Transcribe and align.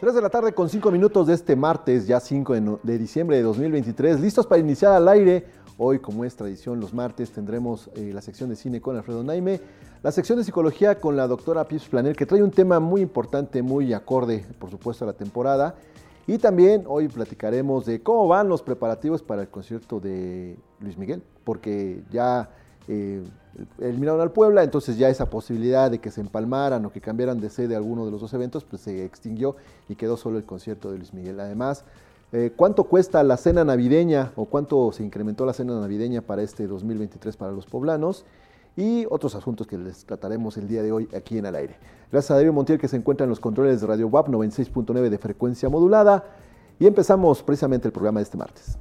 3 0.00 0.14
de 0.14 0.22
la 0.22 0.30
tarde 0.30 0.52
con 0.52 0.68
5 0.68 0.92
minutos 0.92 1.26
de 1.26 1.34
este 1.34 1.56
martes, 1.56 2.06
ya 2.06 2.20
5 2.20 2.78
de 2.84 2.98
diciembre 2.98 3.36
de 3.36 3.42
2023, 3.42 4.20
listos 4.20 4.46
para 4.46 4.60
iniciar 4.60 4.92
al 4.92 5.08
aire. 5.08 5.44
Hoy, 5.76 5.98
como 5.98 6.24
es 6.24 6.36
tradición, 6.36 6.78
los 6.78 6.94
martes 6.94 7.32
tendremos 7.32 7.90
eh, 7.96 8.12
la 8.14 8.22
sección 8.22 8.48
de 8.48 8.54
cine 8.54 8.80
con 8.80 8.96
Alfredo 8.96 9.24
Naime, 9.24 9.60
la 10.04 10.12
sección 10.12 10.38
de 10.38 10.44
psicología 10.44 11.00
con 11.00 11.16
la 11.16 11.26
doctora 11.26 11.66
Pius 11.66 11.88
Planel, 11.88 12.14
que 12.14 12.26
trae 12.26 12.44
un 12.44 12.52
tema 12.52 12.78
muy 12.78 13.00
importante, 13.00 13.60
muy 13.60 13.92
acorde, 13.92 14.46
por 14.60 14.70
supuesto, 14.70 15.04
a 15.04 15.08
la 15.08 15.14
temporada. 15.14 15.74
Y 16.28 16.38
también 16.38 16.84
hoy 16.86 17.08
platicaremos 17.08 17.84
de 17.84 18.00
cómo 18.00 18.28
van 18.28 18.48
los 18.48 18.62
preparativos 18.62 19.24
para 19.24 19.42
el 19.42 19.48
concierto 19.48 19.98
de 19.98 20.56
Luis 20.78 20.96
Miguel, 20.96 21.24
porque 21.42 22.04
ya 22.12 22.50
eh, 22.88 23.22
eliminaron 23.80 24.20
al 24.20 24.32
Puebla, 24.32 24.62
entonces 24.62 24.96
ya 24.96 25.08
esa 25.08 25.26
posibilidad 25.26 25.90
de 25.90 25.98
que 25.98 26.10
se 26.10 26.20
empalmaran 26.20 26.84
o 26.86 26.92
que 26.92 27.00
cambiaran 27.00 27.40
de 27.40 27.50
sede 27.50 27.76
alguno 27.76 28.04
de 28.04 28.10
los 28.10 28.20
dos 28.20 28.32
eventos, 28.34 28.64
pues 28.64 28.82
se 28.82 29.04
extinguió 29.04 29.56
y 29.88 29.94
quedó 29.94 30.16
solo 30.16 30.38
el 30.38 30.44
concierto 30.44 30.90
de 30.90 30.98
Luis 30.98 31.12
Miguel. 31.12 31.38
Además, 31.40 31.84
eh, 32.32 32.52
¿cuánto 32.56 32.84
cuesta 32.84 33.22
la 33.22 33.36
cena 33.36 33.64
navideña 33.64 34.32
o 34.36 34.46
cuánto 34.46 34.90
se 34.92 35.04
incrementó 35.04 35.44
la 35.44 35.52
cena 35.52 35.78
navideña 35.78 36.22
para 36.22 36.42
este 36.42 36.66
2023 36.66 37.36
para 37.36 37.52
los 37.52 37.66
poblanos? 37.66 38.24
Y 38.76 39.06
otros 39.10 39.34
asuntos 39.34 39.66
que 39.66 39.76
les 39.76 40.04
trataremos 40.04 40.56
el 40.56 40.68
día 40.68 40.82
de 40.82 40.92
hoy 40.92 41.08
aquí 41.14 41.36
en 41.36 41.46
el 41.46 41.56
aire. 41.56 41.76
Gracias 42.12 42.30
a 42.30 42.36
David 42.36 42.52
Montiel 42.52 42.78
que 42.78 42.86
se 42.86 42.96
encuentra 42.96 43.24
en 43.24 43.30
los 43.30 43.40
controles 43.40 43.80
de 43.80 43.86
Radio 43.88 44.06
WAP 44.06 44.28
96.9 44.28 45.08
de 45.08 45.18
frecuencia 45.18 45.68
modulada. 45.68 46.24
Y 46.78 46.86
empezamos 46.86 47.42
precisamente 47.42 47.88
el 47.88 47.92
programa 47.92 48.20
de 48.20 48.24
este 48.24 48.36
martes. 48.36 48.78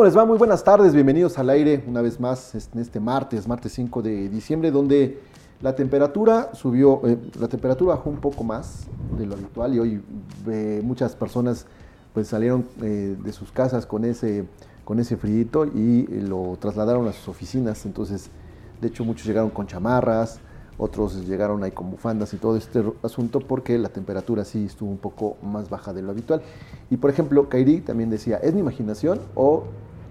¿Cómo 0.00 0.06
les 0.06 0.16
va? 0.16 0.24
Muy 0.24 0.38
buenas 0.38 0.64
tardes, 0.64 0.94
bienvenidos 0.94 1.38
al 1.38 1.50
aire 1.50 1.84
una 1.86 2.00
vez 2.00 2.18
más 2.18 2.54
en 2.54 2.80
este 2.80 3.00
martes, 3.00 3.46
martes 3.46 3.72
5 3.72 4.00
de 4.00 4.30
diciembre, 4.30 4.70
donde 4.70 5.20
la 5.60 5.76
temperatura 5.76 6.54
subió, 6.54 7.02
eh, 7.06 7.18
la 7.38 7.48
temperatura 7.48 7.96
bajó 7.96 8.08
un 8.08 8.16
poco 8.16 8.42
más 8.42 8.86
de 9.18 9.26
lo 9.26 9.34
habitual 9.34 9.74
y 9.74 9.78
hoy 9.78 10.02
eh, 10.48 10.80
muchas 10.82 11.14
personas 11.14 11.66
pues 12.14 12.28
salieron 12.28 12.66
eh, 12.80 13.14
de 13.22 13.32
sus 13.34 13.52
casas 13.52 13.84
con 13.84 14.06
ese, 14.06 14.46
con 14.86 15.00
ese 15.00 15.18
frío 15.18 15.66
y 15.66 16.06
lo 16.06 16.56
trasladaron 16.58 17.06
a 17.06 17.12
sus 17.12 17.28
oficinas, 17.28 17.84
entonces 17.84 18.30
de 18.80 18.88
hecho 18.88 19.04
muchos 19.04 19.26
llegaron 19.26 19.50
con 19.50 19.66
chamarras, 19.66 20.40
otros 20.78 21.26
llegaron 21.26 21.62
ahí 21.62 21.72
con 21.72 21.90
bufandas 21.90 22.32
y 22.32 22.38
todo 22.38 22.56
este 22.56 22.82
asunto 23.02 23.40
porque 23.40 23.76
la 23.76 23.90
temperatura 23.90 24.46
sí 24.46 24.64
estuvo 24.64 24.88
un 24.88 24.96
poco 24.96 25.36
más 25.42 25.68
baja 25.68 25.92
de 25.92 26.00
lo 26.00 26.10
habitual. 26.10 26.40
Y 26.88 26.96
por 26.96 27.10
ejemplo, 27.10 27.50
Kairi 27.50 27.82
también 27.82 28.08
decía, 28.08 28.38
¿es 28.38 28.54
mi 28.54 28.60
imaginación 28.60 29.20
o 29.34 29.64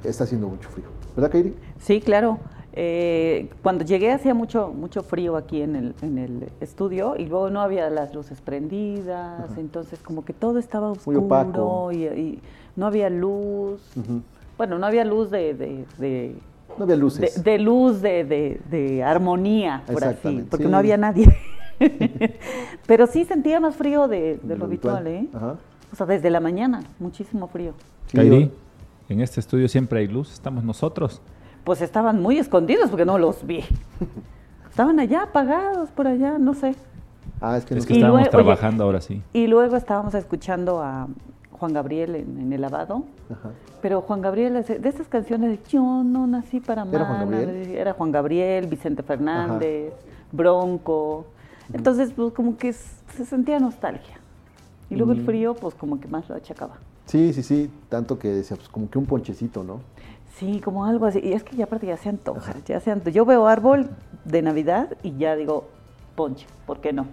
está 0.03 0.23
haciendo 0.23 0.47
mucho 0.47 0.69
frío? 0.69 0.87
¿Verdad, 1.15 1.31
Kairi? 1.31 1.55
Sí, 1.79 2.01
claro. 2.01 2.39
Eh, 2.73 3.49
cuando 3.63 3.83
llegué 3.83 4.11
hacía 4.11 4.33
mucho, 4.33 4.69
mucho 4.69 5.01
frío 5.03 5.35
aquí 5.35 5.61
en 5.61 5.75
el, 5.75 5.95
en 6.01 6.17
el 6.17 6.49
estudio 6.61 7.15
y 7.17 7.25
luego 7.25 7.49
no 7.49 7.61
había 7.61 7.89
las 7.89 8.13
luces 8.13 8.39
prendidas, 8.41 9.57
entonces 9.57 9.99
como 9.99 10.23
que 10.23 10.33
todo 10.33 10.59
estaba 10.59 10.91
oscuro 10.91 11.91
y, 11.91 12.39
no 12.75 12.85
había 12.85 13.09
luz. 13.09 13.81
Bueno, 14.57 14.77
no 14.77 14.85
había 14.85 15.03
luz 15.03 15.31
de 15.31 16.35
no 16.79 16.85
había 16.85 16.95
luces. 16.95 17.43
De, 17.43 17.59
luz, 17.59 18.01
de, 18.01 19.03
armonía, 19.05 19.83
por 19.91 20.03
así, 20.03 20.45
porque 20.49 20.65
no 20.65 20.77
había 20.77 20.97
nadie. 20.97 21.27
Pero 22.87 23.07
sí 23.07 23.25
sentía 23.25 23.59
más 23.59 23.75
frío 23.75 24.07
de, 24.07 24.39
lo 24.43 24.65
habitual, 24.65 25.07
¿eh? 25.07 25.27
O 25.91 25.95
sea, 25.95 26.05
desde 26.05 26.29
la 26.29 26.39
mañana, 26.39 26.83
muchísimo 26.99 27.47
frío. 27.47 27.73
Kairi, 28.13 28.51
en 29.09 29.21
este 29.21 29.39
estudio 29.39 29.67
siempre 29.67 29.99
hay 29.99 30.07
luz, 30.07 30.31
estamos 30.33 30.63
nosotros. 30.63 31.21
Pues 31.63 31.81
estaban 31.81 32.21
muy 32.21 32.37
escondidos 32.37 32.89
porque 32.89 33.05
no 33.05 33.17
los 33.17 33.45
vi. 33.45 33.63
Estaban 34.69 34.99
allá, 34.99 35.23
apagados 35.23 35.89
por 35.89 36.07
allá, 36.07 36.37
no 36.37 36.53
sé. 36.53 36.75
Ah, 37.41 37.57
es 37.57 37.65
que, 37.65 37.77
estábamos 37.77 38.29
trabajando 38.29 38.83
ahora 38.83 39.01
sí. 39.01 39.21
Y 39.33 39.47
luego 39.47 39.75
estábamos 39.75 40.13
escuchando 40.13 40.81
a, 40.81 41.07
Juan 41.59 41.73
Gabriel 41.73 42.15
en, 42.15 42.53
el 42.53 42.61
lavado. 42.61 43.03
Pero 43.81 44.01
Juan 44.01 44.21
Gabriel, 44.21 44.63
de 44.63 44.89
esas 44.89 45.07
canciones 45.07 45.49
de 45.51 45.59
Yo 45.69 46.03
no 46.03 46.25
nací 46.25 46.61
para 46.61 46.83
amar. 46.83 46.95
¿Era 46.95 47.05
Juan 47.05 47.19
Gabriel? 47.19 47.75
Era 47.75 47.93
Juan 47.93 48.11
Gabriel, 48.11 48.67
Vicente 48.67 49.03
Fernández, 49.03 49.93
Bronco. 50.31 51.25
Entonces, 51.73 52.13
pues 52.15 52.33
como 52.33 52.57
que 52.57 52.71
se 52.71 53.25
sentía 53.25 53.59
nostalgia. 53.59 54.15
Y 54.89 54.95
luego 54.95 55.11
el 55.11 55.21
mm. 55.21 55.25
frío, 55.25 55.53
pues 55.53 55.75
como 55.75 55.99
que 55.99 56.07
más 56.07 56.27
lo 56.29 56.35
achacaba. 56.35 56.77
Sí, 57.09 57.33
sí, 57.33 57.41
sí. 57.41 57.71
Tanto 57.89 58.19
que 58.19 58.27
decía, 58.29 58.55
pues 58.55 58.69
como 58.69 58.87
que 58.87 58.99
un 58.99 59.07
ponchecito, 59.07 59.63
¿no? 59.63 59.81
Sí, 60.37 60.61
como 60.63 60.85
algo 60.85 61.07
así. 61.07 61.19
Y 61.23 61.33
es 61.33 61.43
que 61.43 61.55
ya 61.55 61.63
aparte 61.63 61.87
ya 61.87 61.97
se 61.97 62.07
antoja, 62.07 62.53
ya 62.65 62.79
se 62.79 62.91
antoja. 62.91 63.09
Yo 63.09 63.25
veo 63.25 63.47
árbol 63.47 63.89
de 64.25 64.43
Navidad 64.43 64.95
y 65.01 65.17
ya 65.17 65.35
digo, 65.35 65.67
ponche, 66.15 66.45
¿por 66.67 66.81
qué 66.81 66.93
no? 66.93 67.07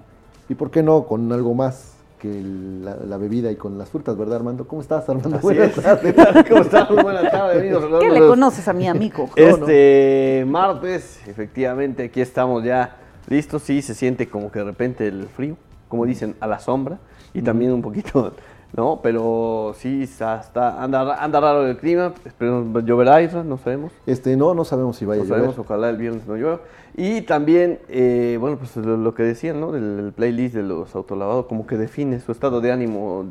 ¿Y 0.50 0.54
por 0.54 0.70
qué 0.70 0.82
no 0.82 1.06
con 1.06 1.32
algo 1.32 1.54
más? 1.54 1.94
que 2.18 2.42
la, 2.82 3.18
bebida 3.18 3.50
y 3.50 3.56
con 3.56 3.76
las 3.76 3.90
frutas, 3.90 4.16
¿verdad, 4.16 4.36
Armando? 4.36 4.66
¿Cómo 4.66 4.80
estás, 4.80 5.06
Armando? 5.08 5.38
buenas 5.38 5.74
tardes. 5.74 6.14
¿Cómo 6.48 6.62
estás? 6.62 6.88
buenas 6.88 7.30
tardes. 7.30 7.76
¿Qué 8.00 8.10
le 8.10 8.20
conoces 8.20 8.66
a 8.68 8.72
mi 8.72 8.88
amigo? 8.88 9.28
Este 9.36 10.44
martes, 10.48 11.20
efectivamente, 11.26 12.04
aquí 12.04 12.22
estamos 12.22 12.64
ya 12.64 12.96
listos. 13.28 13.62
Sí, 13.62 13.82
se 13.82 13.94
siente 13.94 14.28
como 14.28 14.50
que 14.50 14.60
de 14.60 14.64
repente 14.64 15.06
el 15.06 15.26
frío, 15.28 15.58
como 15.88 16.06
dicen, 16.06 16.36
a 16.40 16.46
la 16.46 16.58
sombra 16.58 16.98
y 17.34 17.42
también 17.42 17.72
un 17.72 17.82
poquito 17.82 18.32
¿no? 18.76 19.00
Pero 19.03 19.75
sí, 19.76 20.03
está, 20.03 20.82
anda, 20.82 21.22
anda 21.22 21.41
raro 21.41 21.66
el 21.66 21.76
clima, 21.76 22.12
esperemos, 22.25 22.84
lloverá, 22.84 23.22
Isra, 23.22 23.42
no 23.42 23.56
sabemos. 23.59 23.92
Este, 24.06 24.37
no, 24.37 24.54
no 24.54 24.64
sabemos 24.64 24.97
si 24.97 25.04
vaya 25.04 25.22
a 25.22 25.25
llover. 25.25 25.38
sabemos, 25.38 25.59
ojalá 25.59 25.88
el 25.88 25.97
viernes 25.97 26.26
no 26.26 26.37
llueva. 26.37 26.60
Y 26.97 27.22
también, 27.22 27.78
eh, 27.88 28.37
bueno, 28.41 28.59
pues 28.59 28.76
lo, 28.76 29.14
que 29.14 29.22
decían, 29.22 29.60
¿no? 29.60 29.72
Del, 29.72 30.12
playlist 30.14 30.54
de 30.54 30.62
los 30.62 30.94
autolavados, 30.94 31.47
como 31.47 31.66
que 31.66 31.76
define 31.76 32.20
su 32.20 32.32
estado 32.32 32.60
de 32.60 32.72
ánimo 32.72 33.25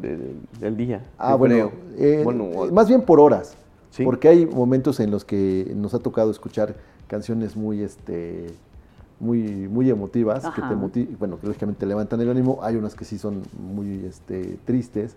del 0.60 0.78
día. 0.78 1.04
Ah, 1.18 1.36
bueno, 1.36 1.72
eh, 1.98 2.22
bueno, 2.24 2.50
más 2.72 2.88
bien 2.88 3.02
por 3.02 3.20
horas, 3.20 3.56
porque 4.04 4.28
hay 4.28 4.46
momentos 4.46 5.00
en 5.00 5.12
los 5.12 5.26
que 5.26 5.72
nos 5.76 5.94
ha 5.94 6.00
tocado 6.00 6.32
escuchar 6.32 6.76
canciones 7.08 7.56
muy, 7.56 7.82
este, 7.82 8.48
muy, 9.20 9.40
muy 9.68 9.90
emotivas, 9.90 10.44
que 10.54 10.62
te 10.62 10.76
bueno, 11.18 11.40
que 11.40 11.48
lógicamente 11.48 11.86
levantan 11.86 12.22
el 12.22 12.30
ánimo. 12.30 12.60
Hay 12.62 12.76
unas 12.76 12.96
que 12.96 13.06
sí 13.06 13.18
son 13.18 13.44
muy 13.58 14.06
este, 14.06 14.58
tristes, 14.66 15.16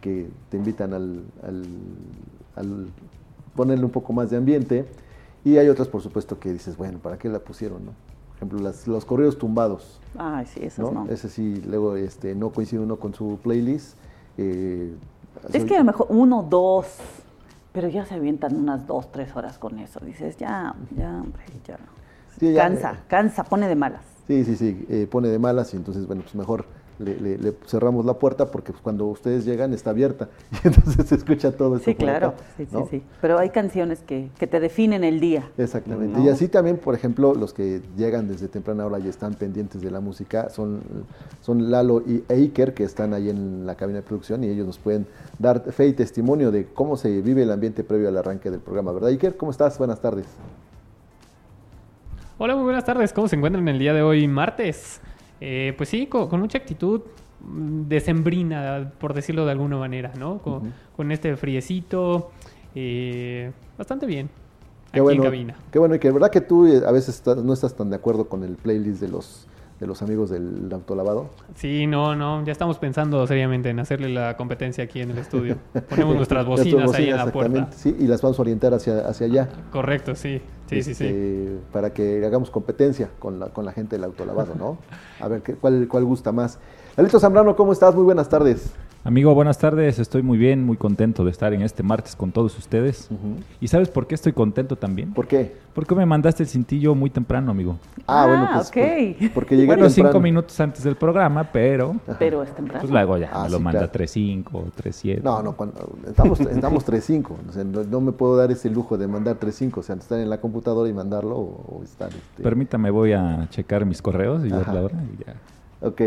que 0.00 0.28
te 0.50 0.56
invitan 0.56 0.92
al, 0.92 1.22
al, 2.56 2.88
ponerle 3.54 3.84
un 3.84 3.90
poco 3.90 4.12
más 4.12 4.30
de 4.30 4.36
ambiente. 4.36 4.86
Y 5.44 5.56
hay 5.56 5.68
otras, 5.68 5.88
por 5.88 6.02
supuesto, 6.02 6.38
que 6.38 6.52
dices, 6.52 6.76
bueno, 6.76 6.98
¿para 6.98 7.18
qué 7.18 7.28
la 7.28 7.38
pusieron? 7.38 7.84
No? 7.86 7.92
Por 8.28 8.36
ejemplo, 8.36 8.58
las, 8.60 8.86
los 8.86 9.04
correos 9.04 9.38
tumbados. 9.38 10.00
Ay, 10.16 10.46
sí, 10.46 10.60
esos 10.62 10.92
no. 10.92 11.06
Ese 11.08 11.28
sí, 11.28 11.62
luego 11.66 11.96
este, 11.96 12.34
no 12.34 12.50
coincide 12.50 12.80
uno 12.80 12.96
con 12.96 13.14
su 13.14 13.38
playlist. 13.42 13.96
Eh, 14.36 14.94
es 15.52 15.64
que 15.64 15.76
a 15.76 15.78
lo 15.78 15.84
mejor 15.84 16.06
uno, 16.10 16.46
dos, 16.48 16.86
pero 17.72 17.88
ya 17.88 18.04
se 18.04 18.14
avientan 18.14 18.56
unas 18.56 18.86
dos, 18.86 19.10
tres 19.10 19.34
horas 19.36 19.58
con 19.58 19.78
eso. 19.78 20.00
Dices, 20.00 20.36
ya, 20.36 20.74
ya, 20.96 21.20
hombre, 21.20 21.42
ya 21.66 21.78
cansa, 22.54 22.92
eh, 22.92 22.96
cansa, 23.08 23.44
pone 23.44 23.68
de 23.68 23.74
malas. 23.74 24.02
Sí, 24.26 24.44
sí, 24.44 24.56
sí, 24.56 24.86
eh, 24.88 25.08
pone 25.10 25.28
de 25.28 25.38
malas 25.38 25.72
y 25.74 25.76
entonces, 25.76 26.06
bueno, 26.06 26.22
pues 26.22 26.34
mejor 26.34 26.66
le, 26.98 27.54
cerramos 27.66 28.04
la 28.04 28.14
puerta 28.14 28.50
porque 28.50 28.72
pues, 28.72 28.82
cuando 28.82 29.06
ustedes 29.06 29.44
llegan 29.44 29.72
está 29.72 29.90
abierta 29.90 30.28
y 30.64 30.68
entonces 30.68 31.06
se 31.06 31.14
escucha 31.14 31.52
todo 31.52 31.76
eso. 31.76 31.84
Sí, 31.84 31.94
claro, 31.94 32.34
sí, 32.56 32.66
sí, 32.66 32.78
sí. 32.90 33.02
Pero 33.20 33.38
hay 33.38 33.50
canciones 33.50 34.00
que, 34.00 34.30
te 34.38 34.60
definen 34.60 35.04
el 35.04 35.20
día. 35.20 35.50
Exactamente. 35.58 36.20
Y 36.20 36.28
así 36.28 36.48
también, 36.48 36.78
por 36.78 36.94
ejemplo, 36.94 37.34
los 37.34 37.52
que 37.52 37.82
llegan 37.96 38.28
desde 38.28 38.48
temprana 38.48 38.86
hora 38.86 38.98
y 38.98 39.08
están 39.08 39.34
pendientes 39.34 39.82
de 39.82 39.90
la 39.90 40.00
música 40.00 40.48
son, 40.50 40.80
son 41.42 41.70
Lalo 41.70 42.02
y 42.06 42.24
Eiker 42.28 42.74
que 42.74 42.84
están 42.84 43.14
ahí 43.14 43.28
en 43.28 43.66
la 43.66 43.74
cabina 43.74 43.98
de 43.98 44.02
producción 44.02 44.42
y 44.44 44.48
ellos 44.48 44.66
nos 44.66 44.78
pueden 44.78 45.06
dar 45.38 45.60
fe 45.72 45.88
y 45.88 45.92
testimonio 45.92 46.50
de 46.50 46.66
cómo 46.66 46.96
se 46.96 47.20
vive 47.20 47.42
el 47.42 47.50
ambiente 47.50 47.84
previo 47.84 48.08
al 48.08 48.16
arranque 48.16 48.50
del 48.50 48.60
programa, 48.60 48.92
¿verdad, 48.92 49.10
Iker? 49.10 49.36
¿Cómo 49.36 49.52
estás? 49.52 49.78
Buenas 49.78 50.00
tardes. 50.00 50.26
Hola, 52.40 52.54
muy 52.54 52.64
buenas 52.64 52.84
tardes. 52.84 53.12
¿Cómo 53.12 53.26
se 53.26 53.34
encuentran 53.34 53.66
el 53.66 53.78
día 53.80 53.92
de 53.92 54.02
hoy, 54.02 54.28
martes? 54.28 55.00
Eh, 55.40 55.74
pues 55.76 55.88
sí, 55.88 56.06
con, 56.06 56.28
mucha 56.40 56.58
actitud 56.58 57.02
mm, 57.40 57.88
decembrina, 57.88 58.92
por 58.98 59.14
decirlo 59.14 59.44
de 59.44 59.52
alguna 59.52 59.76
manera, 59.76 60.12
¿no? 60.18 60.38
Con, 60.38 61.12
este 61.12 61.36
friecito. 61.36 62.30
Eh, 62.74 63.50
bastante 63.76 64.06
bien. 64.06 64.28
Qué 64.92 65.00
bueno, 65.00 65.22
Qué 65.70 65.78
bueno, 65.78 65.94
y 65.94 65.98
que 65.98 66.10
verdad 66.10 66.30
que 66.30 66.40
tú 66.40 66.66
eh, 66.66 66.82
a 66.86 66.92
veces 66.92 67.22
no 67.26 67.52
estás 67.52 67.74
tan 67.74 67.90
de 67.90 67.96
acuerdo 67.96 68.28
con 68.28 68.42
el 68.42 68.56
playlist 68.56 69.00
de 69.00 69.08
los 69.08 69.46
de 69.80 69.86
los 69.86 70.02
amigos 70.02 70.30
del 70.30 70.68
autolavado. 70.72 71.30
Sí, 71.54 71.86
no, 71.86 72.16
no, 72.16 72.44
ya 72.44 72.52
estamos 72.52 72.78
pensando 72.78 73.26
seriamente 73.26 73.70
en 73.70 73.78
hacerle 73.78 74.08
la 74.08 74.36
competencia 74.36 74.84
aquí 74.84 75.00
en 75.00 75.10
el 75.12 75.18
estudio. 75.18 75.56
Ponemos 75.88 76.16
nuestras 76.16 76.44
bocinas, 76.46 76.92
ahí 76.94 77.10
en 77.10 77.16
la 77.16 77.30
puerta. 77.30 77.70
Sí, 77.72 77.94
y 77.98 78.06
las 78.06 78.20
vamos 78.20 78.38
a 78.38 78.42
orientar 78.42 78.74
hacia, 78.74 79.00
hacia 79.06 79.26
allá. 79.26 79.48
Correcto, 79.70 80.14
sí, 80.14 80.40
sí, 80.66 80.82
sí, 80.82 80.94
sí. 80.94 81.04
Este, 81.04 81.58
para 81.72 81.92
que 81.92 82.24
hagamos 82.24 82.50
competencia 82.50 83.10
con 83.18 83.38
la, 83.38 83.48
con 83.48 83.64
la 83.64 83.72
gente 83.72 83.96
del 83.96 84.04
autolavado, 84.04 84.54
¿no? 84.56 84.78
A 85.20 85.28
ver, 85.28 85.42
¿qué, 85.42 85.54
cuál, 85.54 85.86
¿cuál 85.88 86.04
gusta 86.04 86.32
más? 86.32 86.58
Lalito 86.96 87.20
Zambrano, 87.20 87.54
¿cómo 87.54 87.72
estás? 87.72 87.94
Muy 87.94 88.04
buenas 88.04 88.28
tardes. 88.28 88.72
Amigo, 89.08 89.34
buenas 89.34 89.56
tardes. 89.56 89.98
Estoy 89.98 90.20
muy 90.22 90.36
bien, 90.36 90.62
muy 90.66 90.76
contento 90.76 91.24
de 91.24 91.30
estar 91.30 91.54
en 91.54 91.62
este 91.62 91.82
martes 91.82 92.14
con 92.14 92.30
todos 92.30 92.58
ustedes. 92.58 93.08
¿Y 93.58 93.68
sabes 93.68 93.88
por 93.88 94.06
qué 94.06 94.14
estoy 94.14 94.34
contento 94.34 94.76
también? 94.76 95.14
¿Por 95.14 95.26
qué? 95.26 95.56
Porque 95.72 95.94
me 95.94 96.04
mandaste 96.04 96.42
el 96.42 96.48
cintillo 96.50 96.94
muy 96.94 97.08
temprano, 97.08 97.50
amigo. 97.50 97.78
Ah, 98.06 98.26
bueno, 98.26 98.50
pues 98.52 98.68
okay. 98.68 99.30
porque 99.32 99.56
llegué 99.56 99.68
bueno, 99.68 99.88
cinco 99.88 100.20
minutos 100.20 100.60
antes 100.60 100.84
del 100.84 100.96
programa, 100.96 101.48
pero... 101.50 101.96
Pero 102.18 102.42
es 102.42 102.54
temprano. 102.54 102.80
Pues 102.82 102.92
luego 102.92 103.16
ya 103.16 103.30
ah, 103.32 103.48
lo 103.48 103.58
manda 103.60 103.90
3.5, 103.90 104.44
3.7. 104.44 105.22
No, 105.22 105.42
no, 105.42 105.56
cuando, 105.56 105.88
estamos, 106.06 106.40
estamos 106.40 106.86
3.5. 106.86 107.30
O 107.48 107.52
sea, 107.54 107.64
no, 107.64 108.00
me 108.02 108.12
puedo 108.12 108.36
dar 108.36 108.50
ese 108.50 108.68
lujo 108.68 108.98
de 108.98 109.08
mandar 109.08 109.40
3.5. 109.40 109.78
O 109.78 109.82
sea, 109.82 109.96
estar 109.96 110.18
en 110.18 110.28
la 110.28 110.38
computadora 110.38 110.86
y 110.86 110.92
mandarlo 110.92 111.34
o, 111.34 111.80
estar... 111.82 112.10
Este... 112.10 112.42
Permítame, 112.42 112.90
voy 112.90 113.14
a 113.14 113.48
checar 113.48 113.86
mis 113.86 114.02
correos 114.02 114.44
y 114.44 114.50
ver 114.50 114.68
la 114.68 114.82
hora 114.82 115.02
y 115.02 115.24
ya. 115.24 115.34
Ok, 115.80 116.02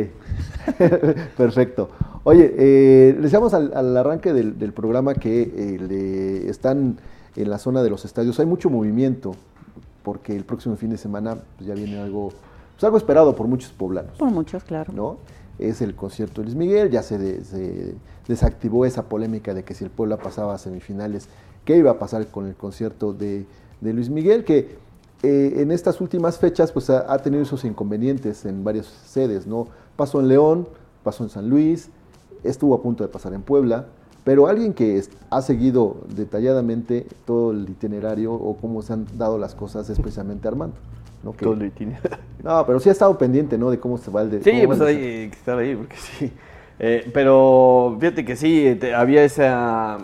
perfecto. 1.38 1.90
Oye, 2.24 2.54
eh, 2.58 3.18
les 3.20 3.34
al, 3.34 3.74
al 3.74 3.98
arranque 3.98 4.34
del, 4.34 4.74
programa 4.74 5.16
que 5.16 5.42
eh, 5.42 6.46
están 6.48 6.98
en 7.36 7.50
la 7.50 7.58
zona 7.58 7.82
de 7.82 7.90
los 7.90 8.06
estadios. 8.06 8.40
Hay 8.40 8.46
mucho 8.46 8.70
movimiento 8.70 9.34
porque 10.04 10.36
el 10.36 10.44
próximo 10.44 10.76
fin 10.76 10.90
de 10.92 10.98
semana 10.98 11.38
pues, 11.58 11.68
ya 11.68 11.74
viene 11.74 12.00
algo, 12.00 12.32
pues, 12.74 12.84
algo 12.84 12.98
esperado 12.98 13.36
por 13.36 13.48
muchos 13.48 13.72
poblanos. 13.72 14.18
Por 14.18 14.30
muchos, 14.30 14.64
claro. 14.64 14.94
¿no? 14.94 15.18
Es 15.58 15.82
el 15.82 15.96
concierto 15.96 16.42
de 16.42 16.46
Luis 16.46 16.56
Miguel, 16.56 16.90
ya 16.90 17.04
se, 17.04 17.18
desactivó 18.28 18.86
esa 18.86 19.04
polémica 19.04 19.54
de 19.54 19.64
que 19.64 19.74
si 19.74 19.84
el 19.84 19.90
Puebla 19.90 20.18
pasaba 20.18 20.54
a 20.54 20.58
semifinales, 20.58 21.28
¿qué 21.66 21.78
iba 21.78 21.92
a 21.92 22.00
pasar 22.00 22.28
con 22.28 22.48
el 22.48 22.56
concierto 22.56 23.14
de, 23.14 23.46
de 23.82 23.94
Luis 23.94 24.10
Miguel? 24.10 24.44
Que 24.44 24.78
eh, 25.24 25.54
en 25.58 25.72
estas 25.72 26.02
últimas 26.02 26.40
fechas 26.40 26.72
pues 26.72 26.90
ha, 26.90 27.18
tenido 27.20 27.44
esos 27.44 27.64
inconvenientes 27.64 28.46
en 28.46 28.64
varias 28.64 28.88
sedes, 28.88 29.46
¿no? 29.46 29.68
Pasó 29.96 30.20
en 30.20 30.28
León, 30.28 30.68
pasó 31.04 31.24
en 31.24 31.30
San 31.30 31.48
Luis, 31.48 31.90
estuvo 32.44 32.76
a 32.76 32.82
punto 32.82 33.04
de 33.04 33.10
pasar 33.10 33.34
en 33.34 33.42
Puebla, 33.42 33.86
pero 34.24 34.48
alguien 34.48 34.74
que 34.74 35.02
ha 35.30 35.42
seguido 35.42 35.98
detalladamente 36.16 37.08
todo 37.26 37.52
el 37.52 37.70
itinerario 37.70 38.34
o 38.34 38.56
cómo 38.58 38.82
se 38.82 38.94
han 38.94 39.08
dado 39.18 39.38
las 39.38 39.56
cosas 39.56 39.90
es 39.90 40.00
precisamente 40.00 40.48
Armando. 40.48 40.76
¿no? 41.24 41.34
todo 41.34 41.54
el 41.54 41.66
itinerario. 41.68 42.18
No, 42.44 42.66
pero 42.66 42.80
sí 42.80 42.90
ha 42.90 42.92
estado 42.92 43.16
pendiente, 43.20 43.56
¿no? 43.56 43.70
De 43.70 43.80
cómo 43.80 44.00
se 44.00 44.10
va 44.10 44.24
el 44.24 44.32
de... 44.32 44.42
Sí, 44.42 44.64
pues 44.66 44.82
hay 44.82 44.96
que 44.98 45.38
estar 45.38 45.60
ahí, 45.60 45.76
porque 45.76 45.96
sí. 45.96 46.32
Eh, 46.80 47.10
pero 47.14 47.96
fíjate 48.00 48.26
que 48.26 48.36
sí, 48.36 48.80
había 48.96 49.24
esa 49.24 50.00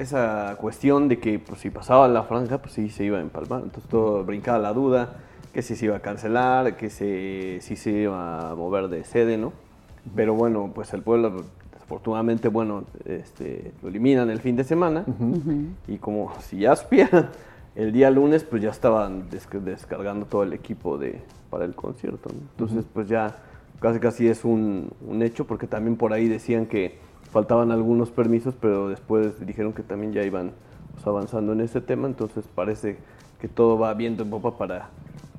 esa 0.00 0.56
cuestión 0.58 1.08
de 1.08 1.18
que 1.18 1.38
pues, 1.38 1.60
si 1.60 1.70
pasaba 1.70 2.08
la 2.08 2.22
franja, 2.22 2.58
pues 2.58 2.72
sí 2.74 2.88
se 2.88 3.04
iba 3.04 3.18
a 3.18 3.20
empalmar. 3.20 3.62
Entonces 3.64 3.88
todo 3.88 4.24
brincaba 4.24 4.58
la 4.58 4.72
duda, 4.72 5.16
que 5.52 5.62
si 5.62 5.76
se 5.76 5.86
iba 5.86 5.96
a 5.96 6.00
cancelar, 6.00 6.76
que 6.76 6.90
si 6.90 7.76
se 7.76 7.90
iba 7.90 8.50
a 8.50 8.54
mover 8.54 8.88
de 8.88 9.04
sede, 9.04 9.36
¿no? 9.36 9.52
Pero 10.16 10.34
bueno, 10.34 10.70
pues 10.74 10.92
el 10.94 11.02
pueblo, 11.02 11.44
desafortunadamente, 11.90 12.46
bueno, 12.48 12.84
este, 13.04 13.72
lo 13.82 13.88
eliminan 13.88 14.30
el 14.30 14.38
fin 14.38 14.54
de 14.54 14.62
semana. 14.62 15.04
Y 15.88 15.98
como 15.98 16.32
si 16.40 16.60
ya 16.60 16.76
supieran, 16.76 17.30
el 17.74 17.92
día 17.92 18.10
lunes 18.10 18.44
pues 18.44 18.62
ya 18.62 18.70
estaban 18.70 19.28
descargando 19.28 20.26
todo 20.26 20.44
el 20.44 20.52
equipo 20.52 20.98
de, 20.98 21.20
para 21.50 21.64
el 21.64 21.74
concierto. 21.74 22.30
Entonces 22.30 22.84
pues 22.92 23.08
ya 23.08 23.36
casi 23.80 23.98
casi 23.98 24.28
es 24.28 24.44
un, 24.44 24.92
un 25.06 25.22
hecho, 25.22 25.46
porque 25.46 25.66
también 25.66 25.96
por 25.96 26.12
ahí 26.12 26.28
decían 26.28 26.66
que 26.66 26.98
faltaban 27.32 27.72
algunos 27.72 28.10
permisos, 28.10 28.54
pero 28.60 28.88
después 28.88 29.44
dijeron 29.44 29.72
que 29.72 29.82
también 29.82 30.12
ya 30.12 30.22
iban 30.22 30.52
pues, 30.92 31.04
avanzando 31.06 31.52
en 31.54 31.60
ese 31.60 31.80
tema, 31.80 32.06
entonces 32.06 32.44
parece 32.54 32.98
que 33.40 33.48
todo 33.48 33.78
va 33.78 33.94
viento 33.94 34.22
en 34.22 34.30
popa 34.30 34.56
para 34.56 34.90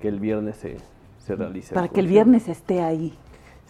que 0.01 0.09
el 0.09 0.19
viernes 0.19 0.57
se, 0.57 0.77
se 1.19 1.35
realice. 1.35 1.75
Para 1.75 1.87
que 1.87 2.01
el 2.01 2.07
viernes 2.07 2.49
esté 2.49 2.81
ahí. 2.81 3.13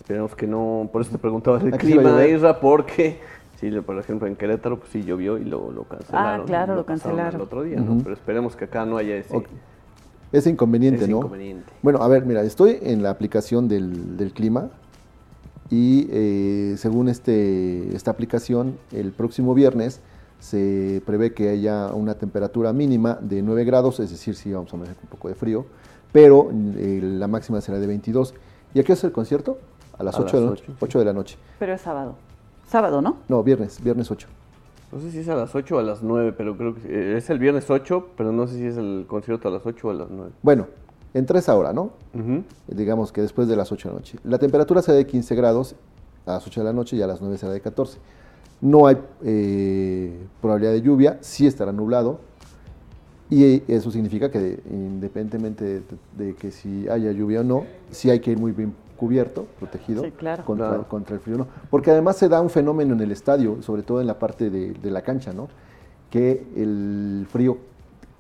Esperemos 0.02 0.36
que 0.36 0.48
no, 0.48 0.90
por 0.92 1.04
eso 1.04 1.12
te 1.12 1.20
preguntaba 1.20 1.60
el 1.62 1.72
clima 1.78 2.18
de 2.18 2.32
Isra, 2.32 2.60
porque 2.60 3.20
sí, 3.60 3.70
por 3.86 4.00
ejemplo 4.00 4.28
en 4.28 4.36
Querétaro 4.36 4.80
pues 4.80 4.92
sí 4.92 5.04
llovió 5.04 5.38
y 5.38 5.46
lo, 5.46 5.72
lo 5.72 5.84
cancelaron. 5.84 6.42
Ah, 6.42 6.44
claro, 6.44 6.76
lo, 6.76 6.86
cancelaron. 6.88 7.36
El 7.36 7.42
otro 7.42 7.62
día, 7.62 7.80
¿no? 7.80 8.00
Pero 8.02 8.16
esperemos 8.16 8.56
que 8.56 8.66
acá 8.66 8.84
no 8.84 8.98
haya 8.98 9.16
ese... 9.16 9.44
Ese 10.32 10.50
inconveniente, 10.50 11.08
¿no? 11.08 11.18
Inconveniente. 11.18 11.72
Bueno, 11.84 12.00
a 12.02 12.08
ver, 12.08 12.26
mira, 12.26 12.42
estoy 12.42 12.80
en 12.82 13.04
la 13.04 13.12
aplicación 13.12 13.68
del, 13.68 14.18
del 14.18 14.32
clima 14.32 14.72
y 15.70 16.08
eh, 16.10 16.76
según 16.78 17.08
este, 17.08 17.96
esta 17.96 18.10
aplicación, 18.10 18.80
el 18.92 19.12
próximo 19.12 19.54
viernes 19.54 20.02
se 20.40 21.04
prevé 21.06 21.34
que 21.34 21.50
haya 21.50 21.94
una 21.94 22.16
temperatura 22.16 22.74
mínima 22.74 23.20
de 23.22 23.44
9 23.44 23.66
grados, 23.66 24.00
es 24.00 24.10
decir, 24.10 24.36
sí 24.36 24.52
vamos 24.52 24.74
a 24.74 24.78
tener 24.78 24.96
un 25.04 25.10
poco 25.10 25.28
de 25.28 25.36
frío, 25.36 25.68
pero 26.12 26.50
eh, 26.78 27.02
la 27.04 27.28
máxima 27.28 27.62
será 27.62 27.78
de 27.78 27.86
22. 27.86 28.34
¿Y 28.74 28.80
a 28.80 28.84
qué 28.84 28.94
es 28.94 29.04
el 29.04 29.12
concierto? 29.12 29.60
A 30.02 30.04
las, 30.04 30.20
8, 30.20 30.40
de 30.40 30.46
la 30.48 30.56
8, 30.80 31.00
de 31.00 31.06
la 31.06 31.14
noche. 31.14 31.38
Pero 31.60 31.74
es 31.74 31.82
sábado. 31.82 32.16
Sábado, 32.68 33.04
¿no? 33.04 33.18
No, 33.30 33.44
viernes, 33.44 33.80
viernes 33.84 34.10
8. 34.10 34.28
No 34.92 35.00
sé 35.00 35.12
si 35.12 35.20
es 35.20 35.30
a 35.30 35.36
las 35.36 35.54
8 35.54 35.76
o 35.76 35.80
a 35.80 35.84
las 35.84 36.02
9, 36.02 36.34
pero 36.36 36.58
creo 36.58 36.74
que 36.74 36.82
eh, 36.88 37.18
es 37.18 37.30
el 37.30 37.38
viernes 37.38 37.70
8, 37.70 38.08
pero 38.18 38.32
no 38.32 38.48
sé 38.48 38.56
si 38.56 38.66
es 38.66 38.78
el 38.78 39.06
concierto 39.08 39.48
a 39.48 39.52
las 39.52 39.64
8 39.64 39.88
o 39.88 39.92
a 39.92 39.94
las 39.94 40.10
9. 40.10 40.32
Bueno, 40.42 40.66
entre 41.14 41.38
esa 41.38 41.56
hora, 41.56 41.72
¿no? 41.72 41.92
Digamos 42.68 43.12
que 43.12 43.22
después 43.22 43.48
de 43.48 43.56
las 43.56 43.72
8 43.72 43.90
de 43.90 43.94
la 43.94 44.00
noche. 44.00 44.18
La 44.24 44.40
temperatura 44.40 44.82
será 44.82 44.98
de 44.98 45.06
15 45.06 45.36
grados 45.36 45.76
a 46.26 46.32
las 46.32 46.48
8 46.48 46.62
de 46.62 46.66
la 46.66 46.74
noche 46.74 46.96
y 46.96 47.02
a 47.04 47.08
las 47.08 47.22
9 47.22 47.38
será 47.38 47.54
de 47.54 47.62
14. 47.62 48.00
No 48.60 48.88
hay 48.88 48.98
eh, 49.24 50.18
probabilidad 50.42 50.72
de 50.72 50.82
lluvia, 50.82 51.20
sí 51.22 51.46
estará 51.46 51.72
nublado. 51.72 52.20
Y 53.30 53.64
eso 53.72 53.92
significa 53.92 54.32
que 54.32 54.60
independientemente 54.70 55.84
de, 56.18 56.36
que 56.36 56.50
si 56.50 56.90
haya 56.90 57.12
lluvia 57.12 57.40
o 57.42 57.44
no, 57.44 57.66
sí 57.92 58.10
hay 58.10 58.20
que 58.20 58.32
ir 58.32 58.40
muy 58.40 58.52
bien 58.52 58.74
cubierto, 59.02 59.48
protegido 59.58 60.04
contra, 60.46 60.78
contra, 60.84 61.16
el 61.16 61.22
frío. 61.22 61.38
¿no? 61.38 61.48
Porque 61.72 61.90
además 61.90 62.18
se 62.18 62.30
da 62.30 62.40
un 62.40 62.52
fenómeno 62.52 62.94
en 62.94 63.00
el 63.02 63.12
estadio, 63.12 63.60
sobre 63.64 63.82
todo 63.82 64.00
en 64.00 64.06
la 64.06 64.20
parte 64.20 64.52
de, 64.52 64.74
de 64.74 64.92
la 64.92 65.02
cancha, 65.02 65.34
¿no? 65.34 65.48
que 66.12 66.46
el 66.56 67.26
frío 67.32 67.58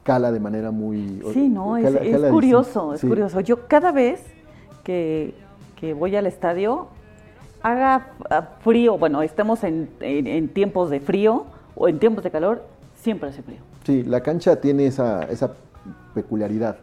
cala 0.01 0.31
de 0.31 0.39
manera 0.39 0.71
muy... 0.71 1.21
Sí, 1.33 1.49
no, 1.49 1.77
es, 1.77 1.85
curioso, 2.31 2.95
es 2.95 3.01
curioso. 3.01 3.41
Yo 3.41 3.67
cada 3.67 3.91
vez 3.91 4.23
que, 4.83 5.35
voy 5.95 6.15
al 6.15 6.25
estadio, 6.25 6.87
haga 7.61 8.13
frío, 8.63 8.97
bueno, 8.97 9.21
estemos 9.21 9.63
en, 9.63 10.49
tiempos 10.51 10.89
de 10.89 10.99
frío 10.99 11.45
o 11.75 11.87
en 11.87 11.99
tiempos 11.99 12.23
de 12.23 12.31
calor, 12.31 12.63
siempre 12.95 13.29
hace 13.29 13.43
frío. 13.43 13.59
Sí, 13.85 14.01
la 14.01 14.21
cancha 14.21 14.55
tiene 14.55 14.87
esa, 14.87 15.21
esa 15.25 15.53
peculiaridad 16.15 16.77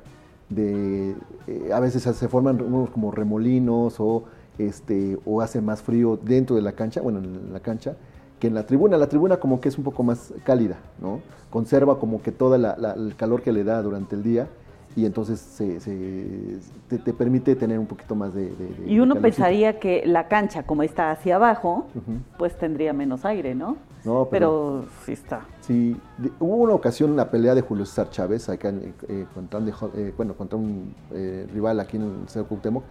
de, 0.49 1.14
eh, 1.47 1.71
a 1.73 1.81
veces 1.81 2.02
se 2.02 2.28
forman 2.28 2.61
unos 2.61 2.90
como 2.90 3.11
remolinos 3.11 4.00
o, 4.00 4.25
este, 4.59 5.19
o 5.25 5.40
hace 5.40 5.61
más 5.61 5.83
frío 5.83 6.19
dentro 6.23 6.57
de 6.57 6.62
la 6.62 6.73
cancha, 6.73 7.00
bueno, 7.00 7.19
en 7.19 7.52
la 7.52 7.61
cancha, 7.61 7.97
que 8.40 8.47
en 8.47 8.55
la 8.55 8.67
tribuna. 8.67 8.97
La 8.97 9.09
tribuna 9.09 9.38
como 9.38 9.61
que 9.61 9.69
es 9.69 9.78
un 9.78 9.85
poco 9.85 10.02
más 10.02 10.33
cálida, 10.45 10.78
¿no? 11.00 11.21
Conserva 11.50 11.99
como 11.99 12.23
que 12.23 12.33
todo 12.33 12.55
el 12.55 13.17
calor 13.17 13.43
que 13.43 13.52
le 13.52 13.64
da 13.64 13.83
durante 13.83 14.17
el 14.17 14.23
día 14.23 14.49
y 14.99 15.07
entonces 15.07 15.38
se, 15.38 15.78
te, 16.88 17.12
permite 17.12 17.55
tener 17.55 17.78
un 17.78 17.87
poquito 17.87 18.17
más 18.17 18.35
de... 18.35 18.52
y 18.85 18.99
uno 18.99 19.14
pensaría 19.14 19.78
que 19.78 20.02
la 20.05 20.26
cancha, 20.26 20.64
como 20.64 20.83
está 20.83 21.12
hacia 21.12 21.37
abajo, 21.37 21.87
pues 22.37 22.59
tendría 22.59 22.93
menos 22.93 23.25
aire, 23.25 23.55
¿no? 23.55 23.76
No, 24.05 24.26
pero, 24.28 24.87
sí 25.07 25.12
está. 25.12 25.43
Sí, 25.61 25.97
hubo 26.40 26.57
una 26.57 26.75
ocasión 26.75 27.12
una 27.12 27.31
pelea 27.31 27.55
de 27.55 27.61
Julio 27.61 27.87
César 27.87 28.11
Chávez 28.11 28.49
acá 28.49 28.73
eh, 29.09 29.26
contra, 29.33 29.61
un, 29.61 29.73
eh, 29.95 30.12
bueno, 30.17 30.35
contra 30.35 30.59
un 30.59 30.93
eh, 31.12 31.47
rival 31.52 31.78
aquí 31.78 31.97
en 31.97 32.02
el 32.02 32.28
Cerro 32.28 32.47
Cuauhtémoc, 32.49 32.83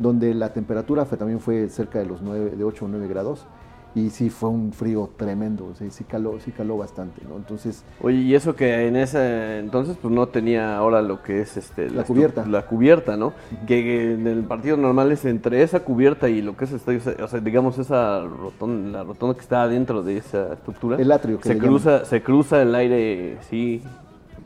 donde 0.00 0.34
la 0.34 0.52
temperatura 0.52 1.04
fue, 1.04 1.16
también 1.16 1.38
fue 1.38 1.68
cerca 1.68 2.00
de 2.00 2.06
los 2.06 2.22
9, 2.22 2.56
de 2.56 2.64
8 2.64 2.86
o 2.86 2.88
9 2.88 3.06
grados 3.06 3.46
y 3.94 4.10
sí 4.10 4.30
fue 4.30 4.48
un 4.48 4.72
frío 4.72 5.10
tremendo, 5.16 5.66
o 5.66 5.74
sea, 5.74 5.90
sí 5.90 6.04
caló, 6.04 6.38
sí 6.40 6.50
caló 6.50 6.78
bastante, 6.78 7.22
¿no? 7.28 7.36
Entonces... 7.36 7.84
Oye, 8.00 8.18
y 8.18 8.34
eso 8.34 8.56
que 8.56 8.86
en 8.86 8.96
ese 8.96 9.58
entonces 9.58 9.98
pues 10.00 10.12
no 10.12 10.28
tenía 10.28 10.76
ahora 10.76 11.02
lo 11.02 11.22
que 11.22 11.42
es 11.42 11.56
este 11.58 11.90
la, 11.90 12.04
cubierta. 12.04 12.46
La 12.46 12.66
cubierta, 12.66 13.16
¿no? 13.18 13.34
Que 13.66 14.12
en 14.14 14.26
el 14.26 14.44
partido 14.44 14.78
normal 14.78 15.12
es 15.12 15.24
entre 15.26 15.62
esa 15.62 15.80
cubierta 15.80 16.30
y 16.30 16.40
lo 16.40 16.56
que 16.56 16.64
es 16.64 16.72
estadio, 16.72 17.00
o 17.22 17.28
sea, 17.28 17.40
digamos 17.40 17.78
esa 17.78 18.20
rotonda, 18.20 18.98
la 18.98 19.04
rotonda 19.04 19.34
que 19.34 19.42
está 19.42 19.68
dentro 19.68 20.02
de 20.02 20.16
esa 20.16 20.54
estructura. 20.54 20.96
El 20.96 21.12
atrio 21.12 21.38
que 21.38 21.48
se 21.48 21.58
cruza, 21.58 22.04
se 22.06 22.22
cruza 22.22 22.62
el 22.62 22.74
aire, 22.74 23.38
sí, 23.50 23.82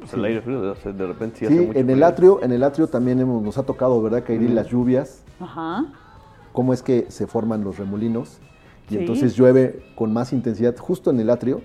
pues 0.01 0.13
el 0.15 0.25
aire 0.25 0.41
frío, 0.41 0.61
de 0.75 1.07
repente 1.07 1.39
sí, 1.39 1.47
hace 1.47 1.67
mucho 1.67 1.79
en 1.79 1.91
el 1.91 2.03
atrio, 2.03 2.43
en 2.43 2.51
el 2.51 2.65
atrio 2.65 2.89
también 2.89 3.21
hemos, 3.21 3.43
nos 3.43 3.59
ha 3.59 3.63
tocado, 3.63 4.03
¿verdad? 4.03 4.25
Caer 4.25 4.43
uh 4.43 4.55
las 4.55 4.69
lluvias. 4.69 5.23
Ajá. 5.39 5.85
Cómo 6.53 6.73
es 6.73 6.83
que 6.83 7.07
se 7.11 7.27
forman 7.27 7.63
los 7.63 7.79
remolinos 7.79 8.41
y 8.89 8.99
entonces 8.99 9.35
llueve 9.35 9.85
con 9.95 10.13
más 10.13 10.33
intensidad 10.33 10.77
justo 10.77 11.11
en 11.11 11.21
el 11.21 11.31
atrio 11.31 11.61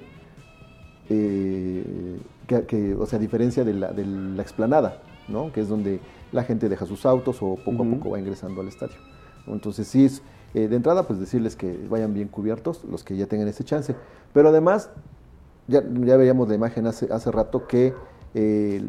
eh, 1.10 2.20
que, 2.68 2.96
o 2.96 3.06
sea, 3.06 3.18
a 3.18 3.22
diferencia 3.22 3.64
de 3.64 3.74
la, 3.74 3.92
de 3.92 4.06
la 4.06 4.42
explanada, 4.42 5.02
¿no? 5.28 5.52
que 5.52 5.62
es 5.62 5.70
donde 5.70 6.00
la 6.32 6.44
gente 6.44 6.70
deja 6.70 6.86
sus 6.86 7.06
autos 7.06 7.38
o 7.42 7.56
poco 7.56 7.84
a 7.84 7.86
poco 7.86 8.10
va 8.12 8.20
ingresando 8.20 8.62
al 8.62 8.68
estadio. 8.68 8.96
Entonces 9.48 9.88
sí 9.88 10.06
es, 10.06 10.22
eh, 10.54 10.68
de 10.68 10.76
entrada, 10.76 11.04
pues 11.04 11.20
decirles 11.20 11.56
que 11.56 11.78
vayan 11.90 12.14
bien 12.14 12.28
cubiertos, 12.28 12.84
los 12.86 13.04
que 13.04 13.16
ya 13.16 13.26
tengan 13.28 13.48
ese 13.48 13.64
chance. 13.64 13.96
Pero 14.34 14.50
además, 14.50 14.90
ya, 15.68 15.84
ya 15.84 16.18
veíamos 16.18 16.50
la 16.50 16.56
imagen 16.56 16.88
hace, 16.88 17.12
hace 17.12 17.32
rato 17.32 17.68
que 17.68 17.94
eh, 18.34 18.88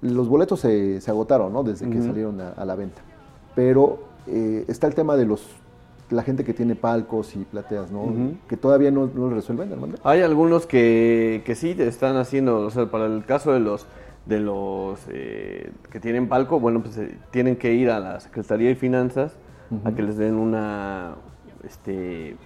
los 0.00 0.28
boletos 0.28 0.60
se, 0.60 1.00
se, 1.00 1.10
agotaron, 1.10 1.52
¿no? 1.52 1.62
Desde 1.62 1.88
que 1.88 2.00
salieron 2.00 2.40
a, 2.40 2.64
la 2.64 2.74
venta. 2.74 3.02
Pero 3.54 4.00
eh, 4.26 4.64
está 4.68 4.86
el 4.86 4.94
tema 4.94 5.16
de 5.16 5.26
los 5.26 5.46
la 6.10 6.22
gente 6.22 6.44
que 6.44 6.52
tiene 6.54 6.74
palcos 6.74 7.34
y 7.36 7.44
plateas, 7.44 7.90
¿no? 7.90 8.12
Que 8.48 8.56
todavía 8.56 8.90
no, 8.90 9.06
no, 9.06 9.28
lo 9.28 9.34
resuelven, 9.34 9.72
hermano. 9.72 9.94
Hay 10.02 10.22
algunos 10.22 10.66
que, 10.66 11.42
que 11.44 11.54
sí 11.54 11.74
están 11.78 12.16
haciendo, 12.16 12.58
o 12.58 12.70
sea, 12.70 12.90
para 12.90 13.06
el 13.06 13.24
caso 13.24 13.52
de 13.52 13.60
los 13.60 13.86
de 14.26 14.38
los 14.38 15.00
eh, 15.08 15.72
que 15.90 15.98
tienen 15.98 16.28
palco, 16.28 16.60
bueno, 16.60 16.82
pues 16.82 16.96
eh, 16.98 17.16
tienen 17.30 17.56
que 17.56 17.74
ir 17.74 17.90
a 17.90 18.00
la 18.00 18.20
Secretaría 18.20 18.68
de 18.68 18.76
Finanzas 18.76 19.36
a 19.84 19.92
que 19.92 20.02
les 20.02 20.16
den 20.16 20.34
una, 20.34 21.14
este, 21.64 22.36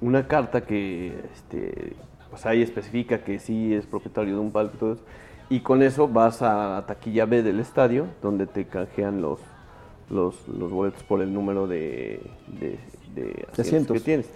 una 0.00 0.28
carta 0.28 0.60
que 0.60 1.12
este, 1.34 1.96
pues 2.30 2.46
ahí 2.46 2.62
especifica 2.62 3.24
que 3.24 3.40
sí 3.40 3.74
es 3.74 3.84
propietario 3.86 4.34
de 4.34 4.40
un 4.40 4.52
palco 4.52 4.76
y 4.76 4.78
todo 4.78 4.92
eso. 4.92 5.02
Y 5.50 5.60
con 5.60 5.82
eso 5.82 6.08
vas 6.08 6.42
a 6.42 6.74
la 6.74 6.86
taquilla 6.86 7.24
B 7.24 7.42
del 7.42 7.58
estadio, 7.58 8.06
donde 8.22 8.46
te 8.46 8.66
canjean 8.66 9.22
los, 9.22 9.40
los, 10.10 10.46
los 10.46 10.70
boletos 10.70 11.02
por 11.02 11.22
el 11.22 11.32
número 11.32 11.66
de, 11.66 12.20
de, 12.60 12.78
asientos, 13.56 13.96
que 13.98 14.00
tienes. 14.00 14.30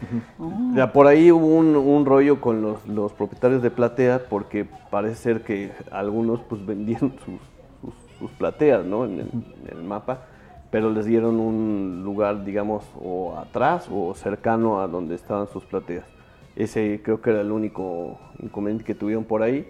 ya, 0.74 0.92
por 0.92 1.06
ahí 1.06 1.30
hubo 1.32 1.46
un, 1.46 1.76
un 1.76 2.06
rollo 2.06 2.40
con 2.40 2.62
los, 2.62 2.86
los, 2.86 3.12
propietarios 3.12 3.62
de 3.62 3.70
platea, 3.70 4.22
porque 4.28 4.66
parece 4.90 5.16
ser 5.16 5.42
que 5.42 5.72
algunos 5.90 6.40
pues 6.42 6.64
vendieron 6.64 7.14
sus, 7.24 7.92
sus, 8.18 8.30
plateas 8.32 8.84
¿no? 8.84 9.04
en, 9.04 9.20
el, 9.20 9.28
en 9.70 9.78
el 9.78 9.82
mapa 9.82 10.26
pero 10.72 10.90
les 10.90 11.04
dieron 11.04 11.38
un 11.38 12.00
lugar, 12.02 12.46
digamos, 12.46 12.82
o 12.98 13.36
atrás 13.36 13.88
o 13.92 14.14
cercano 14.14 14.80
a 14.80 14.88
donde 14.88 15.14
estaban 15.14 15.46
sus 15.48 15.64
plateas. 15.64 16.06
Ese 16.56 17.02
creo 17.04 17.20
que 17.20 17.28
era 17.28 17.42
el 17.42 17.52
único 17.52 18.18
inconveniente 18.42 18.82
que 18.82 18.94
tuvieron 18.94 19.24
por 19.24 19.42
ahí. 19.42 19.68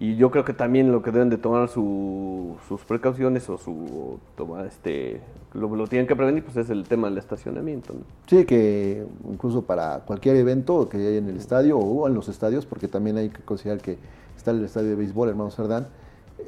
Y 0.00 0.16
yo 0.16 0.30
creo 0.30 0.44
que 0.44 0.54
también 0.54 0.90
lo 0.90 1.02
que 1.02 1.12
deben 1.12 1.28
de 1.28 1.36
tomar 1.36 1.68
sus 1.68 2.80
precauciones 2.88 3.48
o 3.48 3.58
su 3.58 4.18
tomar 4.36 4.66
este 4.66 5.20
lo, 5.52 5.74
lo, 5.76 5.86
tienen 5.86 6.06
que 6.08 6.16
prevenir 6.16 6.42
pues 6.42 6.56
es 6.56 6.70
el 6.70 6.88
tema 6.88 7.08
del 7.08 7.18
estacionamiento. 7.18 7.94
Sí, 8.26 8.44
que 8.46 9.06
incluso 9.30 9.62
para 9.62 10.00
cualquier 10.00 10.36
evento 10.36 10.88
que 10.88 10.96
haya 10.96 11.18
en 11.18 11.28
el 11.28 11.36
estadio 11.36 11.78
o 11.78 12.08
en 12.08 12.14
los 12.14 12.28
estadios, 12.28 12.66
porque 12.66 12.88
también 12.88 13.18
hay 13.18 13.28
que 13.28 13.42
considerar 13.42 13.82
que 13.82 13.98
está 14.36 14.52
el 14.52 14.64
estadio 14.64 14.88
de 14.88 14.96
béisbol, 14.96 15.28
hermano 15.28 15.50
Cerdán, 15.50 15.86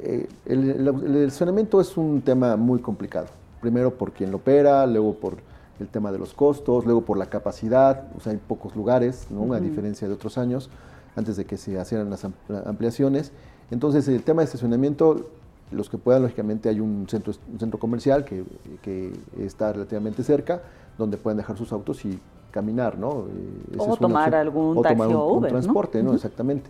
eh, 0.01 0.27
el, 0.45 0.87
el 0.87 1.15
estacionamiento 1.17 1.79
es 1.79 1.95
un 1.95 2.21
tema 2.21 2.57
muy 2.57 2.79
complicado 2.79 3.27
primero 3.63 3.93
por 3.93 4.11
quien 4.11 4.29
lo 4.29 4.37
opera, 4.37 4.85
luego 4.85 5.15
por 5.15 5.37
el 5.79 5.87
tema 5.87 6.11
de 6.11 6.19
los 6.19 6.33
costos, 6.33 6.85
luego 6.85 7.01
por 7.01 7.17
la 7.17 7.27
capacidad, 7.27 8.03
o 8.15 8.19
sea, 8.19 8.33
hay 8.33 8.37
pocos 8.37 8.75
lugares, 8.75 9.27
¿no? 9.31 9.51
a 9.53 9.59
diferencia 9.59 10.07
de 10.07 10.13
otros 10.13 10.37
años, 10.37 10.69
antes 11.15 11.37
de 11.37 11.45
que 11.45 11.57
se 11.57 11.79
hicieran 11.79 12.09
las 12.09 12.25
ampliaciones. 12.65 13.31
Entonces, 13.71 14.07
el 14.07 14.23
tema 14.23 14.41
de 14.41 14.45
estacionamiento, 14.45 15.29
los 15.71 15.89
que 15.89 15.97
puedan, 15.97 16.21
lógicamente, 16.21 16.69
hay 16.69 16.79
un 16.79 17.07
centro, 17.09 17.33
un 17.51 17.59
centro 17.59 17.79
comercial 17.79 18.25
que, 18.25 18.43
que, 18.81 19.13
está 19.39 19.73
relativamente 19.73 20.23
cerca, 20.23 20.61
donde 20.97 21.17
pueden 21.17 21.37
dejar 21.37 21.57
sus 21.57 21.71
autos 21.71 22.03
y 22.05 22.19
caminar, 22.51 22.97
¿no? 22.97 23.25
Eh, 23.27 23.77
o 23.77 23.97
tomar 23.97 24.35
algún 24.35 24.77
o 24.77 24.81
tomar 24.81 25.07
un, 25.07 25.47
transporte, 25.47 26.03
¿no? 26.03 26.13
Exactamente. 26.13 26.69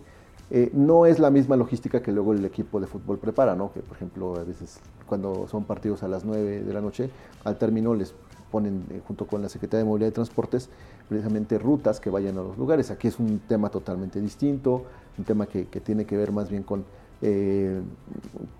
Eh, 0.50 0.70
no 0.72 1.06
es 1.06 1.18
la 1.18 1.30
misma 1.30 1.56
logística 1.56 2.02
que 2.02 2.12
luego 2.12 2.32
el 2.32 2.44
equipo 2.44 2.80
de 2.80 2.86
fútbol 2.86 3.18
prepara, 3.18 3.54
¿no? 3.54 3.72
Que 3.72 3.80
por 3.80 3.96
ejemplo 3.96 4.36
a 4.36 4.44
veces 4.44 4.78
cuando 5.06 5.46
son 5.48 5.64
partidos 5.64 6.02
a 6.02 6.08
las 6.08 6.24
9 6.24 6.62
de 6.62 6.72
la 6.72 6.80
noche, 6.80 7.10
al 7.44 7.56
término 7.56 7.94
les 7.94 8.14
ponen 8.54 8.84
eh, 8.90 9.00
junto 9.04 9.26
con 9.26 9.42
la 9.42 9.48
Secretaría 9.48 9.82
de 9.82 9.88
Movilidad 9.88 10.10
y 10.10 10.12
Transportes 10.12 10.70
precisamente 11.08 11.58
rutas 11.58 11.98
que 11.98 12.08
vayan 12.08 12.38
a 12.38 12.42
los 12.42 12.56
lugares. 12.56 12.92
Aquí 12.92 13.08
es 13.08 13.18
un 13.18 13.40
tema 13.48 13.68
totalmente 13.68 14.20
distinto, 14.20 14.84
un 15.18 15.24
tema 15.24 15.46
que, 15.46 15.64
tiene 15.64 16.04
que 16.04 16.16
ver 16.16 16.30
más 16.30 16.48
bien 16.48 16.62
con, 16.62 16.84
eh, 17.20 17.80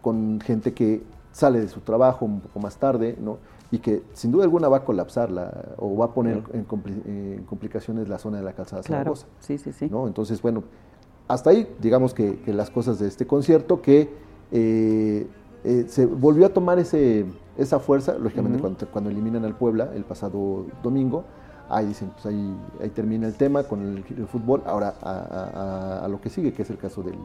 con 0.03 0.41
gente 0.41 0.75
que 0.75 1.01
sale 1.31 1.61
de 1.61 1.69
su 1.69 1.79
trabajo 1.79 2.25
un 2.25 2.41
poco 2.41 2.59
más 2.59 2.77
tarde, 2.77 3.17
¿no? 3.21 3.39
y 3.71 3.79
que 3.79 4.03
sin 4.15 4.33
duda 4.33 4.43
alguna 4.43 4.69
va 4.69 4.79
a 4.79 4.85
colapsar 4.85 5.31
la, 5.31 5.75
o 5.79 5.97
va 5.97 6.07
a 6.07 6.13
poner 6.13 6.43
en, 6.53 7.45
complicaciones 7.45 8.09
la 8.09 8.19
zona 8.19 8.39
de 8.39 8.45
la 8.45 8.53
calzada 8.53 8.83
claro. 8.83 9.15
Sí, 9.39 9.59
sí, 9.59 9.73
sí. 9.73 9.89
¿no? 9.89 10.09
Entonces, 10.09 10.43
bueno, 10.43 10.65
hasta 11.29 11.51
ahí, 11.51 11.69
digamos 11.81 12.15
que, 12.15 12.41
las 12.47 12.69
cosas 12.69 12.99
de 12.99 13.07
este 13.07 13.29
concierto, 13.29 13.81
que 13.81 14.11
eh, 14.51 15.29
eh, 15.63 15.85
se 15.87 16.07
volvió 16.07 16.47
a 16.47 16.49
tomar 16.49 16.81
ese, 16.81 17.27
esa 17.57 17.79
fuerza, 17.79 18.17
lógicamente 18.19 18.87
cuando, 18.87 19.11
eliminan 19.11 19.45
al 19.45 19.55
Puebla 19.55 19.91
el 19.95 20.05
pasado 20.05 20.67
domingo, 20.83 21.25
ahí 21.69 21.87
dicen, 21.87 22.11
pues 22.11 22.27
ahí, 22.27 22.57
ahí 22.83 22.91
termina 22.91 23.27
el 23.27 23.35
tema 23.35 23.65
con 23.65 23.81
el, 23.81 24.27
fútbol, 24.27 24.63
ahora 24.67 24.95
a, 25.03 26.07
lo 26.09 26.21
que 26.21 26.31
sigue, 26.31 26.53
que 26.53 26.63
es 26.63 26.71
el 26.71 26.79
caso 26.79 27.03
del, 27.03 27.19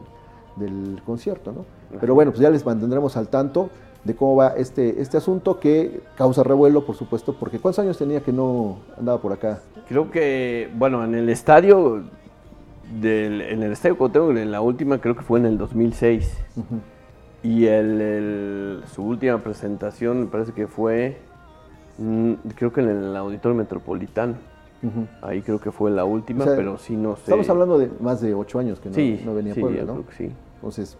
del 0.56 1.02
concierto, 1.04 1.52
¿no? 1.52 1.64
Pero 1.98 2.14
bueno, 2.14 2.30
pues 2.30 2.40
ya 2.40 2.50
les 2.50 2.64
mantendremos 2.64 3.16
al 3.16 3.28
tanto 3.28 3.70
de 4.04 4.14
cómo 4.14 4.36
va 4.36 4.48
este, 4.56 5.00
este 5.00 5.16
asunto 5.16 5.60
que 5.60 6.02
causa 6.16 6.42
revuelo, 6.42 6.86
por 6.86 6.96
supuesto, 6.96 7.34
porque 7.38 7.58
¿cuántos 7.58 7.80
años 7.80 7.98
tenía 7.98 8.20
que 8.20 8.32
no 8.32 8.78
andaba 8.96 9.20
por 9.20 9.32
acá? 9.32 9.60
Creo 9.88 10.10
que, 10.10 10.70
bueno, 10.78 11.04
en 11.04 11.14
el 11.14 11.28
estadio 11.28 12.02
en 13.02 13.62
el 13.62 13.72
Estadio 13.72 13.96
Cuauhtémoc, 13.96 14.36
en 14.36 14.50
la 14.50 14.60
última 14.60 14.98
creo 14.98 15.14
que 15.14 15.22
fue 15.22 15.38
en 15.38 15.46
el 15.46 15.58
2006. 15.58 16.36
Y 17.42 17.66
el, 17.66 18.82
su 18.92 19.02
última 19.02 19.38
presentación 19.38 20.20
me 20.20 20.26
parece 20.26 20.52
que 20.52 20.66
fue, 20.66 21.18
mm, 21.98 22.32
creo 22.54 22.72
que 22.72 22.80
en 22.82 22.88
el 22.88 23.16
Auditorio 23.16 23.56
Metropolitano. 23.56 24.34
Ahí 25.20 25.42
creo 25.42 25.60
que 25.60 25.70
fue 25.70 25.90
la 25.90 26.06
última, 26.06 26.46
pero 26.46 26.78
sí 26.78 26.96
no 26.96 27.14
sé. 27.16 27.22
Estamos 27.24 27.50
hablando 27.50 27.78
de 27.78 27.90
más 28.00 28.22
de 28.22 28.34
ocho 28.34 28.58
años 28.58 28.80
que 28.80 28.88
no, 28.88 29.34
venía 29.34 29.52
sí, 29.52 29.60
Puebla, 29.60 29.84
¿no? 29.84 30.04
sí. 30.16 30.30
Entonces, 30.54 30.96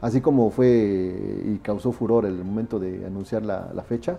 así 0.00 0.20
como 0.20 0.50
fue 0.50 1.42
y 1.44 1.58
causó 1.58 1.90
furor 1.90 2.24
el 2.24 2.44
momento 2.44 2.78
de 2.78 3.04
anunciar 3.04 3.44
la, 3.44 3.84
fecha, 3.88 4.18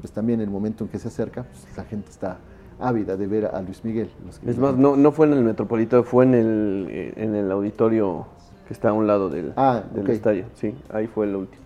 pues 0.00 0.12
también 0.12 0.40
el 0.40 0.50
momento 0.50 0.84
en 0.84 0.90
que 0.90 0.98
se 0.98 1.08
acerca, 1.08 1.44
pues 1.44 1.76
la 1.76 1.84
gente 1.84 2.10
está 2.10 2.36
ávida 2.78 3.16
de 3.16 3.26
ver 3.26 3.46
a 3.46 3.62
Luis 3.62 3.84
Miguel. 3.84 4.10
Es 4.46 4.58
más, 4.58 4.76
no, 4.76 4.96
no 4.96 5.12
fue 5.12 5.26
en 5.26 5.32
el 5.32 5.42
Metropolitano, 5.42 6.02
fue 6.02 6.24
en 6.24 6.34
el, 6.34 6.86
eh, 6.90 7.12
en 7.16 7.34
el 7.34 7.50
auditorio 7.50 8.26
que 8.66 8.74
está 8.74 8.90
a 8.90 8.92
un 8.92 9.06
lado 9.06 9.28
del, 9.28 9.52
ah, 9.56 9.82
del 9.92 10.10
estadio. 10.10 10.46
Sí, 10.54 10.74
ahí 10.92 11.06
fue 11.06 11.26
el 11.26 11.36
último. 11.36 11.62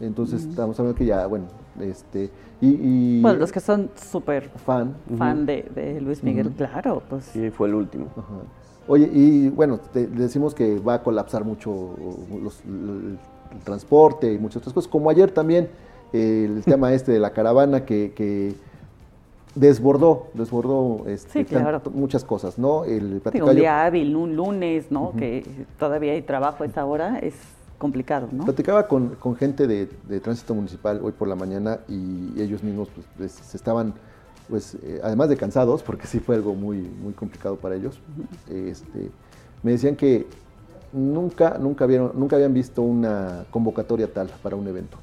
Entonces 0.00 0.44
estamos 0.44 0.78
hablando 0.78 0.96
que 0.96 1.06
ya, 1.06 1.26
bueno, 1.26 1.46
este... 1.80 2.30
Y, 2.62 3.22
bueno, 3.22 3.38
los 3.38 3.52
que 3.52 3.60
son 3.60 3.90
súper 3.96 4.50
fan, 4.50 4.94
fan 5.16 5.46
de, 5.46 5.98
Luis 6.02 6.22
Miguel, 6.22 6.50
claro, 6.50 7.02
pues... 7.08 7.24
Sí, 7.24 7.50
fue 7.50 7.68
el 7.68 7.74
último. 7.74 8.06
Oye, 8.86 9.10
y 9.12 9.48
bueno, 9.48 9.78
decimos 9.94 10.54
que 10.54 10.78
va 10.78 10.94
a 10.94 11.02
colapsar 11.02 11.44
mucho 11.44 11.94
el, 12.30 13.18
transporte 13.64 14.32
y 14.32 14.38
muchas 14.38 14.58
otras 14.58 14.74
cosas, 14.74 14.90
como 14.90 15.10
ayer 15.10 15.30
también 15.32 15.68
el 16.12 16.62
tema 16.64 16.92
este 16.92 17.12
de 17.12 17.18
la 17.18 17.30
caravana 17.30 17.84
que, 17.84 18.12
que 18.14 18.54
desbordó, 19.54 20.28
desbordó 20.34 21.04
este, 21.06 21.46
muchas 21.92 22.24
cosas, 22.24 22.58
¿no? 22.58 22.84
El 22.84 23.20
un 23.42 23.56
día 23.56 23.84
hábil, 23.84 24.14
un 24.16 24.36
lunes, 24.36 24.90
¿no? 24.90 25.12
Que 25.16 25.44
todavía 25.78 26.12
hay 26.12 26.22
trabajo 26.22 26.62
a 26.62 26.66
esta 26.66 26.84
hora, 26.84 27.18
es 27.18 27.34
complicado, 27.78 28.28
¿no? 28.30 28.44
Platicaba 28.44 28.86
con, 28.86 29.16
gente 29.36 29.66
de, 29.66 29.86
tránsito 30.20 30.54
municipal 30.54 31.00
hoy 31.02 31.12
por 31.12 31.28
la 31.28 31.34
mañana 31.34 31.80
y 31.88 32.40
ellos 32.40 32.62
mismos 32.62 32.88
pues, 33.16 33.32
se 33.32 33.56
estaban, 33.56 33.94
pues, 34.48 34.76
eh, 34.82 35.00
además 35.02 35.28
de 35.28 35.36
cansados, 35.36 35.82
porque 35.82 36.06
sí 36.06 36.20
fue 36.20 36.36
algo 36.36 36.54
muy, 36.54 36.78
muy 36.78 37.12
complicado 37.12 37.56
para 37.56 37.74
ellos, 37.74 37.98
este, 38.48 39.10
me 39.62 39.72
decían 39.72 39.96
que 39.96 40.26
nunca, 40.92 41.58
nunca, 41.58 41.86
vieron, 41.86 42.12
nunca 42.14 42.36
habían 42.36 42.54
visto 42.54 42.82
una 42.82 43.44
convocatoria 43.50 44.12
tal 44.12 44.28
para 44.42 44.56
un 44.56 44.68
evento, 44.68 44.98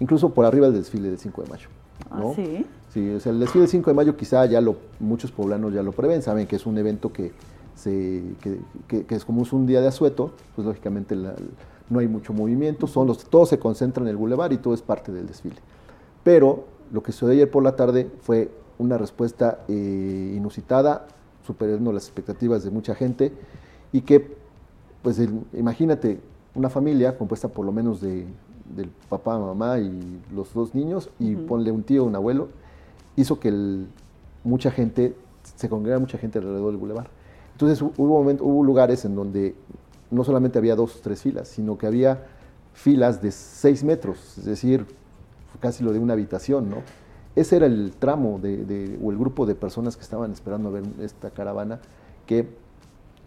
incluso 0.00 0.30
por 0.30 0.44
arriba 0.44 0.66
del 0.66 0.76
desfile 0.76 1.08
del 1.08 1.18
5 1.18 1.42
de 1.42 1.48
mayo. 1.48 1.68
¿no? 2.10 2.30
¿Ah, 2.30 2.32
sí? 2.34 2.66
Sí, 2.92 3.08
o 3.10 3.20
sea, 3.20 3.30
el 3.30 3.38
desfile 3.38 3.62
del 3.62 3.70
5 3.70 3.90
de 3.90 3.94
mayo 3.94 4.16
quizá 4.16 4.44
ya 4.46 4.60
lo, 4.60 4.76
muchos 4.98 5.30
poblanos 5.30 5.72
ya 5.72 5.82
lo 5.82 5.92
prevén, 5.92 6.22
saben 6.22 6.46
que 6.46 6.56
es 6.56 6.66
un 6.66 6.76
evento 6.76 7.12
que, 7.12 7.32
se, 7.76 8.22
que, 8.88 9.04
es 9.08 9.24
como 9.24 9.42
es 9.42 9.52
un 9.52 9.66
día 9.66 9.80
de 9.80 9.86
asueto, 9.86 10.32
pues 10.56 10.66
lógicamente 10.66 11.14
no 11.88 11.98
hay 12.00 12.08
mucho 12.08 12.32
movimiento, 12.32 12.88
son 12.88 13.06
los, 13.06 13.24
todo 13.24 13.46
se 13.46 13.60
concentra 13.60 14.02
en 14.02 14.08
el 14.08 14.16
bulevar 14.16 14.52
y 14.52 14.58
todo 14.58 14.74
es 14.74 14.82
parte 14.82 15.12
del 15.12 15.26
desfile. 15.26 15.56
Pero 16.24 16.64
lo 16.92 17.02
que 17.02 17.12
sucedió 17.12 17.32
ayer 17.32 17.50
por 17.50 17.62
la 17.62 17.76
tarde 17.76 18.10
fue 18.22 18.50
una 18.78 18.98
respuesta 18.98 19.60
eh, 19.68 20.34
inusitada, 20.36 21.06
superando 21.46 21.92
las 21.92 22.04
expectativas 22.04 22.64
de 22.64 22.70
mucha 22.70 22.94
gente 22.96 23.32
y 23.92 24.00
que, 24.00 24.36
pues 25.02 25.20
imagínate, 25.52 26.18
una 26.56 26.68
familia 26.68 27.16
compuesta 27.16 27.48
por 27.48 27.64
lo 27.64 27.70
menos 27.70 28.00
de, 28.00 28.26
del 28.74 28.88
papá, 29.08 29.38
mamá 29.38 29.78
y 29.78 30.20
los 30.34 30.52
dos 30.52 30.74
niños 30.74 31.08
y 31.18 31.36
ponle 31.36 31.70
un 31.70 31.82
tío, 31.82 32.04
un 32.04 32.16
abuelo, 32.16 32.48
hizo 33.20 33.38
que 33.38 33.84
mucha 34.44 34.70
gente, 34.70 35.16
se 35.42 35.68
congregara 35.68 36.00
mucha 36.00 36.18
gente 36.18 36.38
alrededor 36.38 36.70
del 36.70 36.76
bulevar. 36.78 37.08
Entonces 37.52 37.82
hubo, 37.82 38.20
hubo 38.20 38.64
lugares 38.64 39.04
en 39.04 39.14
donde 39.14 39.54
no 40.10 40.24
solamente 40.24 40.58
había 40.58 40.74
dos 40.74 40.96
o 40.96 41.00
tres 41.00 41.22
filas, 41.22 41.48
sino 41.48 41.78
que 41.78 41.86
había 41.86 42.26
filas 42.72 43.20
de 43.20 43.30
seis 43.30 43.84
metros, 43.84 44.38
es 44.38 44.44
decir, 44.44 44.86
casi 45.60 45.84
lo 45.84 45.92
de 45.92 45.98
una 45.98 46.14
habitación, 46.14 46.70
¿no? 46.70 46.76
Ese 47.36 47.56
era 47.56 47.66
el 47.66 47.92
tramo 47.98 48.40
o 48.42 49.10
el 49.10 49.18
grupo 49.18 49.46
de 49.46 49.54
personas 49.54 49.96
que 49.96 50.02
estaban 50.02 50.32
esperando 50.32 50.68
a 50.68 50.72
ver 50.72 50.82
esta 51.00 51.30
caravana 51.30 51.80
que, 52.26 52.48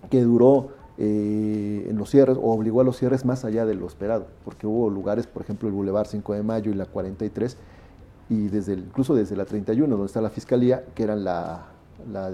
que 0.09 0.21
duró 0.21 0.69
eh, 0.97 1.87
en 1.89 1.97
los 1.97 2.09
cierres 2.09 2.37
o 2.37 2.51
obligó 2.53 2.81
a 2.81 2.83
los 2.83 2.97
cierres 2.97 3.23
más 3.23 3.45
allá 3.45 3.65
de 3.65 3.75
lo 3.75 3.87
esperado, 3.87 4.27
porque 4.43 4.67
hubo 4.67 4.89
lugares, 4.89 5.25
por 5.25 5.41
ejemplo, 5.41 5.69
el 5.69 5.73
Boulevard 5.73 6.07
5 6.07 6.33
de 6.33 6.43
Mayo 6.43 6.71
y 6.71 6.75
la 6.75 6.85
43, 6.85 7.57
y 8.29 8.47
desde 8.47 8.73
incluso 8.73 9.15
desde 9.15 9.35
la 9.35 9.45
31, 9.45 9.89
donde 9.89 10.07
está 10.07 10.21
la 10.21 10.29
fiscalía, 10.29 10.83
que 10.95 11.03
eran 11.03 11.23
la, 11.23 11.65
la 12.11 12.31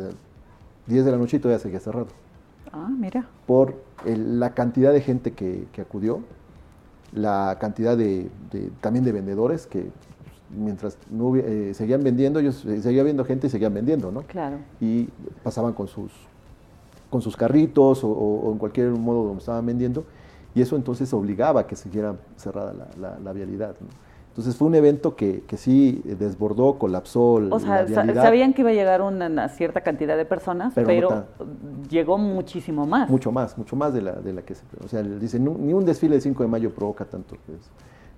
10 0.87 1.05
de 1.05 1.11
la 1.11 1.17
noche 1.17 1.37
y 1.37 1.39
todavía 1.39 1.59
seguía 1.59 1.79
cerrado. 1.79 2.07
Ah, 2.71 2.89
mira. 2.89 3.27
Por 3.47 3.75
la 4.05 4.53
cantidad 4.53 4.93
de 4.93 5.01
gente 5.01 5.33
que, 5.33 5.67
acudió, 5.79 6.21
la 7.13 7.57
cantidad 7.59 7.97
de, 7.97 8.29
también 8.81 9.03
de 9.03 9.11
vendedores 9.11 9.65
que 9.65 9.87
mientras 10.55 10.97
no, 11.09 11.35
eh, 11.35 11.73
seguían 11.73 12.03
vendiendo, 12.03 12.39
ellos 12.39 12.65
eh, 12.65 12.81
seguía 12.81 13.03
viendo 13.03 13.25
gente 13.25 13.47
y 13.47 13.49
seguían 13.49 13.73
vendiendo, 13.73 14.11
¿no? 14.11 14.21
Claro. 14.21 14.57
Y 14.79 15.09
pasaban 15.43 15.73
con 15.73 15.87
sus, 15.87 16.11
con 17.09 17.21
sus 17.21 17.35
carritos 17.35 18.01
o, 18.03 18.49
en 18.51 18.57
cualquier 18.57 18.89
modo 18.91 19.25
donde 19.25 19.39
estaban 19.39 19.65
vendiendo, 19.65 20.05
y 20.55 20.61
eso 20.61 20.75
entonces 20.75 21.13
obligaba 21.13 21.61
a 21.61 21.67
que 21.67 21.75
siguiera 21.75 22.15
cerrada 22.35 22.73
la, 22.99 23.19
la 23.19 23.33
vialidad. 23.33 23.75
¿no? 23.79 24.08
Entonces 24.39 24.55
fue 24.57 24.69
un 24.69 24.75
evento 24.75 25.17
que, 25.17 25.41
que 25.45 25.57
sí 25.57 26.01
desbordó, 26.05 26.79
colapsó. 26.79 27.41
O 27.51 27.59
sea, 27.59 27.85
sabían 27.89 28.53
que 28.53 28.61
iba 28.61 28.69
a 28.69 28.73
llegar 28.73 29.01
una, 29.01 29.49
cierta 29.49 29.81
cantidad 29.81 30.15
de 30.15 30.23
personas, 30.23 30.71
pero, 30.73 31.25
llegó 31.89 32.17
muchísimo 32.17 32.85
más. 32.85 33.09
Mucho 33.09 33.33
más, 33.33 33.57
mucho 33.57 33.75
más 33.75 33.93
de 33.93 34.01
la, 34.01 34.13
de 34.13 34.31
la 34.31 34.43
que 34.43 34.55
se... 34.55 34.63
O 34.81 34.87
sea, 34.87 35.03
dicen, 35.03 35.43
ni 35.43 35.73
un 35.73 35.83
desfile 35.83 36.13
del 36.13 36.21
5 36.21 36.41
de 36.43 36.47
mayo 36.47 36.73
provoca 36.73 37.03
tanto. 37.03 37.35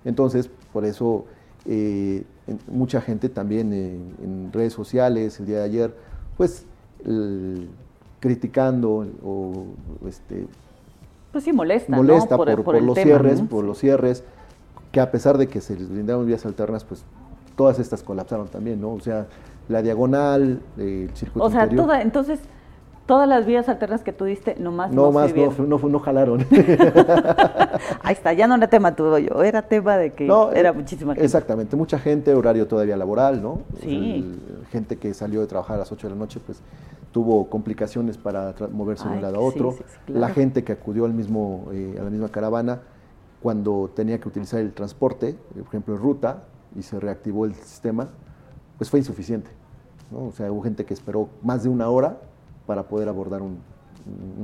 Entonces, 0.04 0.48
por 0.72 0.84
eso 0.84 1.24
eh, 1.66 2.22
mucha 2.68 3.00
gente 3.00 3.28
también 3.28 3.72
en 3.72 4.52
redes 4.52 4.74
sociales 4.74 5.40
el 5.40 5.46
día 5.46 5.58
de 5.58 5.64
ayer, 5.64 5.94
pues 6.36 6.66
criticando 8.20 9.08
o 9.24 9.64
este... 10.06 10.46
Pues 11.32 11.42
sí, 11.42 11.52
molesta, 11.52 11.96
molesta 11.96 12.36
por, 12.36 12.80
los 12.80 12.96
cierres, 12.96 13.40
por 13.40 13.64
los 13.64 13.78
cierres 13.78 14.22
que 14.92 15.00
a 15.00 15.10
pesar 15.10 15.38
de 15.38 15.48
que 15.48 15.60
se 15.60 15.74
les 15.74 15.88
brindaron 15.88 16.26
vías 16.26 16.44
alternas, 16.46 16.84
pues 16.84 17.04
todas 17.56 17.78
estas 17.78 18.02
colapsaron 18.02 18.46
también, 18.48 18.80
¿no? 18.80 18.92
O 18.92 19.00
sea, 19.00 19.26
la 19.68 19.82
diagonal, 19.82 20.60
el 20.76 21.10
circuito 21.14 21.46
O 21.46 21.50
sea, 21.50 21.68
toda, 21.68 22.02
entonces, 22.02 22.40
todas 23.06 23.26
las 23.26 23.46
vías 23.46 23.68
alternas 23.70 24.02
que 24.02 24.12
tú 24.12 24.26
diste, 24.26 24.56
nomás 24.58 24.92
no, 24.92 25.06
no 25.06 25.12
más, 25.12 25.34
no, 25.34 25.50
no, 25.66 25.78
no, 25.78 25.98
jalaron. 25.98 26.40
Ahí 28.02 28.12
está, 28.12 28.34
ya 28.34 28.46
no 28.46 28.56
era 28.56 28.68
tema 28.68 28.94
tuyo, 28.94 29.18
yo, 29.18 29.42
era 29.42 29.62
tema 29.62 29.96
de 29.96 30.12
que 30.12 30.26
era 30.54 30.68
eh, 30.68 30.72
muchísima 30.72 31.14
gente. 31.14 31.24
Exactamente, 31.24 31.74
mucha 31.74 31.98
gente, 31.98 32.34
horario 32.34 32.68
todavía 32.68 32.96
laboral, 32.96 33.42
¿no? 33.42 33.60
Sí. 33.80 34.38
gente 34.70 34.96
que 34.96 35.14
salió 35.14 35.40
de 35.40 35.46
trabajar 35.46 35.76
a 35.76 35.78
las 35.80 35.90
8 35.92 36.08
de 36.08 36.14
la 36.14 36.18
noche, 36.18 36.38
pues 36.44 36.60
tuvo 37.12 37.48
complicaciones 37.48 38.18
para 38.18 38.54
moverse 38.70 39.08
de 39.08 39.14
un 39.16 39.22
lado 39.22 39.36
a 39.36 39.40
otro. 39.40 39.76
La 40.06 40.28
gente 40.30 40.64
que 40.64 40.72
acudió 40.72 41.04
al 41.04 41.14
mismo, 41.14 41.66
eh, 41.72 41.96
a 42.00 42.04
la 42.04 42.10
misma 42.10 42.28
caravana, 42.28 42.80
cuando 43.42 43.90
tenía 43.94 44.20
que 44.20 44.28
utilizar 44.28 44.60
el 44.60 44.72
transporte, 44.72 45.36
por 45.54 45.66
ejemplo, 45.66 45.94
en 45.94 46.00
ruta, 46.00 46.44
y 46.76 46.82
se 46.82 46.98
reactivó 46.98 47.44
el 47.44 47.54
sistema, 47.54 48.08
pues 48.78 48.88
fue 48.88 49.00
insuficiente. 49.00 49.50
O 50.14 50.32
sea, 50.32 50.50
hubo 50.52 50.62
gente 50.62 50.84
que 50.84 50.94
esperó 50.94 51.28
más 51.42 51.62
de 51.62 51.68
una 51.68 51.88
hora 51.88 52.18
para 52.66 52.84
poder 52.84 53.08
abordar 53.08 53.42
un, 53.42 53.60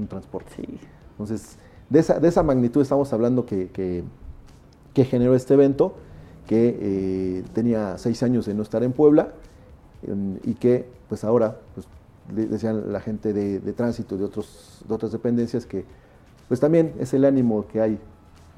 transporte. 0.08 0.68
Entonces, 1.12 1.56
de 1.90 1.98
esa, 1.98 2.20
de 2.20 2.28
esa, 2.28 2.42
magnitud 2.42 2.80
estamos 2.80 3.12
hablando 3.12 3.44
que, 3.44 3.70
que, 3.70 5.04
generó 5.04 5.34
este 5.34 5.54
evento, 5.54 5.94
que 6.46 6.76
eh, 6.80 7.44
tenía 7.52 7.98
seis 7.98 8.22
años 8.22 8.46
de 8.46 8.54
no 8.54 8.62
estar 8.62 8.82
en 8.82 8.92
Puebla 8.92 9.32
y 10.44 10.54
que 10.54 10.88
pues 11.08 11.24
ahora, 11.24 11.58
pues, 11.74 11.86
decían 12.48 12.92
la 12.92 13.00
gente 13.00 13.32
de, 13.32 13.60
de 13.60 13.72
tránsito 13.72 14.16
de, 14.16 14.24
otros, 14.24 14.84
de 14.86 14.94
otras 14.94 15.12
dependencias 15.12 15.66
que 15.66 15.84
pues 16.48 16.60
también 16.60 16.94
es 16.98 17.14
el 17.14 17.24
ánimo 17.24 17.66
que 17.66 17.80
hay 17.80 17.98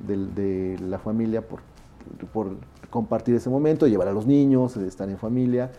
de, 0.07 0.79
la 0.81 0.99
familia 0.99 1.47
por, 1.47 1.61
por, 2.33 2.57
compartir 2.91 3.35
ese 3.35 3.51
momento, 3.51 3.87
llevar 3.87 4.09
a 4.09 4.13
los 4.13 4.27
niños, 4.27 4.77
estar 4.77 5.09
en 5.09 5.19
familia, 5.19 5.71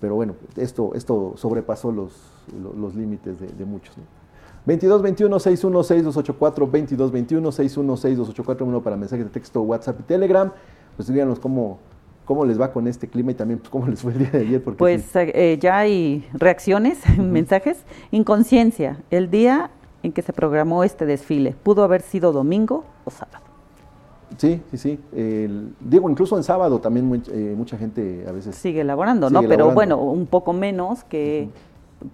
pero 0.00 0.14
bueno, 0.14 0.34
esto, 0.56 0.92
esto 0.94 1.32
sobrepasó 1.36 1.90
los, 1.92 2.12
los, 2.76 2.94
límites 2.94 3.38
de, 3.40 3.64
muchos. 3.64 3.96
¿no? 3.96 4.04
22 4.66 5.02
21 5.02 5.38
616 5.38 6.04
284 6.04 6.70
22 6.70 7.12
21 7.12 7.52
616 7.52 8.18
284 8.18 8.82
para 8.82 8.96
mensajes 8.96 9.24
de 9.24 9.30
texto, 9.30 9.62
WhatsApp 9.62 10.00
y 10.00 10.02
Telegram. 10.02 10.52
Pues 10.96 11.08
díganos 11.08 11.38
cómo, 11.38 11.78
cómo 12.24 12.44
les 12.44 12.60
va 12.60 12.72
con 12.72 12.86
este 12.86 13.08
clima 13.08 13.30
y 13.30 13.34
también 13.34 13.60
pues, 13.60 13.70
cómo 13.70 13.86
les 13.86 14.02
fue 14.02 14.12
el 14.12 14.18
día 14.18 14.30
de 14.30 14.38
ayer. 14.40 14.62
Porque 14.62 14.78
pues 14.78 15.04
eh, 15.14 15.56
ya 15.60 15.78
hay 15.78 16.28
reacciones, 16.34 16.98
mensajes. 17.18 17.78
Inconsciencia, 18.10 19.02
el 19.10 19.30
día 19.30 19.70
en 20.02 20.12
que 20.12 20.22
se 20.22 20.32
programó 20.32 20.84
este 20.84 21.06
desfile, 21.06 21.56
pudo 21.62 21.82
haber 21.82 22.02
sido 22.02 22.32
domingo 22.32 22.84
o 23.04 23.10
sábado. 23.10 23.47
Sí, 24.36 24.60
sí, 24.70 24.78
sí. 24.78 24.98
digo, 25.80 26.10
incluso 26.10 26.36
en 26.36 26.44
sábado 26.44 26.78
también 26.80 27.22
eh, 27.32 27.54
mucha 27.56 27.78
gente 27.78 28.24
a 28.28 28.32
veces... 28.32 28.54
Sigue 28.54 28.82
elaborando, 28.82 29.30
¿no? 29.30 29.42
Pero 29.42 29.72
bueno, 29.72 29.98
un 29.98 30.26
poco 30.26 30.52
menos 30.52 31.04
que, 31.04 31.48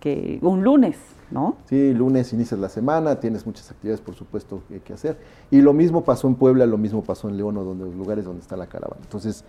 que, 0.00 0.38
un 0.42 0.62
lunes, 0.62 0.96
¿no? 1.30 1.56
Sí, 1.66 1.92
lunes 1.92 2.32
inicias 2.32 2.60
la 2.60 2.68
semana, 2.68 3.18
tienes 3.20 3.44
muchas 3.46 3.70
actividades, 3.70 4.00
por 4.00 4.14
supuesto, 4.14 4.62
que, 4.84 4.92
hacer. 4.92 5.18
Y 5.50 5.60
lo 5.60 5.72
mismo 5.72 6.04
pasó 6.04 6.28
en 6.28 6.36
Puebla, 6.36 6.66
lo 6.66 6.78
mismo 6.78 7.02
pasó 7.02 7.28
en 7.28 7.36
León, 7.36 7.56
o 7.56 7.64
donde, 7.64 7.84
los 7.84 7.94
lugares 7.94 8.24
donde 8.24 8.40
está 8.40 8.56
la 8.56 8.66
caravana. 8.66 9.00
Entonces, 9.02 9.44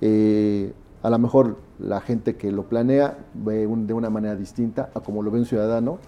eh, 0.00 0.72
a 1.02 1.10
lo 1.10 1.18
mejor 1.18 1.56
la 1.78 2.00
gente 2.00 2.36
que 2.36 2.52
lo 2.52 2.64
planea 2.64 3.18
ve 3.34 3.66
de 3.66 3.92
una 3.94 4.10
manera 4.10 4.36
distinta 4.36 4.90
a 4.94 5.00
como 5.00 5.22
lo 5.22 5.30
ve 5.30 5.38
un 5.38 5.46
ciudadano 5.46 5.98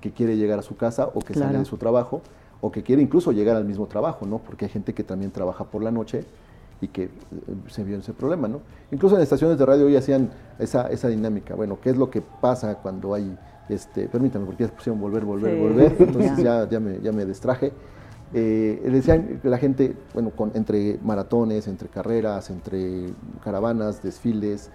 que 0.00 0.12
quiere 0.12 0.36
llegar 0.36 0.58
a 0.58 0.62
su 0.62 0.76
casa 0.76 1.10
o 1.14 1.20
que 1.20 1.34
sale 1.34 1.58
de 1.58 1.64
su 1.64 1.76
trabajo 1.76 2.22
o 2.64 2.72
que 2.72 2.82
quiere 2.82 3.02
incluso 3.02 3.30
llegar 3.30 3.56
al 3.56 3.66
mismo 3.66 3.86
trabajo, 3.86 4.24
¿no? 4.24 4.38
Porque 4.38 4.64
hay 4.64 4.70
gente 4.70 4.94
que 4.94 5.04
también 5.04 5.30
trabaja 5.30 5.64
por 5.64 5.82
la 5.82 5.90
noche 5.90 6.24
y 6.80 6.88
que 6.88 7.02
eh, 7.02 7.10
se 7.68 7.84
vio 7.84 7.98
ese 7.98 8.14
problema, 8.14 8.48
¿no? 8.48 8.62
Incluso 8.90 9.16
en 9.16 9.22
estaciones 9.22 9.58
de 9.58 9.66
radio 9.66 9.84
hoy 9.84 9.96
hacían 9.96 10.30
esa, 10.58 10.86
esa 10.86 11.08
dinámica, 11.08 11.54
bueno, 11.54 11.76
¿qué 11.82 11.90
es 11.90 11.98
lo 11.98 12.08
que 12.08 12.22
pasa 12.22 12.76
cuando 12.76 13.12
hay, 13.12 13.36
este, 13.68 14.08
permítame, 14.08 14.46
porque 14.46 14.64
ya 14.64 14.70
pusieron 14.70 14.98
volver, 14.98 15.26
volver, 15.26 15.58
volver, 15.58 15.94
entonces 15.98 16.38
ya, 16.38 16.66
ya, 16.66 16.80
me, 16.80 17.00
ya 17.02 17.12
me 17.12 17.26
distraje. 17.26 17.70
Eh, 18.32 18.80
decían 18.90 19.40
la 19.42 19.58
gente, 19.58 19.94
bueno, 20.14 20.30
con, 20.30 20.50
entre 20.54 20.98
maratones, 21.04 21.68
entre 21.68 21.88
carreras, 21.90 22.48
entre 22.48 23.10
caravanas, 23.44 24.02
desfiles, 24.02 24.70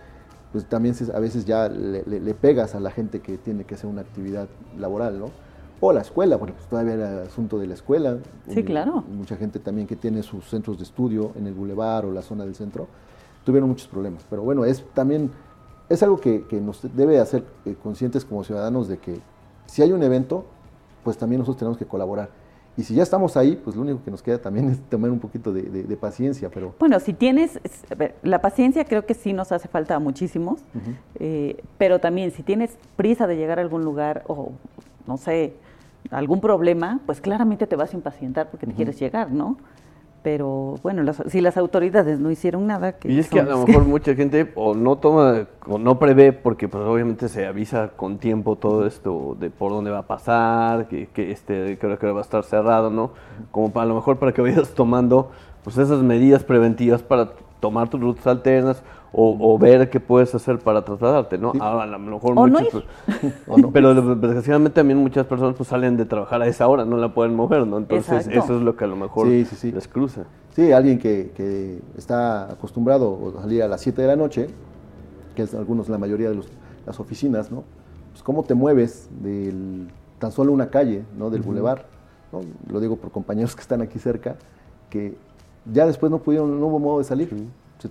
pues 0.51 0.63
también 0.65 0.93
a 1.11 1.19
veces 1.19 1.43
ya 1.43 1.67
le, 1.67 2.03
le 2.03 2.33
pegas 2.35 2.75
a 2.75 2.79
la 2.79 2.91
gente 2.91 3.19
que 3.19 3.39
tiene 3.39 3.63
que 3.63 3.73
hacer 3.73 3.89
una 3.89 4.01
actividad 4.01 4.47
laboral, 4.77 5.17
¿no? 5.17 5.48
O 5.81 5.93
la 5.93 6.01
escuela, 6.01 6.35
bueno, 6.35 6.55
pues 6.55 6.67
todavía 6.67 6.93
era 6.93 7.21
asunto 7.23 7.57
de 7.57 7.67
la 7.67 7.73
escuela. 7.73 8.17
Sí, 8.49 8.63
claro. 8.63 9.03
Mucha 9.07 9.37
gente 9.37 9.59
también 9.59 9.87
que 9.87 9.95
tiene 9.95 10.23
sus 10.23 10.45
centros 10.49 10.77
de 10.77 10.83
estudio 10.83 11.31
en 11.35 11.47
el 11.47 11.53
bulevar 11.53 12.05
o 12.05 12.11
la 12.11 12.21
zona 12.21 12.43
del 12.43 12.55
centro, 12.55 12.87
tuvieron 13.45 13.69
muchos 13.69 13.87
problemas. 13.87 14.25
Pero 14.29 14.41
bueno, 14.43 14.65
es 14.65 14.83
también, 14.93 15.31
es 15.87 16.03
algo 16.03 16.19
que, 16.19 16.45
nos 16.61 16.81
debe 16.95 17.19
hacer 17.19 17.45
eh, 17.65 17.75
conscientes 17.81 18.25
como 18.25 18.43
ciudadanos 18.43 18.87
de 18.87 18.97
que 18.97 19.19
si 19.67 19.81
hay 19.81 19.93
un 19.93 20.03
evento, 20.03 20.45
pues 21.03 21.17
también 21.17 21.39
nosotros 21.39 21.59
tenemos 21.59 21.77
que 21.77 21.85
colaborar. 21.85 22.29
Y 22.75 22.83
si 22.83 22.95
ya 22.95 23.03
estamos 23.03 23.35
ahí, 23.35 23.59
pues 23.61 23.75
lo 23.75 23.81
único 23.81 24.01
que 24.03 24.11
nos 24.11 24.21
queda 24.21 24.37
también 24.37 24.69
es 24.71 24.79
tomar 24.89 25.11
un 25.11 25.19
poquito 25.19 25.53
de, 25.53 25.97
paciencia. 25.97 26.49
Pero... 26.49 26.75
Bueno, 26.79 26.99
si 26.99 27.13
tienes, 27.13 27.59
la 28.23 28.41
paciencia 28.41 28.85
creo 28.85 29.05
que 29.05 29.13
sí 29.13 29.33
nos 29.33 29.51
hace 29.51 29.67
falta 29.67 29.95
a 29.95 29.99
muchísimos, 29.99 30.61
eh, 31.15 31.61
pero 31.77 31.99
también 31.99 32.31
si 32.31 32.43
tienes 32.43 32.77
prisa 32.95 33.27
de 33.27 33.35
llegar 33.35 33.59
a 33.59 33.61
algún 33.61 33.83
lugar 33.83 34.23
o, 34.27 34.51
no 35.07 35.17
sé, 35.17 35.55
algún 36.11 36.41
problema, 36.41 36.99
pues 37.05 37.21
claramente 37.21 37.67
te 37.67 37.75
vas 37.75 37.93
a 37.93 37.97
impacientar 37.97 38.49
porque 38.49 38.65
te 38.65 38.73
quieres 38.73 38.99
llegar, 38.99 39.31
¿no? 39.31 39.57
Pero 40.21 40.75
bueno, 40.83 41.09
si 41.27 41.39
las 41.39 41.55
autoridades 41.55 42.19
no 42.19 42.29
hicieron 42.29 42.67
nada... 42.67 42.93
Que 42.93 43.09
y 43.09 43.19
es 43.19 43.29
que 43.29 43.39
a 43.39 43.43
lo 43.43 43.65
mejor 43.65 43.85
mucha 43.87 44.15
gente 44.15 44.51
o 44.55 44.73
no 44.75 44.97
toma, 44.97 45.47
o 45.65 45.77
no 45.77 45.97
prevé, 45.97 46.33
porque 46.33 46.67
pues 46.67 46.83
obviamente 46.83 47.29
se 47.29 47.45
avisa 47.45 47.91
con 47.95 48.17
tiempo 48.17 48.57
todo 48.57 48.85
esto 48.85 49.37
de 49.39 49.49
por 49.49 49.71
dónde 49.71 49.91
va 49.91 49.99
a 49.99 50.07
pasar, 50.07 50.87
que, 50.87 51.07
que 51.07 51.31
este, 51.31 51.77
creo 51.77 51.97
que 51.97 52.11
va 52.11 52.19
a 52.19 52.23
estar 52.23 52.43
cerrado, 52.43 52.89
¿no? 52.89 53.11
Como 53.51 53.71
para 53.71 53.85
a 53.85 53.87
lo 53.87 53.95
mejor 53.95 54.17
para 54.17 54.33
que 54.33 54.41
vayas 54.41 54.73
tomando 54.73 55.31
pues 55.63 55.77
esas 55.77 56.03
medidas 56.03 56.43
preventivas 56.43 57.01
para 57.01 57.29
tomar 57.59 57.89
tus 57.89 58.01
rutas 58.01 58.27
alternas 58.27 58.83
o, 59.11 59.57
ver 59.57 59.89
qué 59.89 59.99
puedes 59.99 60.33
hacer 60.35 60.59
para 60.59 60.85
trasladarte, 60.85 61.37
¿no? 61.37 61.53
Ahora, 61.59 61.83
a 61.83 61.87
lo 61.87 61.99
mejor 61.99 62.35
muchos, 62.35 62.83
pues, 63.45 63.65
pero 63.73 64.15
desgraciadamente 64.15 64.75
también 64.75 64.99
muchas 64.99 65.25
personas 65.25 65.55
pues 65.55 65.69
salen 65.69 65.97
de 65.97 66.05
trabajar 66.05 66.41
a 66.41 66.47
esa 66.47 66.67
hora, 66.67 66.85
no 66.85 66.97
la 66.97 67.13
pueden 67.13 67.35
mover, 67.35 67.65
¿no? 67.65 67.77
Entonces 67.77 68.27
eso 68.27 68.55
es 68.57 68.61
lo 68.61 68.75
que 68.75 68.83
a 68.85 68.87
lo 68.87 68.95
mejor 68.95 69.27
les 69.27 69.87
cruza. 69.87 70.25
Sí, 70.51 70.71
alguien 70.71 70.99
que, 70.99 71.31
que, 71.35 71.79
está 71.97 72.51
acostumbrado 72.51 73.33
a 73.37 73.41
salir 73.41 73.63
a 73.63 73.67
las 73.67 73.81
7 73.81 74.01
de 74.01 74.07
la 74.07 74.15
noche, 74.15 74.47
que 75.35 75.43
es 75.43 75.53
algunos, 75.53 75.89
la 75.89 75.97
mayoría 75.97 76.29
de 76.29 76.35
los, 76.35 76.49
las 76.85 76.99
oficinas, 76.99 77.51
¿no? 77.51 77.63
Pues 78.11 78.23
cómo 78.23 78.43
te 78.43 78.53
mueves 78.53 79.09
del 79.21 79.87
tan 80.19 80.31
solo 80.31 80.51
una 80.51 80.69
calle, 80.69 81.03
¿no? 81.17 81.29
Del 81.29 81.41
bulevar 81.41 81.85
lo 82.69 82.79
digo 82.79 82.95
por 82.97 83.11
compañeros 83.11 83.55
que 83.55 83.61
están 83.61 83.81
aquí 83.81 83.99
cerca, 83.99 84.35
que 84.89 85.15
ya 85.71 85.85
después 85.85 86.11
no 86.11 86.19
pudieron, 86.19 86.59
no 86.59 86.67
hubo 86.67 86.79
modo 86.79 86.99
de 86.99 87.03
salir. 87.03 87.29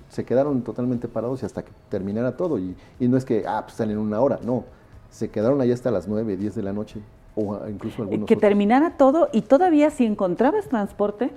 Se, 0.09 0.24
quedaron 0.24 0.62
totalmente 0.62 1.09
parados 1.09 1.42
y 1.42 1.46
hasta 1.46 1.64
que 1.64 1.72
terminara 1.88 2.37
todo. 2.37 2.59
Y, 2.59 2.77
no 3.01 3.16
es 3.16 3.24
que, 3.24 3.44
ah, 3.46 3.62
pues 3.64 3.77
salen 3.77 3.96
en 3.96 3.98
una 3.98 4.20
hora, 4.20 4.38
no. 4.44 4.64
Se 5.11 5.31
quedaron 5.31 5.61
ahí 5.61 5.72
hasta 5.72 5.90
las 5.90 6.07
9, 6.09 6.37
10 6.37 6.55
de 6.55 6.62
la 6.62 6.72
noche. 6.72 7.01
O 7.35 7.59
incluso 7.68 8.03
algunos. 8.03 8.27
Que 8.27 8.37
terminara 8.37 8.96
todo 8.96 9.29
y 9.33 9.42
todavía 9.42 9.90
si 9.90 10.05
encontrabas 10.05 10.68
transporte 10.68 11.31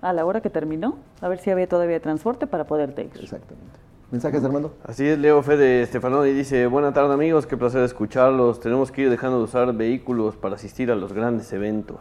a 0.00 0.12
la 0.12 0.24
hora 0.24 0.40
que 0.40 0.50
terminó, 0.50 0.96
a 1.20 1.28
ver 1.28 1.38
si 1.38 1.50
había 1.50 1.68
todavía 1.68 2.00
transporte 2.00 2.46
para 2.46 2.64
poderte 2.64 3.02
ir. 3.02 3.10
Exactamente. 3.20 3.78
¿Mensajes, 4.10 4.42
Armando? 4.42 4.74
Así 4.82 5.06
es, 5.06 5.16
Leo 5.18 5.40
Fede 5.42 5.88
y 6.28 6.32
dice, 6.32 6.66
buena 6.66 6.92
tarde 6.92 7.14
amigos, 7.14 7.46
qué 7.46 7.56
placer 7.56 7.82
escucharlos. 7.82 8.58
Tenemos 8.58 8.90
que 8.90 9.02
ir 9.02 9.10
dejando 9.10 9.38
de 9.38 9.44
usar 9.44 9.72
vehículos 9.72 10.34
para 10.34 10.56
asistir 10.56 10.90
a 10.90 10.96
los 10.96 11.12
grandes 11.12 11.52
eventos. 11.52 11.98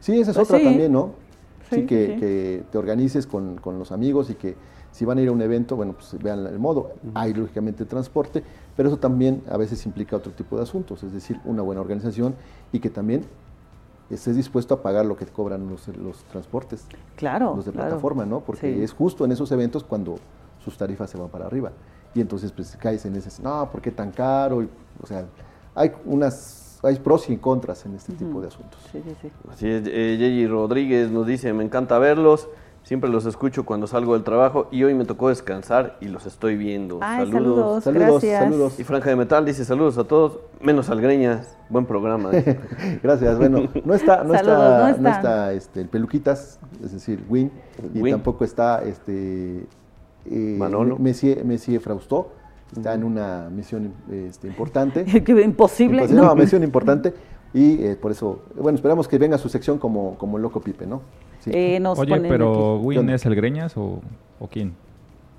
Sí, 0.00 0.18
esa 0.18 0.30
es 0.30 0.36
pues 0.38 0.50
otra 0.50 0.62
también, 0.62 0.92
¿no? 0.92 1.12
Sí, 1.70 1.84
que, 1.84 2.62
te 2.70 2.78
organices 2.78 3.26
con, 3.26 3.60
los 3.62 3.92
amigos 3.92 4.30
y 4.30 4.34
que 4.34 4.56
si 4.96 5.04
van 5.04 5.18
a 5.18 5.20
ir 5.20 5.28
a 5.28 5.32
un 5.32 5.42
evento, 5.42 5.76
bueno, 5.76 5.92
pues 5.92 6.16
vean 6.22 6.46
el 6.46 6.58
modo. 6.58 6.92
Hay 7.12 7.34
lógicamente 7.34 7.84
transporte, 7.84 8.42
pero 8.74 8.88
eso 8.88 8.96
también 8.96 9.42
a 9.50 9.58
veces 9.58 9.84
implica 9.84 10.16
otro 10.16 10.32
tipo 10.32 10.56
de 10.56 10.62
asuntos, 10.62 11.02
es 11.02 11.12
decir, 11.12 11.38
una 11.44 11.60
buena 11.60 11.82
organización 11.82 12.34
y 12.72 12.80
que 12.80 12.88
también 12.88 13.26
estés 14.08 14.36
dispuesto 14.36 14.72
a 14.72 14.80
pagar 14.82 15.04
lo 15.04 15.14
que 15.14 15.26
te 15.26 15.32
cobran 15.32 15.68
los, 15.68 15.86
los 15.88 16.24
transportes. 16.24 16.86
Claro. 17.14 17.54
Los 17.54 17.66
de 17.66 17.72
plataforma, 17.72 18.24
¿no? 18.24 18.40
Porque 18.40 18.82
es 18.82 18.94
justo 18.94 19.26
en 19.26 19.32
esos 19.32 19.52
eventos 19.52 19.84
cuando 19.84 20.16
sus 20.64 20.78
tarifas 20.78 21.10
se 21.10 21.18
van 21.18 21.28
para 21.28 21.44
arriba. 21.44 21.72
Y 22.14 22.22
entonces 22.22 22.50
pues 22.50 22.74
caes 22.80 23.04
en 23.04 23.16
ese, 23.16 23.42
no, 23.42 23.68
¿por 23.70 23.82
qué 23.82 23.90
tan 23.90 24.12
caro? 24.12 24.66
o 25.02 25.06
sea, 25.06 25.26
hay 25.74 25.92
unas 26.06 26.80
hay 26.82 26.96
pros 26.96 27.28
y 27.28 27.36
contras 27.36 27.84
en 27.84 27.96
este 27.96 28.14
tipo 28.14 28.40
de 28.40 28.48
asuntos. 28.48 28.80
Sí, 28.90 29.02
sí, 29.04 29.14
sí. 29.20 29.30
Así 29.50 29.68
es, 29.68 29.82
eh, 29.86 30.46
Rodríguez 30.48 31.10
nos 31.10 31.26
dice, 31.26 31.52
me 31.52 31.64
encanta 31.64 31.98
verlos, 31.98 32.48
siempre 32.86 33.10
los 33.10 33.26
escucho 33.26 33.66
cuando 33.66 33.88
salgo 33.88 34.14
del 34.14 34.22
trabajo 34.22 34.68
y 34.70 34.84
hoy 34.84 34.94
me 34.94 35.04
tocó 35.04 35.28
descansar 35.28 35.96
y 36.00 36.06
los 36.06 36.24
estoy 36.24 36.56
viendo. 36.56 37.00
saludos. 37.00 37.82
Saludos, 37.82 38.22
saludos, 38.22 38.78
Y 38.78 38.84
Franja 38.84 39.10
de 39.10 39.16
Metal 39.16 39.44
dice 39.44 39.64
saludos 39.64 39.98
a 39.98 40.04
todos, 40.04 40.38
menos 40.60 40.88
al 40.88 41.00
Greñas, 41.00 41.58
buen 41.68 41.84
programa. 41.84 42.30
gracias, 43.02 43.38
bueno, 43.38 43.64
no 43.84 43.92
está, 43.92 44.22
no 44.22 44.36
está, 44.36 44.96
no 45.00 45.08
está, 45.08 45.52
este, 45.52 45.80
el 45.80 45.88
Peluquitas, 45.88 46.60
es 46.84 46.92
decir, 46.92 47.24
Win, 47.28 47.50
y 47.92 48.08
tampoco 48.08 48.44
está 48.44 48.84
este 48.84 49.66
eh, 50.26 50.56
Manolo. 50.56 50.96
Messi, 50.96 51.36
Messi 51.44 51.80
Fraustó 51.80 52.30
está 52.76 52.94
en 52.94 53.02
una 53.02 53.50
misión 53.50 53.94
este, 54.12 54.46
importante. 54.46 55.04
Imposible. 55.44 56.06
No, 56.06 56.32
misión 56.36 56.62
importante. 56.62 57.12
Y 57.52 57.82
eh, 57.82 57.96
por 57.96 58.12
eso, 58.12 58.42
bueno, 58.54 58.76
esperamos 58.76 59.08
que 59.08 59.18
venga 59.18 59.38
su 59.38 59.48
sección 59.48 59.78
como, 59.78 60.16
como 60.18 60.36
el 60.36 60.42
loco 60.44 60.60
Pipe, 60.60 60.86
¿no? 60.86 61.02
Eh, 61.46 61.82
Oye, 61.96 62.20
pero 62.20 62.78
¿Win 62.78 63.10
es 63.10 63.24
el 63.26 63.34
Greñas 63.34 63.76
o, 63.76 64.00
o 64.38 64.48
quién? 64.48 64.74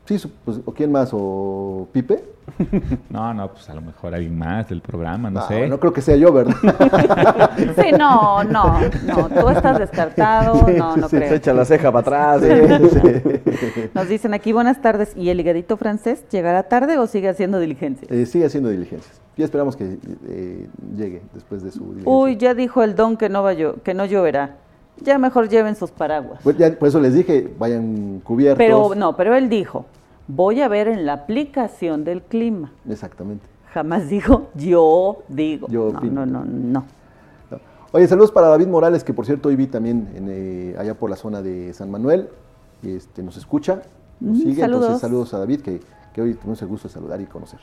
Sí, 0.08 0.18
pues, 0.46 0.62
¿o 0.64 0.74
quién 0.74 0.92
más? 0.92 1.10
¿O 1.12 1.88
Pipe? 1.92 2.24
No, 3.10 3.34
no, 3.34 3.52
pues 3.52 3.70
a 3.70 3.74
lo 3.74 3.82
mejor 3.82 4.14
alguien 4.14 4.38
más 4.38 4.70
del 4.70 4.82
programa, 4.82 5.30
no, 5.30 5.46
sé. 5.48 5.68
No 5.68 5.80
creo 5.80 5.92
que 5.92 6.02
sea 6.02 6.16
yo, 6.16 6.32
¿verdad? 6.32 6.56
Sí, 7.76 7.92
no, 7.92 8.44
no, 8.46 8.80
no, 9.06 9.30
tú 9.30 9.50
estás 9.50 9.80
descartado, 9.80 10.66
no, 10.78 10.96
no 10.96 11.10
creo. 11.10 11.30
Se 11.30 11.36
echa 11.36 11.54
la 11.54 11.66
ceja 11.66 11.92
para 11.92 12.36
atrás. 12.36 12.42
Nos 13.94 14.08
dicen 14.08 14.34
aquí, 14.34 14.54
buenas 14.54 14.82
tardes, 14.82 15.14
¿y 15.18 15.30
el 15.30 15.38
ligadito 15.38 15.76
francés 15.76 16.24
llegará 16.30 16.64
tarde 16.64 16.98
o 16.98 17.08
sigue 17.08 17.28
haciendo 17.28 17.60
diligencias? 17.60 18.10
Eh, 18.10 18.26
sigue 18.26 18.46
haciendo 18.46 18.70
diligencias. 18.70 19.20
Ya 19.36 19.44
esperamos 19.46 19.76
que 19.76 19.98
eh, 20.28 20.68
llegue 20.96 21.22
después 21.34 21.64
de 21.64 21.72
su 21.72 21.82
diligencia. 21.82 22.12
Uy, 22.12 22.38
ya 22.38 22.54
dijo 22.54 22.82
el 22.82 22.96
don 22.96 23.18
que 23.18 23.30
no, 23.30 23.44
va 23.44 23.54
que 23.56 23.94
no 23.94 24.06
lloverá. 24.06 24.56
Ya 25.02 25.18
mejor 25.18 25.50
lleven 25.50 25.76
sus 25.76 25.92
paraguas. 25.92 26.40
Pues 26.44 26.56
por 26.76 26.88
eso 26.88 27.00
les 27.00 27.14
dije, 27.14 27.54
vayan 27.58 28.22
cubiertos. 28.24 28.58
Pero 28.58 28.96
no, 28.96 29.16
pero 29.16 29.36
él 29.36 29.50
dijo, 29.50 29.86
voy 30.28 30.62
a 30.62 30.68
ver 30.68 30.88
en 30.88 31.06
la 31.06 31.14
aplicación 31.14 32.04
del 32.04 32.22
clima. 32.22 32.72
Exactamente. 32.90 33.46
Jamás 33.74 34.10
dijo, 34.10 34.48
yo 34.56 35.24
digo. 35.28 35.68
Yo 35.70 35.92
no, 35.92 36.26
no, 36.26 36.26
no, 36.26 36.46
no, 36.46 36.86
Oye, 37.94 38.08
saludos 38.08 38.32
para 38.32 38.48
David 38.48 38.68
Morales, 38.68 39.04
que 39.04 39.14
por 39.14 39.26
cierto 39.26 39.50
hoy 39.50 39.56
vi 39.56 39.68
también 39.68 40.10
eh, 40.14 40.76
allá 40.78 40.94
por 40.94 41.10
la 41.10 41.16
zona 41.16 41.42
de 41.42 41.74
San 41.74 41.90
Manuel. 41.90 42.30
Este, 42.84 43.24
nos 43.24 43.38
escucha, 43.38 43.82
nos 44.20 44.38
mm, 44.38 44.42
sigue. 44.42 44.62
Saludos. 44.62 44.82
Entonces, 44.84 45.02
saludos 45.02 45.34
a 45.34 45.40
David, 45.40 45.62
que, 45.62 45.80
que 46.14 46.22
hoy 46.22 46.34
tenemos 46.34 46.62
el 46.62 46.68
gusto 46.68 46.88
de 46.90 46.94
saludar 46.94 47.22
y 47.22 47.26
conocer. 47.26 47.60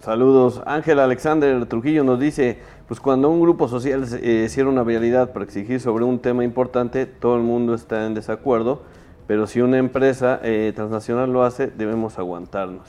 Saludos. 0.00 0.62
Ángel 0.66 0.98
Alexander 0.98 1.66
Trujillo 1.66 2.04
nos 2.04 2.18
dice, 2.18 2.58
pues 2.88 3.00
cuando 3.00 3.30
un 3.30 3.40
grupo 3.40 3.68
social 3.68 4.06
eh, 4.22 4.46
cierra 4.48 4.70
una 4.70 4.82
vialidad 4.82 5.32
para 5.32 5.44
exigir 5.44 5.80
sobre 5.80 6.04
un 6.04 6.18
tema 6.18 6.42
importante, 6.42 7.06
todo 7.06 7.36
el 7.36 7.42
mundo 7.42 7.74
está 7.74 8.06
en 8.06 8.14
desacuerdo 8.14 8.82
pero 9.30 9.46
si 9.46 9.60
una 9.60 9.78
empresa 9.78 10.40
eh, 10.42 10.72
transnacional 10.74 11.32
lo 11.32 11.44
hace, 11.44 11.68
debemos 11.68 12.18
aguantarnos. 12.18 12.88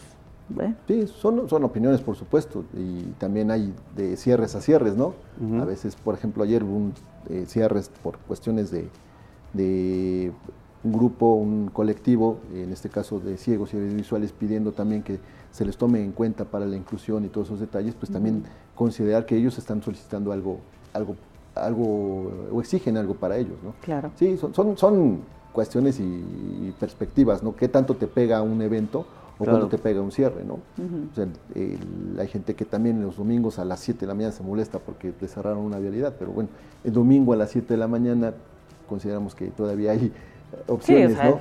Sí, 0.88 1.06
son, 1.06 1.47
son 1.47 1.63
opiniones, 1.63 2.02
por 2.02 2.15
supuesto, 2.15 2.65
y 2.74 3.04
también 3.19 3.52
hay 3.52 3.71
de 3.95 4.17
cierres 4.17 4.56
a 4.56 4.62
cierres, 4.62 4.95
¿no? 4.95 5.13
A 5.62 5.65
veces, 5.65 5.95
por 5.95 6.15
ejemplo, 6.15 6.43
ayer 6.43 6.63
hubo 6.63 6.78
un 6.78 6.93
eh, 7.30 7.45
cierres 7.45 7.91
por 8.02 8.17
cuestiones 8.17 8.71
de, 8.71 8.89
de 9.54 10.32
un 10.84 10.91
grupo, 10.91 11.36
un 11.36 11.67
colectivo, 11.67 12.39
en 12.56 12.74
este 12.74 12.89
caso 12.89 13.19
de 13.19 13.38
ciegos 13.38 13.76
y 13.76 13.78
visuales, 13.78 14.32
pidiendo 14.32 14.71
también 14.71 15.04
que 15.04 15.19
se 15.52 15.66
les 15.66 15.78
tome 15.78 16.04
en 16.04 16.12
cuenta 16.12 16.46
para 16.46 16.66
la 16.66 16.76
inclusión 16.76 17.26
y 17.26 17.28
todos 17.28 17.48
esos 17.48 17.60
detalles, 17.60 17.94
pues 17.96 18.12
también 18.12 18.44
considerar 18.76 19.26
que 19.26 19.36
ellos 19.36 19.58
están 19.58 19.84
solicitando 19.84 20.32
algo, 20.32 20.60
algo, 20.94 21.16
algo, 21.56 22.32
o 22.52 22.62
exigen 22.62 22.98
algo 22.98 23.16
para 23.16 23.38
ellos, 23.38 23.58
¿no? 23.64 23.74
Claro. 23.82 24.12
Sí, 24.16 24.38
son, 24.38 24.54
son, 24.54 24.78
son 24.78 25.20
cuestiones 25.52 26.00
y, 26.00 26.74
perspectivas, 26.80 27.44
¿no? 27.44 27.56
¿Qué 27.56 27.68
tanto 27.68 27.96
te 27.96 28.08
pega 28.08 28.42
un 28.42 28.62
evento 28.62 29.06
o 29.38 29.44
cuánto 29.44 29.68
te 29.68 29.78
pega 29.78 30.02
un 30.02 30.12
cierre, 30.12 30.44
¿no? 30.44 30.54
o 30.54 31.16
sea, 31.16 31.28
hay 32.20 32.28
gente 32.28 32.54
que 32.54 32.64
también 32.64 33.02
los 33.02 33.18
domingos 33.18 33.58
a 33.58 33.66
las 33.66 33.80
7 33.80 34.02
de 34.02 34.08
la 34.08 34.14
mañana 34.14 34.32
se 34.32 34.44
molesta 34.44 34.78
porque 34.78 35.14
le 35.20 35.28
cerraron 35.28 35.64
una 35.64 35.80
vialidad, 35.80 36.14
pero 36.20 36.32
bueno, 36.32 36.50
el 36.84 36.94
domingo 36.94 37.34
a 37.34 37.36
las 37.36 37.50
7 37.50 37.74
de 37.74 37.78
la 37.78 37.88
mañana 37.88 38.34
consideramos 38.88 39.34
que 39.34 39.48
todavía 39.48 39.92
hay 39.92 40.14
opciones, 40.68 41.18
¿no? 41.18 41.40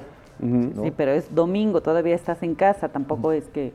Sí, 0.82 0.92
pero 0.96 1.10
es 1.10 1.34
domingo, 1.34 1.82
todavía 1.82 2.14
estás 2.14 2.42
en 2.42 2.54
casa, 2.54 2.88
tampoco 2.88 3.32
es 3.32 3.44
que 3.48 3.74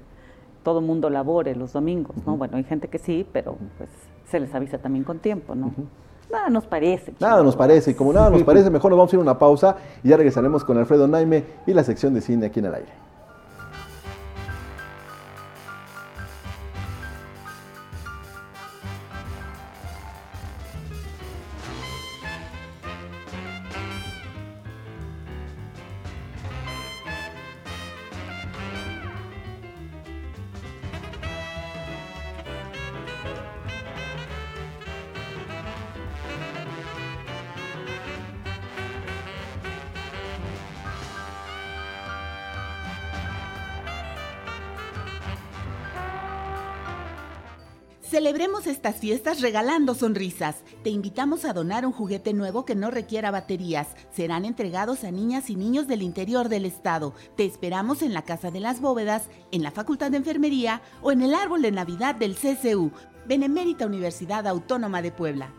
todo 0.66 0.82
mundo 0.82 1.12
labore 1.12 1.56
los 1.56 1.72
domingos, 1.74 2.16
¿no? 2.26 2.36
Bueno, 2.36 2.58
hay 2.58 2.64
gente 2.64 2.88
que 2.88 2.98
sí, 2.98 3.26
pero 3.32 3.56
pues 3.78 3.90
se 4.30 4.40
les 4.40 4.54
avisa 4.54 4.80
también 4.80 5.06
con 5.06 5.20
tiempo, 5.20 5.54
¿no? 5.54 5.72
Nada 6.30 6.50
nos 6.50 6.66
parece. 6.66 7.14
Nada 7.20 7.44
nos 7.44 7.56
parece. 7.56 7.92
Y 7.92 7.94
como 7.94 8.12
nada 8.12 8.32
nos 8.32 8.44
parece, 8.50 8.72
mejor 8.72 8.90
nos 8.90 8.98
vamos 8.98 9.14
a 9.14 9.16
ir 9.16 9.20
a 9.20 9.22
una 9.22 9.38
pausa 9.38 9.78
y 10.04 10.10
ya 10.10 10.18
regresaremos 10.18 10.66
con 10.66 10.78
Alfredo 10.80 11.08
Naime 11.08 11.44
y 11.68 11.74
la 11.74 11.84
sección 11.84 12.16
de 12.16 12.22
cine 12.22 12.48
aquí 12.48 12.60
en 12.60 12.66
el 12.66 12.74
aire. 12.74 12.92
Celebremos 48.26 48.66
estas 48.66 48.96
fiestas 48.96 49.40
regalando 49.40 49.94
sonrisas. 49.94 50.64
Te 50.84 50.90
invitamos 50.90 51.46
a 51.46 51.54
donar 51.54 51.86
un 51.86 51.92
juguete 51.92 52.34
nuevo 52.34 52.66
que 52.66 52.74
no 52.74 52.90
requiera 52.90 53.30
baterías. 53.30 53.90
Serán 54.10 54.46
entregados 54.46 55.04
a 55.04 55.12
niñas 55.12 55.52
y 55.52 55.56
niños 55.56 55.88
del 55.88 56.02
interior 56.02 56.50
del 56.50 56.66
estado. 56.66 57.14
Te 57.38 57.46
esperamos 57.46 58.02
en 58.02 58.16
la 58.16 58.24
Casa 58.24 58.50
de 58.50 58.60
las 58.60 58.82
Bóvedas, 58.82 59.30
en 59.52 59.62
la 59.62 59.70
Facultad 59.70 60.10
de 60.10 60.18
Enfermería 60.18 60.82
o 61.04 61.12
en 61.12 61.22
el 61.22 61.36
árbol 61.36 61.62
de 61.62 61.72
Navidad 61.72 62.16
del 62.16 62.36
CCU, 62.36 62.92
Benemérita 63.28 63.86
Universidad 63.86 64.48
Autónoma 64.48 65.04
de 65.04 65.12
Puebla. 65.12 65.54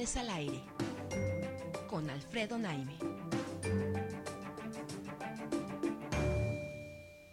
Expresiones 0.00 0.16
al 0.16 0.30
aire 0.30 0.62
con 1.90 2.08
Alfredo 2.08 2.56
Naime. 2.56 2.94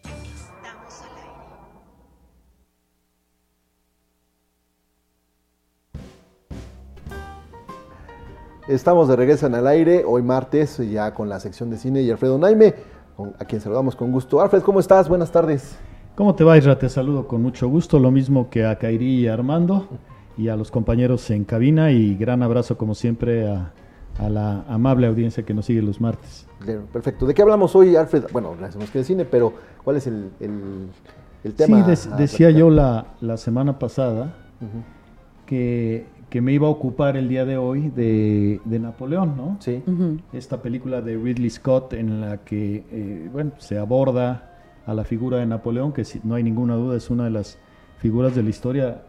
Estamos 0.03 1.01
al 1.01 1.17
aire. 1.17 1.45
Estamos 8.67 9.08
de 9.08 9.15
regreso 9.15 9.47
en 9.47 9.56
el 9.56 9.65
aire, 9.65 10.03
hoy 10.06 10.21
martes, 10.21 10.77
ya 10.77 11.13
con 11.13 11.30
la 11.30 11.39
sección 11.39 11.69
de 11.69 11.77
cine 11.77 12.01
y 12.01 12.12
Alfredo 12.12 12.38
Naime, 12.38 12.75
a 13.39 13.45
quien 13.45 13.62
saludamos 13.62 13.95
con 13.95 14.12
gusto. 14.12 14.41
Alfred, 14.41 14.62
¿cómo 14.62 14.82
estás? 14.82 15.08
Buenas 15.08 15.32
tardes. 15.32 15.77
¿Cómo 16.15 16.36
te 16.36 16.43
va, 16.43 16.58
Isra? 16.58 16.77
Te 16.77 16.89
saludo 16.89 17.30
con 17.30 17.41
mucho 17.41 17.69
gusto, 17.69 17.97
lo 17.97 18.12
mismo 18.12 18.49
que 18.49 18.65
a 18.65 18.77
Kairi 18.77 19.21
y 19.21 19.27
a 19.27 19.36
Armando 19.36 19.88
y 20.38 20.50
a 20.50 20.56
los 20.56 20.71
compañeros 20.71 21.30
en 21.32 21.43
cabina 21.43 21.91
y 21.91 22.15
gran 22.15 22.43
abrazo 22.43 22.78
como 22.78 22.95
siempre 22.95 23.47
a, 23.47 23.73
la 24.30 24.63
amable 24.67 25.06
audiencia 25.06 25.43
que 25.43 25.54
nos 25.54 25.65
sigue 25.65 25.82
los 25.82 26.02
martes. 26.02 26.47
Perfecto. 26.91 27.28
¿De 27.28 27.36
qué 27.36 27.43
hablamos 27.43 27.76
hoy, 27.76 27.95
Alfred? 27.95 28.26
Bueno, 28.32 28.56
hacemos 28.63 28.89
que 28.89 29.00
de 29.00 29.04
cine, 29.04 29.26
pero 29.26 29.54
¿cuál 29.84 29.97
es 29.97 30.08
el, 30.08 30.32
tema? 31.56 31.95
Sí, 31.95 32.10
decía 32.17 32.50
yo 32.50 32.71
la, 32.71 33.38
semana 33.38 33.78
pasada 33.78 34.34
que, 35.45 36.06
me 36.41 36.52
iba 36.52 36.67
a 36.67 36.71
ocupar 36.71 37.15
el 37.15 37.30
día 37.30 37.45
de 37.45 37.58
hoy 37.58 37.89
de, 37.89 38.60
Napoleón, 38.65 39.38
¿no? 39.38 39.58
Sí. 39.60 39.84
Esta 40.34 40.62
película 40.63 41.02
de 41.02 41.15
Ridley 41.15 41.52
Scott 41.52 41.93
en 41.93 42.21
la 42.21 42.38
que, 42.38 42.86
eh, 42.91 43.30
bueno, 43.32 43.52
se 43.60 43.78
aborda 43.78 44.58
a 44.88 44.93
la 44.93 45.04
figura 45.04 45.38
de 45.38 45.45
Napoleón, 45.45 45.93
que 45.93 46.04
no 46.23 46.36
hay 46.36 46.43
ninguna 46.43 46.76
duda 46.76 46.97
es 46.97 47.10
una 47.12 47.26
de 47.26 47.32
las 47.32 47.60
figuras 48.00 48.36
de 48.36 48.43
la 48.43 48.50
historia 48.50 49.04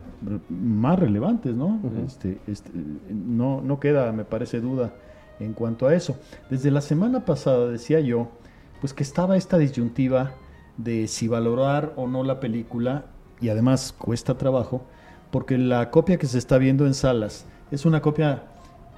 más 0.49 0.99
relevantes, 0.99 1.55
¿no? 1.55 1.81
Este, 2.07 2.39
este, 2.47 2.71
no, 3.09 3.61
no 3.61 3.81
queda, 3.81 4.13
me 4.13 4.25
parece, 4.25 4.61
duda 4.61 4.93
en 5.41 5.53
cuanto 5.53 5.87
a 5.87 5.95
eso. 5.95 6.17
Desde 6.51 6.71
la 6.71 6.81
semana 6.81 7.25
pasada 7.25 7.69
decía 7.69 8.01
yo, 8.01 8.29
pues 8.81 8.93
que 8.93 9.03
estaba 9.03 9.37
esta 9.37 9.59
disyuntiva 9.59 10.33
de 10.77 11.09
si 11.09 11.29
valorar 11.29 11.93
o 11.97 12.07
no 12.07 12.25
la 12.25 12.41
película, 12.41 13.07
y 13.41 13.49
además 13.49 13.95
cuesta 13.97 14.37
trabajo, 14.37 14.83
porque 15.31 15.59
la 15.59 15.91
copia 15.91 16.19
que 16.19 16.27
se 16.27 16.39
está 16.39 16.59
viendo 16.59 16.87
en 16.87 16.95
salas 16.95 17.47
es 17.71 17.85
una 17.85 18.01
copia 18.01 18.45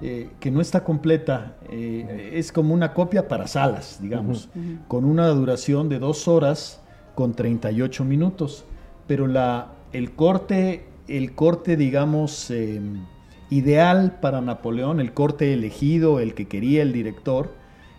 eh, 0.00 0.30
que 0.40 0.50
no 0.50 0.60
está 0.60 0.84
completa, 0.84 1.56
eh, 1.68 2.30
es 2.34 2.52
como 2.52 2.72
una 2.72 2.94
copia 2.94 3.28
para 3.28 3.46
salas, 3.46 3.98
digamos, 4.00 4.48
con 4.88 5.04
una 5.04 5.28
duración 5.28 5.88
de 5.88 5.98
dos 5.98 6.28
horas 6.28 6.80
con 7.14 7.34
38 7.34 8.04
minutos, 8.04 8.64
pero 9.06 9.26
la, 9.26 9.72
el 9.92 10.12
corte 10.12 10.86
el 11.10 11.34
corte, 11.34 11.76
digamos, 11.76 12.50
em, 12.50 13.04
ideal 13.50 14.18
para 14.20 14.40
Napoleón, 14.40 15.00
el 15.00 15.12
corte 15.12 15.52
elegido, 15.52 16.20
el 16.20 16.34
que 16.34 16.46
quería 16.46 16.82
el 16.82 16.92
director, 16.92 17.52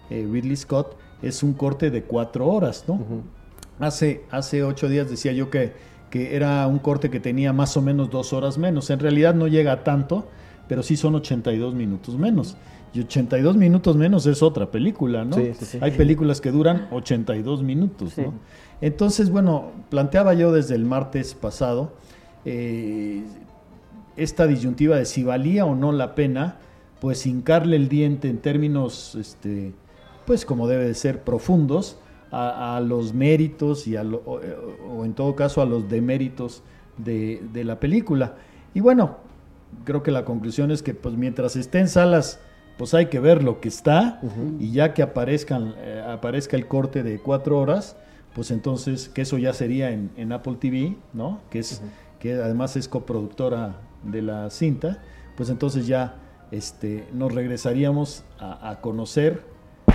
eh, 0.10 0.28
Ridley 0.30 0.56
Scott, 0.56 0.98
es 1.22 1.44
un 1.44 1.54
corte 1.54 1.92
de 1.92 2.04
cuatro 2.04 2.48
horas, 2.48 2.86
¿no? 2.88 3.00
hace, 3.80 4.24
hace 4.32 4.64
ocho 4.64 4.90
días 4.90 5.10
decía 5.10 5.32
yo 5.34 5.50
que, 5.50 5.74
que 6.10 6.36
era 6.36 6.66
un 6.68 6.80
corte 6.80 7.10
que 7.10 7.20
tenía 7.20 7.54
más 7.54 7.76
o 7.78 7.82
menos 7.82 8.10
dos 8.10 8.34
horas 8.34 8.58
menos. 8.58 8.90
En 8.90 9.00
realidad 9.00 9.34
no 9.34 9.48
llega 9.48 9.72
a 9.72 9.84
tanto, 9.84 10.28
pero 10.68 10.84
sí 10.84 10.98
son 10.98 11.16
82 11.16 11.74
minutos 11.74 12.18
menos. 12.18 12.58
Y 12.94 13.02
82 13.02 13.56
minutos 13.56 13.96
menos 13.96 14.26
es 14.26 14.44
otra 14.44 14.70
película, 14.70 15.24
¿no? 15.24 15.38
Sí, 15.38 15.54
sí, 15.54 15.78
Hay 15.82 15.92
películas 15.92 16.42
que 16.42 16.52
duran 16.52 16.88
82 16.92 17.64
minutos, 17.64 18.18
¿no? 18.18 18.34
Entonces, 18.82 19.30
bueno, 19.30 19.72
planteaba 19.90 20.34
yo 20.34 20.52
desde 20.52 20.76
el 20.76 20.86
martes 20.86 21.34
pasado 21.34 21.94
eh, 22.46 23.24
esta 24.16 24.48
disyuntiva 24.48 24.98
de 24.98 25.06
si 25.06 25.24
valía 25.24 25.66
o 25.66 25.76
no 25.76 25.92
la 25.92 26.16
pena, 26.16 26.58
pues 27.00 27.26
hincarle 27.26 27.76
el 27.76 27.90
diente 27.90 28.30
en 28.30 28.38
términos, 28.40 29.16
este, 29.16 29.74
pues 30.26 30.46
como 30.46 30.68
debe 30.68 30.86
de 30.86 30.94
ser, 30.94 31.24
profundos 31.24 31.98
a, 32.32 32.82
los 32.86 33.14
méritos 33.14 33.88
y 33.88 33.98
a 33.98 34.04
o, 34.04 35.04
en 35.04 35.14
todo 35.14 35.36
caso 35.36 35.62
a 35.62 35.66
los 35.66 35.90
deméritos 35.90 36.64
de, 36.98 37.42
de, 37.52 37.64
la 37.66 37.80
película. 37.80 38.36
Y 38.74 38.80
bueno, 38.80 39.18
creo 39.84 40.02
que 40.04 40.12
la 40.12 40.24
conclusión 40.24 40.72
es 40.72 40.82
que 40.82 40.94
pues 40.94 41.16
mientras 41.16 41.56
esté 41.56 41.80
en 41.80 41.90
salas, 41.90 42.40
pues 42.78 42.94
hay 42.94 43.08
que 43.08 43.20
ver 43.20 43.44
lo 43.44 43.60
que 43.60 43.68
está 43.68 44.20
y 44.60 44.72
ya 44.72 44.94
que 44.94 45.04
aparezcan, 45.04 45.76
eh, 45.78 46.04
aparezca 46.08 46.58
el 46.58 46.68
corte 46.68 47.04
de 47.04 47.20
cuatro 47.20 47.60
horas, 47.60 47.96
pues 48.34 48.50
entonces 48.52 49.10
que 49.10 49.22
eso 49.22 49.38
ya 49.38 49.54
sería 49.54 49.92
en, 49.92 50.32
Apple 50.32 50.56
TV, 50.60 50.96
¿no? 51.14 51.42
Que 51.50 51.60
es 51.60 51.82
que 52.22 52.36
además 52.36 52.78
es 52.78 52.88
coproductora 52.88 53.78
de 54.04 54.22
la 54.22 54.50
cinta, 54.52 55.00
pues 55.36 55.50
entonces 55.50 55.88
ya 55.88 56.16
este, 56.52 57.08
nos 57.14 57.34
regresaríamos 57.34 58.24
a, 58.40 58.80
conocer 58.82 59.42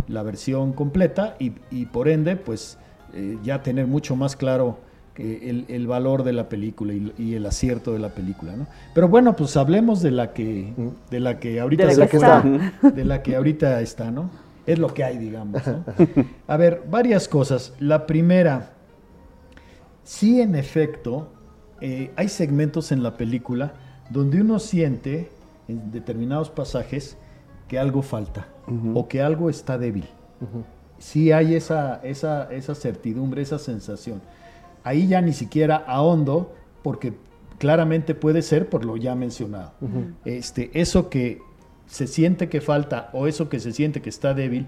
la 0.08 0.22
versión 0.22 0.72
completa 0.72 1.36
y, 1.38 1.86
por 1.86 2.08
ende, 2.08 2.36
pues 2.36 2.78
eh, 3.14 3.38
ya 3.44 3.62
tener 3.62 3.86
mucho 3.86 4.16
más 4.16 4.34
claro 4.34 4.78
el, 5.16 5.64
el, 5.68 5.86
valor 5.86 6.24
de 6.24 6.32
la 6.32 6.48
película 6.48 6.92
y, 6.92 7.34
el 7.34 7.46
acierto 7.46 7.92
de 7.92 8.00
la 8.00 8.10
película, 8.10 8.54
¿no? 8.56 8.66
Pero 8.92 9.08
bueno, 9.08 9.34
pues 9.34 9.56
hablemos 9.56 10.02
de 10.02 10.10
la 10.10 10.32
que, 10.32 10.74
de 11.10 11.20
la 11.20 11.38
que 11.38 11.60
ahorita 11.60 11.86
de 11.86 11.96
la 11.96 12.06
que 12.08 12.16
está. 12.16 12.44
de 12.82 13.04
la 13.04 13.22
que 13.22 13.36
ahorita 13.36 13.80
está, 13.80 14.10
¿no? 14.10 14.30
Es 14.66 14.78
lo 14.78 14.92
que 14.92 15.04
hay, 15.04 15.16
digamos. 15.16 15.64
¿no? 15.66 15.84
A 16.48 16.56
ver, 16.56 16.82
varias 16.90 17.28
cosas. 17.28 17.72
La 17.78 18.06
primera, 18.06 18.72
sí 20.02 20.40
en 20.40 20.54
efecto 20.54 21.30
eh, 21.80 22.10
hay 22.16 22.28
segmentos 22.28 22.92
en 22.92 23.02
la 23.02 23.16
película 23.16 23.74
donde 24.10 24.40
uno 24.40 24.58
siente 24.58 25.30
en 25.68 25.90
determinados 25.90 26.50
pasajes 26.50 27.16
que 27.68 27.78
algo 27.78 28.02
falta 28.02 28.48
o 28.94 29.08
que 29.08 29.22
algo 29.22 29.50
está 29.50 29.78
débil. 29.78 30.06
Sí 30.98 31.32
hay 31.32 31.54
esa, 31.54 32.00
esa, 32.02 32.52
esa 32.52 32.74
certidumbre, 32.74 33.42
esa 33.42 33.58
sensación. 33.58 34.20
Ahí 34.84 35.08
ya 35.08 35.20
ni 35.20 35.32
siquiera 35.32 35.76
ahondo 35.76 36.54
porque 36.82 37.14
claramente 37.58 38.14
puede 38.14 38.42
ser 38.42 38.68
por 38.68 38.84
lo 38.84 38.96
ya 38.96 39.14
mencionado. 39.14 39.72
este, 40.24 40.70
eso 40.74 41.08
que 41.10 41.40
se 41.86 42.06
siente 42.06 42.48
que 42.48 42.60
falta 42.60 43.10
o 43.12 43.26
eso 43.26 43.48
que 43.48 43.60
se 43.60 43.72
siente 43.72 44.02
que 44.02 44.10
está 44.10 44.34
débil, 44.34 44.66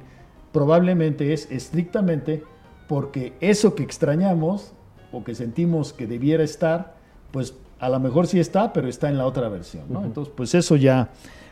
probablemente 0.52 1.32
es 1.32 1.50
estrictamente 1.50 2.42
porque 2.88 3.34
eso 3.40 3.74
que 3.74 3.82
extrañamos 3.82 4.72
o 5.12 5.24
que 5.24 5.34
sentimos 5.34 5.92
que 5.92 6.06
debiera 6.06 6.42
estar, 6.42 6.97
pues 7.30 7.54
a 7.80 7.88
lo 7.88 8.00
mejor 8.00 8.26
sí 8.26 8.40
está, 8.40 8.72
pero 8.72 8.88
está 8.88 9.08
en 9.08 9.18
la 9.18 9.26
otra 9.26 9.48
versión, 9.48 9.84
¿no? 9.88 10.04
Entonces, 10.04 10.32
pues 10.36 10.54
eso 10.54 10.76
ya 10.76 11.10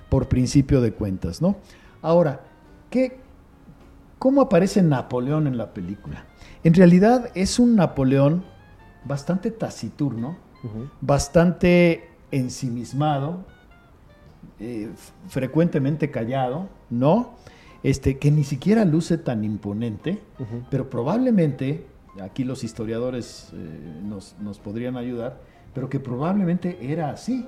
por 0.09 0.29
principio 0.29 0.81
de 0.81 0.93
cuentas, 0.93 1.41
¿no? 1.41 1.57
Ahora, 2.03 2.41
¿qué, 2.91 3.19
¿cómo 4.19 4.41
aparece 4.41 4.83
Napoleón 4.83 5.47
en 5.47 5.57
la 5.57 5.73
película? 5.73 6.25
En 6.65 6.75
realidad 6.75 7.31
es 7.35 7.59
un 7.59 7.77
Napoleón 7.77 8.45
bastante 9.05 9.51
taciturno, 9.51 10.37
bastante 11.01 12.11
ensimismado, 12.33 13.45
eh, 14.59 14.91
frecuentemente 15.29 16.11
callado, 16.11 16.69
¿no? 16.91 17.35
Este, 17.83 18.19
que 18.19 18.33
ni 18.33 18.43
siquiera 18.43 18.85
luce 18.85 19.17
tan 19.17 19.45
imponente, 19.45 20.21
pero 20.71 20.91
probablemente, 20.91 21.87
aquí 22.21 22.43
los 22.43 22.65
historiadores 22.65 23.51
eh, 23.53 24.01
nos, 24.03 24.35
nos 24.41 24.59
podrían 24.59 24.97
ayudar, 24.97 25.39
pero 25.77 25.91
que 25.91 26.01
probablemente 26.01 26.79
era 26.81 27.11
así. 27.11 27.45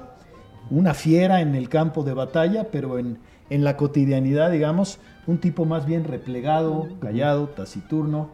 Una 0.69 0.93
fiera 0.93 1.41
en 1.41 1.55
el 1.55 1.71
campo 1.71 2.05
de 2.05 2.13
batalla, 2.13 2.71
pero 2.71 2.99
en, 2.99 3.19
en 3.49 3.65
la 3.65 3.79
cotidianidad, 3.79 4.51
digamos, 4.51 5.01
un 5.27 5.39
tipo 5.39 5.65
más 5.65 5.87
bien 5.87 6.05
replegado, 6.05 6.89
callado, 7.01 7.49
taciturno, 7.49 8.29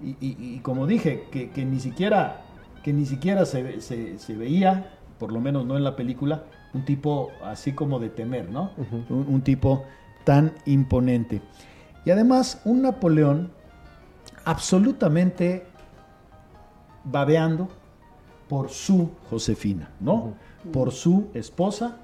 y, 0.00 0.58
como 0.60 0.86
dije, 0.86 1.26
que, 1.30 1.50
que, 1.50 1.66
ni 1.66 1.78
siquiera, 1.78 2.42
que 2.82 2.94
ni 2.94 3.04
siquiera 3.04 3.44
se, 3.44 3.82
se, 3.82 4.18
se, 4.18 4.34
veía, 4.34 4.94
por 5.18 5.30
lo 5.30 5.40
menos 5.40 5.66
no 5.66 5.76
en 5.76 5.84
la 5.84 5.94
película, 5.94 6.44
un 6.72 6.86
tipo 6.86 7.30
así 7.44 7.72
como 7.72 7.98
de 7.98 8.08
temer, 8.08 8.50
¿no? 8.50 8.70
un, 9.10 9.42
tipo 9.42 9.84
tan 10.24 10.54
imponente. 10.64 11.42
Y 12.06 12.10
además, 12.10 12.62
un 12.64 12.80
Napoleón 12.80 13.52
absolutamente 14.46 15.66
babeando 17.04 17.68
por 18.48 18.70
su 18.70 19.10
Josefina, 19.30 19.90
¿no? 20.00 20.34
Por 20.72 20.92
su 20.92 21.28
esposa, 21.34 21.98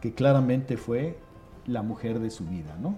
que 0.00 0.14
claramente 0.14 0.76
fue 0.76 1.18
la 1.66 1.82
mujer 1.82 2.18
de 2.20 2.30
su 2.30 2.44
vida, 2.44 2.76
¿no? 2.80 2.96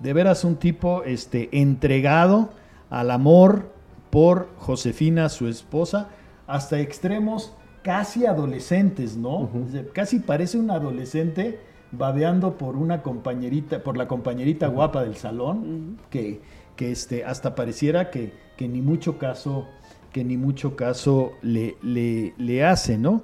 De 0.00 0.12
veras 0.12 0.44
un 0.44 0.56
tipo 0.56 1.04
este, 1.04 1.48
entregado 1.60 2.50
al 2.88 3.10
amor 3.10 3.70
por 4.10 4.48
Josefina, 4.58 5.28
su 5.28 5.46
esposa, 5.46 6.08
hasta 6.46 6.80
extremos 6.80 7.52
casi 7.82 8.26
adolescentes, 8.26 9.16
¿no? 9.16 9.48
Casi 9.92 10.18
parece 10.20 10.58
un 10.58 10.70
adolescente 10.70 11.60
babeando 11.92 12.56
por 12.56 12.76
una 12.76 13.02
compañerita, 13.02 13.82
por 13.82 13.96
la 13.96 14.08
compañerita 14.08 14.68
guapa 14.68 15.02
del 15.02 15.16
salón, 15.16 15.98
que, 16.10 16.40
que 16.76 16.92
este, 16.92 17.24
hasta 17.24 17.54
pareciera 17.54 18.10
que, 18.10 18.32
que, 18.56 18.68
ni 18.68 18.80
mucho 18.80 19.18
caso, 19.18 19.66
que 20.12 20.24
ni 20.24 20.36
mucho 20.36 20.76
caso 20.76 21.32
le, 21.42 21.76
le, 21.82 22.64
hace, 22.64 22.98
¿no? 22.98 23.22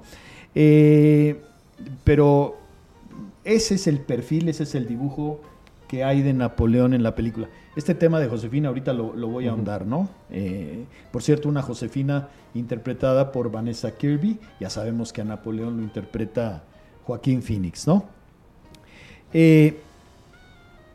Eh, 0.55 1.41
pero 2.03 2.57
ese 3.43 3.75
es 3.75 3.87
el 3.87 3.99
perfil, 3.99 4.49
ese 4.49 4.63
es 4.63 4.75
el 4.75 4.87
dibujo 4.87 5.41
que 5.87 6.03
hay 6.03 6.21
de 6.21 6.33
Napoleón 6.33 6.93
en 6.93 7.03
la 7.03 7.15
película. 7.15 7.47
Este 7.75 7.95
tema 7.95 8.19
de 8.19 8.27
Josefina 8.27 8.69
ahorita 8.69 8.93
lo, 8.93 9.13
voy 9.27 9.47
a 9.47 9.51
ahondar, 9.51 9.85
¿no? 9.85 10.09
Eh, 10.31 10.85
por 11.11 11.23
cierto, 11.23 11.47
una 11.47 11.61
Josefina 11.61 12.29
interpretada 12.53 13.31
por 13.31 13.51
Vanessa 13.51 13.95
Kirby, 13.95 14.39
ya 14.59 14.69
sabemos 14.69 15.13
que 15.13 15.21
a 15.21 15.25
Napoleón 15.25 15.77
lo 15.77 15.83
interpreta 15.83 16.63
Joaquín 17.05 17.41
Phoenix, 17.41 17.87
¿no? 17.87 18.05
Eh, 19.33 19.79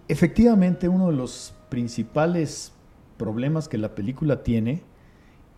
efectivamente, 0.09 0.89
uno 0.89 1.11
de 1.11 1.17
los 1.17 1.55
principales 1.69 2.73
problemas 3.17 3.69
que 3.69 3.79
la 3.79 3.95
película 3.95 4.43
tiene 4.43 4.83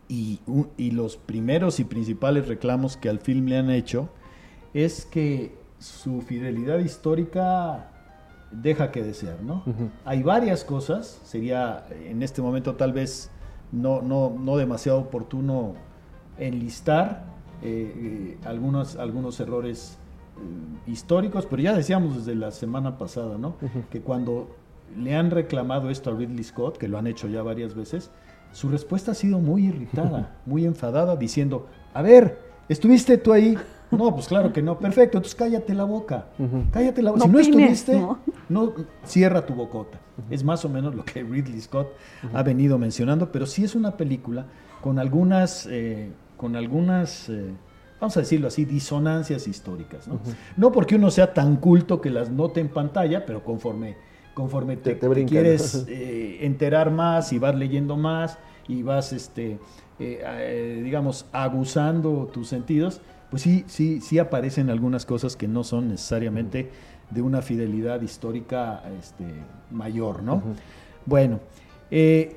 y, 0.08 0.40
y 0.76 0.90
los 0.90 1.16
primeros 1.16 1.80
y 1.80 1.84
principales 1.84 2.48
reclamos 2.48 2.96
que 2.96 3.08
al 3.08 3.18
film 3.18 3.46
le 3.46 3.58
han 3.58 3.70
hecho 3.70 4.08
es 4.74 5.06
que 5.06 5.56
su 5.78 6.20
fidelidad 6.22 6.78
histórica 6.78 7.90
deja 8.50 8.90
que 8.90 9.02
desear, 9.02 9.42
¿no? 9.42 9.64
Hay 10.04 10.22
varias 10.22 10.64
cosas, 10.64 11.20
sería 11.24 11.86
en 11.90 12.22
este 12.22 12.42
momento 12.42 12.74
tal 12.74 12.92
vez 12.92 13.30
no, 13.72 14.02
no, 14.02 14.34
no 14.38 14.56
demasiado 14.56 15.00
oportuno 15.00 15.74
enlistar 16.38 17.24
eh, 17.62 17.92
eh, 17.96 18.38
algunos, 18.44 18.96
algunos 18.96 19.38
errores 19.40 19.98
eh, 20.36 20.90
históricos, 20.90 21.46
pero 21.46 21.62
ya 21.62 21.74
decíamos 21.74 22.16
desde 22.16 22.34
la 22.34 22.50
semana 22.50 22.98
pasada, 22.98 23.38
¿no? 23.38 23.56
Que 23.90 24.00
cuando 24.00 24.54
le 24.96 25.14
han 25.14 25.30
reclamado 25.30 25.90
esto 25.90 26.10
a 26.10 26.14
Ridley 26.14 26.44
Scott, 26.44 26.78
que 26.78 26.88
lo 26.88 26.98
han 26.98 27.06
hecho 27.06 27.28
ya 27.28 27.42
varias 27.42 27.74
veces, 27.74 28.10
su 28.54 28.68
respuesta 28.68 29.12
ha 29.12 29.14
sido 29.14 29.38
muy 29.40 29.66
irritada, 29.66 30.36
muy 30.46 30.64
enfadada, 30.64 31.16
diciendo, 31.16 31.66
a 31.92 32.00
ver, 32.02 32.38
¿estuviste 32.68 33.18
tú 33.18 33.32
ahí? 33.32 33.58
No, 33.90 34.14
pues 34.14 34.26
claro 34.28 34.52
que 34.52 34.62
no. 34.62 34.78
Perfecto, 34.78 35.18
entonces 35.18 35.34
cállate 35.34 35.74
la 35.74 35.84
boca. 35.84 36.26
Cállate 36.72 37.02
la 37.02 37.10
boca. 37.10 37.24
si 37.24 37.28
no 37.28 37.38
estuviste, 37.38 38.00
¿no? 38.48 38.72
cierra 39.04 39.44
tu 39.44 39.54
bocota. 39.54 40.00
Es 40.30 40.42
más 40.42 40.64
o 40.64 40.68
menos 40.68 40.94
lo 40.94 41.04
que 41.04 41.22
Ridley 41.22 41.60
Scott 41.60 41.88
ha 42.32 42.42
venido 42.42 42.78
mencionando, 42.78 43.30
pero 43.30 43.46
sí 43.46 43.64
es 43.64 43.74
una 43.74 43.96
película 43.96 44.46
con 44.80 44.98
algunas, 44.98 45.66
eh, 45.70 46.10
con 46.36 46.56
algunas 46.56 47.28
eh, 47.28 47.52
vamos 48.00 48.16
a 48.16 48.20
decirlo 48.20 48.48
así, 48.48 48.64
disonancias 48.64 49.48
históricas. 49.48 50.08
¿no? 50.08 50.20
no 50.56 50.72
porque 50.72 50.96
uno 50.96 51.10
sea 51.10 51.32
tan 51.32 51.56
culto 51.56 52.00
que 52.00 52.10
las 52.10 52.30
note 52.30 52.60
en 52.60 52.68
pantalla, 52.68 53.24
pero 53.24 53.42
conforme, 53.42 53.96
conforme 54.34 54.76
te, 54.76 54.98
quieres 55.26 55.86
eh, 55.88 56.38
enterar 56.42 56.90
más 56.90 57.32
y 57.32 57.38
vas 57.38 57.54
leyendo 57.54 57.96
más 57.96 58.38
y 58.68 58.82
vas, 58.82 59.12
este, 59.12 59.58
digamos, 59.98 61.26
aguzando 61.32 62.28
tus 62.32 62.48
sentidos, 62.48 63.00
pues 63.30 63.42
sí, 63.42 63.64
sí, 63.66 64.00
sí 64.00 64.18
aparecen 64.18 64.70
algunas 64.70 65.06
cosas 65.06 65.36
que 65.36 65.48
no 65.48 65.64
son 65.64 65.88
necesariamente 65.88 66.70
de 67.10 67.22
una 67.22 67.42
fidelidad 67.42 68.00
histórica 68.02 68.82
este, 68.98 69.24
mayor, 69.70 70.22
¿no? 70.22 70.42
Bueno, 71.06 71.40
eh, 71.90 72.36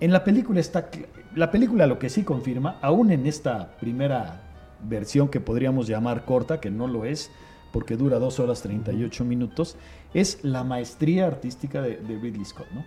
en 0.00 0.12
la 0.12 0.24
película 0.24 0.60
está, 0.60 0.90
la 1.34 1.50
película 1.50 1.86
lo 1.86 1.98
que 1.98 2.08
sí 2.08 2.22
confirma, 2.22 2.78
aún 2.82 3.10
en 3.10 3.26
esta 3.26 3.76
primera 3.80 4.42
versión 4.88 5.28
que 5.28 5.40
podríamos 5.40 5.88
llamar 5.88 6.24
corta, 6.24 6.60
que 6.60 6.70
no 6.70 6.86
lo 6.86 7.04
es, 7.04 7.30
porque 7.72 7.96
dura 7.96 8.18
dos 8.18 8.40
horas 8.40 8.62
38 8.62 9.24
minutos, 9.24 9.76
es 10.14 10.42
la 10.42 10.64
maestría 10.64 11.26
artística 11.26 11.82
de, 11.82 11.96
Ridley 11.96 12.44
Scott, 12.44 12.68
¿no? 12.72 12.84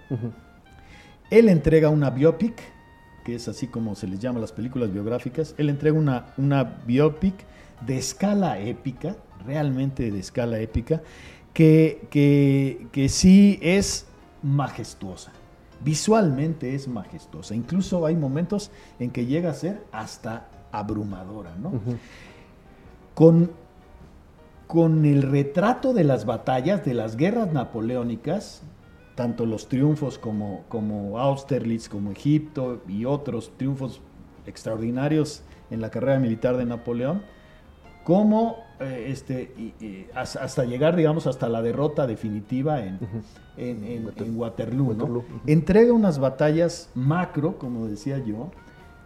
Él 1.30 1.48
entrega 1.50 1.90
una 1.90 2.10
biopic 2.10 2.62
que 3.24 3.36
es 3.36 3.48
así 3.48 3.68
como 3.68 3.96
se 3.96 4.08
les 4.08 4.20
llama 4.20 4.40
las 4.40 4.52
películas 4.52 4.92
biográficas, 4.92 5.56
él 5.58 5.70
entrega 5.70 5.98
una, 5.98 6.34
una 6.38 6.64
biopic 6.64 7.36
de 7.86 7.98
escala 7.98 8.60
épica, 8.60 9.16
realmente 9.46 10.12
de 10.12 10.20
escala 10.20 10.60
épica, 10.60 11.02
que, 11.54 12.08
que, 12.10 13.10
sí 13.10 13.60
es 13.62 14.06
majestuosa. 14.42 15.32
Visualmente 15.84 16.76
es 16.76 16.88
majestuosa. 16.88 17.56
Incluso 17.56 18.06
hay 18.06 18.16
momentos 18.16 18.72
en 19.00 19.12
que 19.12 19.26
llega 19.26 19.50
a 19.50 19.54
ser 19.54 19.84
hasta 19.92 20.48
abrumadora, 20.72 21.56
¿no? 21.56 21.74
con, 23.14 23.52
con 24.72 25.04
el 25.04 25.24
retrato 25.24 25.94
de 25.94 26.06
las 26.06 26.24
batallas, 26.24 26.86
de 26.86 26.94
las 26.94 27.18
guerras 27.18 27.52
napoleónicas, 27.52 28.62
tanto 29.16 29.46
los 29.46 29.68
triunfos 29.68 30.18
como, 30.18 30.64
como 30.70 31.20
Austerlitz, 31.20 31.90
como 31.90 32.12
Egipto 32.12 32.82
y 32.88 33.04
otros 33.04 33.52
triunfos 33.58 34.00
extraordinarios 34.46 35.44
en 35.72 35.82
la 35.82 35.90
carrera 35.90 36.20
militar 36.20 36.56
de 36.56 36.64
Napoleón, 36.64 37.22
como 38.06 38.64
eh, 38.80 39.08
este, 39.10 39.52
hasta 40.16 40.64
llegar, 40.64 40.96
digamos, 40.96 41.28
hasta 41.28 41.50
la 41.50 41.62
derrota 41.62 42.08
definitiva 42.08 42.82
en, 42.86 42.98
en, 43.58 44.38
Waterloo. 44.38 45.26
Entrega 45.48 45.92
unas 45.92 46.18
batallas 46.18 46.90
macro, 46.96 47.58
como 47.58 47.88
decía 47.88 48.20
yo, 48.20 48.52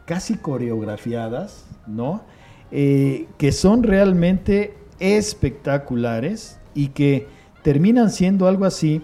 casi 0.05 0.37
coreografiadas, 0.37 1.65
¿no? 1.87 2.21
Eh, 2.69 3.27
que 3.39 3.51
son 3.51 3.81
realmente 3.81 4.84
espectaculares 4.99 6.59
y 6.73 6.89
que 6.89 7.27
terminan 7.63 8.09
siendo 8.09 8.47
algo 8.47 8.65
así 8.65 9.01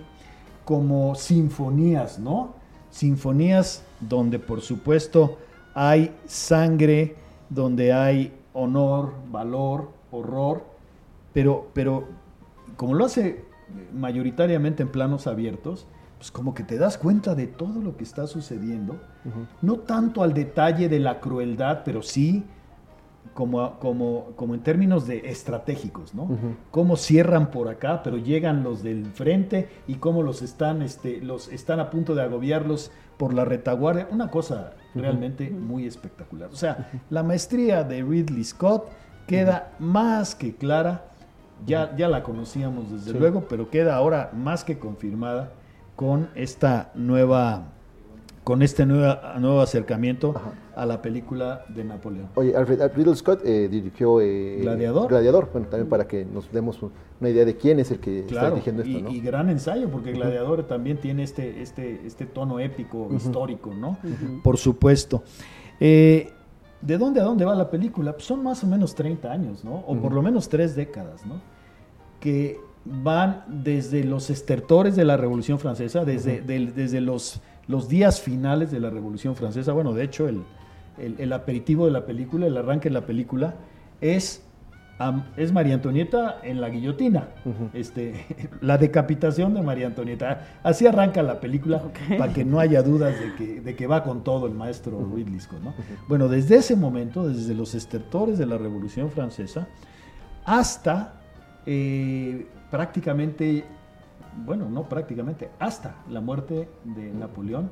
como 0.66 1.16
sinfonías, 1.16 2.20
¿no? 2.20 2.56
Sinfonías 2.90 3.84
donde 4.00 4.40
por 4.40 4.62
supuesto 4.62 5.38
hay 5.74 6.16
sangre, 6.26 7.16
donde 7.50 7.94
hay 7.94 8.34
honor, 8.54 9.14
valor, 9.32 9.92
horror, 10.12 10.66
pero, 11.34 11.70
pero 11.74 12.08
como 12.76 12.94
lo 12.94 13.06
hace 13.06 13.46
mayoritariamente 13.94 14.84
en 14.84 14.90
planos 14.90 15.28
abiertos, 15.28 15.88
pues 16.18 16.30
como 16.30 16.54
que 16.54 16.64
te 16.64 16.78
das 16.78 16.98
cuenta 16.98 17.34
de 17.34 17.48
todo 17.48 17.82
lo 17.82 17.98
que 17.98 18.04
está 18.04 18.28
sucediendo, 18.28 19.00
no 19.62 19.78
tanto 19.78 20.22
al 20.22 20.34
detalle 20.34 20.88
de 20.88 21.00
la 21.00 21.20
crueldad, 21.20 21.82
pero 21.84 22.04
sí 22.04 22.44
como, 23.34 23.80
como, 23.80 24.34
como 24.36 24.54
en 24.56 24.62
términos 24.62 25.08
de 25.08 25.30
estratégicos, 25.30 26.14
¿no? 26.14 26.28
Cómo 26.70 26.98
cierran 26.98 27.50
por 27.52 27.70
acá, 27.70 28.02
pero 28.04 28.18
llegan 28.18 28.64
los 28.64 28.84
del 28.84 29.06
frente 29.06 29.70
y 29.88 29.96
cómo 29.96 30.24
los 30.24 30.42
están, 30.42 30.82
este, 30.82 31.22
los 31.22 31.48
están 31.50 31.80
a 31.80 31.90
punto 31.90 32.14
de 32.16 32.24
agobiarlos 32.24 32.92
por 33.18 33.34
la 33.34 33.46
retaguardia. 33.46 34.08
Una 34.12 34.30
cosa 34.30 34.74
realmente 34.96 35.50
muy 35.50 35.86
espectacular. 35.86 36.50
O 36.52 36.56
sea, 36.56 36.90
la 37.10 37.24
maestría 37.24 37.84
de 37.84 38.04
Ridley 38.04 38.44
Scott 38.44 38.90
queda 39.28 39.74
más 39.80 40.36
que 40.36 40.56
clara. 40.56 41.06
Ya, 41.66 41.96
ya 41.96 42.10
la 42.10 42.24
conocíamos 42.24 42.92
desde 42.92 43.18
luego, 43.18 43.46
pero 43.48 43.70
queda 43.70 43.96
ahora 43.96 44.32
más 44.34 44.64
que 44.64 44.80
confirmada 44.80 45.52
con 45.96 46.30
esta 46.34 46.92
nueva 46.96 47.74
con 48.44 48.62
este 48.62 48.86
nuevo, 48.86 49.16
nuevo 49.40 49.62
acercamiento 49.62 50.34
a 50.76 50.86
la 50.86 51.02
película 51.02 51.66
de 51.70 51.84
Napoleón. 51.84 52.30
Oye, 52.36 52.56
Alfred, 52.56 52.82
Ridley 52.96 53.16
Scott 53.16 53.42
eh, 53.46 53.68
dirigió 53.70 54.20
eh, 54.20 54.60
Gladiador. 54.62 55.10
Gladiador, 55.10 55.50
bueno, 55.52 55.68
también 55.68 55.90
para 55.90 56.08
que 56.08 56.26
nos 56.26 56.52
demos 56.52 56.80
una 56.82 57.30
idea 57.30 57.46
de 57.46 57.56
quién 57.56 57.80
es 57.80 57.92
el 57.92 58.00
que 58.00 58.22
está 58.22 58.50
dirigiendo 58.50 58.82
esto, 58.82 58.98
y, 58.98 59.02
¿no? 59.02 59.12
Y 59.12 59.22
gran 59.22 59.50
ensayo, 59.50 59.90
porque 59.90 60.12
Gladiador 60.14 60.64
también 60.64 60.98
tiene 60.98 61.24
este, 61.24 61.62
este, 61.62 62.02
este 62.06 62.26
tono 62.26 62.60
épico, 62.60 63.10
histórico, 63.14 63.74
¿no? 63.74 63.98
Por 64.44 64.58
supuesto. 64.58 65.24
Eh, 65.80 66.32
¿De 66.82 66.98
dónde 66.98 67.22
a 67.22 67.24
dónde 67.24 67.46
va 67.46 67.54
la 67.54 67.70
película? 67.70 68.14
Pues 68.14 68.26
son 68.26 68.42
más 68.42 68.64
o 68.64 68.68
menos 68.68 68.96
30 68.96 69.32
años, 69.32 69.64
¿no? 69.64 69.76
O 69.88 69.96
por 69.98 70.14
lo 70.14 70.24
menos 70.24 70.50
tres 70.50 70.76
décadas, 70.76 71.28
¿no? 71.28 71.42
Que 72.20 72.60
van 72.86 73.44
desde 73.48 74.04
los 74.04 74.32
estertores 74.32 74.96
de 74.96 75.06
la 75.06 75.16
Revolución 75.16 75.60
Francesa, 75.60 76.04
desde, 76.04 76.42
desde 76.42 77.02
los 77.02 77.40
los 77.68 77.88
días 77.88 78.22
finales 78.22 78.72
de 78.72 78.80
la 78.80 78.90
Revolución 78.90 79.36
Francesa. 79.36 79.74
Bueno, 79.74 79.94
de 79.94 80.04
hecho, 80.04 80.28
el, 80.28 81.34
aperitivo 81.34 81.86
de 81.86 81.92
la 81.92 82.06
película, 82.06 82.48
el 82.48 82.58
arranque 82.58 82.90
de 82.90 82.94
la 82.94 83.06
película, 83.06 83.56
es, 84.02 84.44
es 85.38 85.52
María 85.52 85.76
Antonieta 85.76 86.40
en 86.44 86.62
la 86.62 86.70
guillotina. 86.70 87.30
este, 87.74 88.26
la 88.62 88.78
decapitación 88.78 89.54
de 89.54 89.62
María 89.62 89.88
Antonieta. 89.88 90.60
Así 90.64 90.88
arranca 90.88 91.24
la 91.24 91.40
película 91.40 91.82
para 92.18 92.34
que 92.34 92.44
no 92.44 92.60
haya 92.60 92.82
dudas 92.84 93.20
de 93.20 93.36
que, 93.36 93.62
de 93.62 93.76
que, 93.76 93.88
va 93.88 94.04
con 94.04 94.24
todo 94.24 94.48
el 94.48 94.54
maestro 94.54 95.08
Ridley 95.14 95.40
Scott. 95.40 95.62
¿no? 95.62 95.74
Bueno, 96.08 96.28
desde 96.28 96.58
ese 96.58 96.76
momento, 96.76 97.28
desde 97.28 97.54
los 97.54 97.76
estertores 97.76 98.38
de 98.38 98.46
la 98.46 98.58
Revolución 98.58 99.12
Francesa, 99.12 99.68
hasta 100.46 101.22
eh, 101.66 102.48
prácticamente 102.72 103.66
bueno, 104.46 104.70
no 104.70 104.88
prácticamente, 104.90 105.50
hasta 105.60 105.96
la 106.10 106.22
muerte 106.22 106.70
de 106.84 107.12
Napoleón, 107.12 107.70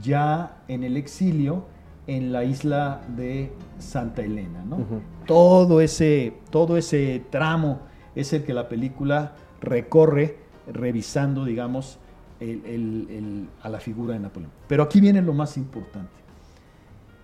ya 0.00 0.62
en 0.68 0.84
el 0.84 0.96
exilio 0.96 1.64
en 2.06 2.32
la 2.32 2.44
isla 2.44 3.00
de 3.16 3.52
Santa 3.78 4.22
Elena. 4.22 4.64
¿no? 4.64 4.78
todo, 5.26 5.80
ese, 5.80 6.34
todo 6.50 6.76
ese 6.76 7.24
tramo 7.30 7.80
es 8.14 8.32
el 8.32 8.44
que 8.44 8.54
la 8.54 8.68
película 8.68 9.34
recorre 9.60 10.38
revisando, 10.66 11.44
digamos, 11.44 11.98
a 13.62 13.68
la 13.68 13.78
figura 13.78 14.14
de 14.14 14.20
Napoleón. 14.20 14.52
Pero 14.68 14.82
aquí 14.82 15.00
viene 15.00 15.22
lo 15.22 15.32
más 15.32 15.56
importante. 15.56 16.10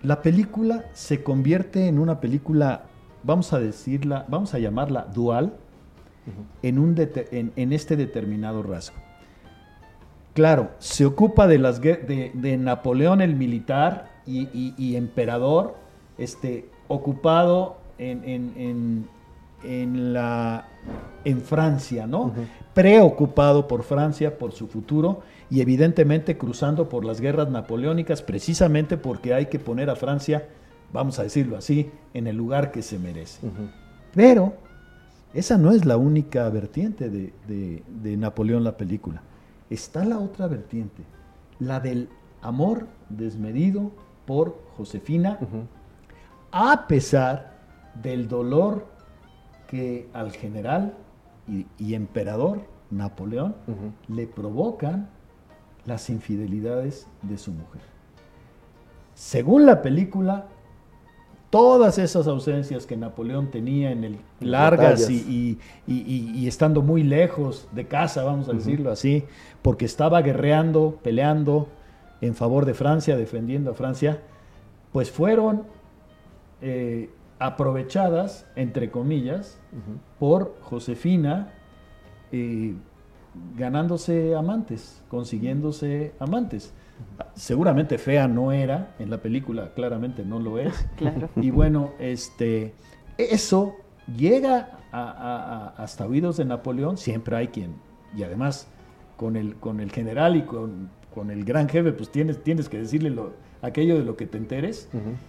La 0.01 0.21
película 0.21 0.85
se 0.93 1.23
convierte 1.23 1.87
en 1.87 1.99
una 1.99 2.21
película, 2.21 2.85
vamos 3.23 3.51
a 3.51 3.59
decirla, 3.59 4.25
vamos 4.29 4.53
a 4.53 4.59
llamarla 4.59 5.07
dual, 5.13 5.57
en, 6.61 6.79
un 6.79 6.95
en, 6.97 7.73
este 7.73 7.95
determinado 7.95 8.63
rasgo. 8.63 8.97
Claro, 10.33 10.71
se 10.79 11.05
ocupa 11.05 11.47
de, 11.47 11.57
las, 11.57 11.81
de, 11.81 12.57
Napoleón 12.59 13.21
el 13.21 13.35
militar 13.35 14.09
y, 14.25 14.95
emperador, 14.95 15.75
este, 16.17 16.65
ocupado 16.87 17.77
en, 17.97 19.07
en, 19.63 20.13
la, 20.13 20.67
en 21.25 21.41
Francia, 21.41 22.07
¿no? 22.07 22.33
Preocupado 22.73 23.67
por 23.67 23.83
Francia, 23.83 24.37
por 24.37 24.51
su 24.51 24.67
futuro 24.67 25.21
y 25.49 25.61
evidentemente 25.61 26.37
cruzando 26.37 26.89
por 26.89 27.05
las 27.05 27.19
guerras 27.21 27.49
napoleónicas 27.49 28.21
precisamente 28.21 28.97
porque 28.97 29.33
hay 29.33 29.47
que 29.47 29.59
poner 29.59 29.89
a 29.89 29.95
Francia, 29.95 30.47
vamos 30.93 31.19
a 31.19 31.23
decirlo 31.23 31.57
así, 31.57 31.89
en 32.13 32.27
el 32.27 32.37
lugar 32.37 32.71
que 32.71 32.81
se 32.81 32.99
merece. 32.99 33.41
Pero 34.13 34.53
esa 35.33 35.57
no 35.57 35.71
es 35.71 35.85
la 35.85 35.97
única 35.97 36.49
vertiente 36.49 37.09
de, 37.09 38.17
Napoleón 38.17 38.63
la 38.63 38.77
película. 38.77 39.21
Está 39.69 40.03
la 40.03 40.17
otra 40.17 40.47
vertiente, 40.47 41.03
la 41.59 41.79
del 41.79 42.09
amor 42.41 42.87
desmedido 43.09 43.91
por 44.25 44.59
Josefina, 44.75 45.37
a 46.51 46.87
pesar 46.87 47.59
del 48.01 48.27
dolor 48.27 48.87
que 49.67 50.09
al 50.13 50.31
general 50.31 50.95
y, 51.47 51.93
emperador 51.93 52.61
Napoleón 52.89 53.55
le 54.07 54.25
provocan 54.25 55.09
las 55.85 56.09
infidelidades 56.09 57.07
de 57.21 57.37
su 57.37 57.51
mujer. 57.51 57.81
Según 59.13 59.65
la 59.65 59.81
película, 59.81 60.47
todas 61.49 61.97
esas 61.97 62.27
ausencias 62.27 62.85
que 62.85 62.95
Napoleón 62.95 63.49
tenía 63.49 63.91
en 63.91 64.03
el 64.03 64.17
largas 64.39 65.09
y, 65.09 65.57
estando 66.47 66.81
muy 66.81 67.03
lejos 67.03 67.67
de 67.71 67.87
casa, 67.87 68.23
vamos 68.23 68.49
a 68.49 68.53
decirlo 68.53 68.91
así, 68.91 69.25
porque 69.61 69.85
estaba 69.85 70.21
guerreando, 70.21 70.99
peleando 71.01 71.67
en 72.21 72.35
favor 72.35 72.65
de 72.65 72.73
Francia, 72.73 73.17
defendiendo 73.17 73.71
a 73.71 73.73
Francia, 73.73 74.21
pues 74.91 75.11
fueron 75.11 75.63
eh, 76.61 77.09
aprovechadas, 77.39 78.45
entre 78.55 78.91
comillas, 78.91 79.59
por 80.19 80.55
Josefina, 80.61 81.53
eh, 82.31 82.75
ganándose 83.55 84.35
amantes, 84.35 85.01
consiguiéndose 85.09 86.13
amantes. 86.19 86.73
Seguramente 87.35 87.97
fea 87.97 88.27
no 88.27 88.51
era 88.51 88.95
en 88.99 89.09
la 89.09 89.17
película, 89.17 89.73
claramente 89.73 90.25
no 90.25 90.39
lo 90.39 90.59
es. 90.59 90.73
Y 91.35 91.51
bueno, 91.51 91.91
este, 91.99 92.73
eso 93.17 93.75
llega 94.17 94.79
hasta 94.91 96.05
oídos 96.05 96.37
de 96.37 96.45
Napoleón, 96.45 96.97
siempre 96.97 97.35
hay 97.35 97.47
quien, 97.49 97.75
y 98.15 98.23
además 98.23 98.67
con 99.17 99.35
el, 99.35 99.55
con 99.55 99.79
el 99.79 99.91
general 99.91 100.35
y 100.35 100.43
con, 100.43 100.89
el 101.29 101.43
gran 101.43 101.67
jefe, 101.67 101.91
pues 101.91 102.09
tienes, 102.09 102.41
tienes 102.43 102.69
que 102.69 102.77
decirle 102.77 103.09
lo, 103.09 103.33
aquello 103.61 103.97
de 103.97 104.05
lo 104.05 104.15
que 104.15 104.25
te 104.25 104.37
enteres. 104.37 104.87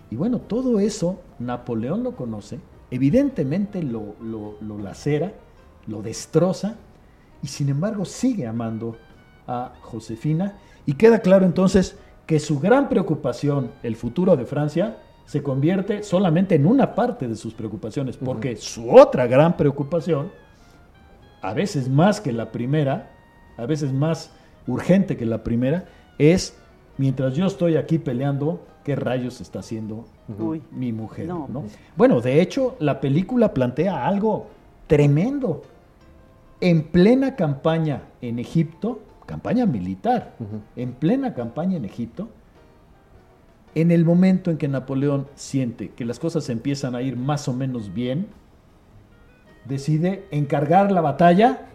Y 0.08 0.14
bueno, 0.14 0.38
todo 0.38 0.78
eso 0.78 1.20
Napoleón 1.40 2.04
lo 2.04 2.14
conoce, 2.14 2.60
evidentemente 2.92 3.82
lo, 3.82 4.14
lo, 4.22 4.56
lo 4.60 4.78
lacera, 4.78 5.32
lo 5.88 6.00
destroza, 6.02 6.76
y 7.42 7.48
sin 7.48 7.70
embargo 7.70 8.04
sigue 8.04 8.46
amando 8.46 8.96
a 9.48 9.72
Josefina 9.80 10.58
y 10.86 10.94
queda 10.94 11.20
claro 11.20 11.46
entonces 11.46 11.96
que 12.26 12.38
su 12.38 12.60
gran 12.60 12.88
preocupación, 12.88 13.72
el 13.82 13.96
futuro 13.96 14.36
de 14.36 14.46
Francia, 14.46 14.98
se 15.24 15.42
convierte 15.42 16.02
solamente 16.02 16.56
en 16.56 16.66
una 16.66 16.94
parte 16.94 17.28
de 17.28 17.36
sus 17.36 17.54
preocupaciones, 17.54 18.16
porque 18.16 18.56
su 18.56 18.90
otra 18.90 19.26
gran 19.26 19.56
preocupación, 19.56 20.32
a 21.40 21.54
veces 21.54 21.88
más 21.88 22.20
que 22.20 22.32
la 22.32 22.50
primera, 22.50 23.10
a 23.56 23.66
veces 23.66 23.92
más 23.92 24.32
urgente 24.66 25.16
que 25.16 25.26
la 25.26 25.44
primera, 25.44 25.84
es, 26.18 26.56
mientras 26.98 27.34
yo 27.34 27.46
estoy 27.46 27.76
aquí 27.76 27.98
peleando, 27.98 28.66
¿qué 28.84 28.96
rayos 28.96 29.40
está 29.40 29.60
haciendo 29.60 30.04
mi 30.72 30.92
mujer? 30.92 31.28
Pues. 31.52 31.78
Bueno, 31.96 32.20
de 32.20 32.40
hecho, 32.40 32.76
la 32.78 33.00
película 33.00 33.54
plantea 33.54 34.06
algo 34.06 34.48
tremendo. 34.86 35.62
En 36.60 36.82
plena 36.82 37.36
campaña 37.36 38.02
en 38.20 38.38
Egipto, 38.38 39.00
campaña 39.30 39.64
militar, 39.64 40.34
en 40.74 40.92
plena 40.92 41.34
campaña 41.34 41.76
en 41.76 41.84
Egipto, 41.84 42.28
en 43.76 43.92
el 43.92 44.04
momento 44.04 44.50
en 44.50 44.58
que 44.58 44.66
Napoleón 44.66 45.28
siente 45.36 45.90
que 45.90 46.04
las 46.04 46.18
cosas 46.18 46.48
empiezan 46.48 46.96
a 46.96 47.02
ir 47.02 47.16
más 47.16 47.46
o 47.46 47.52
menos 47.52 47.94
bien, 47.94 48.26
decide 49.66 50.26
encargar 50.32 50.90
la 50.90 51.00
batalla 51.00 51.68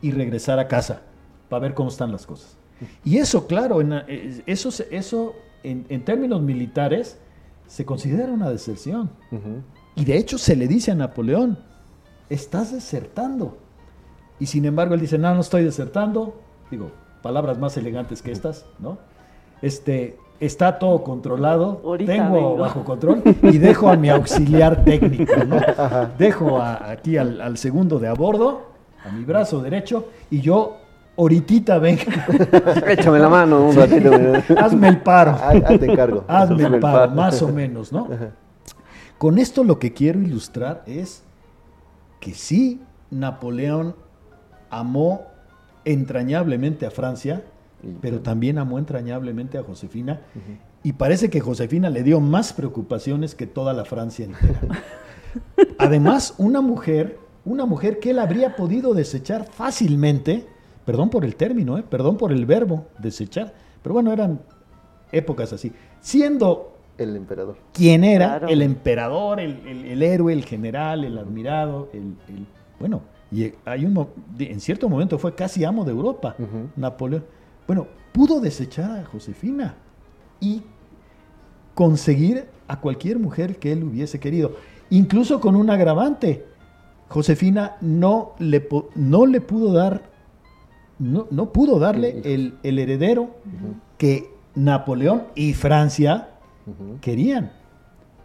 y 0.00 0.12
regresar 0.12 0.60
a 0.60 0.68
casa 0.68 1.02
para 1.48 1.62
ver 1.62 1.74
cómo 1.74 1.88
están 1.88 2.12
las 2.12 2.26
cosas. 2.26 2.56
Y 3.04 3.18
eso, 3.18 3.48
claro, 3.48 3.80
en, 3.80 3.92
eh, 3.92 4.42
eso, 4.46 4.70
eso 4.92 5.34
en, 5.64 6.04
términos 6.04 6.40
militares 6.40 7.18
se 7.66 7.84
considera 7.84 8.32
una 8.32 8.48
deserción. 8.50 9.10
Y 9.96 10.04
de 10.04 10.16
hecho 10.16 10.38
se 10.38 10.54
le 10.54 10.68
dice 10.68 10.92
a 10.92 10.94
Napoleón, 10.94 11.58
estás 12.28 12.72
desertando. 12.72 13.58
Y 14.38 14.46
sin 14.46 14.64
embargo 14.64 14.94
él 14.94 15.00
dice, 15.00 15.18
no, 15.18 15.34
no 15.34 15.40
estoy 15.40 15.64
desertando, 15.64 16.40
digo, 16.70 16.90
palabras 17.22 17.58
más 17.58 17.76
elegantes 17.76 18.22
que 18.22 18.32
estas, 18.32 18.66
¿no? 18.78 18.98
Este, 19.62 20.18
está 20.40 20.78
todo 20.78 21.02
controlado, 21.04 21.82
tengo 21.98 22.56
bajo 22.56 22.84
control 22.84 23.22
y 23.42 23.58
dejo 23.58 23.90
a 23.90 23.96
mi 23.96 24.08
auxiliar 24.08 24.84
técnico, 24.84 25.44
¿no? 25.44 25.60
Dejo 26.18 26.60
aquí 26.62 27.16
al, 27.18 27.58
segundo 27.58 27.98
de 27.98 28.08
a 28.08 28.14
bordo, 28.14 28.62
a 29.04 29.12
mi 29.12 29.24
brazo 29.24 29.60
derecho, 29.60 30.08
y 30.30 30.40
yo 30.40 30.78
ahorita 31.16 31.78
venga. 31.78 32.26
Échame 32.88 33.18
la 33.18 33.28
mano 33.28 33.68
un 33.68 33.76
ratito. 33.76 34.10
Hazme 34.56 34.88
el 34.88 35.00
paro. 35.02 35.32
Hazme 35.32 35.94
cargo. 35.94 36.24
Hazme 36.26 36.64
el 36.64 36.80
paro, 36.80 37.12
más 37.12 37.42
o 37.42 37.48
menos, 37.48 37.92
¿no? 37.92 38.08
Con 39.18 39.38
esto 39.38 39.62
lo 39.64 39.78
que 39.78 39.92
quiero 39.92 40.20
ilustrar 40.20 40.82
es 40.86 41.22
que 42.20 42.32
sí, 42.32 42.80
Napoleón 43.10 43.94
amó 44.70 45.29
entrañablemente 45.84 46.86
a 46.86 46.90
Francia, 46.90 47.42
pero 48.00 48.20
también 48.20 48.58
amó 48.58 48.78
entrañablemente 48.78 49.58
a 49.58 49.62
Josefina. 49.62 50.20
Y 50.82 50.92
parece 50.92 51.30
que 51.30 51.40
Josefina 51.40 51.90
le 51.90 52.02
dio 52.02 52.20
más 52.20 52.52
preocupaciones 52.52 53.34
que 53.34 53.46
toda 53.46 53.72
la 53.72 53.84
Francia 53.84 54.24
entera. 54.24 54.60
Además, 55.78 56.34
una 56.38 56.60
mujer, 56.60 57.18
una 57.44 57.66
mujer 57.66 57.98
que 57.98 58.10
él 58.10 58.18
habría 58.18 58.56
podido 58.56 58.94
desechar 58.94 59.46
fácilmente, 59.46 60.46
perdón 60.84 61.10
por 61.10 61.24
el 61.24 61.36
término, 61.36 61.78
eh, 61.78 61.84
perdón 61.88 62.16
por 62.16 62.32
el 62.32 62.46
verbo, 62.46 62.86
desechar, 62.98 63.52
pero 63.82 63.94
bueno, 63.94 64.12
eran 64.12 64.40
épocas 65.12 65.52
así, 65.52 65.72
siendo 66.00 66.76
el 66.98 67.16
emperador. 67.16 67.56
¿Quién 67.72 68.04
era 68.04 68.38
el 68.48 68.62
emperador, 68.62 69.40
el, 69.40 70.02
héroe, 70.02 70.32
el 70.32 70.44
general, 70.44 71.04
el 71.04 71.18
admirado, 71.18 71.88
el, 71.92 72.14
bueno, 72.78 73.02
y 73.32 73.52
hay 73.64 73.84
un, 73.84 74.08
en 74.38 74.60
cierto 74.60 74.88
momento 74.88 75.18
fue 75.18 75.34
casi 75.34 75.64
amo 75.64 75.84
de 75.84 75.92
Europa, 75.92 76.34
Napoleón. 76.76 77.24
Bueno, 77.66 77.86
pudo 78.12 78.40
desechar 78.40 78.98
a 78.98 79.04
Josefina 79.04 79.76
y 80.40 80.62
conseguir 81.74 82.46
a 82.66 82.80
cualquier 82.80 83.18
mujer 83.18 83.58
que 83.58 83.72
él 83.72 83.84
hubiese 83.84 84.18
querido, 84.18 84.56
incluso 84.90 85.40
con 85.40 85.54
un 85.54 85.70
agravante. 85.70 86.46
Josefina 87.08 87.76
no 87.80 88.34
le, 88.38 88.68
no 88.94 89.26
le 89.26 89.40
pudo 89.40 89.72
dar, 89.72 90.02
no, 90.98 91.26
no 91.30 91.52
pudo 91.52 91.78
darle 91.78 92.20
el, 92.24 92.58
heredero 92.62 93.30
que 93.98 94.30
Napoleón 94.54 95.24
y 95.34 95.54
Francia 95.54 96.30
querían. 97.00 97.52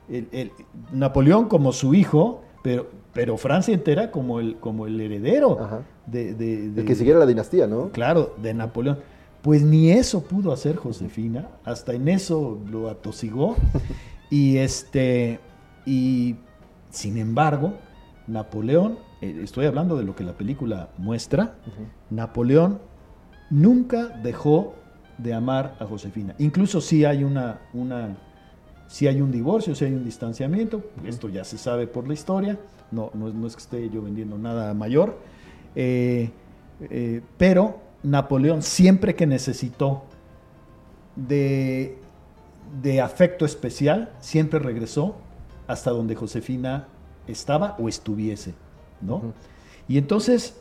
El, 0.10 0.51
Napoleón 0.91 1.47
como 1.47 1.72
su 1.72 1.93
hijo, 1.93 2.41
pero, 2.64 2.88
pero 3.16 3.38
Francia 3.38 3.74
entera 3.74 4.11
como 4.11 4.41
el, 4.41 4.57
como 4.57 4.88
el 4.88 4.99
heredero 4.99 5.86
de, 6.05 6.34
de, 6.34 6.84
que 6.84 6.95
siguiera 6.95 7.18
la 7.18 7.26
dinastía, 7.26 7.66
¿no? 7.66 7.89
Claro, 7.91 8.36
de 8.41 8.53
Napoleón. 8.53 8.99
Pues 9.41 9.63
ni 9.63 9.89
eso 9.89 10.26
pudo 10.26 10.51
hacer 10.51 10.76
Josefina, 10.76 11.47
hasta 11.63 11.93
en 11.93 12.09
eso 12.09 12.59
lo 12.70 12.89
atosigó. 12.89 13.55
y 14.30 14.57
este, 14.57 15.39
y 15.86 16.36
sin 16.89 17.18
embargo, 17.18 17.76
Napoleón, 18.28 18.99
eh, 19.22 19.39
estoy 19.41 19.66
hablando 19.66 19.95
de 19.95 20.03
lo 20.03 20.13
que 20.13 20.26
la 20.26 20.34
película 20.34 20.89
muestra, 20.97 21.55
Napoleón 22.09 22.82
nunca 23.49 24.09
dejó 24.09 24.74
de 25.18 25.34
amar 25.34 25.78
a 25.80 25.86
Josefina. 25.86 26.36
Incluso 26.38 26.82
si 26.82 27.05
hay 27.05 27.24
una, 27.24 27.61
una 27.74 28.18
si 28.88 29.07
hay 29.07 29.22
un 29.22 29.32
divorcio, 29.32 29.74
si 29.74 29.86
hay 29.86 29.93
un 29.93 30.03
distanciamiento, 30.03 30.84
esto 31.05 31.30
ya 31.30 31.45
se 31.45 31.57
sabe 31.57 31.88
por 31.88 32.09
la 32.09 32.13
historia, 32.13 32.59
no, 32.96 33.12
no, 33.14 33.48
es 33.48 33.56
que 33.56 33.62
esté 33.62 33.89
yo 33.89 34.02
vendiendo 34.02 34.38
nada 34.38 34.74
mayor, 34.74 35.20
eh, 35.76 36.30
eh, 36.89 37.22
pero 37.38 37.80
Napoleón 38.04 38.62
siempre 38.62 39.16
que 39.16 39.28
necesitó 39.28 40.04
de, 41.16 41.98
de 42.82 43.02
afecto 43.02 43.46
especial, 43.46 44.12
siempre 44.20 44.60
regresó 44.60 45.16
hasta 45.68 45.91
donde 45.91 46.16
Josefina 46.16 46.88
estaba 47.28 47.76
o 47.80 47.89
estuviese, 47.89 48.54
¿no? 49.02 49.34
Y 49.88 49.98
entonces, 49.98 50.56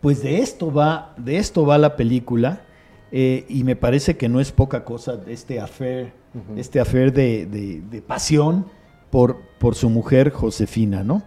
pues 0.00 0.22
de 0.22 0.38
esto 0.40 0.72
va, 0.72 1.14
de 1.16 1.38
esto 1.38 1.64
va 1.64 1.78
la 1.78 1.96
película, 1.96 2.62
eh, 3.12 3.46
y 3.48 3.64
me 3.64 3.76
parece 3.76 4.16
que 4.16 4.28
no 4.28 4.40
es 4.40 4.50
poca 4.50 4.84
cosa 4.84 5.20
este 5.28 5.60
affair 5.60 6.12
este 6.56 6.80
afer 6.80 7.12
de, 7.12 8.02
pasión 8.06 8.66
por, 9.14 9.36
por, 9.60 9.76
su 9.76 9.90
mujer 9.90 10.30
Josefina, 10.30 11.04
¿no? 11.04 11.22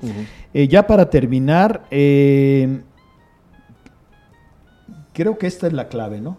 Eh, 0.54 0.68
ya 0.68 0.86
para 0.88 1.10
terminar, 1.10 1.88
eh, 1.90 2.82
creo 5.14 5.38
que 5.38 5.48
esta 5.48 5.68
es 5.68 5.74
la 5.74 5.88
clave, 5.88 6.20
¿no? 6.20 6.38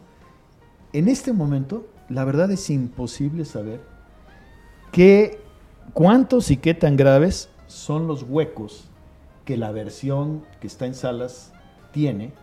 En 0.93 1.09
este 1.09 1.33
momento, 1.33 1.87
la 2.11 2.27
verdad 2.27 2.51
es 2.51 2.69
imposible 2.69 3.47
saber 3.47 3.81
qué, 4.93 5.41
cuántos 5.95 6.51
y 6.51 6.59
qué 6.59 6.75
tan 6.75 6.99
graves 6.99 7.49
son 7.67 8.07
los 8.07 8.25
huecos 8.25 8.91
que 9.47 9.57
la 9.57 9.73
versión 9.73 10.45
que 10.61 10.67
está 10.67 10.85
en 10.85 10.95
salas 10.95 11.55
tiene. 11.93 12.35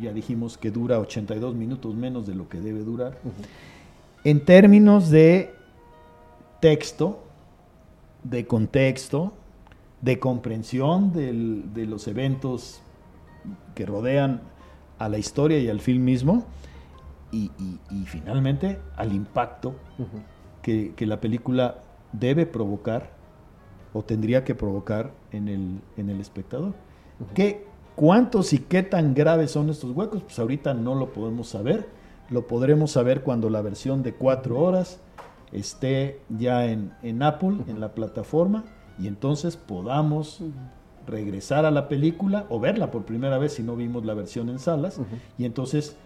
Ya 0.00 0.12
dijimos 0.12 0.58
que 0.58 0.70
dura 0.70 1.00
82 1.00 1.56
minutos 1.56 1.96
menos 1.96 2.28
de 2.28 2.36
lo 2.36 2.48
que 2.48 2.60
debe 2.60 2.84
durar. 2.84 3.18
En 4.22 4.44
términos 4.44 5.10
de 5.10 5.52
texto, 6.60 7.24
de 8.24 8.46
contexto, 8.46 9.32
de 10.00 10.18
comprensión 10.18 11.12
de 11.12 11.86
los 11.86 12.08
eventos 12.08 12.82
que 13.74 13.86
rodean 13.86 14.42
a 14.98 15.08
la 15.08 15.18
historia 15.18 15.58
y 15.58 15.68
al 15.68 15.80
film 15.80 16.04
mismo, 16.04 16.44
y, 17.30 17.50
finalmente 18.06 18.78
al 18.96 19.12
impacto 19.12 19.74
que, 20.60 20.94
la 20.98 21.20
película 21.20 21.78
debe 22.12 22.46
provocar 22.46 23.10
o 23.94 24.02
tendría 24.02 24.44
que 24.44 24.54
provocar 24.54 25.12
en 25.32 25.48
el, 25.48 25.80
en 25.96 26.10
el 26.10 26.20
espectador. 26.20 26.74
¿Qué, 27.34 27.66
¿Cuántos 27.94 28.52
y 28.52 28.58
qué 28.58 28.82
tan 28.82 29.14
graves 29.14 29.50
son 29.50 29.70
estos 29.70 29.90
huecos? 29.92 30.22
Pues 30.22 30.38
ahorita 30.38 30.74
no 30.74 30.94
lo 30.94 31.12
podemos 31.12 31.48
saber 31.48 31.88
lo 32.32 32.46
podremos 32.46 32.90
saber 32.90 33.22
cuando 33.22 33.50
la 33.50 33.60
versión 33.60 34.02
de 34.02 34.14
cuatro 34.14 34.58
horas 34.58 34.98
esté 35.52 36.20
ya 36.28 36.66
en, 36.66 37.22
Apple, 37.22 37.58
en 37.68 37.80
la 37.80 37.94
plataforma, 37.94 38.64
y 38.98 39.06
entonces 39.06 39.56
podamos 39.56 40.42
regresar 41.06 41.64
a 41.64 41.70
la 41.70 41.88
película 41.88 42.46
o 42.48 42.60
verla 42.60 42.90
por 42.90 43.04
primera 43.04 43.38
vez 43.38 43.54
si 43.54 43.62
no 43.62 43.76
vimos 43.76 44.04
la 44.04 44.14
versión 44.14 44.48
en 44.48 44.58
salas, 44.58 45.00
y 45.38 45.44
entonces 45.44 45.96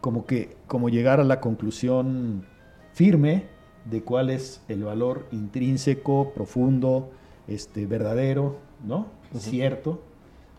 como 0.00 0.24
que 0.24 0.56
como 0.66 0.88
llegar 0.88 1.20
a 1.20 1.24
la 1.24 1.40
conclusión 1.40 2.44
firme 2.92 3.44
de 3.84 4.02
cuál 4.02 4.30
es 4.30 4.62
el 4.68 4.84
valor 4.84 5.26
intrínseco, 5.30 6.32
profundo, 6.34 7.10
este, 7.46 7.86
verdadero, 7.86 8.56
¿no? 8.84 9.06
Cierto 9.38 10.00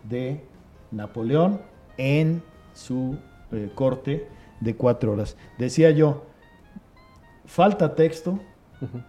de 0.07 0.43
Napoleón 0.91 1.61
en 1.97 2.41
su 2.73 3.17
eh, 3.51 3.69
corte 3.73 4.27
de 4.59 4.75
cuatro 4.75 5.13
horas. 5.13 5.35
Decía 5.57 5.91
yo, 5.91 6.23
falta 7.47 7.95
texto, 7.95 8.39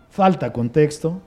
falta 0.08 0.50
contexto, 0.52 1.20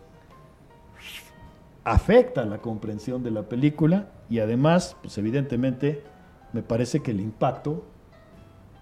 afecta 1.84 2.45
la 2.45 2.57
comprensión 2.57 3.22
de 3.22 3.30
la 3.30 3.43
película 3.43 4.07
y 4.30 4.39
además, 4.39 4.95
pues 5.01 5.18
evidentemente, 5.20 6.03
me 6.53 6.64
parece 6.64 7.01
que 7.01 7.12
el 7.12 7.20
impacto 7.20 7.84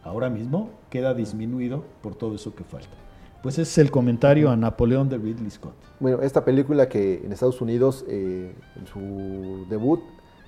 ahora 0.03 0.30
mismo 0.30 0.69
queda 0.89 1.13
disminuido 1.13 1.84
por 2.01 2.15
todo 2.15 2.36
eso 2.36 2.55
que 2.55 2.63
falta. 2.63 2.95
Pues 3.41 3.55
ese 3.57 3.63
es 3.63 3.77
el 3.77 3.91
comentario 3.91 4.49
a 4.49 4.55
Napoleón 4.57 5.09
de 5.09 5.17
Ridley 5.17 5.49
Scott. 5.49 5.75
Bueno, 5.99 6.21
esta 6.21 6.43
película 6.43 6.89
que 6.89 7.21
en 7.23 7.32
Estados 7.32 7.61
Unidos, 7.61 8.05
eh, 8.07 8.53
en 8.75 8.88
su 8.88 9.65
debut, 9.69 10.01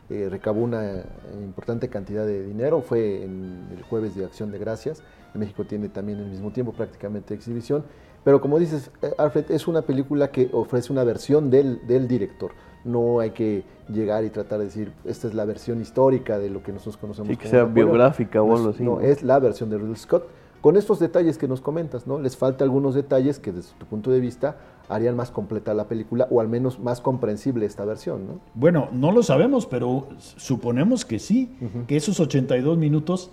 eh, 0.10 0.28
recabó 0.30 0.62
una 0.62 1.06
importante 1.42 1.88
cantidad 1.90 2.26
de 2.26 2.44
dinero, 2.44 2.82
fue 2.82 3.24
en 3.24 3.68
el 3.76 3.82
jueves 3.84 4.14
de 4.16 4.26
Acción 4.26 4.52
de 4.52 4.60
Gracias, 4.60 5.04
México 5.34 5.66
tiene 5.66 5.90
también 5.90 6.20
al 6.20 6.28
mismo 6.28 6.52
tiempo 6.52 6.74
prácticamente 6.74 7.34
exhibición, 7.34 7.84
pero 8.24 8.42
como 8.42 8.60
dices, 8.60 8.92
eh, 9.02 9.12
Alfred, 9.18 9.50
es 9.50 9.68
una 9.68 9.82
película 9.82 10.30
que 10.32 10.50
ofrece 10.54 10.92
una 10.94 11.04
versión 11.04 11.50
del, 11.50 11.86
del 11.88 12.08
director, 12.08 12.52
no 12.84 13.20
hay 13.20 13.32
que 13.32 13.64
llegar 13.90 14.24
y 14.24 14.30
tratar 14.30 14.60
de 14.60 14.66
decir, 14.66 14.92
esta 15.06 15.28
es 15.28 15.34
la 15.34 15.46
versión 15.46 15.82
histórica 15.82 16.40
de 16.40 16.50
lo 16.50 16.64
que 16.64 16.72
nosotros 16.72 16.98
conocemos. 16.98 17.30
Sí, 17.30 17.38
que 17.38 17.48
sea 17.48 17.66
biográfica 17.66 18.42
o 18.42 18.56
algo 18.56 18.70
así. 18.70 18.84
No, 18.84 19.02
es 19.02 19.24
la 19.24 19.40
versión 19.40 19.70
de 19.70 19.78
Ridley 19.78 19.96
Scott, 19.96 20.28
con 20.62 20.78
estos 20.78 21.00
detalles 21.00 21.38
que 21.38 21.48
nos 21.48 21.62
comentas, 21.62 22.06
¿no? 22.06 22.20
Les 22.20 22.38
falta 22.38 22.64
algunos 22.64 22.94
detalles 22.94 23.40
que 23.40 23.52
desde 23.52 23.74
tu 23.78 23.86
punto 23.86 24.12
de 24.12 24.20
vista 24.20 24.58
harían 24.90 25.16
más 25.16 25.32
completa 25.32 25.74
la 25.74 25.88
película 25.88 26.28
o 26.30 26.40
al 26.40 26.50
menos 26.50 26.80
más 26.80 27.02
comprensible 27.02 27.66
esta 27.66 27.86
versión, 27.86 28.28
¿no? 28.28 28.40
Bueno, 28.54 28.90
no 28.92 29.12
lo 29.12 29.24
sabemos, 29.24 29.66
pero 29.66 30.08
suponemos 30.18 31.06
que 31.06 31.18
sí, 31.18 31.56
que 31.88 31.98
esos 31.98 32.20
82 32.20 32.78
minutos 32.78 33.32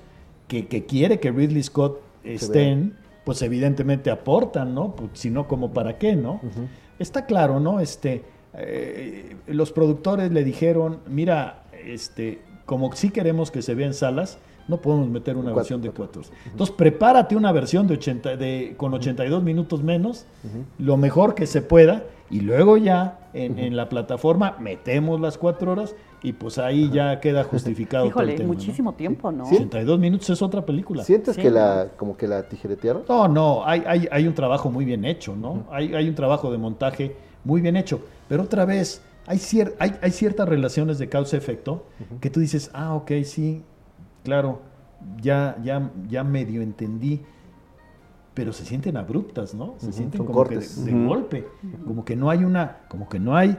que, 0.49 0.87
quiere 0.87 1.21
que 1.21 1.31
Ridley 1.31 1.63
Scott 1.63 2.01
estén, 2.25 2.97
pues 3.25 3.43
evidentemente 3.43 4.11
aportan, 4.11 4.75
¿no? 4.75 4.97
Pues, 4.97 5.11
si 5.15 5.31
no, 5.31 5.47
como 5.47 5.73
para 5.73 5.99
qué, 5.99 6.17
¿no? 6.17 6.41
Está 6.99 7.27
claro, 7.27 7.61
¿no? 7.61 7.81
Este, 7.81 8.25
eh, 8.55 9.37
los 9.47 9.73
productores 9.73 10.33
le 10.33 10.43
dijeron, 10.43 11.01
mira, 11.07 11.65
este, 11.85 12.41
como 12.65 12.93
sí 12.93 13.11
queremos 13.11 13.51
que 13.51 13.63
se 13.63 13.75
vean 13.75 13.95
salas, 13.95 14.39
no 14.67 14.79
podemos 14.79 15.09
meter 15.09 15.37
una 15.37 15.53
versión 15.53 15.81
de 15.81 15.91
cuatro 15.91 16.21
horas. 16.21 16.33
Entonces, 16.45 16.75
prepárate 16.77 17.37
una 17.37 17.53
versión 17.53 17.87
de 17.87 17.95
80, 17.95 18.37
de, 18.37 18.75
con 18.77 18.93
82 18.93 19.43
minutos 19.43 19.83
menos, 19.83 20.27
lo 20.79 20.97
mejor 20.97 21.35
que 21.35 21.47
se 21.47 21.63
pueda, 21.63 22.05
y 22.31 22.41
luego 22.41 22.77
ya 22.77 23.31
en, 23.33 23.75
la 23.77 23.89
plataforma 23.89 24.57
metemos 24.61 25.21
las 25.21 25.39
cuatro 25.39 25.73
horas 25.73 25.95
y 26.23 26.33
pues 26.33 26.59
ahí 26.59 26.91
ya 26.91 27.21
queda 27.21 27.45
justificado 27.45 28.07
Híjole, 28.07 28.33
todo 28.33 28.43
el 28.43 28.49
muchísimo 28.49 28.95
tiempo, 28.95 29.31
¿no? 29.31 29.45
82 29.45 29.99
minutos 29.99 30.31
es 30.31 30.43
otra 30.43 30.65
película. 30.65 31.05
¿Sientes 31.05 31.37
que 31.37 31.51
la 31.51 31.89
como 31.97 32.17
que 32.17 32.27
la 32.27 32.49
tijeretearon? 32.49 33.05
No, 33.09 33.29
no, 33.29 33.65
hay, 33.65 33.83
hay, 33.87 34.09
hay 34.11 34.27
un 34.27 34.35
trabajo 34.35 34.71
muy 34.71 34.85
bien 34.85 35.05
hecho, 35.05 35.37
¿no? 35.37 35.65
hay, 35.71 35.95
hay 35.95 36.09
un 36.09 36.15
trabajo 36.15 36.51
de 36.51 36.59
montaje 36.59 37.17
muy 37.45 37.61
bien 37.61 37.77
hecho, 37.77 38.01
pero 38.29 38.43
otra 38.43 38.65
vez 38.65 39.03
hay, 39.27 39.41
hay, 39.79 39.95
hay 40.01 40.11
ciertas 40.11 40.49
relaciones 40.49 40.99
de 40.99 41.09
causa-efecto 41.09 41.85
que 42.21 42.31
tú 42.31 42.41
dices, 42.41 42.71
ah, 42.73 42.95
ok, 42.95 43.13
sí, 43.25 43.63
claro, 44.25 44.61
ya, 45.21 45.57
ya, 45.63 45.91
ya 46.09 46.25
medio 46.25 46.63
entendí, 46.63 47.21
pero 48.35 48.53
se 48.53 48.65
sienten 48.65 48.97
abruptas, 48.97 49.55
¿no? 49.55 49.75
Se 49.79 49.93
sienten 49.93 50.25
como 50.25 50.45
que 50.45 50.59
de, 50.59 51.07
golpe, 51.07 51.47
como 51.87 52.05
que 52.05 52.17
no 52.17 52.31
hay 52.31 52.45
una, 52.45 52.79
como 52.89 53.09
que 53.09 53.19
no 53.19 53.37
hay 53.37 53.57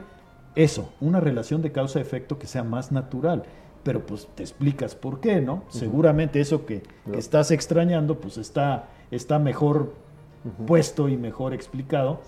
eso, 0.54 0.92
una 1.00 1.20
relación 1.20 1.62
de 1.62 1.72
causa-efecto 1.72 2.38
que 2.38 2.46
sea 2.46 2.64
más 2.64 2.92
natural. 2.92 3.44
Pero 3.82 4.04
pues 4.04 4.28
te 4.34 4.42
explicas 4.42 4.94
por 4.94 5.20
qué, 5.20 5.40
¿no? 5.40 5.64
Seguramente 5.68 6.40
eso 6.40 6.66
que, 6.66 6.82
estás 7.14 7.50
extrañando, 7.50 8.20
pues 8.20 8.36
está, 8.36 8.88
está 9.10 9.38
mejor 9.38 9.94
puesto 10.66 11.08
y 11.08 11.16
mejor 11.16 11.54
explicado 11.54 12.20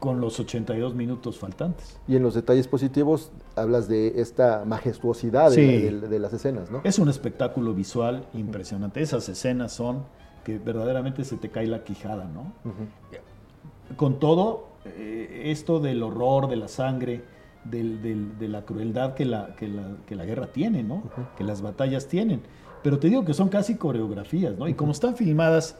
con 0.00 0.20
los 0.20 0.38
82 0.40 0.94
minutos 0.94 1.38
faltantes. 1.38 1.98
Y 2.06 2.16
en 2.16 2.22
los 2.22 2.34
detalles 2.34 2.68
positivos 2.68 3.30
hablas 3.56 3.88
de 3.88 4.20
esta 4.20 4.64
majestuosidad 4.64 5.50
de, 5.50 6.18
las 6.18 6.32
escenas, 6.32 6.70
¿no? 6.70 6.80
Es 6.84 6.98
un 6.98 7.08
espectáculo 7.08 7.74
visual 7.74 8.26
impresionante. 8.34 9.00
Esas 9.00 9.28
escenas 9.28 9.72
son 9.72 10.04
que 10.44 10.58
verdaderamente 10.58 11.24
se 11.24 11.36
te 11.36 11.50
cae 11.50 11.66
la 11.66 11.82
quijada, 11.82 12.24
¿no? 12.24 12.52
Con 13.96 14.18
todo 14.18 14.68
eh, 14.84 15.42
esto 15.46 15.80
del 15.80 16.02
horror, 16.02 16.48
de 16.48 16.56
la 16.56 16.68
sangre, 16.68 17.22
de 17.70 18.48
la 18.48 18.62
crueldad 18.62 19.14
que 19.14 19.24
la, 19.24 19.54
que 19.56 19.68
la, 20.16 20.24
guerra 20.24 20.48
tiene, 20.48 20.82
¿no? 20.82 21.02
Que 21.36 21.44
las 21.44 21.62
batallas 21.62 22.06
tienen. 22.06 22.42
Pero 22.82 22.98
te 22.98 23.08
digo 23.08 23.24
que 23.24 23.34
son 23.34 23.48
casi 23.48 23.76
coreografías, 23.76 24.56
¿no? 24.56 24.68
Y 24.68 24.74
como 24.74 24.92
están 24.92 25.16
filmadas 25.16 25.76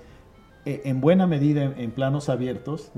e, 0.64 0.82
en 0.84 1.00
buena 1.00 1.26
medida 1.26 1.62
en, 1.62 1.90
planos 1.92 2.28
abiertos, 2.28 2.90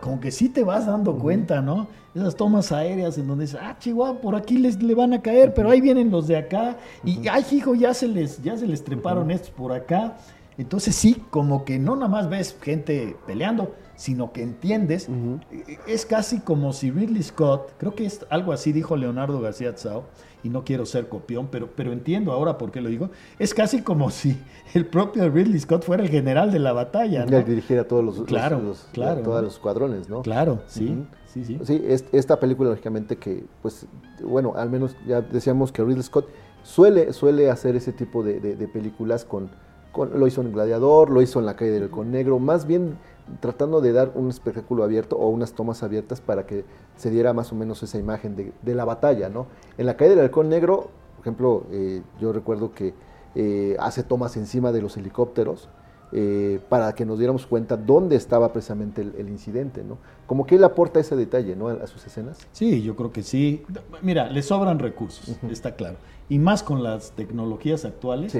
como 0.00 0.20
que 0.20 0.30
sí 0.30 0.48
te 0.48 0.62
vas 0.62 0.86
dando 0.86 1.18
cuenta, 1.18 1.60
¿no? 1.60 1.88
Esas 2.14 2.36
tomas 2.36 2.70
aéreas 2.70 3.18
en 3.18 3.26
donde 3.26 3.46
dices, 3.46 3.58
ah, 3.60 3.76
Chihuahua, 3.78 4.20
por 4.20 4.36
aquí 4.36 4.58
les 4.58 4.80
le 4.80 4.94
van 4.94 5.12
a 5.12 5.20
caer, 5.20 5.52
pero 5.52 5.70
ahí 5.70 5.80
vienen 5.80 6.10
los 6.10 6.28
de 6.28 6.36
acá, 6.36 6.76
y 7.04 7.26
ay, 7.28 7.44
hijo, 7.50 7.74
ya 7.74 7.92
se 7.92 8.06
les, 8.06 8.40
ya 8.42 8.56
se 8.56 8.66
les 8.66 8.84
treparon 8.84 9.30
estos 9.30 9.50
por 9.50 9.72
acá. 9.72 10.16
Entonces 10.58 10.94
sí, 10.94 11.22
como 11.30 11.64
que 11.64 11.78
no 11.78 11.96
nada 11.96 12.08
más 12.08 12.30
ves 12.30 12.56
gente 12.62 13.16
peleando, 13.26 13.74
sino 13.96 14.32
que 14.32 14.42
entiendes. 14.42 15.08
E, 15.08 15.72
e, 15.72 15.78
es 15.86 16.06
casi 16.06 16.40
como 16.40 16.72
si 16.72 16.90
Ridley 16.90 17.22
Scott, 17.22 17.72
creo 17.78 17.94
que 17.94 18.06
es 18.06 18.24
algo 18.30 18.52
así 18.52 18.72
dijo 18.72 18.96
Leonardo 18.96 19.40
García 19.40 19.74
Tsao, 19.74 20.04
y 20.42 20.48
no 20.48 20.64
quiero 20.64 20.86
ser 20.86 21.08
copión, 21.08 21.48
pero, 21.50 21.68
pero 21.74 21.92
entiendo 21.92 22.32
ahora 22.32 22.56
por 22.56 22.70
qué 22.70 22.80
lo 22.80 22.88
digo. 22.88 23.10
Es 23.38 23.52
casi 23.52 23.82
como 23.82 24.10
si 24.10 24.38
el 24.74 24.86
propio 24.86 25.28
Ridley 25.28 25.58
Scott 25.58 25.84
fuera 25.84 26.04
el 26.04 26.08
general 26.08 26.52
de 26.52 26.60
la 26.60 26.72
batalla. 26.72 27.26
¿no? 27.26 27.42
dirigiera 27.42 27.88
todos 27.88 28.04
los, 28.04 28.20
claro, 28.22 28.74
claro, 28.92 29.22
todos 29.22 29.42
los 29.42 29.58
cuadrones, 29.58 30.08
¿no? 30.08 30.22
Claro, 30.22 30.62
sí. 30.66 31.04
Sí, 31.26 31.44
sí. 31.44 31.58
sí 31.64 31.82
esta 32.12 32.40
película, 32.40 32.70
lógicamente, 32.70 33.16
que, 33.16 33.44
pues, 33.60 33.86
bueno, 34.22 34.54
al 34.56 34.70
menos 34.70 34.96
ya 35.06 35.20
decíamos 35.20 35.70
que 35.72 35.82
Ridley 35.82 36.02
Scott 36.02 36.28
suele, 36.62 37.12
suele 37.12 37.50
hacer 37.50 37.76
ese 37.76 37.92
tipo 37.92 38.22
de, 38.22 38.40
de 38.40 38.68
películas 38.68 39.24
con, 39.24 39.50
con, 39.92 40.18
lo 40.18 40.26
hizo 40.26 40.40
en 40.40 40.52
Gladiador, 40.52 41.10
lo 41.10 41.22
hizo 41.22 41.40
en 41.40 41.46
La 41.46 41.56
calle 41.56 41.72
del 41.72 41.90
Negro, 42.10 42.38
más 42.38 42.66
bien 42.66 42.96
tratando 43.40 43.80
de 43.80 43.92
dar 43.92 44.12
un 44.14 44.28
espectáculo 44.28 44.84
abierto 44.84 45.16
o 45.16 45.28
unas 45.28 45.52
tomas 45.52 45.82
abiertas 45.82 46.20
para 46.20 46.46
que 46.46 46.64
se 46.96 47.10
diera 47.10 47.32
más 47.32 47.52
o 47.52 47.56
menos 47.56 47.82
esa 47.82 47.98
imagen 47.98 48.36
de, 48.36 48.74
la 48.74 48.84
batalla, 48.84 49.28
¿no? 49.28 49.46
En 49.78 49.86
la 49.86 49.96
calle 49.96 50.10
del 50.10 50.20
Halcón 50.20 50.48
Negro, 50.48 50.90
por 51.16 51.22
ejemplo, 51.22 51.64
eh, 51.70 52.02
yo 52.20 52.32
recuerdo 52.32 52.72
que 52.72 52.94
eh, 53.34 53.76
hace 53.80 54.02
tomas 54.02 54.36
encima 54.36 54.72
de 54.72 54.80
los 54.80 54.96
helicópteros 54.96 55.68
eh, 56.12 56.60
para 56.68 56.94
que 56.94 57.04
nos 57.04 57.18
diéramos 57.18 57.46
cuenta 57.46 57.76
dónde 57.76 58.14
estaba 58.14 58.52
precisamente 58.52 59.02
el, 59.02 59.28
incidente, 59.28 59.82
¿no? 59.82 59.98
Como 60.26 60.46
que 60.46 60.54
él 60.54 60.62
aporta 60.62 61.00
ese 61.00 61.16
detalle, 61.16 61.56
¿no? 61.56 61.68
A, 61.68 61.86
sus 61.88 62.06
escenas. 62.06 62.46
Sí, 62.52 62.80
yo 62.82 62.94
creo 62.94 63.10
que 63.10 63.24
sí. 63.24 63.64
Mira, 64.02 64.30
le 64.30 64.42
sobran 64.42 64.78
recursos, 64.78 65.36
está 65.50 65.74
claro. 65.74 65.96
Y 66.28 66.38
más 66.38 66.62
con 66.62 66.82
las 66.82 67.10
tecnologías 67.12 67.84
actuales, 67.84 68.36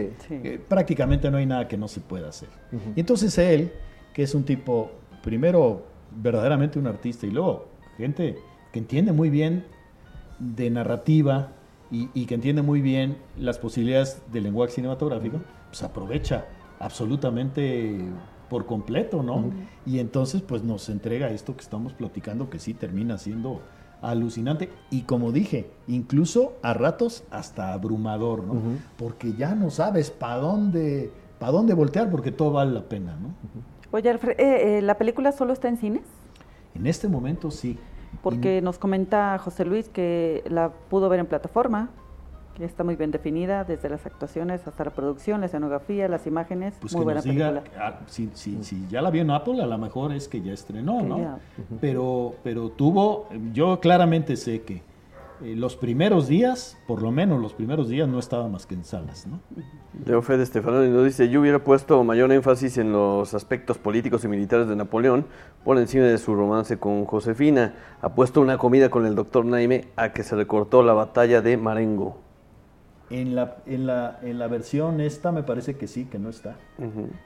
prácticamente 0.69 1.31
no 1.31 1.39
hay 1.39 1.47
nada 1.47 1.67
que 1.67 1.77
no 1.77 1.89
se 1.89 2.01
pueda 2.01 2.29
hacer. 2.29 2.49
Y 2.95 3.01
entonces 3.01 3.37
él 3.39 3.73
que 4.17 4.23
es 4.23 4.35
un 4.35 4.45
tipo, 4.45 4.93
primero, 5.23 5.83
verdaderamente 6.11 6.79
un 6.79 6.87
artista 6.87 7.27
y 7.27 7.31
luego 7.31 7.67
gente 7.99 8.39
que 8.73 8.79
entiende 8.79 9.13
muy 9.13 9.29
bien 9.29 9.67
de 10.39 10.71
narrativa 10.71 11.53
y, 11.91 12.25
que 12.25 12.35
entiende 12.35 12.63
muy 12.63 12.81
bien 12.81 13.19
las 13.39 13.59
posibilidades 13.59 14.23
del 14.33 14.45
lenguaje 14.45 14.73
cinematográfico, 14.73 15.43
pues 15.69 15.83
aprovecha 15.83 16.47
absolutamente 16.81 18.01
por 18.49 18.65
completo, 18.65 19.23
¿no? 19.23 19.51
Y 19.85 19.99
entonces 19.99 20.41
pues 20.41 20.65
nos 20.65 20.89
entrega 20.89 21.29
esto 21.29 21.55
que 21.55 21.61
estamos 21.61 21.93
platicando 21.93 22.49
que 22.49 22.59
sí 22.59 22.73
termina 22.73 23.19
siendo 23.19 23.61
alucinante 24.01 24.71
y 24.91 25.03
como 25.03 25.31
dije, 25.31 25.71
incluso 25.89 26.55
a 26.63 26.73
ratos 26.73 27.23
hasta 27.31 27.75
abrumador, 27.75 28.45
¿no? 28.45 28.55
Porque 28.97 29.35
ya 29.35 29.55
no 29.55 29.69
sabes 29.69 30.11
para 30.11 30.37
dónde, 30.37 31.13
para 31.39 31.53
dónde 31.53 31.75
voltear 31.75 32.11
porque 32.11 32.33
todo 32.33 32.53
vale 32.53 32.73
la 32.73 32.89
pena, 32.89 33.15
¿no? 33.21 33.35
Oye, 33.97 34.11
Alfred, 34.11 34.39
eh, 34.39 34.77
eh, 34.79 34.83
¿la 34.83 34.99
película 34.99 35.33
solo 35.33 35.55
está 35.55 35.69
en 35.69 35.79
cines? 35.79 36.03
En 36.75 36.87
este 36.87 37.09
momento 37.09 37.51
sí. 37.51 37.79
Porque 38.23 38.61
nos 38.61 38.77
comenta 38.77 39.39
José 39.39 39.65
Luis 39.65 39.89
que 39.89 40.45
la 40.51 40.69
pudo 40.69 41.09
ver 41.09 41.19
en 41.19 41.25
plataforma, 41.25 41.89
que 42.55 42.67
está 42.67 42.85
muy 42.85 42.97
bien 42.97 43.11
definida, 43.11 43.65
desde 43.65 43.89
las 43.89 44.05
actuaciones 44.05 44.67
hasta 44.67 44.85
la 44.85 44.91
producción, 44.91 45.41
la 45.41 45.47
escenografía, 45.47 46.09
las 46.09 46.27
imágenes. 46.27 46.75
Pues 46.79 46.95
muy 46.95 47.05
buena 47.05 47.23
película. 47.23 47.65
Ah, 47.79 48.01
si, 48.07 48.29
ya 48.91 49.01
la 49.01 49.11
vio 49.11 49.23
en 49.23 49.31
Apple, 49.31 49.63
a 49.63 49.67
lo 49.67 49.79
mejor 49.79 50.13
es 50.13 50.29
que 50.29 50.43
ya 50.43 50.53
estrenó, 50.53 51.01
¿no? 51.01 51.39
Pero, 51.81 52.35
pero 52.45 52.69
tuvo, 52.69 53.31
yo 53.55 53.81
claramente 53.81 54.37
sé 54.37 54.61
que 54.61 54.83
eh, 55.43 55.55
los 55.55 55.77
primeros 55.77 56.29
días, 56.29 56.79
por 56.87 57.03
lo 57.03 57.11
menos 57.11 57.41
los 57.41 57.53
primeros 57.53 57.89
días, 57.89 58.09
no 58.09 58.19
estaba 58.19 58.49
más 58.49 58.67
que 58.67 58.75
en 58.75 58.85
salas. 58.85 59.27
¿no? 59.27 59.41
Leo 60.05 60.23
Fede 60.23 60.43
Estefanoni 60.43 60.89
nos 60.89 61.05
dice, 61.05 61.29
yo 61.29 61.41
hubiera 61.41 61.63
puesto 61.63 62.03
mayor 62.05 62.33
énfasis 62.33 62.79
en 62.79 62.93
los 62.93 63.35
aspectos 63.35 63.79
políticos 63.79 64.25
y 64.25 64.29
militares 64.29 64.69
de 64.69 64.77
Napoleón 64.77 65.27
por 65.65 65.79
encima 65.79 66.05
de 66.05 66.19
su 66.19 66.35
romance 66.35 66.79
con 66.79 67.05
Josefina. 67.05 67.75
Ha 68.01 68.15
puesto 68.15 68.41
una 68.41 68.59
comida 68.59 68.89
con 68.89 69.05
el 69.05 69.15
doctor 69.15 69.45
Naime 69.45 69.89
a 69.97 70.13
que 70.13 70.23
se 70.23 70.37
recortó 70.37 70.83
la 70.83 70.95
batalla 70.95 71.43
de 71.43 71.57
Marengo. 71.57 72.19
En 73.11 73.35
la, 73.35 73.59
en 73.67 73.87
la, 73.87 74.19
en 74.23 74.39
la 74.39 74.49
versión 74.49 75.01
esta 75.01 75.33
me 75.33 75.43
parece 75.43 75.77
que 75.77 75.87
sí, 75.87 76.07
que 76.07 76.19
no 76.19 76.29
está. 76.31 76.57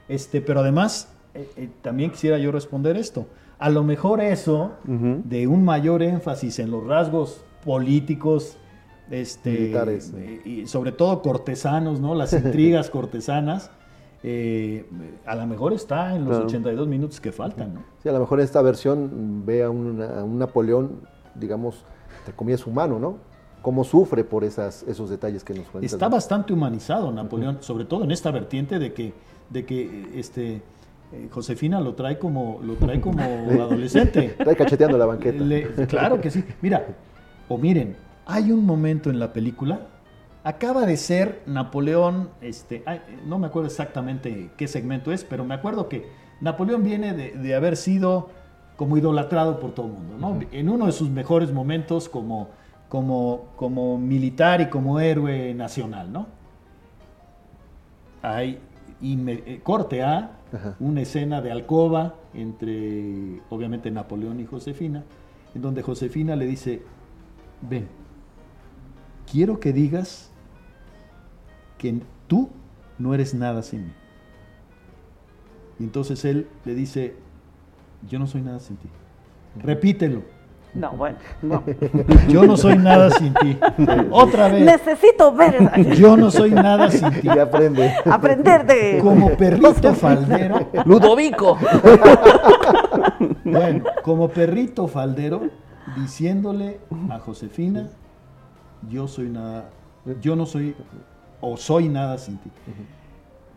este, 0.07 0.41
pero 0.41 0.59
además, 0.59 1.13
eh, 1.33 1.49
eh, 1.55 1.69
también 1.81 2.11
quisiera 2.11 2.37
yo 2.37 2.51
responder 2.51 2.97
esto. 2.97 3.27
A 3.57 3.69
lo 3.69 3.83
mejor 3.83 4.21
eso 4.21 4.71
de 4.83 5.45
un 5.45 5.63
mayor 5.63 6.01
énfasis 6.01 6.57
en 6.57 6.71
los 6.71 6.83
rasgos 6.83 7.45
políticos, 7.63 8.57
este, 9.09 9.73
eh, 9.73 10.41
y 10.45 10.67
sobre 10.67 10.93
todo 10.93 11.21
cortesanos, 11.21 11.99
¿no? 11.99 12.15
Las 12.15 12.33
intrigas 12.33 12.89
cortesanas. 12.91 13.69
Eh, 14.23 14.85
a 15.25 15.35
lo 15.35 15.47
mejor 15.47 15.73
está 15.73 16.15
en 16.15 16.25
los 16.25 16.37
82 16.37 16.87
minutos 16.87 17.19
que 17.19 17.31
faltan, 17.31 17.73
¿no? 17.73 17.83
Sí, 18.01 18.07
a 18.07 18.11
lo 18.11 18.19
mejor 18.19 18.39
esta 18.39 18.61
versión 18.61 19.43
ve 19.45 19.63
a, 19.63 19.69
un 19.69 20.37
Napoleón, 20.37 21.01
digamos, 21.35 21.83
entre 22.19 22.35
comillas, 22.35 22.65
humano, 22.67 22.99
¿no? 22.99 23.17
Cómo 23.61 23.83
sufre 23.83 24.23
por 24.23 24.43
esas, 24.43 24.83
esos 24.83 25.09
detalles 25.09 25.43
que 25.43 25.53
nos 25.53 25.63
cuentan. 25.63 25.83
Está 25.83 26.07
bastante 26.07 26.53
humanizado 26.53 27.11
Napoleón, 27.11 27.57
sobre 27.61 27.85
todo 27.85 28.03
en 28.03 28.11
esta 28.11 28.31
vertiente 28.31 28.79
de 28.79 28.93
que, 28.93 29.13
de 29.49 29.65
que 29.65 30.11
este, 30.15 30.61
eh, 31.13 31.27
Josefina 31.29 31.81
lo 31.81 31.95
trae 31.95 32.17
como, 32.17 32.59
lo 32.63 32.75
trae 32.75 33.01
como 33.01 33.21
adolescente. 33.61 34.35
Trae 34.37 34.55
cacheteando 34.55 34.97
la 34.97 35.05
banqueta. 35.05 35.43
claro 35.87 36.21
que 36.21 36.31
sí. 36.31 36.43
Mira, 36.61 36.85
o 37.51 37.57
miren, 37.57 37.97
hay 38.25 38.51
un 38.53 38.65
momento 38.65 39.09
en 39.09 39.19
la 39.19 39.33
película, 39.33 39.81
acaba 40.45 40.85
de 40.85 40.95
ser 40.95 41.41
Napoleón, 41.45 42.29
este, 42.39 42.81
no 43.25 43.39
me 43.39 43.47
acuerdo 43.47 43.67
exactamente 43.67 44.51
qué 44.55 44.69
segmento 44.69 45.11
es, 45.11 45.25
pero 45.25 45.43
me 45.43 45.53
acuerdo 45.53 45.89
que 45.89 46.07
Napoleón 46.39 46.81
viene 46.83 47.13
de, 47.13 47.55
haber 47.55 47.75
sido 47.75 48.29
como 48.77 48.97
idolatrado 48.97 49.59
por 49.59 49.73
todo 49.73 49.87
el 49.87 49.91
mundo, 49.91 50.17
¿no? 50.17 50.39
En 50.53 50.69
uno 50.69 50.85
de 50.85 50.93
sus 50.93 51.09
mejores 51.09 51.51
momentos 51.51 52.07
como, 52.07 52.47
como, 52.87 53.49
como 53.57 53.97
militar 53.97 54.61
y 54.61 54.69
como 54.69 55.01
héroe 55.01 55.53
nacional, 55.53 56.11
¿no? 56.11 56.27
Hay, 58.21 58.59
y 59.01 59.17
me, 59.17 59.33
eh, 59.33 59.59
corte 59.61 60.03
a 60.03 60.37
una 60.79 61.01
escena 61.01 61.41
de 61.41 61.51
alcoba 61.51 62.15
entre, 62.33 63.41
obviamente, 63.49 63.91
Napoleón 63.91 64.39
y 64.39 64.45
Josefina, 64.45 65.03
en 65.53 65.61
donde 65.61 65.81
Josefina 65.81 66.37
le 66.37 66.45
dice, 66.45 66.81
ven, 67.61 67.87
quiero 69.31 69.59
que 69.59 69.73
digas 69.73 70.31
que 71.77 72.01
tú 72.27 72.49
no 72.97 73.13
eres 73.13 73.33
nada 73.33 73.61
sin 73.61 73.87
mí. 73.87 73.93
Y 75.79 75.83
entonces 75.83 76.23
él 76.25 76.47
le 76.65 76.75
dice, 76.75 77.15
yo 78.07 78.19
no 78.19 78.27
soy 78.27 78.41
nada 78.41 78.59
sin 78.59 78.77
ti. 78.77 78.89
Repítelo. 79.57 80.21
No, 80.73 80.91
bueno, 80.91 81.17
no. 81.41 81.63
Yo 82.29 82.45
no 82.45 82.55
soy 82.55 82.77
nada 82.77 83.09
sin 83.09 83.33
ti. 83.33 83.57
Otra 84.09 84.47
vez. 84.47 84.63
Necesito 84.63 85.33
ver. 85.33 85.95
Yo 85.95 86.15
no 86.15 86.31
soy 86.31 86.51
nada 86.51 86.89
sin 86.89 87.11
ti. 87.11 87.27
Y 87.27 87.29
aprende. 87.29 87.93
Aprender 88.05 88.65
de. 88.65 88.99
Como 89.01 89.35
perrito 89.35 89.93
faldero. 89.93 90.69
Ludovico. 90.85 91.57
Bueno, 93.43 93.83
como 94.03 94.29
perrito 94.29 94.87
faldero, 94.87 95.41
diciéndole 95.97 96.79
a 97.09 97.19
Josefina, 97.19 97.89
yo 98.89 99.07
soy 99.07 99.29
nada, 99.29 99.69
yo 100.21 100.35
no 100.35 100.45
soy 100.45 100.75
o 101.41 101.57
soy 101.57 101.89
nada 101.89 102.17
sin 102.17 102.37
ti. 102.37 102.49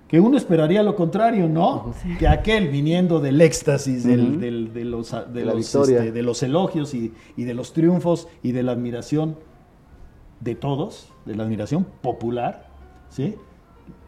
Que 0.09 0.21
uno 0.21 0.37
esperaría 0.37 0.83
lo 0.83 0.95
contrario, 0.95 1.49
¿no? 1.49 1.93
Que 2.19 2.29
aquel 2.29 2.69
viniendo 2.69 3.21
del 3.21 3.41
éxtasis, 3.41 4.05
del- 4.05 4.39
del- 4.41 4.73
de, 4.73 4.85
los, 4.85 5.11
de, 5.33 5.45
los, 5.45 5.57
victoria. 5.57 5.99
este, 6.01 6.13
de 6.13 6.23
los 6.23 6.43
elogios 6.43 6.95
y, 6.95 7.13
y 7.37 7.45
de 7.45 7.55
los 7.55 7.73
triunfos 7.73 8.29
y 8.43 8.53
de 8.53 8.63
la 8.63 8.73
admiración 8.73 9.37
de 10.41 10.55
todos, 10.55 11.09
de 11.25 11.35
la 11.37 11.45
admiración 11.45 11.87
popular, 12.03 12.67
¿sí? 13.09 13.35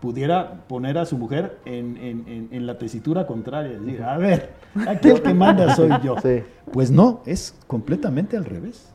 pudiera 0.01 0.65
poner 0.69 0.99
a 0.99 1.07
su 1.07 1.17
mujer 1.19 1.59
en, 1.65 1.97
en- 1.97 2.25
en- 2.29 2.49
en 2.53 2.67
la 2.67 2.79
tesitura 2.79 3.27
contraria, 3.27 3.79
decir, 3.79 4.03
a 4.03 4.17
ver, 4.19 4.53
aquí 4.89 5.09
el 5.09 5.23
que 5.23 5.35
manda 5.35 5.75
soy 5.75 5.91
yo. 6.03 6.17
Sí. 6.23 6.43
Pues 6.73 6.91
no, 6.91 7.21
es 7.27 7.55
completamente 7.67 8.37
al 8.37 8.45
revés. 8.45 8.93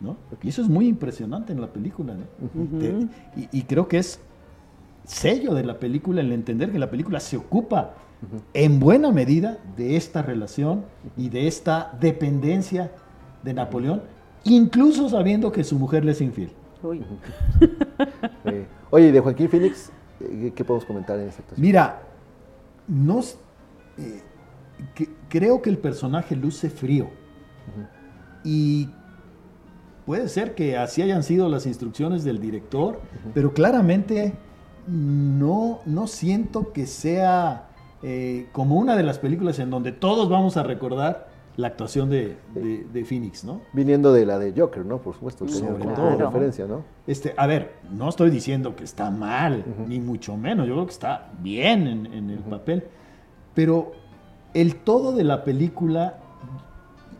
¿no? 0.00 0.16
Y 0.42 0.48
eso 0.48 0.62
es 0.62 0.68
muy 0.68 0.86
impresionante 0.88 1.52
en 1.52 1.60
la 1.60 1.68
película. 1.72 2.14
¿no? 2.14 2.78
Te- 2.78 3.06
y, 3.40 3.48
y 3.58 3.62
creo 3.64 3.88
que 3.88 3.98
es 3.98 4.20
sello 5.04 5.54
de 5.54 5.64
la 5.64 5.78
película 5.78 6.20
el 6.20 6.32
entender 6.32 6.70
que 6.70 6.78
la 6.78 6.90
película 6.90 7.20
se 7.20 7.36
ocupa 7.36 7.94
en 8.52 8.80
buena 8.80 9.12
medida 9.12 9.58
de 9.76 9.96
esta 9.96 10.22
relación 10.22 10.84
y 11.16 11.28
de 11.28 11.46
esta 11.46 11.96
dependencia 12.00 12.90
de 13.44 13.54
Napoleón, 13.54 14.02
incluso 14.44 15.08
sabiendo 15.08 15.52
que 15.52 15.62
su 15.64 15.78
mujer 15.78 16.04
le 16.04 16.12
es 16.12 16.20
infiel. 16.20 16.50
Uy. 16.82 17.02
Eh, 18.44 18.66
oye, 18.90 19.08
y 19.08 19.12
de 19.12 19.20
Joaquín 19.20 19.48
Phoenix, 19.48 19.90
eh, 20.20 20.52
¿qué 20.54 20.64
podemos 20.64 20.84
comentar 20.84 21.18
en 21.18 21.28
esta 21.28 21.42
actuación? 21.42 21.64
Mira, 21.66 22.02
no, 22.88 23.20
eh, 23.98 24.22
que- 24.94 25.10
creo 25.28 25.62
que 25.62 25.70
el 25.70 25.78
personaje 25.78 26.36
luce 26.36 26.70
frío. 26.70 27.08
Y 28.44 28.88
puede 30.06 30.28
ser 30.28 30.54
que 30.54 30.76
así 30.76 31.02
hayan 31.02 31.22
sido 31.22 31.48
las 31.48 31.66
instrucciones 31.66 32.24
del 32.24 32.40
director, 32.40 33.00
pero 33.34 33.52
claramente 33.52 34.34
no, 34.86 35.80
no 35.86 36.06
siento 36.06 36.72
que 36.72 36.86
sea 36.86 37.64
eh, 38.02 38.46
como 38.52 38.76
una 38.76 38.96
de 38.96 39.02
las 39.02 39.18
películas 39.18 39.58
en 39.58 39.70
donde 39.70 39.90
todos 39.92 40.28
vamos 40.28 40.56
a 40.56 40.62
recordar 40.62 41.28
la 41.56 41.66
actuación 41.66 42.08
de, 42.08 42.36
de- 42.54 42.86
de 42.92 43.04
Phoenix, 43.04 43.42
¿no? 43.44 43.60
Viniendo 43.72 44.12
de 44.12 44.24
la 44.24 44.38
de 44.38 44.52
Joker, 44.56 44.86
¿no? 44.86 44.98
Por 44.98 45.14
supuesto, 45.14 45.44
tenía 45.44 45.60
Sobre 45.72 45.82
como 45.82 45.94
todo. 45.96 46.16
referencia, 46.16 46.66
¿no? 46.66 46.84
Este, 47.08 47.34
a 47.36 47.48
ver, 47.48 47.74
no 47.90 48.08
estoy 48.08 48.30
diciendo 48.30 48.76
que 48.76 48.84
está 48.84 49.10
mal, 49.10 49.64
ni 49.88 49.98
mucho 49.98 50.36
menos. 50.36 50.68
Yo 50.68 50.74
creo 50.74 50.86
que 50.86 50.92
está 50.92 51.32
bien 51.42 51.88
en, 51.88 52.06
en 52.14 52.30
el 52.30 52.38
papel. 52.38 52.84
Pero 53.54 53.90
el 54.54 54.76
todo 54.76 55.12
de 55.12 55.24
la 55.24 55.44
película, 55.44 56.18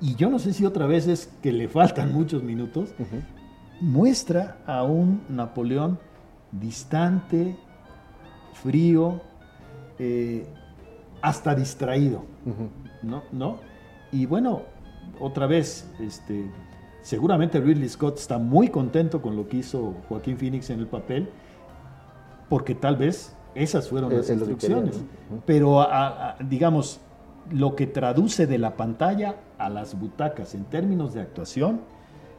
y 0.00 0.14
yo 0.14 0.30
no 0.30 0.38
sé 0.38 0.52
si 0.52 0.64
otra 0.64 0.86
vez 0.86 1.06
es 1.08 1.32
que 1.42 1.52
le 1.52 1.68
faltan 1.68 2.12
muchos 2.12 2.42
minutos, 2.42 2.90
muestra 3.80 4.58
a 4.66 4.82
un 4.82 5.22
Napoleón 5.28 5.98
distante, 6.52 7.56
frío, 8.54 9.20
eh, 9.98 10.46
hasta 11.22 11.54
distraído. 11.54 12.24
¿no? 13.02 13.22
¿no? 13.32 13.58
Y 14.10 14.26
bueno, 14.26 14.62
otra 15.20 15.46
vez, 15.46 15.88
este, 16.00 16.50
seguramente 17.02 17.60
Ridley 17.60 17.88
Scott 17.88 18.18
está 18.18 18.38
muy 18.38 18.68
contento 18.68 19.20
con 19.22 19.36
lo 19.36 19.48
que 19.48 19.58
hizo 19.58 19.94
Joaquín 20.08 20.36
Phoenix 20.38 20.70
en 20.70 20.80
el 20.80 20.86
papel, 20.86 21.28
porque 22.48 22.74
tal 22.74 22.96
vez 22.96 23.34
esas 23.54 23.88
fueron 23.88 24.10
Es- 24.12 24.18
las 24.18 24.30
es 24.30 24.38
lo 24.40 24.46
que 24.46 24.56
quería, 24.56 24.76
instrucciones. 24.78 25.10
Pero, 25.46 25.80
a- 25.82 26.30
a- 26.30 26.36
digamos, 26.42 27.00
lo 27.52 27.74
que 27.76 27.86
traduce 27.86 28.46
de 28.46 28.58
la 28.58 28.76
pantalla 28.76 29.36
a 29.58 29.68
las 29.70 29.98
butacas 29.98 30.54
en 30.54 30.64
términos 30.64 31.14
de 31.14 31.20
actuación, 31.22 31.80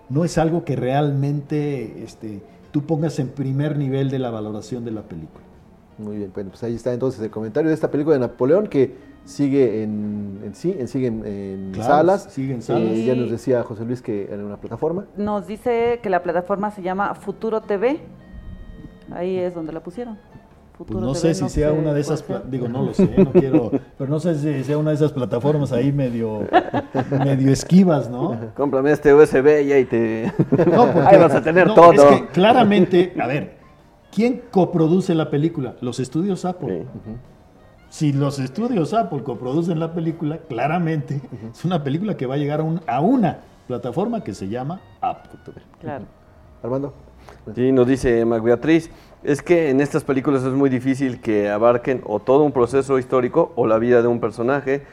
no 0.09 0.23
es 0.25 0.37
algo 0.37 0.63
que 0.65 0.75
realmente 0.75 2.03
este, 2.03 2.41
tú 2.71 2.83
pongas 2.83 3.19
en 3.19 3.29
primer 3.29 3.77
nivel 3.77 4.09
de 4.09 4.19
la 4.19 4.29
valoración 4.31 4.85
de 4.85 4.91
la 4.91 5.01
película. 5.03 5.43
Muy 5.97 6.17
bien, 6.17 6.31
bueno, 6.33 6.49
pues 6.51 6.63
ahí 6.63 6.75
está 6.75 6.93
entonces 6.93 7.21
el 7.21 7.29
comentario 7.29 7.69
de 7.69 7.75
esta 7.75 7.91
película 7.91 8.15
de 8.15 8.21
Napoleón 8.21 8.67
que 8.67 8.95
sigue 9.25 9.83
en, 9.83 10.39
en 10.43 10.55
sí, 10.55 10.75
en- 10.79 10.87
sigue 10.87 11.07
en, 11.07 11.25
en 11.25 11.71
Claro, 11.73 11.89
salas. 11.89 12.23
sigue 12.31 12.53
en 12.53 12.61
salas. 12.61 12.89
Eh, 12.93 13.03
ya 13.05 13.15
nos 13.15 13.29
decía 13.29 13.61
José 13.63 13.83
Luis 13.85 14.01
que 14.01 14.33
en 14.33 14.41
una 14.43 14.57
plataforma. 14.57 15.05
Nos 15.17 15.45
dice 15.45 15.99
que 16.01 16.09
la 16.09 16.23
plataforma 16.23 16.71
se 16.71 16.81
llama 16.81 17.13
Futuro 17.15 17.61
TV. 17.61 17.99
Ahí 19.11 19.37
es 19.37 19.53
donde 19.53 19.73
la 19.73 19.81
pusieron. 19.81 20.17
Pues 20.87 20.99
no 21.01 21.13
sé 21.13 21.33
si 21.33 21.49
sea 21.49 21.71
sé 21.71 21.77
una 21.77 21.93
de 21.93 22.01
esas, 22.01 22.23
digo, 22.49 22.67
no 22.69 22.83
lo 22.83 22.93
sé, 22.93 23.09
no 23.17 23.31
quiero, 23.33 23.71
pero 23.97 24.09
no 24.09 24.19
sé 24.19 24.35
si 24.35 24.63
sea 24.63 24.77
una 24.77 24.91
de 24.91 24.95
esas 24.95 25.11
plataformas 25.11 25.71
ahí 25.73 25.91
medio, 25.91 26.47
medio 27.23 27.51
esquivas, 27.51 28.09
¿no? 28.09 28.37
Cómprame 28.55 28.91
este 28.91 29.13
USB 29.13 29.63
y 29.65 29.71
ahí 29.73 29.85
te. 29.85 30.31
No, 30.71 30.85
porque- 30.93 31.07
ahí 31.07 31.17
vas 31.19 31.35
a 31.35 31.41
tener 31.43 31.67
no, 31.67 31.73
todo. 31.73 31.91
Es 31.91 32.01
que 32.03 32.27
claramente, 32.27 33.13
a 33.21 33.27
ver, 33.27 33.57
¿quién 34.13 34.43
coproduce 34.51 35.13
la 35.15 35.29
película? 35.29 35.75
Los 35.81 35.99
estudios 35.99 36.45
Apple. 36.45 36.85
Sí. 37.05 37.11
Si 37.89 38.13
los 38.13 38.37
estudios 38.39 38.93
Apple 38.93 39.23
coproducen 39.23 39.79
la 39.79 39.93
película, 39.93 40.37
claramente 40.47 41.19
es 41.51 41.65
una 41.65 41.83
película 41.83 42.15
que 42.15 42.25
va 42.27 42.35
a 42.35 42.37
llegar 42.37 42.59
a, 42.61 42.63
un- 42.63 42.81
a 42.87 43.01
una 43.01 43.39
plataforma 43.67 44.23
que 44.23 44.33
se 44.33 44.47
llama 44.47 44.79
Apple. 45.01 45.39
Claro. 45.81 46.05
Armando. 46.63 46.93
Sí, 47.55 47.71
nos 47.71 47.87
dice 47.87 48.23
Mac 48.25 48.41
Beatriz, 48.41 48.89
es 49.23 49.41
que 49.41 49.69
en 49.69 49.81
estas 49.81 50.03
películas 50.03 50.43
es 50.43 50.53
muy 50.53 50.69
difícil 50.69 51.19
que 51.19 51.49
abarquen 51.49 52.01
o 52.05 52.19
todo 52.19 52.43
un 52.43 52.51
proceso 52.51 52.99
histórico 52.99 53.51
o 53.55 53.67
la 53.67 53.77
vida 53.77 54.01
de 54.01 54.07
un 54.07 54.19
personaje 54.19 54.83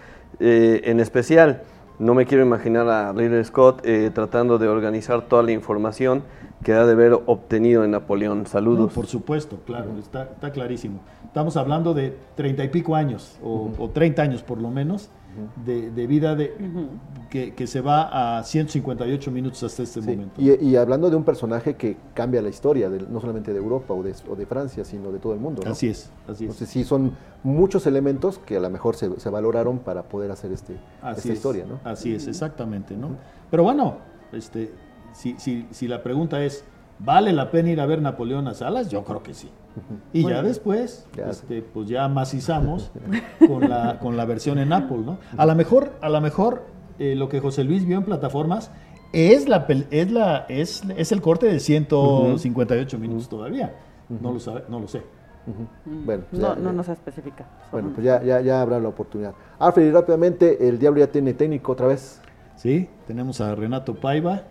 eh, 0.40 0.82
en 0.84 1.00
especial. 1.00 1.62
No 1.98 2.12
me 2.12 2.26
quiero 2.26 2.44
imaginar 2.44 2.88
a 2.88 3.12
Ridley 3.12 3.44
Scott 3.44 3.80
eh, 3.84 4.10
tratando 4.12 4.58
de 4.58 4.68
organizar 4.68 5.22
toda 5.22 5.42
la 5.42 5.52
información 5.52 6.24
que 6.62 6.72
ha 6.72 6.84
de 6.84 6.92
haber 6.92 7.12
obtenido 7.14 7.84
en 7.84 7.92
Napoleón. 7.92 8.40
No, 8.40 8.46
Saludos. 8.46 8.92
por 8.92 9.06
supuesto, 9.06 9.58
claro, 9.64 9.92
está, 9.98 10.24
está 10.24 10.50
clarísimo. 10.50 11.00
Estamos 11.24 11.56
hablando 11.56 11.94
de 11.94 12.16
treinta 12.34 12.64
y 12.64 12.68
pico 12.68 12.96
años, 12.96 13.38
o, 13.42 13.90
30 13.92 14.22
años 14.22 14.42
por 14.42 14.60
lo 14.60 14.70
menos, 14.70 15.10
de, 15.64 15.90
de 15.90 16.06
vida 16.06 16.34
de, 16.34 16.54
que, 17.30 17.54
que 17.54 17.66
se 17.66 17.80
va 17.80 18.38
a 18.38 18.42
158 18.42 19.30
minutos 19.30 19.62
hasta 19.62 19.82
este 19.82 20.00
Sí, 20.02 20.08
momento. 20.10 20.40
Y, 20.40 20.52
y 20.64 20.76
hablando 20.76 21.10
de 21.10 21.16
un 21.16 21.24
personaje 21.24 21.74
que 21.74 21.96
cambia 22.14 22.40
la 22.42 22.48
historia, 22.48 22.88
de- 22.90 23.00
no 23.08 23.20
solamente 23.20 23.52
de 23.52 23.58
Europa 23.58 23.94
o 23.94 24.02
de, 24.02 24.14
o 24.28 24.36
de 24.36 24.46
Francia, 24.46 24.84
sino 24.84 25.10
de 25.12 25.18
todo 25.18 25.32
el 25.34 25.40
mundo. 25.40 25.62
¿no? 25.64 25.70
Así 25.72 25.88
es, 25.88 26.10
así 26.26 26.32
es. 26.34 26.40
Entonces 26.42 26.68
sí, 26.68 26.84
son 26.84 27.12
muchos 27.42 27.86
elementos 27.86 28.38
que 28.38 28.56
a 28.56 28.60
lo 28.60 28.70
mejor 28.70 28.96
se, 28.96 29.18
se 29.20 29.30
valoraron 29.30 29.78
para 29.80 30.04
poder 30.04 30.30
hacer 30.30 30.52
este, 30.52 30.76
Así 31.02 31.20
esta 31.20 31.32
es, 31.32 31.38
historia, 31.38 31.64
¿no? 31.66 31.80
Así 31.84 32.14
es, 32.14 32.26
exactamente, 32.26 32.96
¿no? 32.96 33.10
Pero 33.50 33.62
bueno, 33.62 33.98
este, 34.32 34.72
si, 35.12 35.36
si, 35.38 35.66
si 35.70 35.88
la 35.88 36.02
pregunta 36.02 36.42
es, 36.44 36.64
¿vale 36.98 37.32
la 37.32 37.50
pena 37.50 37.70
ir 37.70 37.80
a 37.80 37.86
ver 37.86 38.02
Napoleón 38.02 38.48
a 38.48 38.54
salas? 38.54 38.88
Yo 38.88 39.04
creo 39.04 39.22
que 39.22 39.34
sí. 39.34 39.50
Y 40.12 40.22
ya 40.28 40.42
después, 40.42 41.06
Ya. 41.16 41.30
este, 41.30 41.62
pues 41.62 41.88
ya 41.88 42.08
macizamos 42.08 42.90
con 43.46 43.68
la, 43.68 43.98
con 43.98 44.16
la 44.16 44.24
versión 44.24 44.58
en 44.58 44.72
Apple, 44.72 44.98
¿no? 45.04 45.18
A 45.36 45.44
lo 45.46 45.54
mejor, 45.54 45.92
a 46.00 46.08
lo 46.08 46.20
mejor 46.20 46.64
eh, 46.98 47.14
lo 47.14 47.28
que 47.28 47.40
José 47.40 47.64
Luis 47.64 47.84
vio 47.84 47.98
en 47.98 48.04
plataformas 48.04 48.70
es 49.12 49.48
la 49.48 49.66
es 49.90 50.10
la 50.10 50.46
es, 50.48 50.82
es 50.96 51.12
el 51.12 51.20
corte 51.22 51.46
de 51.46 51.60
158 51.60 52.98
minutos 52.98 53.28
todavía. 53.28 53.74
No 54.08 54.32
lo 54.32 54.40
sabe, 54.40 54.64
no 54.68 54.80
lo 54.80 54.88
sé. 54.88 55.02
Bueno, 55.84 56.24
pues 56.30 56.42
No, 56.42 56.54
ya- 56.54 56.60
no 56.60 56.72
nos 56.72 56.88
especifica. 56.88 57.46
Bueno, 57.70 57.90
pues 57.94 58.04
ya, 58.04 58.22
ya, 58.22 58.40
ya 58.40 58.60
habrá 58.62 58.80
la 58.80 58.88
oportunidad. 58.88 59.32
Alfred, 59.58 59.86
y 59.86 59.90
rápidamente, 59.92 60.68
el 60.68 60.78
Diablo 60.78 61.00
ya 61.00 61.06
tiene 61.12 61.34
técnico 61.34 61.72
otra 61.72 61.86
vez. 61.86 62.20
Sí, 62.56 62.88
tenemos 63.06 63.40
a 63.40 63.54
Renato 63.54 63.94
Paiva. 63.94 64.42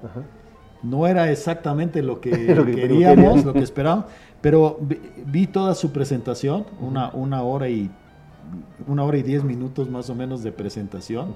No 0.86 1.08
era 1.08 1.32
exactamente 1.32 2.02
lo 2.02 2.22
que, 2.22 2.30
Lo 2.56 2.66
que 2.66 2.76
queríamos, 2.76 3.44
lo 3.44 3.54
que 3.54 3.60
esperábamos, 3.60 4.06
pero 4.42 4.80
vi, 5.26 5.48
toda 5.48 5.74
su 5.74 5.92
presentación, 5.92 6.66
una, 6.80 7.10
una 7.14 7.42
hora 7.42 7.68
y 7.70 7.90
una 8.88 9.04
hora 9.04 9.18
y 9.18 9.24
diez 9.24 9.44
minutos 9.44 9.90
más 9.90 10.10
o 10.10 10.16
menos 10.16 10.44
de 10.44 10.52
presentación, 10.52 11.36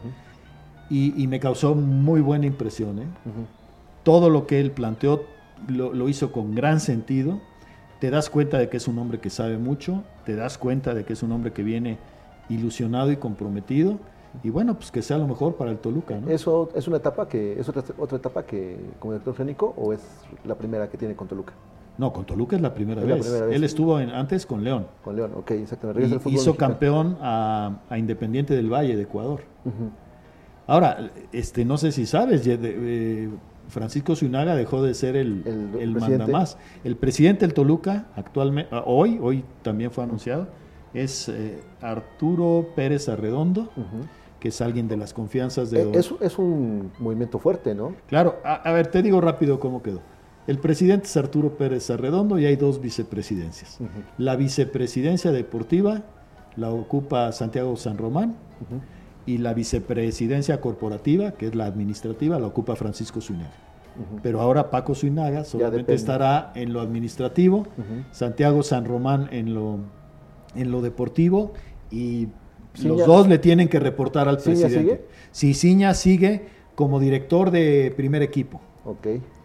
y, 0.90 1.22
y 1.22 1.28
me 1.28 1.40
causó 1.40 1.74
muy 1.74 2.22
buena 2.22 2.46
impresión. 2.46 3.00
¿eh? 3.00 3.08
Todo 4.04 4.30
lo 4.30 4.46
que 4.46 4.60
él 4.60 4.72
planteó 4.72 5.24
lo, 5.68 5.94
lo 5.94 6.10
hizo 6.10 6.32
con 6.32 6.54
gran 6.54 6.80
sentido. 6.80 7.40
Te 8.00 8.10
das 8.10 8.30
cuenta 8.30 8.58
de 8.58 8.70
que 8.70 8.78
es 8.78 8.88
un 8.88 8.98
hombre 9.00 9.20
que 9.20 9.30
sabe 9.30 9.58
mucho, 9.58 10.04
te 10.26 10.36
das 10.36 10.58
cuenta 10.58 10.94
de 10.94 11.04
que 11.04 11.14
es 11.14 11.24
un 11.24 11.32
hombre 11.32 11.52
que 11.52 11.64
viene 11.64 11.98
ilusionado 12.50 13.12
y 13.12 13.18
comprometido, 13.18 14.00
y 14.44 14.50
bueno, 14.50 14.76
pues 14.76 14.92
que 14.92 15.02
sea 15.02 15.18
lo 15.18 15.28
mejor 15.28 15.56
para 15.56 15.72
el 15.72 15.78
Toluca. 15.80 16.20
¿no? 16.20 16.30
¿Eso 16.30 16.70
es 16.76 16.88
una 16.88 16.98
etapa 16.98 17.28
que 17.28 17.60
es 17.60 17.68
otra, 17.68 17.84
otra 17.98 18.18
etapa 18.18 18.44
que 18.44 18.78
como 19.00 19.14
director 19.14 19.36
técnico 19.36 19.74
o 19.78 19.94
es 19.94 20.02
la 20.46 20.56
primera 20.56 20.90
que 20.90 20.98
tiene 20.98 21.16
con 21.16 21.28
Toluca? 21.28 21.54
No, 22.00 22.14
con 22.14 22.26
Toluca 22.26 22.56
es 22.56 22.62
la 22.62 22.74
primera, 22.74 23.02
vez. 23.02 23.30
Él 23.52 23.64
estuvo 23.66 23.98
antes 23.98 24.46
con 24.46 24.64
León. 24.64 24.88
Con 25.04 25.18
León, 25.18 25.32
ok, 25.36 25.52
exactamente. 25.52 26.18
hizo 26.30 26.56
campeón 26.56 27.18
a, 27.20 27.82
Independiente 27.98 28.56
del 28.56 28.72
Valle 28.72 28.96
de 28.96 29.04
Ecuador. 29.04 29.42
Ahora, 30.66 31.12
este, 31.34 31.66
no 31.66 31.78
sé 31.78 31.92
si 31.92 32.06
sabes, 32.06 32.44
eh, 32.46 33.30
Francisco 33.68 34.16
Zuinaga 34.16 34.56
dejó 34.56 34.82
de 34.82 34.94
ser 34.94 35.18
el, 35.18 35.44
el, 35.78 35.96
mandamás. 35.96 36.58
El 36.86 36.96
presidente 36.96 37.46
del 37.46 37.54
Toluca, 37.54 38.08
actualmente, 38.16 38.70
ah, 38.74 38.84
hoy, 38.86 39.20
hoy 39.22 39.44
también 39.62 39.92
fue 39.92 40.06
anunciado, 40.06 40.48
es 40.94 41.28
eh, 41.28 41.60
Arturo 41.82 42.70
Pérez 42.76 43.10
Arredondo, 43.10 43.70
que 44.40 44.50
es 44.50 44.62
alguien 44.62 44.88
de 44.88 44.98
las 44.98 45.14
confianzas 45.14 45.72
de... 45.72 45.84
Eh, 45.84 45.92
es, 45.94 46.14
es 46.22 46.38
un 46.38 46.92
movimiento 47.00 47.40
fuerte, 47.40 47.76
¿no? 47.76 47.96
Claro, 48.08 48.38
a, 48.44 48.72
ver, 48.72 48.88
te 48.88 49.02
digo 49.02 49.22
rápido 49.22 49.60
cómo 49.60 49.84
quedó. 49.84 50.02
El 50.48 50.60
presidente 50.60 51.06
es 51.06 51.18
Arturo 51.18 51.58
Pérez 51.58 51.90
Arredondo 51.90 52.40
y 52.40 52.46
hay 52.46 52.56
dos 52.56 52.82
vicepresidencias. 52.82 53.78
La 54.18 54.36
vicepresidencia 54.36 55.32
deportiva 55.32 56.04
la 56.56 56.72
ocupa 56.72 57.32
Santiago 57.32 57.76
San 57.76 57.98
Román 57.98 58.36
y 59.26 59.38
la 59.38 59.54
vicepresidencia 59.54 60.60
corporativa, 60.60 61.34
que 61.34 61.48
es 61.48 61.56
la 61.56 61.66
administrativa, 61.66 62.40
la 62.40 62.48
ocupa 62.48 62.76
Francisco 62.76 63.22
Zuinaga. 63.22 63.54
Pero 64.24 64.40
ahora 64.42 64.70
Paco 64.70 64.96
Zuinaga 64.96 65.44
solamente 65.44 65.94
estará 65.94 66.52
en 66.56 66.74
lo 66.74 66.82
administrativo, 66.82 67.68
Santiago 68.12 68.64
San 68.64 68.86
Román 68.86 69.30
en 69.32 69.54
lo, 69.54 69.80
en 70.56 70.72
lo 70.72 70.82
deportivo 70.82 71.54
y 71.92 72.30
los 72.84 73.06
dos 73.06 73.28
le 73.28 73.40
tienen 73.40 73.68
que 73.68 73.80
reportar 73.80 74.28
al 74.28 74.38
presidente. 74.38 75.06
Si 75.32 75.54
Ciña 75.54 75.94
sigue 75.94 76.48
como 76.76 77.00
director 77.00 77.52
de 77.52 77.94
primer 77.96 78.22
equipo. 78.22 78.62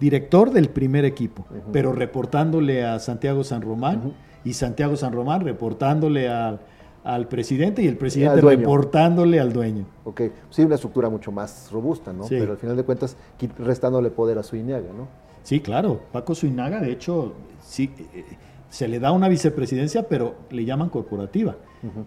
Director 0.01 0.51
del 0.53 0.69
primer 0.69 1.05
equipo, 1.05 1.45
pero 1.73 1.93
reportándole 1.93 2.85
a 2.85 2.99
Santiago 2.99 3.45
San 3.45 3.63
Román 3.63 4.15
y 4.45 4.55
Santiago 4.55 4.97
San 4.97 5.13
Román 5.13 5.43
reportándole 5.43 6.29
al 6.29 6.61
al 7.05 7.29
presidente 7.29 7.83
y 7.83 7.87
el 7.87 7.99
presidente 7.99 8.41
reportándole 8.41 9.39
al 9.39 9.53
dueño. 9.53 9.85
Ok, 10.05 10.23
sí, 10.49 10.63
una 10.63 10.77
estructura 10.77 11.11
mucho 11.11 11.31
más 11.31 11.71
robusta, 11.71 12.15
¿no? 12.15 12.25
Pero 12.29 12.53
al 12.53 12.59
final 12.59 12.77
de 12.77 12.83
cuentas, 12.83 13.17
restándole 13.59 14.11
poder 14.11 14.39
a 14.39 14.43
Suinaga, 14.43 14.89
¿no? 14.97 15.07
Sí, 15.43 15.61
claro. 15.61 16.01
Paco 16.11 16.35
Suinaga, 16.35 16.81
de 16.81 16.91
hecho, 16.91 17.35
sí, 17.63 17.93
eh, 18.15 18.25
se 18.71 18.89
le 18.89 18.99
da 18.99 19.13
una 19.13 19.29
vicepresidencia, 19.29 20.09
pero 20.09 20.35
le 20.51 20.65
llaman 20.65 20.89
corporativa, 20.89 21.57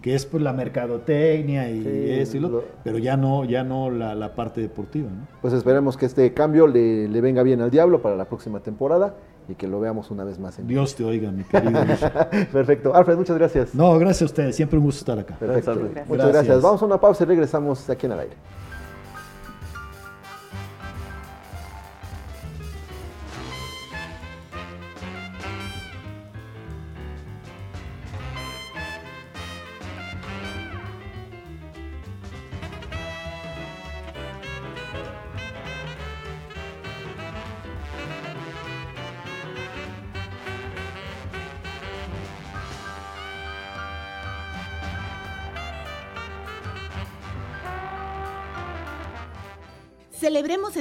que 0.02 0.14
es 0.14 0.26
pues 0.26 0.42
la 0.42 0.52
mercadotecnia 0.52 1.70
y 1.70 2.10
eso 2.10 2.36
y 2.36 2.40
lo, 2.40 2.64
pero 2.84 2.98
ya 2.98 3.16
no, 3.16 3.44
ya 3.44 3.64
no 3.64 3.90
la, 3.90 4.34
parte 4.34 4.60
deportiva, 4.60 5.10
¿no? 5.10 5.26
Pues 5.40 5.54
esperemos 5.54 5.96
que 5.96 6.06
este 6.06 6.32
cambio 6.34 6.66
le, 6.66 7.08
le 7.08 7.20
venga 7.20 7.42
bien 7.42 7.60
al 7.60 7.70
diablo 7.70 8.02
para 8.02 8.16
la 8.16 8.26
próxima 8.26 8.60
temporada 8.60 9.14
y 9.48 9.54
que 9.54 9.66
lo 9.66 9.80
veamos 9.80 10.10
una 10.10 10.24
vez 10.24 10.38
más. 10.38 10.58
En 10.58 10.66
Dios 10.66 10.94
te 10.94 11.04
oiga, 11.04 11.30
mi 11.32 11.42
querido. 11.44 11.80
Perfecto. 12.52 12.94
Alfred, 12.94 13.16
muchas 13.16 13.38
gracias. 13.38 13.74
No, 13.74 13.98
gracias 13.98 14.22
a 14.22 14.24
ustedes. 14.26 14.56
Siempre 14.56 14.78
un 14.78 14.84
gusto 14.84 15.00
estar 15.00 15.18
acá. 15.18 15.36
Perfecto. 15.36 15.88
Muchas 16.06 16.28
gracias. 16.28 16.62
Vamos 16.62 16.82
a 16.82 16.84
una 16.84 17.00
pausa 17.00 17.24
y 17.24 17.26
regresamos 17.26 17.88
aquí 17.88 18.06
en 18.06 18.12
el 18.12 18.20
aire. 18.20 18.36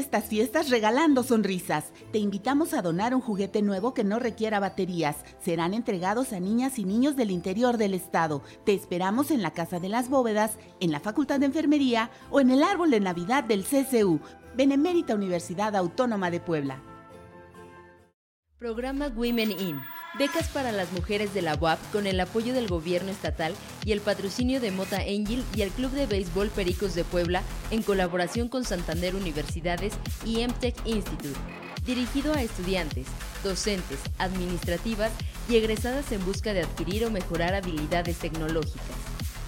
Estas 0.07 0.23
fiestas 0.23 0.69
regalando 0.69 1.21
sonrisas. 1.21 1.91
Te 2.13 2.17
invitamos 2.17 2.73
a 2.73 2.81
donar 2.81 3.13
un 3.13 3.19
juguete 3.19 3.61
nuevo 3.61 3.93
que 3.93 4.05
no 4.05 4.19
requiera 4.19 4.61
baterías. 4.61 5.17
Serán 5.43 5.73
entregados 5.73 6.31
a 6.31 6.39
niñas 6.39 6.79
y 6.79 6.85
niños 6.85 7.17
del 7.17 7.29
interior 7.29 7.75
del 7.75 7.93
estado. 7.93 8.41
Te 8.63 8.73
esperamos 8.73 9.31
en 9.31 9.41
la 9.41 9.51
Casa 9.51 9.81
de 9.81 9.89
las 9.89 10.07
Bóvedas, 10.07 10.57
en 10.79 10.93
la 10.93 11.01
Facultad 11.01 11.41
de 11.41 11.47
Enfermería 11.47 12.09
o 12.31 12.39
en 12.39 12.51
el 12.51 12.63
árbol 12.63 12.89
de 12.89 13.01
Navidad 13.01 13.43
del 13.43 13.65
CCU. 13.65 14.21
Benemérita 14.55 15.13
Universidad 15.13 15.75
Autónoma 15.75 16.31
de 16.31 16.39
Puebla. 16.39 16.81
Programa 18.57 19.09
Women 19.09 19.51
In 19.51 19.96
becas 20.17 20.47
para 20.49 20.71
las 20.71 20.91
mujeres 20.91 21.33
de 21.33 21.41
la 21.41 21.55
UAP 21.55 21.79
con 21.91 22.07
el 22.07 22.19
apoyo 22.19 22.53
del 22.53 22.67
gobierno 22.67 23.11
estatal 23.11 23.53
y 23.85 23.91
el 23.91 24.01
patrocinio 24.01 24.59
de 24.59 24.71
Mota 24.71 24.97
Angel 24.97 25.43
y 25.55 25.61
el 25.61 25.69
Club 25.69 25.91
de 25.91 26.05
Béisbol 26.05 26.49
Pericos 26.49 26.95
de 26.95 27.03
Puebla 27.03 27.43
en 27.71 27.83
colaboración 27.83 28.47
con 28.47 28.65
Santander 28.65 29.15
Universidades 29.15 29.93
y 30.25 30.45
MTech 30.45 30.75
Institute. 30.85 31.39
Dirigido 31.85 32.33
a 32.33 32.41
estudiantes, 32.41 33.07
docentes, 33.43 33.99
administrativas 34.17 35.11
y 35.49 35.55
egresadas 35.55 36.11
en 36.11 36.25
busca 36.25 36.53
de 36.53 36.61
adquirir 36.61 37.05
o 37.05 37.11
mejorar 37.11 37.53
habilidades 37.53 38.17
tecnológicas. 38.17 38.81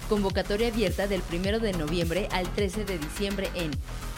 Convocatoria 0.08 0.68
abierta 0.68 1.06
del 1.06 1.22
1 1.32 1.60
de 1.60 1.72
noviembre 1.72 2.28
al 2.32 2.52
13 2.54 2.84
de 2.84 2.98
diciembre 2.98 3.50
en 3.54 3.70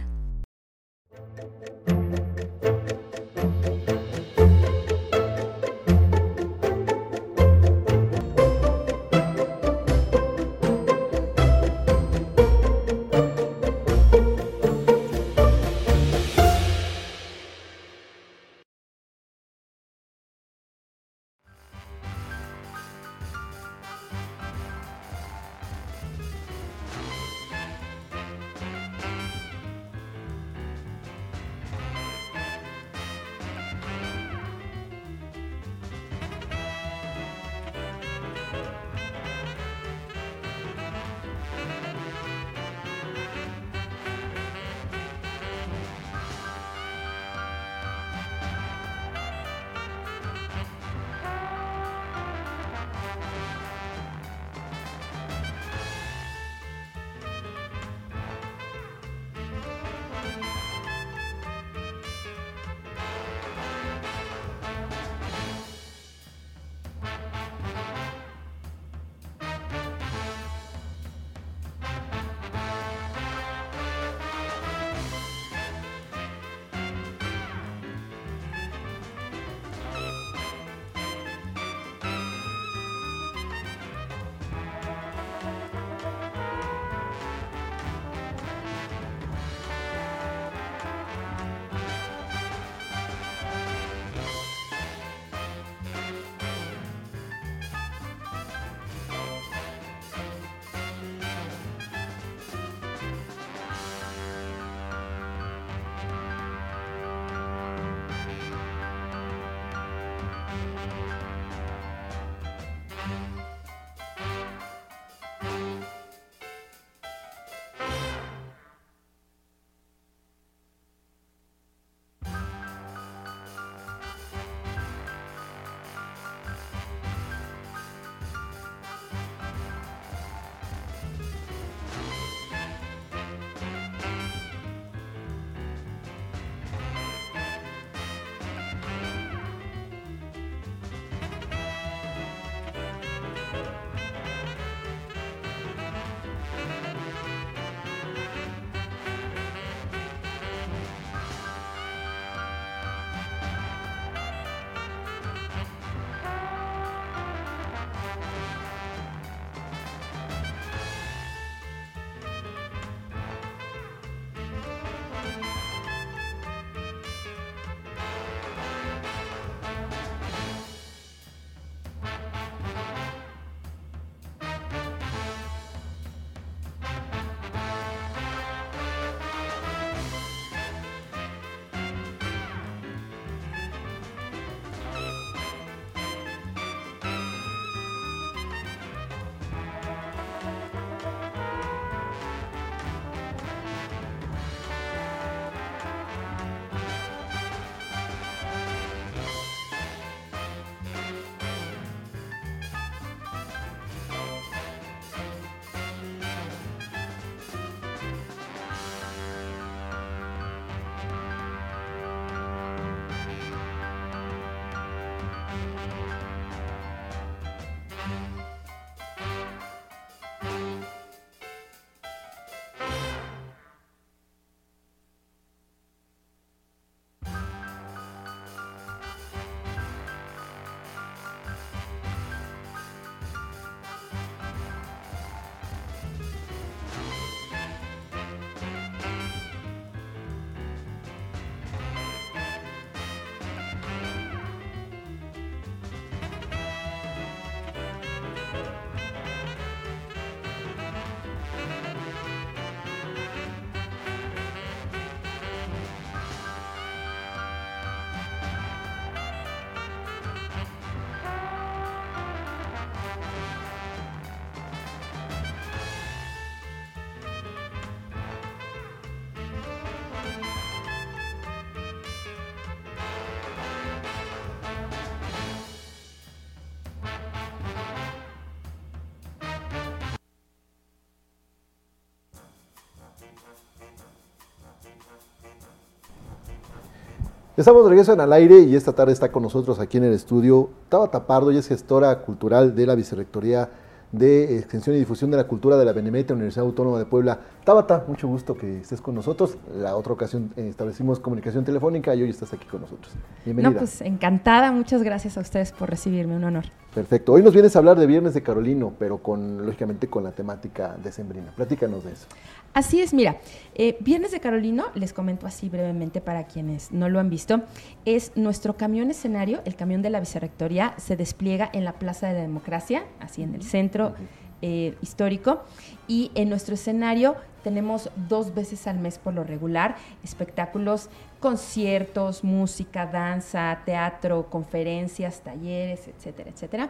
Estamos 287.58 287.84
de 287.86 287.90
regreso 287.90 288.14
en 288.14 288.22
al 288.22 288.32
aire 288.34 288.60
y 288.60 288.76
esta 288.76 288.94
tarde 288.94 289.14
está 289.14 289.32
con 289.32 289.42
nosotros 289.42 289.80
aquí 289.80 289.98
en 289.98 290.04
el 290.04 290.14
estudio 290.14 290.70
Tabata 290.90 291.26
Pardo, 291.26 291.52
y 291.52 291.58
es 291.58 291.68
gestora 291.68 292.20
cultural 292.20 292.76
de 292.76 292.86
la 292.86 292.94
Vicerrectoría 292.94 293.68
de 294.12 294.60
Extensión 294.60 294.96
y 294.96 295.00
Difusión 295.00 295.32
de 295.32 295.38
la 295.38 295.48
Cultura 295.48 295.76
de 295.76 295.84
la 295.84 295.92
Benemérita 295.92 296.36
Universidad 296.36 296.68
Autónoma 296.68 297.00
de 297.00 297.06
Puebla. 297.06 297.40
Tabata, 297.68 298.06
mucho 298.08 298.30
gusto 298.30 298.56
que 298.56 298.80
estés 298.80 299.02
con 299.02 299.14
nosotros. 299.14 299.58
La 299.76 299.98
otra 299.98 300.14
ocasión 300.14 300.54
eh, 300.56 300.70
establecimos 300.70 301.20
comunicación 301.20 301.66
telefónica 301.66 302.16
y 302.16 302.24
hoy 302.24 302.30
estás 302.30 302.54
aquí 302.54 302.66
con 302.66 302.80
nosotros. 302.80 303.14
Bienvenida. 303.44 303.72
No, 303.72 303.78
pues 303.78 304.00
encantada. 304.00 304.72
Muchas 304.72 305.04
gracias 305.04 305.38
a 305.38 305.42
ustedes 305.42 305.74
por 305.74 305.90
recibirme. 305.90 306.38
Un 306.38 306.46
honor. 306.46 306.64
Perfecto. 306.96 307.34
Hoy 307.34 307.44
nos 307.44 307.52
vienes 307.52 307.76
a 307.76 307.80
hablar 307.80 308.00
de 308.00 308.08
Viernes 308.08 308.34
de 308.34 308.42
Carolino, 308.42 308.94
pero 308.98 309.18
con 309.18 309.66
lógicamente 309.66 310.08
con 310.08 310.24
la 310.24 310.32
temática 310.32 310.96
de 310.96 311.12
Sembrina. 311.12 311.52
Platícanos 311.58 312.06
de 312.06 312.14
eso. 312.14 312.28
Así 312.74 313.02
es, 313.02 313.14
mira, 313.14 313.36
eh, 313.76 313.98
Viernes 314.00 314.32
de 314.32 314.40
Carolino, 314.40 314.86
les 314.96 315.12
comento 315.12 315.46
así 315.46 315.68
brevemente 315.68 316.22
para 316.22 316.46
quienes 316.46 316.94
no 316.94 317.10
lo 317.10 317.20
han 317.20 317.30
visto, 317.30 317.64
es 318.06 318.32
nuestro 318.36 318.78
camión 318.78 319.12
escenario, 319.12 319.60
el 319.66 319.76
camión 319.76 320.02
de 320.02 320.10
la 320.10 320.22
vicerrectoría, 320.22 320.94
se 320.96 321.18
despliega 321.18 321.70
en 321.74 321.84
la 321.84 321.94
Plaza 321.94 322.28
de 322.28 322.34
la 322.36 322.42
Democracia, 322.42 323.04
así 323.20 323.44
en 323.44 323.56
el 323.56 323.64
centro 323.64 324.14
eh, 324.62 324.96
histórico, 325.02 325.62
y 326.08 326.32
en 326.34 326.50
nuestro 326.50 326.74
escenario 326.76 327.36
tenemos 327.68 328.10
dos 328.30 328.54
veces 328.56 328.88
al 328.88 328.98
mes 328.98 329.18
por 329.18 329.34
lo 329.34 329.44
regular 329.44 329.98
espectáculos, 330.24 331.10
conciertos, 331.42 332.46
música, 332.46 333.06
danza, 333.06 333.80
teatro, 333.84 334.50
conferencias, 334.50 335.42
talleres, 335.42 336.08
etcétera, 336.08 336.50
etcétera. 336.50 336.90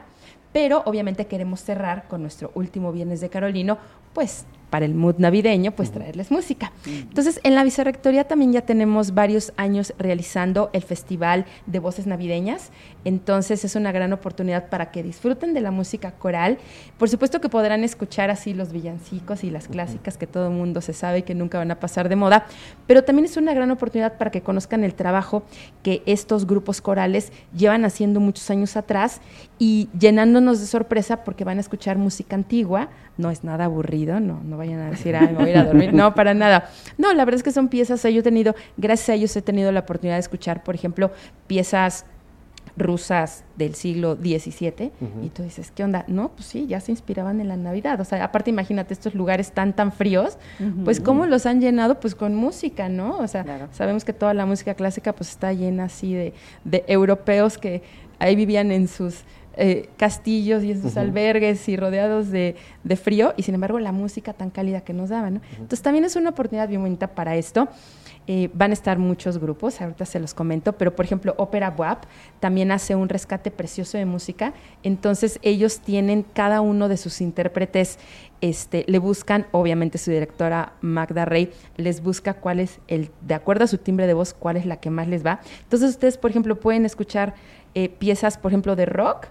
Pero 0.53 0.83
obviamente 0.85 1.25
queremos 1.25 1.61
cerrar 1.61 2.07
con 2.07 2.21
nuestro 2.21 2.51
último 2.53 2.91
Viernes 2.91 3.21
de 3.21 3.29
Carolino, 3.29 3.79
pues 4.13 4.45
para 4.69 4.85
el 4.85 4.93
mood 4.93 5.15
navideño, 5.17 5.71
pues 5.71 5.91
traerles 5.91 6.31
música. 6.31 6.71
Entonces, 6.85 7.39
en 7.43 7.55
la 7.55 7.63
vicerrectoría 7.63 8.25
también 8.25 8.51
ya 8.51 8.61
tenemos 8.61 9.13
varios 9.13 9.53
años 9.57 9.93
realizando 9.97 10.69
el 10.73 10.81
Festival 10.81 11.45
de 11.65 11.79
Voces 11.79 12.07
Navideñas. 12.07 12.71
Entonces, 13.05 13.63
es 13.63 13.75
una 13.75 13.91
gran 13.91 14.13
oportunidad 14.13 14.69
para 14.69 14.91
que 14.91 15.03
disfruten 15.03 15.53
de 15.53 15.61
la 15.61 15.71
música 15.71 16.11
coral. 16.11 16.57
Por 16.97 17.09
supuesto 17.09 17.39
que 17.41 17.49
podrán 17.49 17.83
escuchar 17.83 18.29
así 18.29 18.53
los 18.53 18.71
villancicos 18.71 19.43
y 19.43 19.49
las 19.49 19.67
clásicas 19.67 20.17
que 20.17 20.27
todo 20.27 20.47
el 20.47 20.53
mundo 20.53 20.81
se 20.81 20.93
sabe 20.93 21.19
y 21.19 21.23
que 21.23 21.35
nunca 21.35 21.57
van 21.57 21.71
a 21.71 21.79
pasar 21.79 22.09
de 22.09 22.15
moda, 22.15 22.45
pero 22.85 23.03
también 23.03 23.25
es 23.25 23.37
una 23.37 23.53
gran 23.53 23.71
oportunidad 23.71 24.17
para 24.17 24.31
que 24.31 24.41
conozcan 24.41 24.83
el 24.83 24.93
trabajo 24.93 25.43
que 25.83 26.03
estos 26.05 26.47
grupos 26.47 26.81
corales 26.81 27.31
llevan 27.55 27.85
haciendo 27.85 28.19
muchos 28.19 28.49
años 28.49 28.77
atrás 28.77 29.21
y 29.59 29.89
llenándonos 29.97 30.59
de 30.59 30.67
sorpresa 30.67 31.23
porque 31.23 31.43
van 31.43 31.57
a 31.57 31.61
escuchar 31.61 31.97
música 31.97 32.35
antigua, 32.35 32.89
no 33.17 33.31
es 33.31 33.43
nada 33.43 33.65
aburrido, 33.65 34.19
no, 34.19 34.41
no 34.43 34.56
vayan 34.57 34.79
a 34.79 34.89
decir, 34.89 35.15
ay, 35.15 35.27
me 35.27 35.35
voy 35.35 35.47
a 35.47 35.51
ir 35.51 35.57
a 35.57 35.63
dormir. 35.63 35.93
No, 35.93 36.13
para 36.13 36.33
nada. 36.33 36.69
No, 36.97 37.13
la 37.13 37.25
verdad 37.25 37.37
es 37.37 37.43
que 37.43 37.51
son 37.51 37.67
piezas, 37.69 38.03
yo 38.03 38.19
he 38.19 38.23
tenido, 38.23 38.55
gracias 38.77 39.09
a 39.09 39.13
ellos 39.13 39.35
he 39.35 39.41
tenido 39.41 39.71
la 39.71 39.81
oportunidad 39.81 40.15
de 40.15 40.21
escuchar, 40.21 40.63
por 40.63 40.75
ejemplo, 40.75 41.11
piezas 41.47 42.05
rusas 42.77 43.43
del 43.55 43.73
siglo 43.75 44.15
XVII 44.15 44.91
y 45.23 45.29
tú 45.29 45.43
dices, 45.43 45.71
¿qué 45.71 45.83
onda? 45.83 46.05
No, 46.07 46.29
pues 46.29 46.45
sí, 46.45 46.67
ya 46.67 46.79
se 46.79 46.91
inspiraban 46.91 47.41
en 47.41 47.47
la 47.47 47.57
Navidad. 47.57 47.99
O 47.99 48.05
sea, 48.05 48.23
aparte 48.23 48.51
imagínate 48.51 48.93
estos 48.93 49.15
lugares 49.15 49.51
tan, 49.51 49.73
tan 49.73 49.91
fríos, 49.91 50.37
pues 50.85 50.99
cómo 50.99 51.25
los 51.25 51.45
han 51.45 51.59
llenado 51.59 51.99
pues 51.99 52.13
con 52.13 52.35
música, 52.35 52.87
¿no? 52.87 53.17
O 53.17 53.27
sea, 53.27 53.67
sabemos 53.71 54.05
que 54.05 54.13
toda 54.13 54.33
la 54.33 54.45
música 54.45 54.75
clásica 54.75 55.13
pues 55.13 55.31
está 55.31 55.53
llena 55.53 55.85
así 55.85 56.13
de, 56.13 56.33
de 56.63 56.83
europeos 56.87 57.57
que 57.57 57.81
ahí 58.19 58.35
vivían 58.35 58.71
en 58.71 58.87
sus 58.87 59.23
eh, 59.57 59.89
castillos 59.97 60.63
y 60.63 60.71
esos 60.71 60.97
albergues 60.97 61.67
y 61.67 61.75
rodeados 61.77 62.29
de, 62.29 62.55
frío, 62.95 63.33
y 63.37 63.43
sin 63.43 63.55
embargo 63.55 63.79
la 63.79 63.91
música 63.91 64.33
tan 64.33 64.49
cálida 64.49 64.81
que 64.81 64.93
nos 64.93 65.09
daban. 65.09 65.41
Entonces 65.51 65.81
también 65.81 66.05
es 66.05 66.15
una 66.15 66.29
oportunidad 66.29 66.69
bien 66.69 66.81
bonita 66.81 67.07
para 67.07 67.35
esto. 67.35 67.67
Eh, 68.29 68.49
van 68.53 68.71
a 68.71 68.73
estar 68.73 68.97
muchos 68.97 69.37
grupos, 69.37 69.79
ahorita 69.79 70.05
se 70.05 70.19
los 70.19 70.33
comento, 70.33 70.73
pero 70.73 70.93
por 70.93 71.05
ejemplo 71.05 71.33
Ópera 71.37 71.73
WAP 71.77 72.03
también 72.41 72.73
hace 72.73 72.93
un 72.93 73.07
rescate 73.07 73.51
precioso 73.51 73.97
de 73.97 74.05
música, 74.05 74.53
entonces 74.83 75.39
ellos 75.43 75.79
tienen 75.79 76.25
cada 76.33 76.59
uno 76.59 76.89
de 76.89 76.97
sus 76.97 77.21
intérpretes, 77.21 77.99
este, 78.41 78.83
le 78.87 78.99
buscan, 78.99 79.47
obviamente 79.53 79.97
su 79.97 80.11
directora 80.11 80.73
Magda 80.81 81.23
Rey 81.23 81.51
les 81.77 82.03
busca 82.03 82.33
cuál 82.33 82.59
es 82.59 82.81
el, 82.89 83.11
de 83.21 83.33
acuerdo 83.33 83.63
a 83.63 83.67
su 83.67 83.77
timbre 83.77 84.07
de 84.07 84.13
voz, 84.13 84.33
cuál 84.33 84.57
es 84.57 84.65
la 84.65 84.81
que 84.81 84.89
más 84.89 85.07
les 85.07 85.25
va. 85.25 85.39
Entonces 85.63 85.91
ustedes, 85.91 86.17
por 86.17 86.29
ejemplo, 86.29 86.59
pueden 86.59 86.83
escuchar 86.83 87.33
eh, 87.75 87.87
piezas, 87.87 88.37
por 88.37 88.51
ejemplo, 88.51 88.75
de 88.75 88.85
rock, 88.85 89.27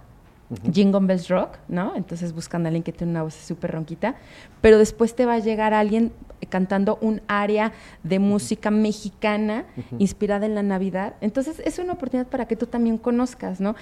Jingle 0.73 1.07
Bells 1.07 1.29
Rock, 1.29 1.59
¿no? 1.69 1.97
Entonces 1.97 2.33
buscan 2.33 2.65
a 2.65 2.69
alguien 2.69 2.83
que 2.83 2.93
tiene 2.93 3.11
una 3.11 3.23
voz 3.23 3.35
súper 3.35 3.73
ronquita, 3.73 4.17
pero 4.61 4.79
después 4.79 5.15
te 5.17 5.27
va 5.27 5.35
a 5.35 5.39
llegar 5.39 5.75
alguien 5.75 6.13
cantando 6.49 6.99
un 7.01 7.23
área 7.29 7.73
de 8.03 8.19
música 8.19 8.71
mexicana 8.71 9.65
inspirada 9.99 10.47
en 10.47 10.55
la 10.55 10.63
Navidad. 10.63 11.15
Entonces 11.21 11.61
es 11.65 11.79
una 11.79 11.95
oportunidad 11.95 12.29
para 12.29 12.47
que 12.47 12.57
tú 12.57 12.67
también 12.67 12.99
conozcas, 12.99 13.61
¿no? 13.61 13.75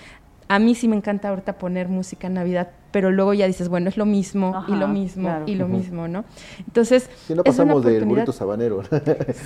A 0.48 0.58
mí 0.58 0.74
sí 0.74 0.88
me 0.88 0.96
encanta 0.96 1.28
ahorita 1.28 1.58
poner 1.58 1.88
música 1.88 2.26
en 2.26 2.34
Navidad, 2.34 2.70
pero 2.94 3.10
luego 3.10 3.34
ya 3.34 3.48
dices, 3.48 3.68
bueno, 3.68 3.88
es 3.88 3.96
lo 3.96 4.06
mismo 4.06 4.64
y 4.68 4.76
lo 4.76 4.86
mismo 4.86 5.40
y 5.46 5.56
lo 5.56 5.66
mismo, 5.66 6.06
¿no? 6.06 6.24
Entonces, 6.64 7.10
si 7.26 7.34
no 7.34 7.42
pasamos 7.42 7.84
del 7.84 8.04
burrito 8.04 8.30
sabanero. 8.30 8.84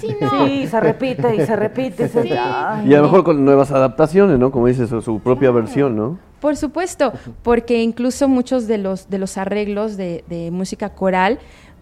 Sí, 0.01 0.15
sí, 0.47 0.67
se 0.67 0.81
repite 0.81 1.35
y 1.35 1.47
se 1.47 1.57
repite. 1.57 2.11
y 2.27 2.35
a 2.35 2.83
lo 2.85 3.05
mejor 3.05 3.25
con 3.25 3.43
nuevas 3.43 3.71
adaptaciones, 3.71 4.39
¿no? 4.39 4.51
Como 4.51 4.67
dices, 4.67 4.91
su, 5.03 5.21
propia 5.21 5.51
versión, 5.51 5.97
¿no? 5.97 6.19
Por 6.41 6.57
supuesto, 6.57 7.15
porque 7.43 7.83
incluso 7.83 8.29
muchos 8.29 8.67
de 8.67 8.77
los, 8.77 9.09
de 9.09 9.17
los 9.17 9.39
arreglos 9.39 9.97
de, 9.97 10.25
de 10.29 10.51
música 10.51 10.91
coral 10.91 11.39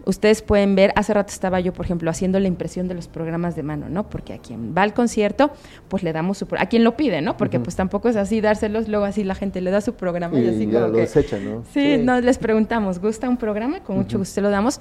ustedes 0.07 0.41
pueden 0.41 0.75
ver, 0.75 0.93
hace 0.95 1.13
rato 1.13 1.31
estaba 1.31 1.59
yo, 1.59 1.73
por 1.73 1.85
ejemplo, 1.85 2.09
haciendo 2.09 2.39
la 2.39 2.47
impresión 2.47 2.87
de 2.87 2.95
los 2.95 3.07
programas 3.07 3.55
de 3.55 3.63
mano, 3.63 3.89
¿no? 3.89 4.09
Porque 4.09 4.33
a 4.33 4.37
quien 4.37 4.73
va 4.75 4.83
al 4.83 4.93
concierto, 4.93 5.51
pues 5.89 6.01
le 6.01 6.13
damos 6.13 6.37
su... 6.37 6.47
A 6.57 6.67
quien 6.67 6.83
lo 6.83 6.95
pide, 6.95 7.21
¿no? 7.21 7.35
Porque 7.35 7.59
pues 7.59 7.75
tampoco 7.75 8.07
es 8.07 8.15
así 8.15 8.39
dárselos, 8.39 8.87
luego 8.87 9.05
así 9.05 9.23
la 9.23 9.35
gente 9.35 9.59
le 9.59 9.69
da 9.69 9.81
su 9.81 9.93
programa 9.93 10.39
y, 10.39 10.47
así 10.47 10.65
ya 10.65 10.79
como 10.81 10.93
lo 10.93 10.97
desecha, 10.97 11.37
¿no? 11.37 11.63
Sí, 11.73 11.97
no, 11.97 12.21
les 12.21 12.37
preguntamos, 12.37 12.99
¿gusta 12.99 13.27
un 13.27 13.37
programa? 13.37 13.81
Con 13.83 13.97
mucho 13.97 14.17
gusto 14.17 14.35
se 14.35 14.41
lo 14.41 14.49
damos, 14.49 14.79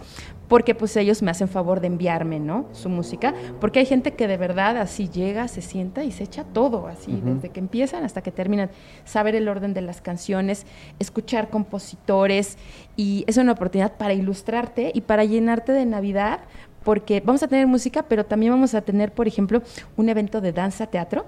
porque 0.48 0.74
pues 0.74 0.96
ellos 0.96 1.22
me 1.22 1.30
hacen 1.30 1.48
favor 1.48 1.80
de 1.80 1.88
enviarme, 1.88 2.38
¿no? 2.38 2.68
Su 2.72 2.88
música, 2.88 3.34
porque 3.60 3.80
hay 3.80 3.86
gente 3.86 4.12
que 4.14 4.28
de 4.28 4.36
verdad 4.36 4.76
así 4.76 5.08
llega, 5.08 5.48
se 5.48 5.60
sienta 5.60 6.04
y 6.04 6.12
se 6.12 6.24
echa 6.24 6.44
todo, 6.44 6.86
así, 6.86 7.20
desde 7.24 7.48
que 7.48 7.58
empiezan 7.58 8.04
hasta 8.04 8.22
que 8.22 8.30
terminan, 8.30 8.70
saber 9.04 9.34
el 9.34 9.48
orden 9.48 9.74
de 9.74 9.82
las 9.82 10.00
canciones, 10.00 10.66
escuchar 11.00 11.48
compositores, 11.48 12.58
y 12.96 13.24
es 13.26 13.36
una 13.36 13.52
oportunidad 13.52 13.92
para 13.96 14.14
ilustrarte 14.14 14.90
y 14.94 15.02
para 15.02 15.24
llenarte 15.24 15.72
de 15.72 15.86
Navidad, 15.86 16.40
porque 16.84 17.20
vamos 17.24 17.42
a 17.42 17.48
tener 17.48 17.66
música, 17.66 18.04
pero 18.04 18.24
también 18.24 18.52
vamos 18.52 18.74
a 18.74 18.80
tener, 18.80 19.12
por 19.12 19.28
ejemplo, 19.28 19.62
un 19.96 20.08
evento 20.08 20.40
de 20.40 20.52
danza 20.52 20.86
teatro. 20.86 21.26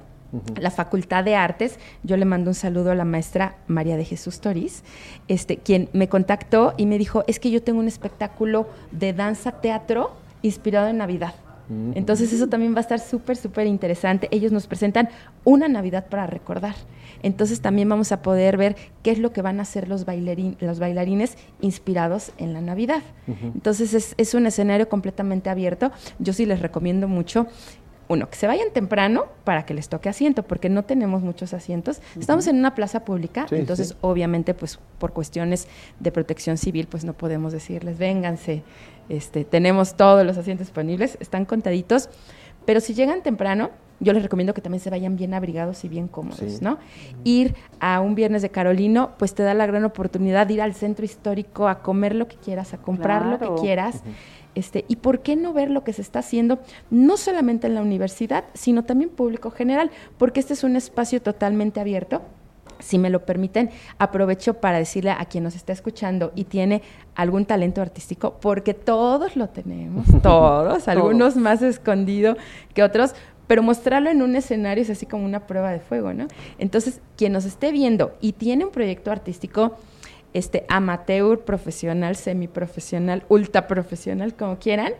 La 0.60 0.70
Facultad 0.70 1.24
de 1.24 1.34
Artes, 1.34 1.78
yo 2.02 2.18
le 2.18 2.26
mando 2.26 2.50
un 2.50 2.54
saludo 2.54 2.90
a 2.90 2.94
la 2.94 3.06
maestra 3.06 3.56
María 3.66 3.96
de 3.96 4.04
Jesús 4.04 4.40
Toriz, 4.40 4.82
este, 5.26 5.56
quien 5.56 5.88
me 5.94 6.10
contactó 6.10 6.74
y 6.76 6.84
me 6.84 6.98
dijo, 6.98 7.24
es 7.26 7.40
que 7.40 7.50
yo 7.50 7.62
tengo 7.62 7.80
un 7.80 7.88
espectáculo 7.88 8.68
de 8.92 9.14
danza 9.14 9.52
teatro 9.52 10.12
inspirado 10.42 10.88
en 10.88 10.98
Navidad. 10.98 11.34
Entonces 11.94 12.32
eso 12.32 12.46
también 12.46 12.74
va 12.74 12.78
a 12.78 12.80
estar 12.80 12.98
súper, 12.98 13.36
súper 13.36 13.66
interesante. 13.66 14.28
Ellos 14.30 14.52
nos 14.52 14.66
presentan 14.66 15.10
una 15.44 15.68
Navidad 15.68 16.06
para 16.08 16.26
recordar. 16.26 16.74
Entonces 17.22 17.60
también 17.60 17.88
vamos 17.88 18.12
a 18.12 18.22
poder 18.22 18.56
ver 18.56 18.76
qué 19.02 19.10
es 19.10 19.18
lo 19.18 19.32
que 19.32 19.42
van 19.42 19.58
a 19.58 19.62
hacer 19.62 19.88
los, 19.88 20.06
los 20.60 20.78
bailarines 20.78 21.36
inspirados 21.60 22.32
en 22.38 22.52
la 22.52 22.60
Navidad. 22.60 23.02
Entonces 23.42 23.94
es, 23.94 24.14
es, 24.16 24.34
un 24.34 24.46
escenario 24.46 24.88
completamente 24.88 25.50
abierto. 25.50 25.92
Yo 26.18 26.32
sí 26.32 26.46
les 26.46 26.60
recomiendo 26.60 27.08
mucho 27.08 27.46
uno, 28.08 28.30
que 28.30 28.36
se 28.36 28.46
vayan 28.46 28.70
temprano 28.72 29.26
para 29.44 29.66
que 29.66 29.74
les 29.74 29.88
toque 29.88 30.08
asiento, 30.08 30.42
porque 30.42 30.68
no 30.68 30.84
tenemos 30.84 31.22
muchos 31.22 31.52
asientos. 31.52 32.00
Estamos 32.18 32.46
en 32.46 32.56
una 32.56 32.74
plaza 32.74 33.04
pública, 33.04 33.46
entonces 33.50 33.96
obviamente 34.00 34.54
pues 34.54 34.78
por 34.98 35.12
cuestiones 35.12 35.68
de 36.00 36.10
protección 36.10 36.56
civil 36.56 36.88
pues 36.88 37.04
no 37.04 37.12
podemos 37.12 37.52
decirles, 37.52 37.98
vénganse, 37.98 38.62
este, 39.08 39.44
tenemos 39.44 39.96
todos 39.96 40.24
los 40.24 40.38
asientos 40.38 40.68
disponibles, 40.68 41.18
están 41.20 41.44
contaditos, 41.44 42.08
pero 42.64 42.80
si 42.80 42.94
llegan 42.94 43.22
temprano, 43.22 43.70
yo 44.00 44.12
les 44.12 44.22
recomiendo 44.22 44.54
que 44.54 44.60
también 44.60 44.80
se 44.80 44.90
vayan 44.90 45.16
bien 45.16 45.34
abrigados 45.34 45.84
y 45.84 45.88
bien 45.88 46.08
cómodos, 46.08 46.62
¿no? 46.62 46.78
Ir 47.24 47.54
a 47.80 48.00
un 48.00 48.14
viernes 48.14 48.42
de 48.42 48.50
Carolino, 48.50 49.12
pues 49.18 49.34
te 49.34 49.42
da 49.42 49.54
la 49.54 49.66
gran 49.66 49.84
oportunidad 49.84 50.46
de 50.46 50.54
ir 50.54 50.62
al 50.62 50.74
centro 50.74 51.04
histórico 51.04 51.68
a 51.68 51.82
comer 51.82 52.14
lo 52.14 52.28
que 52.28 52.36
quieras, 52.36 52.74
a 52.74 52.78
comprar 52.78 53.26
lo 53.26 53.38
que 53.38 53.60
quieras. 53.60 54.02
Este, 54.54 54.84
y 54.88 54.96
por 54.96 55.20
qué 55.20 55.36
no 55.36 55.52
ver 55.52 55.70
lo 55.70 55.84
que 55.84 55.92
se 55.92 56.02
está 56.02 56.20
haciendo, 56.20 56.58
no 56.90 57.16
solamente 57.16 57.66
en 57.66 57.74
la 57.74 57.82
universidad, 57.82 58.44
sino 58.54 58.84
también 58.84 59.10
público 59.10 59.50
general, 59.50 59.90
porque 60.16 60.40
este 60.40 60.54
es 60.54 60.64
un 60.64 60.74
espacio 60.74 61.22
totalmente 61.22 61.80
abierto 61.80 62.22
si 62.78 62.98
me 62.98 63.10
lo 63.10 63.24
permiten, 63.24 63.70
aprovecho 63.98 64.54
para 64.54 64.78
decirle 64.78 65.10
a 65.10 65.24
quien 65.24 65.44
nos 65.44 65.56
está 65.56 65.72
escuchando 65.72 66.32
y 66.34 66.44
tiene 66.44 66.82
algún 67.14 67.44
talento 67.44 67.82
artístico, 67.82 68.38
porque 68.40 68.74
todos 68.74 69.36
lo 69.36 69.48
tenemos, 69.48 70.06
todos, 70.22 70.88
algunos 70.88 71.36
más 71.36 71.62
escondido 71.62 72.36
que 72.74 72.82
otros, 72.82 73.14
pero 73.48 73.64
mostrarlo 73.64 74.10
en 74.10 74.22
un 74.22 74.36
escenario 74.36 74.82
es 74.82 74.90
así 74.90 75.06
como 75.06 75.24
una 75.24 75.48
prueba 75.48 75.72
de 75.72 75.80
fuego, 75.80 76.12
¿no? 76.14 76.28
Entonces, 76.58 77.00
quien 77.16 77.32
nos 77.32 77.44
esté 77.44 77.72
viendo 77.72 78.14
y 78.20 78.34
tiene 78.34 78.64
un 78.64 78.70
proyecto 78.70 79.10
artístico, 79.10 79.76
este 80.32 80.64
amateur, 80.68 81.40
profesional, 81.40 82.14
semiprofesional, 82.14 83.24
ultra 83.28 83.66
profesional, 83.66 84.34
como 84.34 84.60
quieran, 84.60 84.92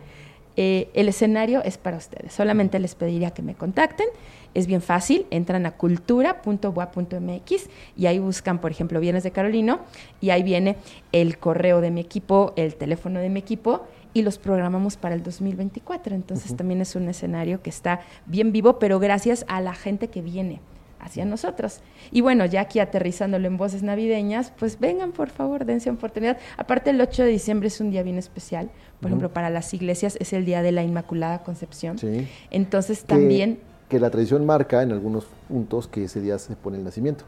Eh, 0.61 0.89
el 0.93 1.07
escenario 1.07 1.63
es 1.63 1.77
para 1.77 1.95
ustedes. 1.95 2.33
Solamente 2.33 2.79
les 2.79 2.93
pediría 2.93 3.31
que 3.31 3.41
me 3.41 3.55
contacten. 3.55 4.07
Es 4.53 4.67
bien 4.67 4.81
fácil, 4.81 5.25
entran 5.29 5.65
a 5.65 5.71
cultura.boa.mx 5.71 7.69
y 7.95 8.07
ahí 8.07 8.19
buscan, 8.19 8.59
por 8.59 8.69
ejemplo, 8.69 8.99
Bienes 8.99 9.23
de 9.23 9.31
Carolino 9.31 9.79
y 10.19 10.31
ahí 10.31 10.43
viene 10.43 10.75
el 11.13 11.37
correo 11.37 11.79
de 11.79 11.91
mi 11.91 12.01
equipo, 12.01 12.51
el 12.57 12.75
teléfono 12.75 13.21
de 13.21 13.29
mi 13.29 13.39
equipo 13.39 13.85
y 14.19 14.23
los 14.23 14.37
programamos 14.37 14.97
para 14.97 15.15
el 15.15 15.23
2024. 15.23 16.15
Entonces 16.15 16.55
también 16.55 16.81
es 16.81 16.95
un 16.95 17.07
escenario 17.09 17.61
que 17.61 17.69
está 17.69 18.01
bien 18.25 18.51
vivo, 18.51 18.79
pero 18.79 18.99
gracias 18.99 19.45
a 19.47 19.61
la 19.61 19.73
gente 19.73 20.09
que 20.09 20.21
viene 20.21 20.61
hacia 20.99 21.25
nosotros. 21.25 21.79
Y 22.11 22.21
bueno, 22.21 22.45
ya 22.45 22.61
aquí 22.61 22.79
aterrizándolo 22.79 23.47
en 23.47 23.57
voces 23.57 23.83
navideñas, 23.83 24.51
pues 24.57 24.79
vengan 24.79 25.11
por 25.11 25.29
favor, 25.29 25.65
dense 25.65 25.89
oportunidad. 25.89 26.37
Aparte 26.57 26.89
el 26.89 27.01
8 27.01 27.23
de 27.23 27.29
diciembre 27.29 27.67
es 27.67 27.79
un 27.79 27.91
día 27.91 28.03
bien 28.03 28.17
especial, 28.17 28.69
por 28.99 29.09
ejemplo, 29.09 29.31
para 29.31 29.49
las 29.49 29.73
iglesias 29.73 30.17
es 30.19 30.33
el 30.33 30.45
día 30.45 30.61
de 30.61 30.71
la 30.71 30.83
Inmaculada 30.83 31.43
Concepción. 31.43 31.97
Sí. 31.97 32.27
Entonces 32.51 33.03
también... 33.05 33.59
Que 33.87 33.99
la 33.99 34.09
tradición 34.11 34.45
marca 34.45 34.83
en 34.83 34.91
algunos 34.91 35.25
puntos 35.47 35.87
que 35.87 36.03
ese 36.03 36.21
día 36.21 36.37
se 36.37 36.55
pone 36.55 36.77
el 36.77 36.83
nacimiento. 36.83 37.23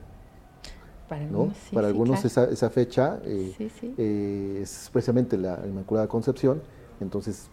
Para 1.10 1.24
algunos, 1.24 1.58
Para 1.74 1.88
algunos 1.88 2.24
esa, 2.24 2.46
esa, 2.46 2.70
fecha 2.70 3.20
eh, 3.26 3.54
eh, 3.98 4.60
es 4.62 4.90
precisamente 4.94 5.38
la 5.38 5.60
Inmaculada 5.66 6.08
Concepción, 6.08 6.62
entonces 7.04 7.50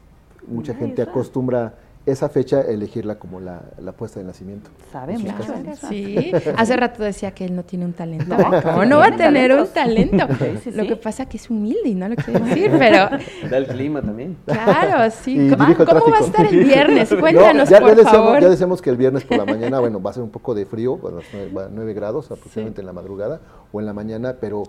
mucha 0.46 0.74
gente 0.74 1.02
acostumbra 1.02 1.74
esa 2.10 2.28
fecha 2.28 2.62
elegirla 2.62 3.16
como 3.18 3.40
la, 3.40 3.60
la 3.78 3.92
puesta 3.92 4.20
de 4.20 4.26
nacimiento. 4.26 4.70
Sabe 4.90 5.18
mucho. 5.18 5.54
Sí, 5.88 6.32
hace 6.56 6.76
rato 6.76 7.02
decía 7.02 7.32
que 7.32 7.44
él 7.44 7.54
no 7.54 7.64
tiene 7.64 7.84
un 7.84 7.92
talento. 7.92 8.34
¿Cómo 8.62 8.84
no 8.84 8.98
va 8.98 9.08
a 9.08 9.16
tener 9.16 9.52
un 9.52 9.66
talento? 9.66 10.26
lo 10.74 10.86
que 10.86 10.96
pasa 10.96 11.24
es 11.24 11.28
que 11.28 11.36
es 11.36 11.50
humilde 11.50 11.88
y 11.88 11.94
no 11.94 12.08
lo 12.08 12.16
quiero 12.16 12.40
decir, 12.40 12.70
pero... 12.78 13.10
Da 13.50 13.58
el 13.58 13.66
clima 13.66 14.00
también. 14.00 14.36
Claro, 14.46 15.10
sí. 15.22 15.50
¿Cómo, 15.50 16.10
va 16.10 16.18
a 16.18 16.20
estar 16.20 16.46
el 16.46 16.64
viernes? 16.64 17.14
Cuéntanos, 17.20 17.68
ya, 17.68 17.80
por 17.80 17.96
ya 17.96 18.04
favor. 18.04 18.04
Decíamos, 18.04 18.40
ya 18.40 18.48
decíamos 18.48 18.82
que 18.82 18.90
el 18.90 18.96
viernes 18.96 19.24
por 19.24 19.36
la 19.36 19.44
mañana, 19.44 19.80
bueno, 19.80 20.00
va 20.00 20.10
a 20.10 20.14
ser 20.14 20.22
un 20.22 20.30
poco 20.30 20.54
de 20.54 20.64
frío, 20.64 20.98
a 21.06 21.10
los 21.10 21.24
9, 21.72 21.92
grados 21.92 22.30
aproximadamente 22.30 22.80
en 22.80 22.86
la 22.86 22.92
madrugada 22.92 23.40
o 23.72 23.80
en 23.80 23.86
la 23.86 23.92
mañana, 23.92 24.36
pero 24.40 24.62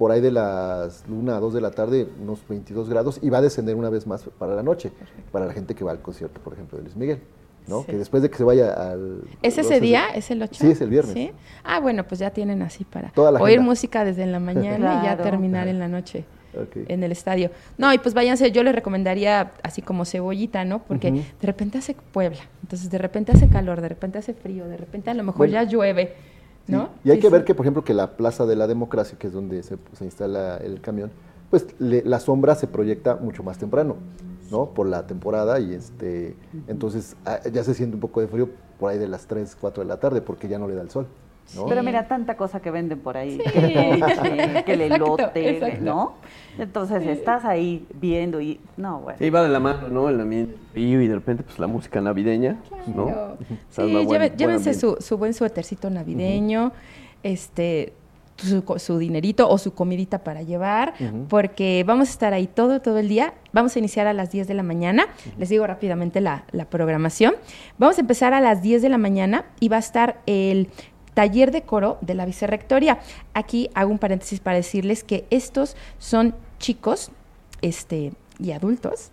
por 0.00 0.12
ahí 0.12 0.22
de 0.22 0.30
las 0.30 1.04
1 1.10 1.30
a 1.30 1.38
2 1.38 1.52
de 1.52 1.60
la 1.60 1.72
tarde, 1.72 2.08
unos 2.22 2.40
22 2.48 2.88
grados, 2.88 3.18
y 3.20 3.28
va 3.28 3.36
a 3.36 3.42
descender 3.42 3.76
una 3.76 3.90
vez 3.90 4.06
más 4.06 4.22
para 4.38 4.54
la 4.54 4.62
noche, 4.62 4.92
para 5.30 5.44
la 5.44 5.52
gente 5.52 5.74
que 5.74 5.84
va 5.84 5.90
al 5.90 6.00
concierto, 6.00 6.40
por 6.40 6.54
ejemplo, 6.54 6.78
de 6.78 6.84
Luis 6.84 6.96
Miguel. 6.96 7.20
¿no? 7.68 7.84
Que 7.84 7.98
después 7.98 8.22
de 8.22 8.30
que 8.30 8.38
se 8.38 8.44
vaya 8.44 8.72
al... 8.72 9.24
¿Es 9.42 9.58
ese 9.58 9.78
día? 9.78 10.06
¿Es 10.14 10.30
el 10.30 10.42
8? 10.42 10.54
Sí, 10.54 10.70
es 10.70 10.80
el 10.80 10.88
viernes. 10.88 11.12
¿Sí? 11.12 11.32
Ah, 11.64 11.80
bueno, 11.80 12.04
pues 12.04 12.18
ya 12.18 12.30
tienen 12.30 12.62
así 12.62 12.84
para 12.84 13.12
oír 13.14 13.60
música 13.60 14.02
desde 14.02 14.24
la 14.24 14.40
mañana 14.40 15.02
y 15.02 15.04
ya 15.04 15.18
terminar 15.18 15.68
en 15.68 15.78
la 15.78 15.86
noche. 15.86 16.24
en 16.74 17.02
el 17.04 17.12
estadio. 17.12 17.50
No, 17.76 17.92
y 17.92 17.98
pues 17.98 18.14
váyanse, 18.14 18.52
yo 18.52 18.62
les 18.62 18.74
recomendaría 18.74 19.52
así 19.62 19.82
como 19.82 20.06
cebollita, 20.06 20.64
¿no? 20.64 20.78
Porque 20.78 21.12
de 21.12 21.46
repente 21.46 21.76
hace 21.76 21.94
Puebla, 21.94 22.40
entonces 22.62 22.88
de 22.88 22.96
repente 22.96 23.32
hace 23.32 23.48
calor, 23.48 23.82
de 23.82 23.90
repente 23.90 24.16
hace 24.16 24.32
frío, 24.32 24.66
de 24.66 24.78
repente 24.78 25.10
a 25.10 25.14
lo 25.14 25.24
mejor 25.24 25.50
ya 25.50 25.62
llueve. 25.64 26.14
Y 27.04 27.10
hay 27.10 27.18
que 27.18 27.28
ver 27.28 27.44
que, 27.44 27.54
por 27.54 27.64
ejemplo, 27.64 27.84
que 27.84 27.94
la 27.94 28.16
Plaza 28.16 28.46
de 28.46 28.56
la 28.56 28.66
Democracia, 28.66 29.18
que 29.18 29.26
es 29.26 29.32
donde 29.32 29.62
se, 29.62 29.76
instala 30.00 30.56
el 30.58 30.80
camión, 30.80 31.10
pues 31.50 31.66
la 31.78 32.20
sombra 32.20 32.54
se 32.54 32.66
proyecta 32.66 33.16
mucho 33.16 33.42
más 33.42 33.58
temprano, 33.58 33.96
¿no? 34.50 34.66
Por 34.66 34.86
la 34.86 35.06
temporada 35.06 35.58
y 35.58 35.74
este, 35.74 36.36
entonces 36.68 37.16
ah, 37.24 37.40
ya 37.52 37.64
se 37.64 37.74
siente 37.74 37.96
un 37.96 38.00
poco 38.00 38.20
de 38.20 38.28
frío 38.28 38.48
por 38.78 38.90
ahí 38.90 38.98
de 38.98 39.08
las 39.08 39.26
3, 39.26 39.56
4 39.60 39.82
de 39.82 39.88
la 39.88 39.98
tarde 39.98 40.20
porque 40.20 40.48
ya 40.48 40.58
no 40.58 40.68
le 40.68 40.74
da 40.74 40.82
el 40.82 40.90
sol. 40.90 41.06
Pero 41.68 41.82
mira, 41.82 42.06
tanta 42.06 42.36
cosa 42.36 42.60
que 42.60 42.70
venden 42.70 43.00
por 43.00 43.16
ahí, 43.16 43.38
que, 44.64 44.72
el 44.72 44.80
elote, 44.82 45.78
¿no? 45.80 46.14
Entonces 46.58 47.06
estás 47.06 47.44
ahí 47.44 47.86
viendo 48.00 48.40
y, 48.40 48.60
no, 48.76 49.00
bueno. 49.00 49.18
Sí, 49.18 49.30
va 49.30 49.42
de 49.42 49.48
la 49.48 49.60
mano, 49.60 49.88
¿no? 49.88 50.08
El 50.08 50.20
ambiente 50.20 50.56
y 50.74 50.94
de 50.94 51.14
repente 51.14 51.42
pues 51.42 51.58
la 51.58 51.66
música 51.66 52.00
navideña, 52.00 52.56
¿no? 52.94 53.36
Sí, 53.70 53.82
llévense 54.36 54.74
su, 54.74 54.96
su, 55.00 55.18
buen 55.18 55.34
suétercito 55.34 55.90
navideño, 55.90 56.72
este... 57.22 57.92
Su, 58.78 58.96
dinerito 58.96 59.50
o 59.50 59.58
su 59.58 59.74
comidita 59.74 60.24
para 60.24 60.40
llevar, 60.40 60.94
porque 61.28 61.84
vamos 61.86 62.08
a 62.08 62.10
estar 62.10 62.32
ahí 62.32 62.46
todo, 62.46 62.80
todo 62.80 62.96
el 62.96 63.06
día. 63.06 63.34
Vamos 63.52 63.76
a 63.76 63.78
iniciar 63.78 64.06
a 64.06 64.14
las 64.14 64.30
10 64.30 64.48
de 64.48 64.54
la 64.54 64.62
mañana. 64.62 65.08
Les 65.36 65.50
digo 65.50 65.66
rápidamente 65.66 66.22
la, 66.22 66.44
la, 66.50 66.64
programación. 66.64 67.34
Vamos 67.76 67.98
a 67.98 68.00
empezar 68.00 68.32
a 68.32 68.40
las 68.40 68.62
10 68.62 68.80
de 68.80 68.88
la 68.88 68.96
mañana 68.96 69.44
y 69.60 69.68
va 69.68 69.76
a 69.76 69.80
estar 69.80 70.22
el 70.24 70.70
taller 71.20 71.50
de 71.50 71.60
coro 71.60 71.98
de 72.00 72.14
la 72.14 72.24
vicerrectoría. 72.24 72.98
Aquí 73.34 73.68
hago 73.74 73.90
un 73.90 73.98
paréntesis 73.98 74.40
para 74.40 74.56
decirles 74.56 75.04
que 75.04 75.26
estos 75.28 75.76
son 75.98 76.34
chicos 76.58 77.10
este, 77.60 78.14
y 78.38 78.52
adultos 78.52 79.10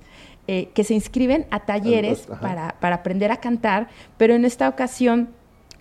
eh, 0.47 0.69
que 0.73 0.85
se 0.85 0.93
inscriben 0.93 1.45
a 1.51 1.65
talleres 1.65 2.25
para, 2.39 2.77
para 2.79 2.95
aprender 2.95 3.29
a 3.29 3.41
cantar, 3.41 3.89
pero 4.17 4.35
en 4.35 4.45
esta 4.45 4.69
ocasión 4.69 5.27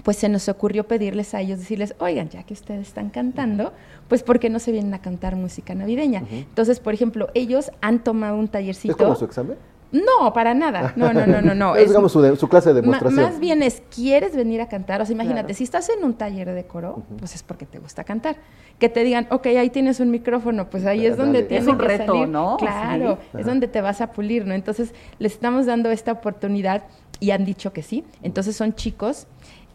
pues 0.02 0.16
se 0.16 0.28
nos 0.28 0.48
ocurrió 0.48 0.88
pedirles 0.88 1.32
a 1.32 1.42
ellos, 1.42 1.60
decirles, 1.60 1.94
oigan, 2.00 2.28
ya 2.28 2.42
que 2.42 2.54
ustedes 2.54 2.88
están 2.88 3.10
cantando, 3.10 3.72
pues 4.08 4.24
¿por 4.24 4.40
qué 4.40 4.50
no 4.50 4.58
se 4.58 4.72
vienen 4.72 4.94
a 4.94 5.00
cantar 5.00 5.36
música 5.36 5.76
navideña? 5.76 6.24
Entonces, 6.28 6.80
por 6.80 6.92
ejemplo, 6.92 7.28
ellos 7.34 7.70
han 7.80 8.02
tomado 8.02 8.36
un 8.36 8.48
tallercito. 8.48 8.94
¿Es 8.94 8.96
como 8.96 9.14
su 9.14 9.24
examen? 9.26 9.56
No, 9.92 10.32
para 10.32 10.54
nada. 10.54 10.92
No, 10.96 11.12
no, 11.12 11.26
no, 11.26 11.40
no. 11.40 11.54
no. 11.54 11.76
es, 11.76 11.88
digamos 11.88 12.12
su, 12.12 12.48
clase 12.48 12.72
de 12.72 12.80
demostración. 12.80 13.22
más 13.22 13.38
bien 13.38 13.62
es, 13.62 13.82
¿quieres 13.94 14.34
venir 14.36 14.60
a 14.60 14.68
cantar? 14.68 15.00
O 15.00 15.06
sea, 15.06 15.14
imagínate, 15.14 15.54
si 15.54 15.64
estás 15.64 15.88
en 15.88 16.04
un 16.04 16.14
taller 16.14 16.52
de 16.52 16.64
coro, 16.66 17.04
pues 17.18 17.34
es 17.34 17.42
porque 17.42 17.66
te 17.66 17.78
gusta 17.78 18.04
cantar. 18.04 18.36
Que 18.78 18.88
te 18.88 19.04
digan, 19.04 19.26
ok, 19.30 19.46
ahí 19.46 19.70
tienes 19.70 20.00
un 20.00 20.10
micrófono, 20.10 20.68
pues 20.68 20.84
ahí 20.84 21.06
es 21.06 21.16
donde 21.16 21.42
tienes 21.42 21.66
un 21.68 21.78
reto, 21.78 22.26
¿no? 22.26 22.56
Claro, 22.58 23.18
es 23.36 23.46
donde 23.46 23.68
te 23.68 23.80
vas 23.80 24.00
a 24.00 24.12
pulir, 24.12 24.46
¿no? 24.46 24.54
Entonces, 24.54 24.94
les 25.18 25.32
estamos 25.32 25.66
dando 25.66 25.90
esta 25.90 26.12
oportunidad 26.12 26.84
y 27.20 27.30
han 27.30 27.44
dicho 27.44 27.72
que 27.72 27.82
sí. 27.82 28.04
Entonces, 28.22 28.56
son 28.56 28.74
chicos, 28.74 29.26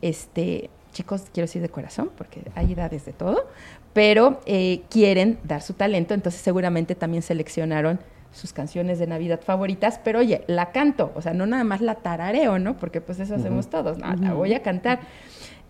este, 0.02 0.70
chicos, 0.92 1.24
quiero 1.34 1.46
decir 1.46 1.62
de 1.62 1.70
corazón, 1.70 2.12
porque 2.16 2.44
hay 2.56 2.74
edades 2.74 3.06
de 3.06 3.14
todo, 3.14 3.48
pero 3.94 4.40
eh, 4.46 4.82
quieren 4.90 5.40
dar 5.44 5.62
su 5.62 5.74
talento, 5.74 6.14
entonces 6.14 6.42
seguramente 6.42 6.96
también 6.96 7.24
seleccionaron 7.24 8.00
sus 8.32 8.54
canciones 8.54 9.00
de 9.00 9.08
Navidad 9.08 9.42
favoritas, 9.42 10.00
pero 10.04 10.20
oye, 10.20 10.44
la 10.48 10.72
canto, 10.72 11.12
o 11.16 11.22
sea, 11.22 11.34
no 11.34 11.46
nada 11.46 11.64
más 11.64 11.82
la 11.82 11.96
tarareo, 11.96 12.60
¿no? 12.60 12.78
Porque 12.78 13.02
pues 13.02 13.20
eso 13.20 13.36
hacemos 13.36 13.70
todos, 13.70 13.98
no, 13.98 14.14
la 14.16 14.34
voy 14.34 14.54
a 14.54 14.62
cantar. 14.62 15.00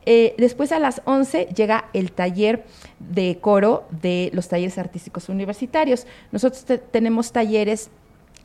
Eh, 0.05 0.33
después 0.37 0.71
a 0.71 0.79
las 0.79 1.01
11 1.05 1.49
llega 1.55 1.85
el 1.93 2.11
taller 2.11 2.65
de 2.99 3.37
coro 3.39 3.87
de 4.01 4.31
los 4.33 4.47
talleres 4.47 4.77
artísticos 4.77 5.29
universitarios. 5.29 6.07
Nosotros 6.31 6.65
tenemos 6.91 7.31
talleres 7.31 7.91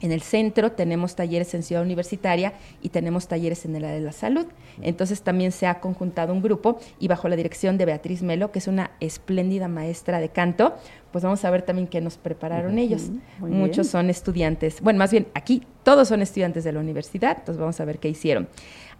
en 0.00 0.12
el 0.12 0.22
centro 0.22 0.72
tenemos 0.72 1.16
talleres 1.16 1.54
en 1.54 1.62
Ciudad 1.62 1.82
Universitaria 1.82 2.52
y 2.82 2.90
tenemos 2.90 3.28
talleres 3.28 3.64
en 3.64 3.76
el 3.76 3.84
área 3.84 3.96
de 3.96 4.04
la 4.04 4.12
salud. 4.12 4.46
Entonces 4.82 5.22
también 5.22 5.52
se 5.52 5.66
ha 5.66 5.80
conjuntado 5.80 6.32
un 6.32 6.42
grupo 6.42 6.78
y 6.98 7.08
bajo 7.08 7.28
la 7.28 7.36
dirección 7.36 7.78
de 7.78 7.86
Beatriz 7.86 8.22
Melo, 8.22 8.52
que 8.52 8.58
es 8.58 8.68
una 8.68 8.90
espléndida 9.00 9.68
maestra 9.68 10.20
de 10.20 10.28
canto, 10.28 10.74
pues 11.12 11.24
vamos 11.24 11.44
a 11.44 11.50
ver 11.50 11.62
también 11.62 11.88
qué 11.88 12.00
nos 12.00 12.18
prepararon 12.18 12.78
ellos. 12.78 13.10
Muchos 13.38 13.86
son 13.86 14.10
estudiantes, 14.10 14.80
bueno, 14.80 14.98
más 14.98 15.10
bien 15.10 15.28
aquí 15.34 15.62
todos 15.82 16.08
son 16.08 16.20
estudiantes 16.20 16.64
de 16.64 16.72
la 16.72 16.80
universidad, 16.80 17.36
entonces 17.38 17.58
vamos 17.58 17.80
a 17.80 17.84
ver 17.84 17.98
qué 17.98 18.08
hicieron. 18.08 18.48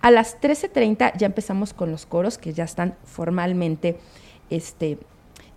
A 0.00 0.10
las 0.10 0.40
13.30 0.40 1.16
ya 1.16 1.26
empezamos 1.26 1.74
con 1.74 1.90
los 1.90 2.06
coros 2.06 2.38
que 2.38 2.52
ya 2.52 2.64
están 2.64 2.94
formalmente 3.04 3.98
este, 4.50 4.98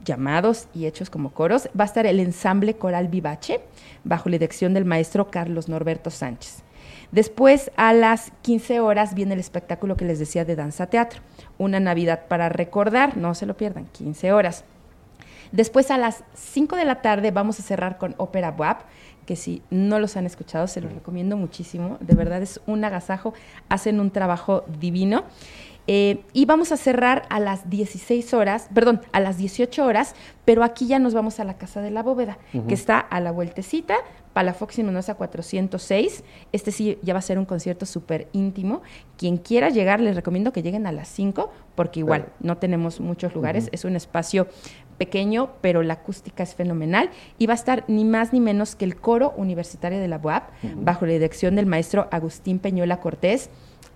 llamados 0.04 0.68
y 0.74 0.86
hechos 0.86 1.10
como 1.10 1.32
coros. 1.32 1.70
Va 1.80 1.84
a 1.84 1.88
estar 1.88 2.06
el 2.06 2.20
ensamble 2.20 2.76
coral 2.76 3.08
Vivache, 3.08 3.62
bajo 4.04 4.30
la 4.30 4.36
dirección 4.36 4.74
del 4.74 4.86
maestro 4.86 5.30
Carlos 5.30 5.70
Norberto 5.70 6.10
Sánchez. 6.10 6.64
Después, 7.12 7.72
a 7.76 7.94
las 7.94 8.32
15 8.44 8.80
horas, 8.82 9.16
viene 9.16 9.34
el 9.34 9.40
espectáculo 9.40 9.98
que 9.98 10.06
les 10.06 10.20
decía 10.20 10.46
de 10.46 10.56
danza 10.56 10.88
teatro, 10.88 11.22
una 11.58 11.80
Navidad 11.80 12.28
para 12.28 12.50
recordar, 12.50 13.18
no 13.18 13.34
se 13.34 13.46
lo 13.46 13.58
pierdan, 13.58 13.86
15 13.86 14.32
horas. 14.32 14.64
Después 15.52 15.90
a 15.90 15.98
las 15.98 16.24
5 16.36 16.76
de 16.76 16.86
la 16.86 17.02
tarde 17.02 17.32
vamos 17.32 17.60
a 17.60 17.64
cerrar 17.64 17.98
con 17.98 18.14
Ópera 18.18 18.52
WAP, 18.56 18.82
que 19.26 19.36
si 19.36 19.62
no 19.70 20.00
los 20.00 20.18
han 20.18 20.26
escuchado 20.26 20.68
se 20.68 20.82
los 20.82 20.92
recomiendo 20.92 21.38
muchísimo, 21.38 21.98
de 22.00 22.16
verdad 22.16 22.42
es 22.42 22.62
un 22.68 22.84
agasajo, 22.84 23.34
hacen 23.68 24.00
un 24.00 24.12
trabajo 24.12 24.64
divino. 24.80 25.24
Eh, 25.92 26.22
y 26.34 26.46
vamos 26.46 26.72
a 26.72 26.78
cerrar 26.78 27.24
a 27.32 27.40
las 27.40 27.68
16 27.68 28.36
horas, 28.36 28.70
perdón, 28.76 29.02
a 29.12 29.20
las 29.20 29.40
18 29.40 29.84
horas, 29.84 30.14
pero 30.46 30.64
aquí 30.64 30.86
ya 30.86 31.00
nos 31.00 31.16
vamos 31.16 31.40
a 31.40 31.44
la 31.44 31.58
Casa 31.58 31.82
de 31.82 31.90
la 31.90 32.04
Bóveda, 32.04 32.38
que 32.68 32.76
está 32.76 33.00
a 33.00 33.20
la 33.20 33.32
vueltecita, 33.32 33.96
Palafox 34.34 34.78
y 34.78 34.84
Mendoza 34.84 35.16
406. 35.16 36.24
Este 36.52 36.72
sí 36.72 37.00
ya 37.02 37.14
va 37.14 37.20
a 37.20 37.24
ser 37.24 37.40
un 37.40 37.46
concierto 37.46 37.88
súper 37.88 38.28
íntimo. 38.34 38.84
Quien 39.18 39.38
quiera 39.38 39.70
llegar, 39.70 40.00
les 40.00 40.16
recomiendo 40.16 40.54
que 40.54 40.62
lleguen 40.62 40.86
a 40.86 40.92
las 40.92 41.08
5, 41.08 41.52
porque 41.74 42.02
igual 42.02 42.28
no 42.40 42.60
tenemos 42.60 43.00
muchos 43.00 43.34
lugares, 43.34 43.68
es 43.72 43.84
un 43.84 43.96
espacio 43.96 44.48
pequeño, 45.00 45.54
pero 45.62 45.82
la 45.82 45.96
acústica 45.96 46.44
es 46.44 46.54
fenomenal. 46.54 47.10
Y 47.40 47.48
va 47.48 47.54
a 47.54 47.56
estar 47.56 47.84
ni 47.88 48.06
más 48.06 48.32
ni 48.32 48.40
menos 48.40 48.76
que 48.76 48.86
el 48.86 48.96
coro 48.96 49.34
universitario 49.38 50.00
de 50.00 50.08
la 50.08 50.20
UAP, 50.24 50.52
bajo 50.76 51.08
la 51.08 51.14
dirección 51.14 51.56
del 51.56 51.66
maestro 51.66 52.08
Agustín 52.12 52.60
Peñola 52.60 53.00
Cortés. 53.00 53.50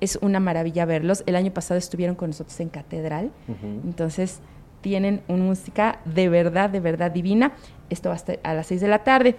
Es 0.03 0.19
una 0.21 0.41
maravilla 0.41 0.83
verlos. 0.83 1.23
El 1.27 1.37
año 1.37 1.53
pasado 1.53 1.77
estuvieron 1.77 2.15
con 2.17 2.31
nosotros 2.31 2.59
en 2.59 2.67
Catedral. 2.67 3.31
Entonces, 3.85 4.41
tienen 4.81 5.21
una 5.29 5.45
música 5.45 6.01
de 6.03 6.27
verdad, 6.27 6.69
de 6.69 6.81
verdad 6.81 7.09
divina. 7.09 7.53
Esto 7.89 8.09
va 8.09 8.15
a 8.15 8.17
estar 8.17 8.37
a 8.43 8.53
las 8.53 8.67
6 8.67 8.81
de 8.81 8.87
la 8.89 9.05
tarde. 9.05 9.37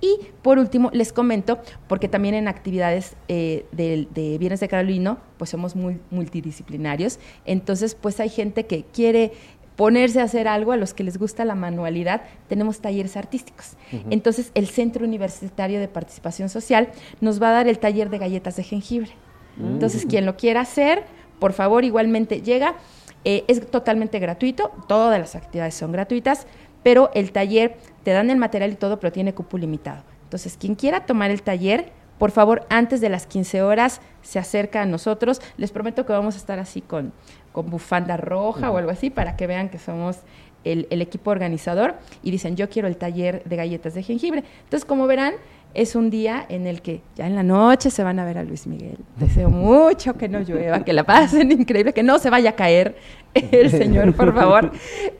Y 0.00 0.18
por 0.42 0.60
último, 0.60 0.90
les 0.92 1.12
comento, 1.12 1.58
porque 1.88 2.06
también 2.06 2.36
en 2.36 2.46
actividades 2.46 3.16
eh, 3.26 3.66
de, 3.72 4.06
de, 4.14 4.38
Viernes 4.38 4.60
de 4.60 4.68
Carolino, 4.68 5.18
pues 5.36 5.50
somos 5.50 5.74
muy 5.74 5.98
multidisciplinarios, 6.10 7.18
entonces 7.44 7.96
pues 7.96 8.20
hay 8.20 8.28
gente 8.28 8.66
que 8.66 8.84
quiere 8.84 9.32
ponerse 9.74 10.20
a 10.20 10.24
hacer 10.24 10.46
algo, 10.46 10.70
a 10.70 10.76
los 10.76 10.94
que 10.94 11.02
les 11.02 11.18
gusta 11.18 11.44
la 11.44 11.56
manualidad, 11.56 12.22
tenemos 12.48 12.80
talleres 12.80 13.16
artísticos. 13.16 13.76
Entonces 14.10 14.52
el 14.54 14.68
Centro 14.68 15.04
Universitario 15.04 15.80
de 15.80 15.88
Participación 15.88 16.48
Social 16.48 16.90
nos 17.20 17.42
va 17.42 17.48
a 17.48 17.52
dar 17.52 17.66
el 17.66 17.78
taller 17.78 18.10
de 18.10 18.18
galletas 18.18 18.54
de 18.54 18.62
jengibre. 18.62 19.10
Entonces 19.58 20.06
quien 20.06 20.26
lo 20.26 20.36
quiera 20.36 20.60
hacer, 20.62 21.04
por 21.38 21.52
favor, 21.52 21.84
igualmente 21.84 22.42
llega. 22.42 22.76
Eh, 23.24 23.44
es 23.46 23.70
totalmente 23.70 24.18
gratuito, 24.18 24.72
todas 24.88 25.18
las 25.18 25.36
actividades 25.36 25.74
son 25.74 25.92
gratuitas, 25.92 26.46
pero 26.82 27.10
el 27.14 27.30
taller 27.30 27.76
te 28.02 28.10
dan 28.10 28.30
el 28.30 28.36
material 28.36 28.72
y 28.72 28.74
todo, 28.76 28.98
pero 28.98 29.12
tiene 29.12 29.32
cupo 29.32 29.58
limitado. 29.58 30.02
Entonces, 30.24 30.56
quien 30.58 30.74
quiera 30.74 31.06
tomar 31.06 31.30
el 31.30 31.42
taller, 31.42 31.92
por 32.18 32.30
favor, 32.30 32.66
antes 32.68 33.00
de 33.00 33.08
las 33.08 33.26
15 33.26 33.62
horas 33.62 34.00
se 34.22 34.38
acerca 34.38 34.82
a 34.82 34.86
nosotros. 34.86 35.40
Les 35.56 35.72
prometo 35.72 36.06
que 36.06 36.12
vamos 36.12 36.34
a 36.34 36.38
estar 36.38 36.58
así 36.58 36.80
con, 36.80 37.12
con 37.52 37.68
bufanda 37.68 38.16
roja 38.16 38.70
o 38.70 38.76
algo 38.78 38.90
así 38.90 39.10
para 39.10 39.36
que 39.36 39.46
vean 39.46 39.68
que 39.68 39.78
somos 39.78 40.18
el, 40.64 40.86
el, 40.90 41.02
equipo 41.02 41.32
organizador 41.32 41.96
y 42.22 42.30
dicen, 42.30 42.54
yo 42.56 42.68
quiero 42.70 42.86
el 42.86 42.96
taller 42.96 43.42
de 43.44 43.56
galletas 43.56 43.94
de 43.94 44.04
jengibre. 44.04 44.44
Entonces, 44.64 44.84
como 44.84 45.06
verán, 45.06 45.34
es 45.74 45.94
un 45.96 46.10
día 46.10 46.44
en 46.48 46.66
el 46.66 46.82
que 46.82 47.00
ya 47.16 47.26
en 47.26 47.34
la 47.34 47.42
noche 47.42 47.90
se 47.90 48.02
van 48.02 48.18
a 48.18 48.24
ver 48.24 48.38
a 48.38 48.44
Luis 48.44 48.66
Miguel. 48.66 48.98
Deseo 49.16 49.50
mucho 49.50 50.14
que 50.14 50.28
no 50.28 50.40
llueva, 50.40 50.84
que 50.84 50.92
la 50.92 51.04
pasen 51.04 51.50
increíble, 51.60 51.92
que 51.92 52.02
no 52.02 52.18
se 52.18 52.30
vaya 52.30 52.50
a 52.50 52.52
caer 52.54 52.96
el 53.34 53.70
señor, 53.70 54.14
por 54.14 54.34
favor. 54.34 54.72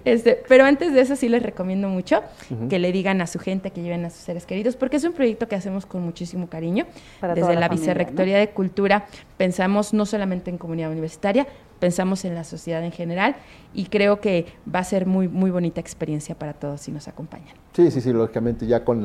Este, 0.05 0.43
pero 0.49 0.65
antes 0.65 0.93
de 0.93 1.01
eso 1.01 1.16
sí 1.16 1.29
les 1.29 1.43
recomiendo 1.43 1.89
mucho 1.89 2.23
que 2.69 2.79
le 2.79 2.93
digan 2.93 3.20
a 3.20 3.27
su 3.27 3.39
gente 3.39 3.70
que 3.70 3.83
lleven 3.83 4.05
a 4.05 4.11
sus 4.11 4.20
seres 4.20 4.45
queridos, 4.45 4.77
porque 4.77 4.97
es 4.97 5.05
un 5.05 5.12
proyecto 5.12 5.49
que 5.49 5.55
hacemos 5.55 5.87
con 5.87 6.03
muchísimo 6.03 6.49
cariño. 6.49 6.87
Desde 7.35 7.55
la, 7.57 7.69
Vicerrectoría 7.69 8.39
de 8.39 8.51
Cultura 8.51 9.07
pensamos 9.39 9.95
no 9.95 10.05
solamente 10.05 10.51
en 10.51 10.59
comunidad 10.59 10.91
universitaria, 10.91 11.47
pensamos 11.83 12.25
en 12.25 12.37
la 12.37 12.45
sociedad 12.45 12.85
en 12.85 12.93
general 12.93 13.35
y 13.75 13.87
creo 13.87 14.21
que 14.21 14.47
va 14.73 14.79
a 14.79 14.85
ser 14.85 15.05
muy, 15.05 15.27
muy 15.27 15.51
bonita 15.51 15.81
experiencia 15.81 16.39
para 16.39 16.53
todos 16.53 16.83
si 16.83 16.93
nos 16.93 17.09
acompañan. 17.09 17.57
Sí, 17.73 17.91
sí, 17.91 18.01
sí, 18.01 18.13
lógicamente 18.13 18.69
ya 18.69 18.85
con 18.85 19.05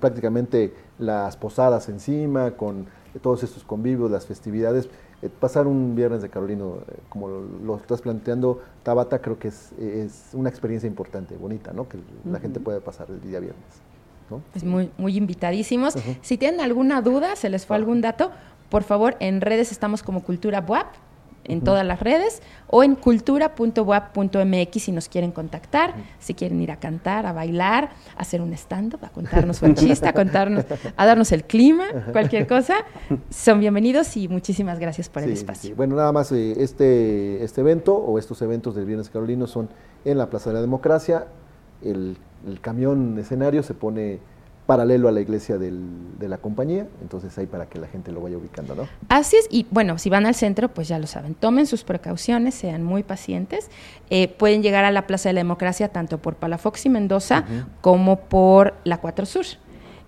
prácticamente 0.00 0.72
las 0.98 1.36
posadas 1.36 1.90
encima, 1.90 2.52
con 2.52 2.86
todos 3.20 3.42
estos 3.42 3.62
convivios, 3.62 4.10
las 4.10 4.24
festividades, 4.24 4.88
eh, 5.20 5.28
pasar 5.28 5.66
un 5.66 5.94
viernes 5.94 6.22
de 6.22 6.30
Carolino, 6.30 6.78
eh, 6.88 6.96
como 7.10 7.28
lo, 7.28 7.76
estás 7.76 8.00
planteando, 8.00 8.62
Tabata, 8.84 9.20
creo 9.20 9.38
que 9.38 9.48
es, 9.48 9.72
es, 9.72 10.30
una 10.32 10.48
experiencia 10.48 10.86
importante, 10.86 11.36
bonita, 11.36 11.74
¿no? 11.74 11.86
Que 11.90 11.98
la 12.24 12.40
gente 12.40 12.58
puede 12.58 12.80
pasar 12.80 13.08
el 13.10 13.20
día 13.20 13.38
viernes. 13.38 13.82
¿no? 14.30 14.40
Pues 14.52 14.64
muy, 14.64 14.90
muy 14.96 15.18
invitadísimos. 15.18 15.92
Si 16.22 16.38
tienen 16.38 16.62
alguna 16.62 17.02
duda, 17.02 17.36
se 17.36 17.50
les 17.50 17.66
fue 17.66 17.76
algún 17.76 18.00
dato, 18.00 18.30
por 18.70 18.82
favor, 18.82 19.16
en 19.20 19.42
redes 19.42 19.72
estamos 19.72 20.02
como 20.02 20.22
Cultura 20.22 20.62
Buap, 20.62 20.86
en 21.44 21.60
todas 21.60 21.86
las 21.86 22.00
redes 22.00 22.42
o 22.68 22.82
en 22.82 22.94
cultura.wap.mx 22.94 24.82
si 24.82 24.92
nos 24.92 25.08
quieren 25.08 25.32
contactar, 25.32 25.94
si 26.18 26.34
quieren 26.34 26.60
ir 26.60 26.70
a 26.70 26.76
cantar, 26.76 27.26
a 27.26 27.32
bailar, 27.32 27.90
a 28.16 28.20
hacer 28.20 28.40
un 28.40 28.52
stand-up, 28.52 29.04
a 29.04 29.10
contarnos 29.10 29.62
un 29.62 29.74
chiste, 29.74 30.08
a 30.08 30.12
contarnos, 30.12 30.64
a 30.96 31.06
darnos 31.06 31.32
el 31.32 31.44
clima, 31.44 31.86
cualquier 32.12 32.46
cosa, 32.46 32.74
son 33.30 33.60
bienvenidos 33.60 34.16
y 34.16 34.28
muchísimas 34.28 34.78
gracias 34.78 35.08
por 35.08 35.22
el 35.22 35.32
espacio. 35.32 35.76
Bueno, 35.76 35.96
nada 35.96 36.12
más 36.12 36.32
eh, 36.32 36.54
este, 36.58 37.42
este 37.44 37.60
evento 37.60 37.94
o 37.94 38.18
estos 38.18 38.42
eventos 38.42 38.74
del 38.74 38.86
Viernes 38.86 39.08
Carolino 39.10 39.46
son 39.46 39.68
en 40.04 40.18
la 40.18 40.28
Plaza 40.30 40.50
de 40.50 40.54
la 40.54 40.60
Democracia, 40.60 41.26
el, 41.82 42.16
el 42.46 42.60
camión 42.60 43.18
escenario 43.18 43.62
se 43.62 43.74
pone 43.74 44.20
paralelo 44.66 45.08
a 45.08 45.12
la 45.12 45.20
iglesia 45.20 45.58
del, 45.58 46.18
de 46.18 46.28
la 46.28 46.38
compañía, 46.38 46.86
entonces 47.02 47.36
ahí 47.38 47.46
para 47.46 47.66
que 47.66 47.78
la 47.78 47.86
gente 47.86 48.12
lo 48.12 48.20
vaya 48.20 48.38
ubicando, 48.38 48.74
¿no? 48.74 48.88
Así 49.08 49.36
es, 49.36 49.46
y 49.50 49.66
bueno, 49.70 49.98
si 49.98 50.08
van 50.08 50.26
al 50.26 50.34
centro, 50.34 50.68
pues 50.68 50.88
ya 50.88 50.98
lo 50.98 51.06
saben, 51.06 51.34
tomen 51.34 51.66
sus 51.66 51.84
precauciones, 51.84 52.54
sean 52.54 52.82
muy 52.82 53.02
pacientes, 53.02 53.70
eh, 54.10 54.28
pueden 54.28 54.62
llegar 54.62 54.84
a 54.84 54.90
la 54.90 55.06
Plaza 55.06 55.28
de 55.28 55.34
la 55.34 55.40
Democracia 55.40 55.88
tanto 55.88 56.18
por 56.18 56.36
Palafox 56.36 56.86
y 56.86 56.88
Mendoza 56.88 57.44
como 57.80 58.20
por 58.20 58.74
la 58.84 58.98
Cuatro 58.98 59.26
Sur. 59.26 59.44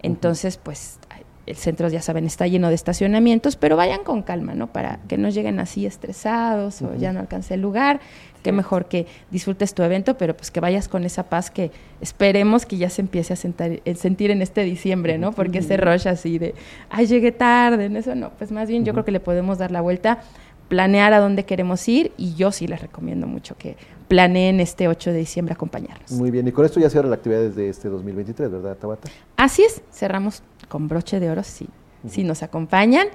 Entonces, 0.03 0.57
pues 0.57 0.99
el 1.47 1.57
centro, 1.57 1.89
ya 1.89 2.03
saben, 2.03 2.27
está 2.27 2.47
lleno 2.49 2.69
de 2.69 2.75
estacionamientos, 2.75 3.57
pero 3.57 3.77
vayan 3.77 4.03
con 4.03 4.23
calma, 4.23 4.55
¿no? 4.55 4.67
Para 4.67 4.99
que 5.09 5.17
no 5.17 5.29
lleguen 5.29 5.61
así 5.61 5.87
estresados 5.87 6.83
o 6.83 6.95
ya 6.97 7.13
no 7.13 7.21
alcance 7.21 7.55
el 7.55 7.63
lugar. 7.63 8.01
Qué 8.43 8.53
mejor 8.53 8.87
que 8.87 9.07
disfrutes 9.31 9.75
tu 9.75 9.83
evento, 9.83 10.17
pero 10.19 10.37
pues 10.37 10.51
que 10.51 10.61
vayas 10.61 10.89
con 10.89 11.05
esa 11.05 11.25
paz 11.25 11.51
que 11.51 11.71
esperemos 12.01 12.67
que 12.67 12.77
ya 12.77 12.91
se 12.91 13.03
empiece 13.03 13.33
a, 13.33 13.37
sentir 13.37 14.31
en 14.31 14.43
este 14.43 14.63
diciembre, 14.63 15.19
¿no? 15.19 15.33
Porque 15.33 15.59
ese 15.59 15.77
rush 15.77 16.09
así 16.09 16.39
de, 16.39 16.55
ay, 16.91 17.07
llegué 17.07 17.33
tarde, 17.33 17.87
en 17.87 17.97
eso 17.97 18.15
no. 18.15 18.31
Pues 18.31 18.51
más 18.51 18.69
bien 18.69 18.85
yo 18.85 18.93
creo 18.93 19.05
que 19.05 19.13
le 19.13 19.21
podemos 19.21 19.59
dar 19.59 19.71
la 19.71 19.81
vuelta, 19.81 20.21
planear 20.69 21.13
a 21.13 21.21
dónde 21.21 21.45
queremos 21.45 21.87
ir 21.89 22.13
y 22.17 22.35
yo 22.35 22.51
sí 22.51 22.67
les 22.67 22.81
recomiendo 22.81 23.27
mucho 23.27 23.57
que 23.57 23.77
planeen 24.09 24.61
este 24.61 24.89
8 24.89 25.11
de 25.11 25.19
diciembre 25.19 25.55
acompañarnos. 25.55 26.13
Muy 26.13 26.31
bien, 26.31 26.47
y 26.47 26.53
con 26.53 26.65
esto 26.65 26.81
ya 26.81 26.91
cierra 26.91 27.09
la 27.09 27.17
actividad 27.17 27.41
desde 27.41 27.69
este 27.69 27.89
2023, 27.89 28.51
¿verdad, 28.51 28.77
Tabata? 28.77 29.09
Así 29.37 29.63
es, 29.63 29.83
cerramos 29.93 30.43
con 30.69 30.89
broche 30.89 31.21
de 31.21 31.31
oro, 31.31 31.43
sí, 31.43 31.69
sí 32.09 32.25
nos 32.25 32.43
acompañan. 32.43 33.09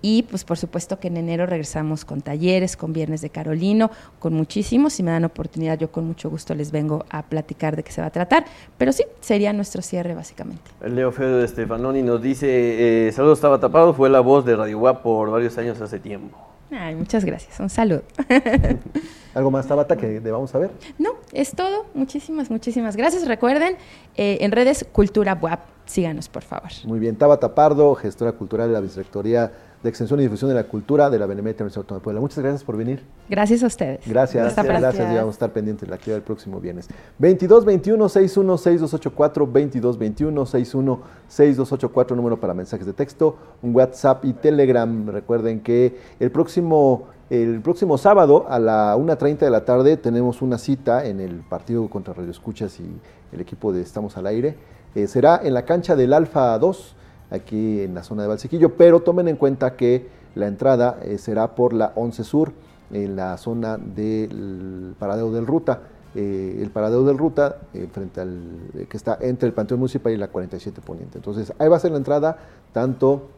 Y 0.00 0.22
pues 0.24 0.44
por 0.44 0.56
supuesto 0.56 1.00
que 1.00 1.08
en 1.08 1.16
enero 1.16 1.44
regresamos 1.46 2.04
con 2.04 2.20
talleres, 2.20 2.76
con 2.76 2.92
Viernes 2.92 3.20
de 3.20 3.30
Carolino, 3.30 3.90
con 4.20 4.32
muchísimos. 4.34 4.92
Si 4.92 5.02
me 5.02 5.10
dan 5.10 5.24
oportunidad, 5.24 5.76
yo 5.76 5.90
con 5.90 6.06
mucho 6.06 6.30
gusto 6.30 6.54
les 6.54 6.70
vengo 6.70 7.04
a 7.10 7.24
platicar 7.24 7.74
de 7.74 7.82
qué 7.82 7.90
se 7.90 8.00
va 8.00 8.06
a 8.06 8.10
tratar. 8.10 8.44
Pero 8.76 8.92
sí, 8.92 9.04
sería 9.20 9.52
nuestro 9.52 9.82
cierre 9.82 10.14
básicamente. 10.14 10.70
Leo 10.86 11.10
Feo 11.10 11.38
de 11.38 11.48
Stefanoni 11.48 12.02
nos 12.02 12.22
dice, 12.22 13.08
eh, 13.08 13.12
saludos, 13.12 13.38
estaba 13.38 13.58
tapado, 13.58 13.92
fue 13.92 14.08
la 14.08 14.20
voz 14.20 14.44
de 14.44 14.54
Radio 14.54 14.78
WAP 14.78 15.02
por 15.02 15.30
varios 15.30 15.58
años 15.58 15.80
hace 15.80 15.98
tiempo. 15.98 16.38
Ay, 16.70 16.94
muchas 16.94 17.24
gracias, 17.24 17.58
un 17.60 17.70
saludo. 17.70 18.02
¿Algo 19.34 19.50
más, 19.50 19.66
Tabata, 19.66 19.96
que 19.96 20.20
debamos 20.20 20.50
saber? 20.50 20.70
No, 20.98 21.10
es 21.32 21.52
todo. 21.52 21.86
Muchísimas, 21.94 22.50
muchísimas 22.50 22.96
gracias. 22.96 23.26
Recuerden, 23.26 23.76
eh, 24.16 24.38
en 24.40 24.52
redes 24.52 24.86
Cultura 24.90 25.38
WAP, 25.40 25.60
síganos, 25.86 26.28
por 26.28 26.42
favor. 26.42 26.70
Muy 26.84 26.98
bien, 26.98 27.16
Tabata 27.16 27.54
Pardo, 27.54 27.94
gestora 27.94 28.32
cultural 28.32 28.68
de 28.68 28.74
la 28.74 28.80
Vicerrectoría 28.80 29.52
de 29.82 29.88
Extensión 29.88 30.18
y 30.20 30.24
Difusión 30.24 30.48
de 30.48 30.54
la 30.54 30.64
Cultura 30.64 31.08
de 31.08 31.18
la 31.18 31.26
Benemérita 31.26 31.62
Universidad 31.62 31.82
Autónoma 31.82 32.00
de 32.00 32.04
Puebla. 32.04 32.20
Muchas 32.20 32.38
gracias 32.38 32.64
por 32.64 32.76
venir. 32.76 33.04
Gracias 33.28 33.62
a 33.62 33.66
ustedes. 33.66 34.00
Gracias, 34.06 34.56
gracias, 34.56 34.80
gracias. 34.80 35.12
Y 35.12 35.16
vamos 35.16 35.34
a 35.34 35.36
estar 35.36 35.52
pendientes 35.52 35.82
de 35.82 35.90
la 35.90 35.96
actividad 35.96 36.16
del 36.16 36.24
próximo 36.24 36.60
viernes. 36.60 36.88
22 37.18 37.64
21 37.64 38.08
61 38.08 38.58
6284 38.58 39.46
22 39.46 39.98
21 39.98 40.46
61 40.46 41.00
6284 41.28 42.16
número 42.16 42.40
para 42.40 42.54
mensajes 42.54 42.86
de 42.86 42.92
texto, 42.92 43.36
un 43.62 43.74
WhatsApp 43.74 44.24
y 44.24 44.32
Telegram. 44.32 45.08
Recuerden 45.08 45.60
que 45.60 45.96
el 46.18 46.30
próximo 46.30 47.06
el 47.30 47.60
próximo 47.60 47.98
sábado 47.98 48.46
a 48.48 48.58
la 48.58 48.96
1.30 48.96 49.40
de 49.40 49.50
la 49.50 49.66
tarde 49.66 49.98
tenemos 49.98 50.40
una 50.40 50.56
cita 50.56 51.04
en 51.04 51.20
el 51.20 51.40
partido 51.40 51.86
contra 51.90 52.14
Radio 52.14 52.30
Escuchas 52.30 52.80
y 52.80 52.88
el 53.32 53.40
equipo 53.42 53.70
de 53.70 53.82
Estamos 53.82 54.16
al 54.16 54.26
Aire. 54.26 54.56
Eh, 54.94 55.06
será 55.06 55.38
en 55.44 55.52
la 55.52 55.66
cancha 55.66 55.94
del 55.94 56.14
Alfa 56.14 56.58
2 56.58 56.96
aquí 57.30 57.80
en 57.80 57.94
la 57.94 58.02
zona 58.02 58.22
de 58.22 58.28
Valsequillo, 58.28 58.76
pero 58.76 59.00
tomen 59.00 59.28
en 59.28 59.36
cuenta 59.36 59.76
que 59.76 60.08
la 60.34 60.46
entrada 60.46 61.00
eh, 61.02 61.18
será 61.18 61.54
por 61.54 61.72
la 61.72 61.92
11 61.96 62.24
Sur, 62.24 62.52
en 62.90 63.16
la 63.16 63.36
zona 63.36 63.76
del 63.76 64.94
paradero 64.98 65.30
del 65.32 65.46
Ruta. 65.46 65.80
Eh, 66.14 66.60
el 66.62 66.70
paradero 66.70 67.04
del 67.04 67.18
Ruta, 67.18 67.58
eh, 67.74 67.88
frente 67.92 68.20
al 68.20 68.40
que 68.88 68.96
está 68.96 69.18
entre 69.20 69.46
el 69.46 69.52
Panteón 69.52 69.80
Municipal 69.80 70.12
y 70.12 70.16
la 70.16 70.28
47 70.28 70.80
Poniente. 70.80 71.18
Entonces, 71.18 71.52
ahí 71.58 71.68
va 71.68 71.76
a 71.76 71.80
ser 71.80 71.90
la 71.90 71.98
entrada 71.98 72.38
tanto 72.72 73.30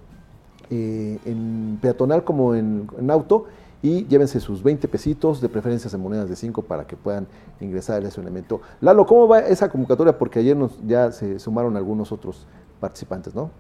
en 0.73 1.81
peatonal 1.83 2.23
como 2.23 2.55
en, 2.55 2.87
auto 3.09 3.47
y 3.83 4.07
llévense 4.07 4.39
sus 4.39 4.63
20 4.63 4.87
pesitos, 4.87 5.41
de 5.41 5.49
preferencia 5.49 5.91
en 5.93 6.01
monedas 6.01 6.29
de 6.29 6.37
5 6.37 6.63
para 6.63 6.87
que 6.87 6.97
puedan 6.97 7.27
ingresar 7.61 7.97
al 7.97 8.05
estacionamiento. 8.05 8.61
Lalo, 8.81 9.05
¿cómo 9.05 9.27
va 9.27 9.41
esa 9.41 9.69
convocatoria? 9.69 10.17
Porque 10.17 10.39
ayer 10.39 10.57
nos, 10.57 10.79
ya 10.87 11.11
se 11.11 11.41
sumaron 11.41 11.77
algunos 11.77 12.13
otros 12.13 12.47
participantes, 12.79 13.35
¿no? 13.35 13.51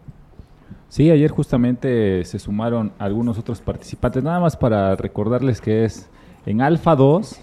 Sí, 0.90 1.08
ayer 1.08 1.30
justamente 1.30 2.24
se 2.24 2.40
sumaron 2.40 2.90
algunos 2.98 3.38
otros 3.38 3.60
participantes, 3.60 4.24
nada 4.24 4.40
más 4.40 4.56
para 4.56 4.96
recordarles 4.96 5.60
que 5.60 5.84
es 5.84 6.08
en 6.46 6.60
Alfa 6.60 6.96
2, 6.96 7.40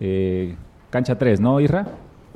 eh, 0.00 0.56
cancha 0.90 1.16
3, 1.16 1.38
¿no, 1.38 1.60
Isra? 1.60 1.86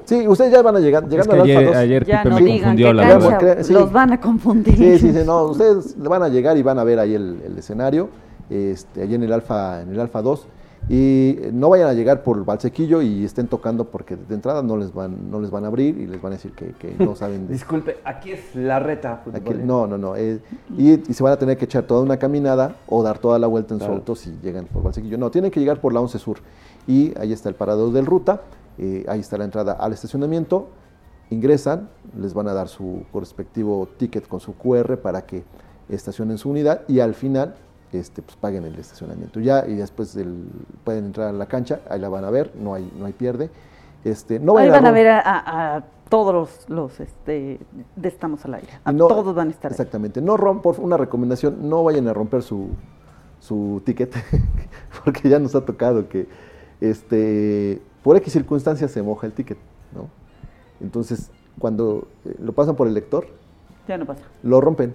Sí, 0.05 0.29
ustedes 0.29 0.53
ya 0.53 0.63
van 0.63 0.77
a 0.77 0.79
llegar, 0.79 1.09
llegando 1.09 1.33
al 1.35 1.41
Alfa 1.41 1.63
2. 1.63 1.77
Ayer 1.77 2.05
ya 2.05 2.23
Pipe 2.23 2.31
no 2.31 2.41
me 2.41 2.53
confundió 2.53 2.93
la 2.93 3.03
verdad. 3.05 3.69
Los 3.69 3.93
van 3.93 4.13
a 4.13 4.21
confundir. 4.21 4.77
Sí, 4.77 4.99
sí, 5.01 5.13
sí, 5.13 5.23
no, 5.27 5.47
ustedes 5.47 6.01
van 6.01 6.23
a 6.23 6.29
llegar 6.29 6.57
y 6.57 6.63
van 6.63 6.79
a 6.79 6.85
ver 6.85 7.01
ahí 7.01 7.17
el, 7.17 7.43
el 7.45 7.59
escenario, 7.59 8.09
este, 8.49 9.03
allí 9.03 9.17
en 9.17 9.25
el 9.25 9.33
Alfa, 9.33 9.83
en 9.83 9.91
el 9.91 9.99
Alfa 9.99 10.23
2 10.23 10.47
y 10.89 11.39
no 11.53 11.69
vayan 11.69 11.89
a 11.89 11.95
llegar 11.95 12.23
por 12.23 12.45
Valsequillo 12.45 13.03
y 13.03 13.25
estén 13.25 13.49
tocando 13.49 13.87
porque 13.87 14.17
de 14.17 14.35
entrada 14.35 14.63
no 14.63 14.77
les 14.77 14.95
van 14.95 15.31
no 15.31 15.41
les 15.41 15.51
van 15.51 15.65
a 15.65 15.67
abrir 15.67 15.99
y 15.99 16.07
les 16.07 16.23
van 16.23 16.33
a 16.33 16.37
decir 16.37 16.53
que, 16.53 16.95
no 16.99 17.17
saben. 17.17 17.49
Disculpe, 17.51 17.99
aquí 18.05 18.33
es 18.33 18.55
la 18.55 18.79
reta. 18.79 19.23
no, 19.65 19.87
no, 19.87 19.99
no. 19.99 20.15
Eh, 20.17 20.41
y, 20.79 20.97
se 21.13 21.23
van 21.23 21.33
a 21.33 21.37
tener 21.37 21.59
que 21.59 21.65
echar 21.65 21.85
toda 21.85 22.03
una 22.03 22.19
caminada 22.19 22.77
o 22.87 23.03
dar 23.03 23.19
toda 23.19 23.39
la 23.39 23.49
vuelta 23.49 23.75
en 23.75 23.81
su 23.81 23.87
auto 23.87 24.15
si 24.15 24.39
llegan 24.43 24.67
por 24.67 24.83
Valsequillo. 24.83 25.19
No, 25.19 25.31
tienen 25.31 25.51
que 25.51 25.61
llegar 25.61 25.81
por 25.81 25.93
la 25.93 26.01
11 26.01 26.19
Sur 26.19 26.39
y 26.87 27.13
ahí 27.19 27.33
está 27.33 27.49
el 27.49 27.57
parador 27.57 27.93
del 27.93 28.07
ruta, 28.07 28.43
eh, 28.79 29.05
ahí 29.09 29.21
está 29.21 29.39
la 29.39 29.45
entrada 29.45 29.73
al 29.73 29.93
estacionamiento 29.93 30.69
ingresan, 31.31 31.89
les 32.19 32.35
van 32.35 32.49
a 32.49 32.55
dar 32.55 32.69
su 32.69 33.05
respectivo 33.13 33.89
ticket 33.97 34.29
con 34.29 34.41
su 34.41 34.55
QR 34.55 34.99
para 34.99 35.27
que 35.27 35.45
estacionen 35.89 36.39
su 36.39 36.51
unidad 36.51 36.83
y 36.89 37.01
al 37.01 37.15
final 37.15 37.55
este, 37.93 38.23
pues 38.23 38.37
paguen 38.37 38.65
el 38.65 38.79
estacionamiento 38.79 39.41
ya 39.41 39.67
y 39.67 39.75
después 39.75 40.19
pueden 40.85 41.07
entrar 41.07 41.29
a 41.29 41.33
la 41.33 41.47
cancha, 41.47 41.81
ahí 41.89 42.01
la 42.01 42.09
van 42.09 42.25
a 42.25 42.31
ver, 42.31 42.53
no 42.57 42.75
hay, 42.75 42.91
no 42.99 43.07
hay 43.07 43.13
pierde. 43.13 43.51
Este, 44.05 44.39
no 44.39 44.57
ahí 44.57 44.69
van 44.69 44.87
a, 44.87 44.93
ver 44.93 45.09
a, 45.09 45.85
todos 46.09 46.33
los, 46.33 46.71
los 46.71 47.01
este, 47.01 47.59
de 47.97 48.09
Estamos 48.09 48.45
al 48.45 48.55
Aire, 48.55 48.69
a 48.85 48.93
todos 48.93 49.35
van 49.35 49.49
a 49.49 49.51
estar 49.51 49.71
Exactamente, 49.71 50.23
no 50.23 50.37
por 50.63 50.79
una 50.79 50.97
recomendación, 50.97 51.69
no 51.69 51.83
vayan 51.83 52.07
a 52.07 52.13
romper 52.13 52.43
su, 52.43 52.69
su 53.41 53.83
ticket, 53.85 54.15
porque 55.05 55.29
ya 55.29 55.39
nos 55.41 55.55
ha 55.57 55.65
tocado 55.65 56.09
que 56.09 56.29
este, 56.81 57.83
por 58.03 58.17
X 58.17 58.33
circunstancias 58.33 58.93
se 58.93 59.03
moja 59.03 59.27
el 59.27 59.33
ticket, 59.33 59.59
¿no? 59.93 60.09
Entonces, 60.81 61.31
cuando 61.59 62.07
eh, 62.25 62.37
lo 62.39 62.53
pasan 62.53 62.77
por 62.77 62.87
el 62.87 62.95
lector, 62.95 63.27
ya 63.89 63.97
no 63.99 64.07
pasa. 64.07 64.23
Lo 64.43 64.61
rompen. 64.61 64.95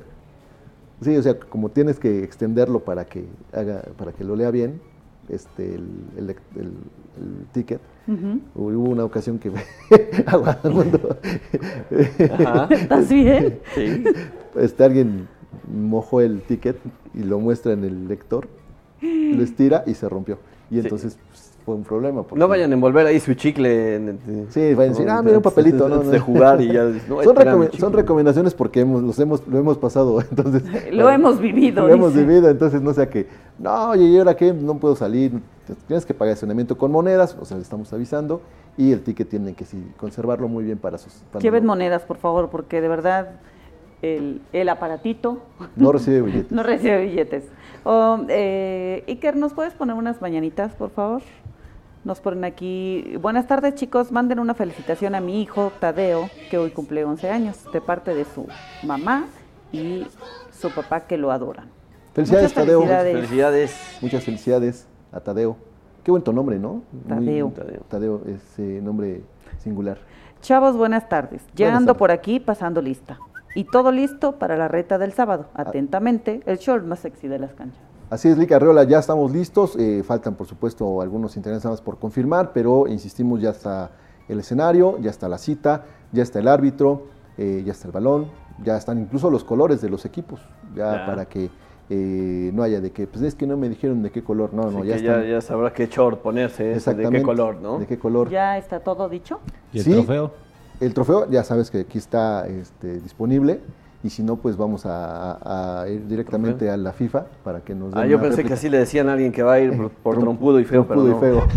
Sí, 1.02 1.16
o 1.18 1.24
sea, 1.24 1.40
como 1.40 1.70
tienes 1.70 2.00
que 2.00 2.24
extenderlo 2.24 2.82
para 2.82 3.06
que 3.06 3.26
haga, 3.54 3.82
para 3.98 4.12
que 4.12 4.24
lo 4.24 4.36
lea 4.36 4.52
bien, 4.52 4.80
este, 5.30 5.76
el, 5.76 6.36
ticket. 7.54 7.82
Hubo 8.56 8.90
una 8.90 9.06
ocasión 9.06 9.40
que 9.40 9.50
mundo. 10.64 11.18
¿Estás 12.70 13.10
bien? 13.10 13.60
Sí. 13.74 14.04
Este, 14.56 14.84
alguien 14.84 15.28
mojó 15.72 16.22
el 16.22 16.42
ticket 16.42 16.78
y 17.14 17.24
lo 17.24 17.40
muestra 17.40 17.74
en 17.74 17.84
el 17.84 18.08
lector, 18.08 18.48
lo 19.02 19.44
estira 19.44 19.84
y 19.88 19.94
se 19.94 20.10
rompió. 20.10 20.40
Y 20.70 20.80
entonces 20.80 21.18
pues, 21.30 21.51
fue 21.66 21.76
un 21.76 21.84
problema. 21.84 22.24
No 22.34 22.48
vayan 22.48 22.72
a 22.72 22.74
envolver 22.74 23.06
ahí 23.06 23.20
su 23.20 23.34
chicle. 23.34 24.18
sí, 24.50 24.74
vayan 24.74 24.94
a 24.94 24.98
decir, 24.98 25.10
ah, 25.10 25.22
mira 25.22 25.38
un 25.38 25.44
papelito. 25.44 25.88
¿no? 25.88 26.00
De 26.00 26.20
jugar 26.20 26.62
y 26.62 26.74
ya. 26.74 26.92
son, 27.80 27.94
recomendaciones 27.94 28.54
porque 28.54 28.82
hemos, 28.82 29.04
los 29.04 29.20
hemos, 29.20 29.48
lo 29.48 29.58
hemos 29.58 29.78
pasado. 29.78 30.22
entonces 30.30 30.64
Lo 30.92 31.10
hemos 31.10 31.40
vivido. 31.40 31.88
Lo 31.88 31.94
hemos 31.94 32.14
vivido, 32.14 32.50
entonces 32.50 32.82
no 32.82 32.94
sea 32.94 33.10
que, 33.10 33.28
no, 33.60 33.90
oye, 33.90 34.06
¿y 34.06 34.18
ahora 34.18 34.36
qué? 34.36 34.54
No 34.54 34.78
puedo 34.78 34.96
salir. 34.96 35.40
Tienes 35.88 36.06
que 36.06 36.14
pagar 36.14 36.34
estacionamiento 36.34 36.78
con 36.78 36.92
monedas, 36.92 37.38
o 37.40 37.46
sea, 37.46 37.58
le 37.58 37.64
estamos 37.64 37.92
avisando. 37.94 38.42
Y 38.78 38.92
el 38.92 39.02
ticket 39.02 39.30
tienen 39.30 39.54
que 39.54 39.66
sí, 39.66 39.92
conservarlo 39.98 40.48
muy 40.48 40.64
bien 40.64 40.78
para 40.78 40.98
sus... 40.98 41.24
Lleven 41.40 41.66
monedas, 41.66 42.04
por 42.04 42.18
favor, 42.18 42.50
porque 42.50 42.80
de 42.80 42.88
verdad 42.88 43.40
el, 44.02 44.42
el 44.54 44.70
aparatito. 44.70 45.40
No 45.76 45.92
recibe 45.92 46.22
billetes. 46.22 46.52
no 46.52 46.64
recibe 46.64 47.06
billetes. 47.06 47.44
Eh, 48.30 49.04
Iker, 49.08 49.36
¿nos 49.36 49.54
puedes 49.54 49.74
poner 49.74 49.96
unas 49.96 50.22
mañanitas, 50.22 50.74
por 50.74 50.92
favor? 50.92 51.22
Nos 52.04 52.20
ponen 52.20 52.44
aquí, 52.46 53.16
buenas 53.22 53.46
tardes 53.46 53.76
chicos, 53.76 54.12
manden 54.12 54.40
una 54.40 54.56
felicitación 54.56 55.14
a 55.14 55.22
mi 55.22 55.42
hijo 55.42 55.72
Tadeo, 55.80 56.30
que 56.50 56.58
hoy 56.58 56.72
cumple 56.72 57.06
11 57.06 57.30
años, 57.30 57.58
de 57.72 57.80
parte 57.80 58.16
de 58.16 58.26
su 58.26 58.48
mamá 58.84 59.26
y 59.72 60.08
su 60.52 60.72
papá 60.72 61.02
que 61.02 61.18
lo 61.18 61.32
adoran. 61.32 61.70
Felicidades, 62.14 62.54
Tadeo. 62.54 62.82
Felicidades. 62.82 63.98
Muchas 64.02 64.24
felicidades 64.24 64.88
a 65.12 65.20
Tadeo. 65.20 65.58
Qué 66.04 66.12
buen 66.12 66.24
tu 66.24 66.34
nombre, 66.34 66.58
¿no? 66.60 66.82
Tadeo. 67.08 67.54
Tadeo, 67.88 68.22
es 68.26 68.60
nombre 68.60 69.22
singular. 69.60 70.00
Chavos, 70.42 70.76
buenas 70.76 71.08
tardes. 71.08 71.44
Ya 71.54 71.76
ando 71.76 71.96
por 71.96 72.12
aquí 72.12 72.40
pasando 72.40 72.82
lista. 72.82 73.20
Y 73.56 73.66
todo 73.66 73.92
listo 73.92 74.34
para 74.34 74.58
la 74.58 74.68
reta 74.68 74.98
del 74.98 75.14
sábado. 75.14 75.48
Ah. 75.54 75.64
Atentamente, 75.68 76.42
el 76.46 76.58
short 76.58 76.86
más 76.86 77.00
sexy 77.00 77.28
de 77.28 77.40
las 77.40 77.54
canchas. 77.54 77.82
Así 78.10 78.28
es, 78.28 78.38
Lica 78.38 78.58
Arreola, 78.58 78.84
ya 78.84 79.00
estamos 79.00 79.32
listos. 79.32 79.78
Eh, 79.78 80.04
faltan, 80.04 80.36
por 80.36 80.46
supuesto, 80.46 81.02
algunos 81.02 81.38
interesados 81.38 81.82
por 81.82 81.98
confirmar, 81.98 82.52
pero 82.54 82.88
insistimos, 82.88 83.42
ya 83.42 83.52
está 83.52 83.92
el 84.28 84.40
escenario, 84.40 84.98
ya 85.00 85.10
está 85.10 85.30
la 85.30 85.38
cita, 85.38 85.86
ya 86.12 86.24
está 86.24 86.40
el 86.40 86.48
árbitro, 86.48 87.08
eh, 87.38 87.64
ya 87.66 87.72
está 87.72 87.88
el 87.88 87.94
balón, 87.94 88.28
ya 88.64 88.76
están 88.76 89.00
incluso 89.00 89.30
los 89.30 89.44
colores 89.44 89.82
de 89.82 89.90
los 89.90 90.06
equipos, 90.06 90.42
ya 90.76 91.06
para 91.06 91.26
que 91.26 91.50
eh, 91.90 92.52
no 92.54 92.64
haya 92.64 92.80
de 92.82 92.92
que, 92.92 93.08
pues 93.08 93.24
es 93.24 93.36
que 93.36 93.48
no 93.48 93.58
me 93.58 93.68
dijeron 93.70 94.02
de 94.04 94.12
qué 94.12 94.24
color, 94.24 94.54
no, 94.54 94.70
no, 94.72 94.84
ya, 94.84 94.98
ya, 94.98 95.24
ya, 95.24 95.42
sabrá 95.42 95.74
qué 95.74 95.88
short 95.88 96.22
ponerse, 96.22 96.64
de 96.64 97.10
qué 97.10 97.22
color, 97.22 97.56
¿no? 97.62 97.80
De 97.80 97.88
qué 97.88 97.98
color. 97.98 98.30
¿Ya 98.30 98.58
está 98.58 98.80
todo 98.80 99.10
dicho? 99.10 99.40
¿Y 99.74 99.80
el 99.80 99.86
trofeo? 99.86 100.32
El 100.82 100.96
trofeo 100.96 101.30
ya 101.30 101.44
sabes 101.44 101.70
que 101.70 101.82
aquí 101.82 102.00
está 102.00 102.48
este, 102.48 103.00
disponible 103.00 103.60
y 104.04 104.10
si 104.10 104.24
no, 104.24 104.38
pues 104.38 104.58
vamos 104.58 104.82
a, 104.86 105.86
ir 105.88 106.08
directamente 106.08 106.72
a 106.72 106.78
la 106.78 106.92
FIFA 106.92 107.26
para 107.44 107.60
que 107.60 107.76
nos 107.76 107.92
den 107.92 108.00
Ah, 108.02 108.08
yo 108.08 108.20
pensé 108.20 108.44
que 108.44 108.54
así 108.54 108.68
le 108.68 108.80
decían 108.80 109.08
a 109.10 109.14
alguien 109.14 109.32
que 109.32 109.44
va 109.44 109.54
a 109.54 109.60
ir 109.60 109.90
por, 110.02 110.18
trompudo 110.18 110.60
y 110.60 110.66
feo, 110.66 110.88
pero 110.88 111.04
no. 111.04 111.16
y 111.16 111.20
feo. 111.20 111.48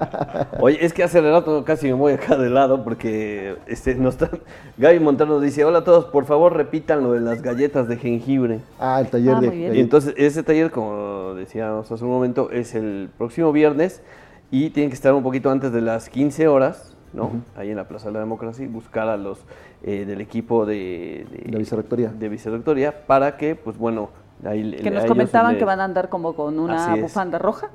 Oye, 0.60 0.84
es 0.84 0.92
que 0.92 1.02
hace 1.02 1.22
rato 1.22 1.64
casi 1.64 1.86
me 1.86 1.94
voy 1.94 2.12
acá 2.12 2.36
de 2.36 2.50
lado 2.50 2.84
porque 2.84 3.56
este, 3.66 3.94
nos 3.94 4.14
está, 4.14 4.30
Gaby 4.76 5.00
Montano 5.00 5.34
nos 5.34 5.42
dice, 5.42 5.64
hola 5.64 5.78
a 5.78 5.84
todos, 5.84 6.04
por 6.04 6.26
favor 6.26 6.54
repitan 6.54 7.02
lo 7.02 7.12
de 7.12 7.20
las 7.20 7.40
galletas 7.40 7.88
de 7.88 7.96
jengibre. 7.96 8.60
Ah, 8.78 9.00
el 9.00 9.08
taller 9.08 9.36
ah, 9.36 9.40
de... 9.40 9.74
Y 9.74 9.80
entonces 9.80 10.12
ese 10.18 10.42
taller, 10.42 10.70
como 10.70 11.32
decíamos 11.34 11.90
hace 11.90 12.04
un 12.04 12.10
momento, 12.10 12.50
es 12.50 12.74
el 12.74 13.08
próximo 13.16 13.50
viernes 13.50 14.02
y 14.50 14.68
tienen 14.70 14.90
que 14.90 14.96
estar 14.96 15.14
un 15.14 15.22
poquito 15.22 15.50
antes 15.50 15.72
de 15.72 15.80
las 15.80 16.10
15 16.10 16.48
horas 16.48 16.93
¿no? 17.14 17.30
Ahí 17.56 17.70
en 17.70 17.76
la 17.76 17.88
Plaza 17.88 18.08
de 18.08 18.14
la 18.14 18.20
Democracia, 18.20 18.66
buscar 18.68 19.08
a 19.08 19.16
los 19.16 19.44
eh, 19.82 20.04
del 20.04 20.20
equipo 20.20 20.66
de, 20.66 21.26
de, 21.30 21.58
vicerrectoría. 21.58 22.08
de 22.08 22.28
vicerrectoría 22.28 23.06
para 23.06 23.36
que, 23.36 23.54
pues 23.54 23.78
bueno, 23.78 24.10
ahí 24.44 24.72
Que 24.76 24.90
nos 24.90 25.04
comentaban 25.04 25.56
que 25.56 25.64
van 25.64 25.80
a 25.80 25.84
andar 25.84 26.08
como 26.08 26.34
con 26.34 26.58
una 26.58 26.96
bufanda 26.96 27.38
roja. 27.38 27.70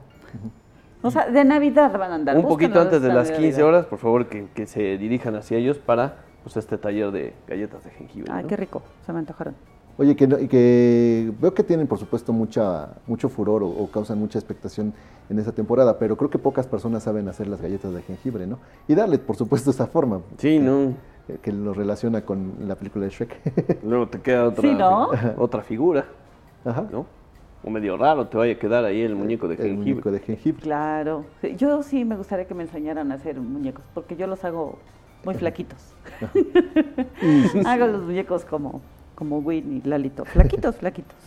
O 1.01 1.11
sea, 1.11 1.29
de 1.29 1.45
Navidad 1.45 1.97
van 1.97 2.11
a 2.11 2.15
andar. 2.15 2.37
Un 2.37 2.47
poquito 2.47 2.81
antes 2.81 3.01
de 3.01 3.13
las 3.13 3.31
15 3.31 3.63
horas, 3.63 3.85
por 3.85 3.99
favor, 3.99 4.27
que, 4.27 4.67
se 4.67 4.97
dirijan 4.97 5.35
hacia 5.35 5.57
ellos 5.57 5.77
para 5.77 6.15
pues 6.43 6.57
este 6.57 6.77
taller 6.77 7.11
de 7.11 7.33
galletas 7.47 7.83
de 7.83 7.91
jengibre. 7.91 8.31
Ay, 8.33 8.45
qué 8.45 8.57
rico, 8.57 8.81
se 9.05 9.13
me 9.13 9.19
antojaron. 9.19 9.55
Oye, 9.99 10.15
que, 10.15 10.47
que 10.47 11.29
veo 11.41 11.53
que 11.53 11.61
tienen, 11.61 11.85
por 11.85 11.97
supuesto, 11.97 12.31
mucha, 12.31 12.87
mucho 13.05 13.27
furor 13.27 13.63
o, 13.63 13.85
causan 13.91 14.17
mucha 14.17 14.39
expectación 14.39 14.93
en 15.29 15.39
esa 15.39 15.51
temporada, 15.51 15.99
pero 15.99 16.15
creo 16.15 16.29
que 16.29 16.39
pocas 16.39 16.67
personas 16.67 17.03
saben 17.03 17.27
hacer 17.27 17.49
las 17.49 17.61
galletas 17.61 17.93
de 17.93 18.01
jengibre, 18.03 18.47
¿no? 18.47 18.59
Y 18.87 18.95
darle, 18.95 19.19
por 19.19 19.35
supuesto, 19.35 19.71
esa 19.71 19.87
forma. 19.87 20.21
Sí, 20.37 20.57
¿no? 20.57 20.93
Que 21.41 21.51
lo 21.51 21.73
relaciona 21.73 22.21
con 22.21 22.53
la 22.65 22.75
película 22.75 23.03
de 23.03 23.11
Shrek. 23.11 23.83
Luego 23.83 24.07
te 24.07 24.21
queda 24.21 24.47
otra, 24.47 25.35
otra 25.37 25.63
figura, 25.63 26.05
Ajá. 26.63 26.87
¿no? 26.89 27.05
O 27.61 27.69
medio 27.69 27.97
raro 27.97 28.25
te 28.25 28.37
vaya 28.37 28.53
a 28.53 28.57
quedar 28.57 28.85
ahí 28.85 29.01
el 29.01 29.17
muñeco 29.17 29.49
de 29.49 29.57
jengibre. 29.57 29.81
El 29.81 29.89
muñeco 29.89 30.11
de 30.11 30.19
jengibre. 30.19 30.61
Claro. 30.61 31.25
Yo 31.57 31.83
sí 31.83 32.05
me 32.05 32.15
gustaría 32.15 32.45
que 32.45 32.53
me 32.53 32.63
enseñaran 32.63 33.11
a 33.11 33.15
hacer 33.15 33.37
muñecos, 33.41 33.83
porque 33.93 34.15
yo 34.15 34.27
los 34.27 34.45
hago 34.45 34.79
muy 35.25 35.35
flaquitos. 35.35 35.93
hago 37.65 37.87
los 37.87 38.03
muñecos 38.03 38.45
como 38.45 38.79
como 39.19 39.39
Winnie, 39.39 39.81
Lalito. 39.83 40.23
Flaquitos, 40.23 40.75
flaquitos. 40.79 41.17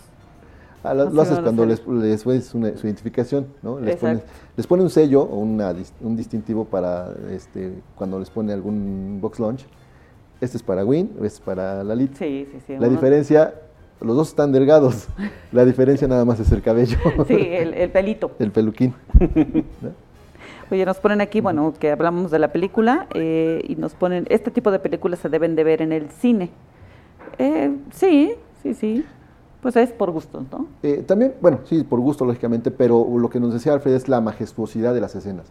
Ah, 0.82 0.94
lo, 0.94 1.22
haces 1.22 1.38
cuando 1.38 1.64
les, 1.64 1.86
les 1.86 2.22
su 2.44 2.58
identificación, 2.58 3.46
¿no? 3.62 3.78
Les 3.78 3.94
pones, 3.94 4.22
les 4.56 4.66
pone 4.66 4.82
un 4.82 4.90
sello 4.90 5.22
o 5.22 5.36
una, 5.36 5.72
un 6.00 6.16
distintivo 6.16 6.64
para 6.64 7.14
este, 7.30 7.74
cuando 7.94 8.18
les 8.18 8.30
pone 8.30 8.52
algún 8.52 9.20
box 9.20 9.38
launch. 9.38 9.64
Este 10.40 10.56
es 10.56 10.62
para 10.64 10.84
Win, 10.84 11.12
este 11.16 11.26
es 11.28 11.40
para 11.40 11.84
Lalito. 11.84 12.16
Sí, 12.18 12.48
sí, 12.50 12.58
sí. 12.66 12.76
La 12.78 12.88
diferencia, 12.88 13.54
los 14.00 14.16
dos 14.16 14.30
están 14.30 14.50
delgados. 14.50 15.06
La 15.52 15.64
diferencia 15.64 16.08
nada 16.08 16.24
más 16.24 16.40
es 16.40 16.50
el 16.50 16.62
cabello. 16.62 16.98
Sí, 17.28 17.36
el, 17.36 17.90
pelito. 17.90 18.32
El 18.40 18.50
peluquín. 18.50 18.92
Oye, 20.72 20.84
nos 20.84 20.98
ponen 20.98 21.20
aquí, 21.20 21.40
bueno, 21.40 21.74
que 21.78 21.92
hablamos 21.92 22.32
de 22.32 22.40
la 22.40 22.48
película 22.48 23.06
eh, 23.14 23.62
y 23.68 23.76
nos 23.76 23.94
ponen, 23.94 24.26
este 24.30 24.50
tipo 24.50 24.72
de 24.72 24.80
películas 24.80 25.20
se 25.20 25.28
deben 25.28 25.54
de 25.54 25.62
ver 25.62 25.80
en 25.80 25.92
el 25.92 26.10
cine. 26.10 26.50
Eh, 27.38 27.76
sí, 27.92 28.34
sí, 28.62 28.74
sí. 28.74 29.04
Pues 29.60 29.76
es 29.76 29.92
por 29.92 30.10
gusto, 30.10 30.44
¿no? 30.50 30.66
Eh, 30.82 31.04
también, 31.06 31.34
bueno, 31.40 31.60
sí, 31.64 31.84
por 31.84 32.00
gusto, 32.00 32.24
lógicamente, 32.24 32.72
pero 32.72 33.06
lo 33.16 33.30
que 33.30 33.38
nos 33.38 33.52
decía 33.52 33.72
Alfred 33.72 33.94
es 33.94 34.08
la 34.08 34.20
majestuosidad 34.20 34.92
de 34.92 35.00
las 35.00 35.14
escenas. 35.14 35.46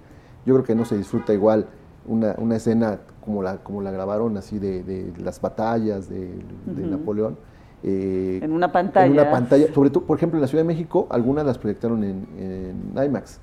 Yo 0.46 0.54
creo 0.56 0.66
que 0.66 0.76
no 0.76 0.84
se 0.84 0.98
disfruta 0.98 1.34
igual 1.34 1.68
una, 2.06 2.36
una 2.38 2.58
escena 2.58 3.00
como 3.24 3.42
la, 3.42 3.58
como 3.58 3.82
la 3.82 3.92
grabaron, 3.92 4.36
así 4.36 4.60
de, 4.60 4.84
de 4.84 5.14
las 5.24 5.40
batallas 5.40 6.10
de, 6.10 6.44
Napoleón. 6.66 7.38
Eh, 7.84 8.40
en 8.42 8.52
una 8.52 8.72
pantalla. 8.72 9.06
En 9.06 9.14
una 9.14 9.32
pantalla, 9.32 9.74
sobre 9.74 9.90
todo, 9.90 10.04
por 10.04 10.18
ejemplo, 10.18 10.38
en 10.38 10.42
la 10.42 10.48
Ciudad 10.48 10.64
de 10.64 10.68
México, 10.68 11.08
algunas 11.10 11.46
las 11.46 11.58
proyectaron 11.58 12.04
en, 12.04 12.94
IMAX, 13.02 13.40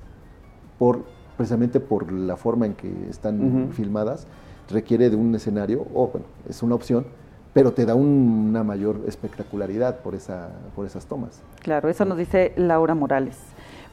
por, 0.77 1.03
precisamente 1.35 1.79
por 1.79 2.11
la 2.11 2.37
forma 2.37 2.65
en 2.65 2.73
que 2.73 2.91
están 3.09 3.69
filmadas, 3.71 4.27
requiere 4.69 5.09
de 5.09 5.15
un 5.15 5.33
escenario, 5.33 5.85
o 5.93 6.07
bueno, 6.07 6.27
es 6.47 6.61
una 6.61 6.75
opción, 6.75 7.05
pero 7.53 7.71
te 7.71 7.85
da 7.85 7.95
una 7.95 8.63
mayor 8.63 9.01
espectacularidad 9.07 9.99
por, 9.99 10.15
esa, 10.15 10.49
por 10.75 10.85
esas 10.85 11.05
tomas. 11.05 11.41
Claro, 11.61 11.89
eso 11.89 12.05
nos 12.05 12.17
dice 12.17 12.53
Laura 12.55 12.95
Morales. 12.95 13.37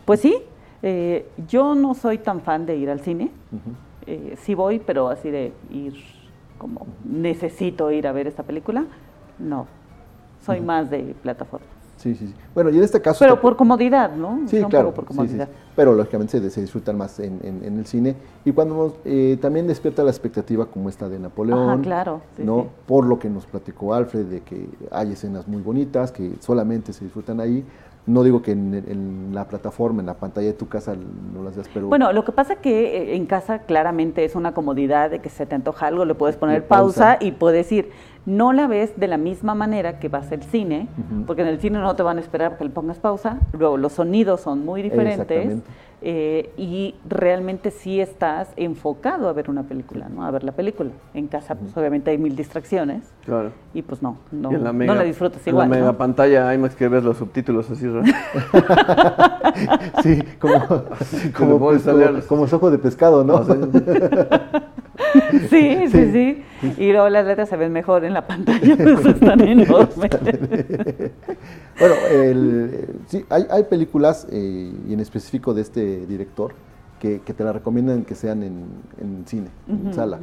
Pues 0.05 0.21
sí, 0.21 0.39
eh, 0.83 1.29
yo 1.49 1.75
no 1.75 1.95
soy 1.95 2.19
tan 2.19 2.41
fan 2.41 2.67
de 2.67 2.77
ir 2.77 2.91
al 2.91 3.01
cine, 3.01 3.31
eh, 4.07 4.37
sí 4.41 4.55
voy, 4.55 4.79
pero 4.79 5.09
así 5.09 5.31
de 5.31 5.53
ir 5.71 5.95
como 6.59 6.87
necesito 7.05 7.91
ir 7.91 8.07
a 8.07 8.13
ver 8.13 8.27
esta 8.27 8.43
película, 8.43 8.87
no, 9.39 9.67
soy 10.45 10.61
más 10.61 10.91
de 10.91 11.15
plataformas. 11.23 11.76
Sí, 11.97 12.15
sí, 12.15 12.27
sí. 12.27 12.35
Bueno, 12.55 12.71
y 12.71 12.77
en 12.77 12.85
este 12.85 13.01
caso... 13.01 13.21
Pero 13.21 13.41
por 13.41 13.57
comodidad, 13.57 14.15
¿no? 14.15 14.41
Sí, 14.47 14.63
claro. 14.65 14.93
Por 14.93 15.07
comodidad. 15.07 15.49
Pero 15.75 15.95
lógicamente 15.95 16.39
se, 16.39 16.51
se 16.51 16.61
disfrutan 16.61 16.97
más 16.97 17.19
en, 17.21 17.41
en, 17.43 17.79
el 17.79 17.87
cine. 17.87 18.15
Y 18.45 18.53
cuando 18.53 18.97
eh, 19.05 19.39
también 19.41 19.67
despierta 19.67 20.05
la 20.05 20.11
expectativa 20.11 20.67
como 20.67 20.89
esta 20.89 21.09
de 21.09 21.19
Napoleón. 21.19 21.71
Ajá, 21.71 21.81
claro. 21.81 22.21
¿no? 22.39 22.67
Por 22.87 23.07
lo 23.07 23.19
que 23.19 23.31
nos 23.31 23.47
platicó 23.47 23.95
Alfred, 23.95 24.27
de 24.27 24.41
que 24.43 24.69
hay 24.91 25.13
escenas 25.13 25.49
muy 25.49 25.63
bonitas, 25.63 26.13
que 26.13 26.33
solamente 26.41 26.93
se 26.93 27.05
disfrutan 27.05 27.41
ahí. 27.41 27.65
No 28.07 28.23
digo 28.23 28.41
que 28.41 28.53
en, 28.53 29.31
la 29.33 29.49
plataforma, 29.49 30.01
en 30.01 30.07
la 30.07 30.15
pantalla 30.15 30.47
de 30.47 30.53
tu 30.53 30.69
casa 30.69 30.95
no 30.95 31.43
las 31.43 31.57
veas, 31.57 31.69
pero... 31.75 31.89
Bueno, 31.89 32.13
lo 32.13 32.25
que 32.25 32.31
pasa 32.31 32.53
es 32.53 32.59
que 32.61 32.97
eh, 32.97 33.17
en 33.17 33.27
casa 33.27 33.61
claramente 33.61 34.25
es 34.25 34.37
una 34.37 34.55
comodidad 34.55 35.11
de 35.11 35.19
que 35.19 35.29
se 35.29 35.45
te 35.45 35.57
antoja 35.57 35.89
algo, 35.89 36.05
le 36.05 36.15
puedes 36.15 36.37
poner 36.37 36.65
pausa. 36.67 37.17
y 37.21 37.33
puedes 37.33 37.71
ir. 37.73 37.91
No 38.27 38.53
la 38.53 38.67
ves 38.67 38.99
de 38.99 39.07
la 39.07 39.19
misma 39.19 39.55
manera 39.55 40.01
que 40.01 40.09
vas 40.09 40.33
al 40.33 40.43
cine, 40.43 40.89
porque 41.27 41.43
en 41.43 41.49
el 41.49 41.61
cine 41.61 41.79
no 41.79 41.95
te 41.95 42.03
van 42.03 42.19
a 42.19 42.21
esperar 42.21 42.59
que 42.59 42.65
le 42.65 42.71
pongas 42.71 42.99
pausa, 42.99 43.39
luego 43.53 43.77
los 43.77 43.93
sonidos 43.93 44.41
son 44.41 44.65
muy 44.65 44.83
diferentes. 44.83 45.63
Eh, 46.03 46.53
y 46.59 46.95
realmente 47.09 47.71
sí 47.71 48.01
estás 48.01 48.49
enfocado 48.57 49.31
a 49.31 49.33
ver 49.33 49.49
una 49.49 49.63
película, 49.63 50.11
¿no? 50.11 50.27
A 50.27 50.31
ver 50.31 50.45
la 50.45 50.53
película. 50.53 50.91
En 51.15 51.27
casa, 51.27 51.55
pues 51.55 51.75
obviamente 51.77 52.11
hay 52.11 52.19
mil 52.19 52.37
distracciones. 52.37 53.03
Claro. 53.25 53.51
Y 53.73 53.81
pues 53.81 54.03
no, 54.03 54.19
no, 54.31 54.53
la, 54.53 54.73
no 54.73 54.95
la 54.95 55.05
disfrutas 55.05 55.45
igual. 55.47 55.65
En 55.65 55.71
la 55.71 55.77
mega 55.79 55.93
pantalla 55.95 56.49
hay 56.49 56.59
más 56.59 56.77
que 56.77 56.87
ver 56.89 57.03
los 57.03 57.17
subtítulos 57.17 57.71
así, 57.71 57.87
sí, 60.03 60.23
como, 60.39 60.59
como, 61.37 61.59
como, 61.59 61.71
como, 62.29 62.43
ojos 62.43 62.73
de 62.73 62.79
pescado, 62.79 63.25
¿no? 63.25 63.43
sí, 63.45 63.53
sí, 65.51 65.89
sí, 65.89 66.45
Y 66.79 66.93
luego 66.93 67.09
las 67.09 67.27
letras 67.27 67.49
se 67.49 67.57
ven 67.57 67.73
mejor 67.73 68.05
en 68.05 68.13
la 68.15 68.27
pantalla, 68.27 68.77
pues 68.83 69.07
están 69.07 69.41
enormes. 69.41 70.11
bueno, 71.79 71.95
el, 72.11 72.89
sí, 73.07 73.25
hay, 73.29 73.47
hay 73.51 73.65
películas, 73.65 74.27
eh, 74.31 74.73
y 74.89 74.93
en 74.93 75.01
específico 75.01 75.55
de 75.55 75.63
este 75.63 76.07
director, 76.07 76.55
que, 77.01 77.21
que 77.21 77.35
te 77.35 77.45
la 77.45 77.53
recomiendan 77.53 78.05
que 78.05 78.15
sean 78.15 78.43
en, 78.43 78.67
en 79.01 79.27
cine, 79.27 79.49
en 79.69 79.93
sala. 79.93 80.19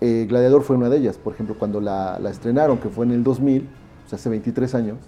Eh, 0.00 0.26
Gladiador 0.28 0.62
fue 0.62 0.76
una 0.76 0.88
de 0.88 0.98
ellas, 0.98 1.16
por 1.16 1.32
ejemplo, 1.32 1.56
cuando 1.58 1.80
la, 1.80 2.18
la, 2.20 2.30
estrenaron, 2.30 2.78
que 2.78 2.88
fue 2.88 3.06
en 3.06 3.12
el 3.12 3.24
2000, 3.24 3.62
o 4.04 4.08
sea, 4.08 4.16
hace 4.16 4.28
23 4.28 4.74
años, 4.74 4.98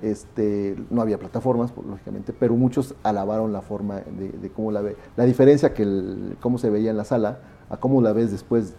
este, 0.00 0.76
no 0.90 1.00
había 1.00 1.18
plataformas, 1.18 1.72
lógicamente, 1.76 2.32
pero 2.32 2.54
muchos 2.54 2.94
alabaron 3.02 3.52
la 3.52 3.62
forma 3.62 4.00
de, 4.00 4.30
de 4.30 4.50
cómo 4.50 4.70
la 4.70 4.80
ve, 4.80 4.96
la 5.16 5.24
diferencia 5.24 5.74
que 5.74 5.82
el, 5.82 6.36
cómo 6.40 6.58
se 6.58 6.70
veía 6.70 6.90
en 6.90 6.96
la 6.96 7.04
sala 7.04 7.40
a 7.72 7.76
cómo 7.78 8.00
la 8.00 8.12
ves 8.12 8.30
después 8.30 8.74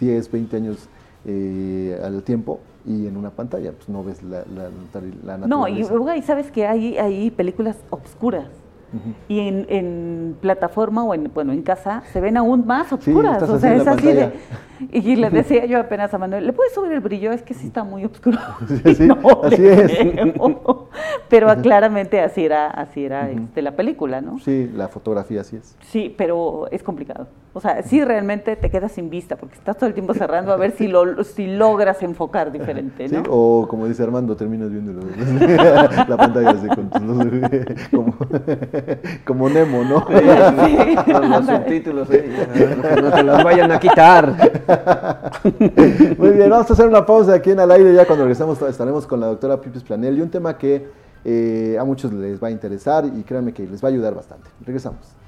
10, 0.00 0.32
20 0.32 0.56
años 0.56 0.88
eh, 1.26 2.00
al 2.02 2.22
tiempo 2.22 2.58
y 2.86 3.06
en 3.06 3.16
una 3.16 3.30
pantalla, 3.30 3.72
pues 3.72 3.88
no 3.88 4.02
ves 4.02 4.22
la, 4.22 4.44
la, 4.54 4.70
la 5.24 5.38
naturaleza. 5.38 5.46
No, 5.46 5.68
y, 6.16 6.22
sabes 6.22 6.50
que 6.50 6.66
hay, 6.66 6.98
hay 6.98 7.30
películas 7.30 7.76
obscuras 7.90 8.48
y 9.28 9.40
en, 9.40 9.66
en, 9.68 10.36
plataforma 10.40 11.04
o 11.04 11.14
en, 11.14 11.30
bueno, 11.32 11.52
en 11.52 11.62
casa 11.62 12.02
se 12.12 12.20
ven 12.20 12.36
aún 12.36 12.66
más 12.66 12.92
oscuras. 12.92 13.42
o 13.42 13.58
sea, 13.58 13.74
es 13.74 13.86
así 13.86 14.06
de. 14.12 14.32
Y 14.92 15.16
le 15.16 15.30
decía 15.30 15.64
yo 15.66 15.78
apenas 15.78 16.12
a 16.14 16.18
Manuel, 16.18 16.46
¿le 16.46 16.52
puedes 16.52 16.74
subir 16.74 16.92
el 16.92 17.00
brillo? 17.00 17.32
Es 17.32 17.42
que 17.42 17.54
sí 17.54 17.68
está 17.68 17.84
muy 17.84 18.04
oscuro. 18.04 18.38
Sí, 18.94 19.08
así 19.44 19.66
es. 19.66 19.92
pero 21.28 21.54
claramente 21.62 22.20
así 22.20 22.44
era, 22.44 22.68
así 22.68 23.04
era 23.04 23.30
este, 23.30 23.62
la 23.62 23.72
película, 23.72 24.20
¿no? 24.20 24.38
Sí, 24.38 24.70
la 24.74 24.88
fotografía 24.88 25.40
así 25.40 25.56
es. 25.56 25.76
Sí, 25.80 26.14
pero 26.16 26.66
es 26.70 26.82
complicado. 26.82 27.26
O 27.52 27.60
sea, 27.60 27.82
sí 27.82 28.04
realmente 28.04 28.56
te 28.56 28.68
quedas 28.68 28.92
sin 28.92 29.10
vista 29.10 29.36
porque 29.36 29.54
estás 29.54 29.76
todo 29.76 29.86
el 29.86 29.94
tiempo 29.94 30.12
cerrando 30.12 30.52
a 30.52 30.56
ver 30.56 30.72
si, 30.72 30.88
lo, 30.88 31.22
si 31.22 31.46
logras 31.46 32.02
enfocar 32.02 32.50
diferente, 32.50 33.08
¿no? 33.08 33.22
Sí, 33.22 33.28
o 33.30 33.66
como 33.68 33.86
dice 33.86 34.02
Armando, 34.02 34.34
terminas 34.36 34.70
viendo 34.70 34.92
la 36.08 36.16
pantalla 36.16 36.50
así 36.50 36.66
con 36.68 36.88
como, 36.88 38.16
como 39.24 39.48
Nemo, 39.48 39.84
¿no? 39.84 40.06
los 40.08 41.46
subtítulos, 41.46 42.08
no 42.08 43.10
se 43.10 43.22
los 43.22 43.44
vayan 43.44 43.72
a 43.72 43.78
quitar. 43.80 44.34
Muy 46.18 46.30
bien, 46.30 46.50
vamos 46.50 46.70
a 46.70 46.72
hacer 46.72 46.86
una 46.86 47.04
pausa 47.04 47.34
aquí 47.34 47.50
en 47.50 47.60
al 47.60 47.70
aire. 47.70 47.94
Ya 47.94 48.06
cuando 48.06 48.24
regresamos 48.24 48.60
estaremos 48.62 49.06
con 49.06 49.20
la 49.20 49.26
doctora 49.26 49.60
Pipis 49.60 49.82
Planel 49.82 50.18
y 50.18 50.20
un 50.22 50.30
tema 50.30 50.56
que 50.56 50.86
eh, 51.24 51.76
a 51.78 51.84
muchos 51.84 52.12
les 52.12 52.42
va 52.42 52.48
a 52.48 52.50
interesar 52.50 53.04
y 53.06 53.22
créanme 53.22 53.52
que 53.52 53.66
les 53.66 53.82
va 53.82 53.88
a 53.88 53.92
ayudar 53.92 54.14
bastante. 54.14 54.50
Regresamos. 54.64 55.23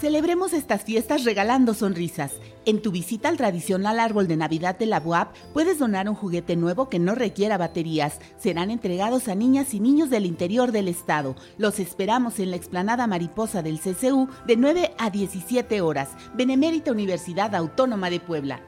Celebremos 0.00 0.54
estas 0.54 0.82
fiestas 0.82 1.24
regalando 1.24 1.74
sonrisas. 1.74 2.32
En 2.64 2.80
tu 2.80 2.90
visita 2.90 3.28
al 3.28 3.36
tradicional 3.36 4.00
árbol 4.00 4.28
de 4.28 4.38
Navidad 4.38 4.78
de 4.78 4.86
la 4.86 4.98
UAP 4.98 5.36
puedes 5.52 5.78
donar 5.78 6.08
un 6.08 6.14
juguete 6.14 6.56
nuevo 6.56 6.88
que 6.88 6.98
no 6.98 7.14
requiera 7.14 7.58
baterías. 7.58 8.18
Serán 8.38 8.70
entregados 8.70 9.28
a 9.28 9.34
niñas 9.34 9.74
y 9.74 9.80
niños 9.80 10.08
del 10.08 10.24
interior 10.24 10.72
del 10.72 10.88
estado. 10.88 11.36
Los 11.58 11.78
esperamos 11.78 12.38
en 12.38 12.48
la 12.48 12.56
explanada 12.56 13.06
mariposa 13.06 13.60
del 13.60 13.78
CCU 13.78 14.30
de 14.46 14.56
9 14.56 14.92
a 14.96 15.10
17 15.10 15.82
horas. 15.82 16.08
Benemérita 16.34 16.92
Universidad 16.92 17.54
Autónoma 17.54 18.08
de 18.08 18.20
Puebla. 18.20 18.62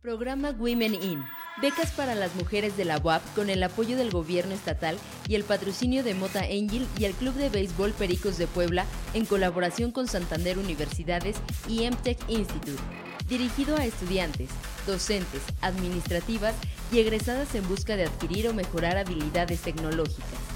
Programa 0.00 0.52
Women 0.58 0.94
In 0.94 1.39
becas 1.60 1.90
para 1.92 2.14
las 2.14 2.34
mujeres 2.34 2.76
de 2.76 2.84
la 2.84 2.98
UAP 2.98 3.22
con 3.34 3.50
el 3.50 3.62
apoyo 3.62 3.96
del 3.96 4.10
gobierno 4.10 4.54
estatal 4.54 4.98
y 5.28 5.34
el 5.34 5.44
patrocinio 5.44 6.02
de 6.02 6.14
Mota 6.14 6.40
Angel 6.40 6.86
y 6.98 7.04
el 7.04 7.12
Club 7.12 7.34
de 7.34 7.48
Béisbol 7.48 7.92
Pericos 7.92 8.38
de 8.38 8.46
Puebla 8.46 8.86
en 9.14 9.26
colaboración 9.26 9.90
con 9.90 10.08
Santander 10.08 10.58
Universidades 10.58 11.36
y 11.68 11.88
MTech 11.88 12.18
Institute. 12.28 12.82
Dirigido 13.28 13.76
a 13.76 13.84
estudiantes, 13.84 14.48
docentes, 14.86 15.42
administrativas 15.60 16.54
y 16.92 16.98
egresadas 16.98 17.54
en 17.54 17.68
busca 17.68 17.96
de 17.96 18.04
adquirir 18.04 18.48
o 18.48 18.54
mejorar 18.54 18.96
habilidades 18.96 19.60
tecnológicas. 19.60 20.49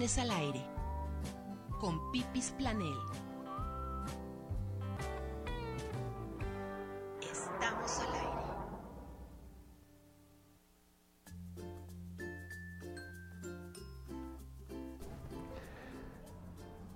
Expresiones 0.00 0.18
al 0.18 0.30
aire. 0.30 0.60
Con 1.78 2.10
Pipis 2.10 2.54
Planel. 2.56 2.94
Estamos 7.20 8.00
al 8.00 8.14
aire. 8.14 8.30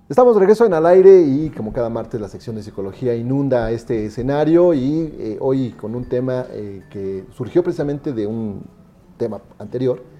Estamos 0.09 0.35
de 0.35 0.41
regreso 0.41 0.65
en 0.65 0.73
al 0.73 0.87
aire 0.87 1.21
y 1.21 1.51
como 1.51 1.73
cada 1.75 1.91
martes 1.91 2.19
la 2.19 2.29
sección 2.29 2.57
de 2.57 2.63
psicología 2.63 3.15
inunda 3.15 3.71
este 3.71 4.07
escenario 4.07 4.73
y 4.73 5.15
eh, 5.19 5.37
hoy 5.41 5.73
con 5.73 5.95
un 5.95 6.09
tema 6.09 6.47
eh, 6.51 6.83
que 6.91 7.27
surgió 7.33 7.63
precisamente 7.63 8.15
de 8.15 8.27
un 8.27 8.63
tema 9.19 9.43
anterior, 9.59 10.14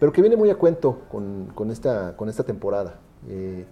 pero 0.00 0.12
que 0.12 0.22
viene 0.22 0.34
muy 0.34 0.50
a 0.50 0.56
cuento 0.56 1.02
con, 1.10 1.70
esta, 1.70 2.16
con 2.16 2.28
esta 2.28 2.42
temporada. 2.42 2.98
Eh, 3.28 3.66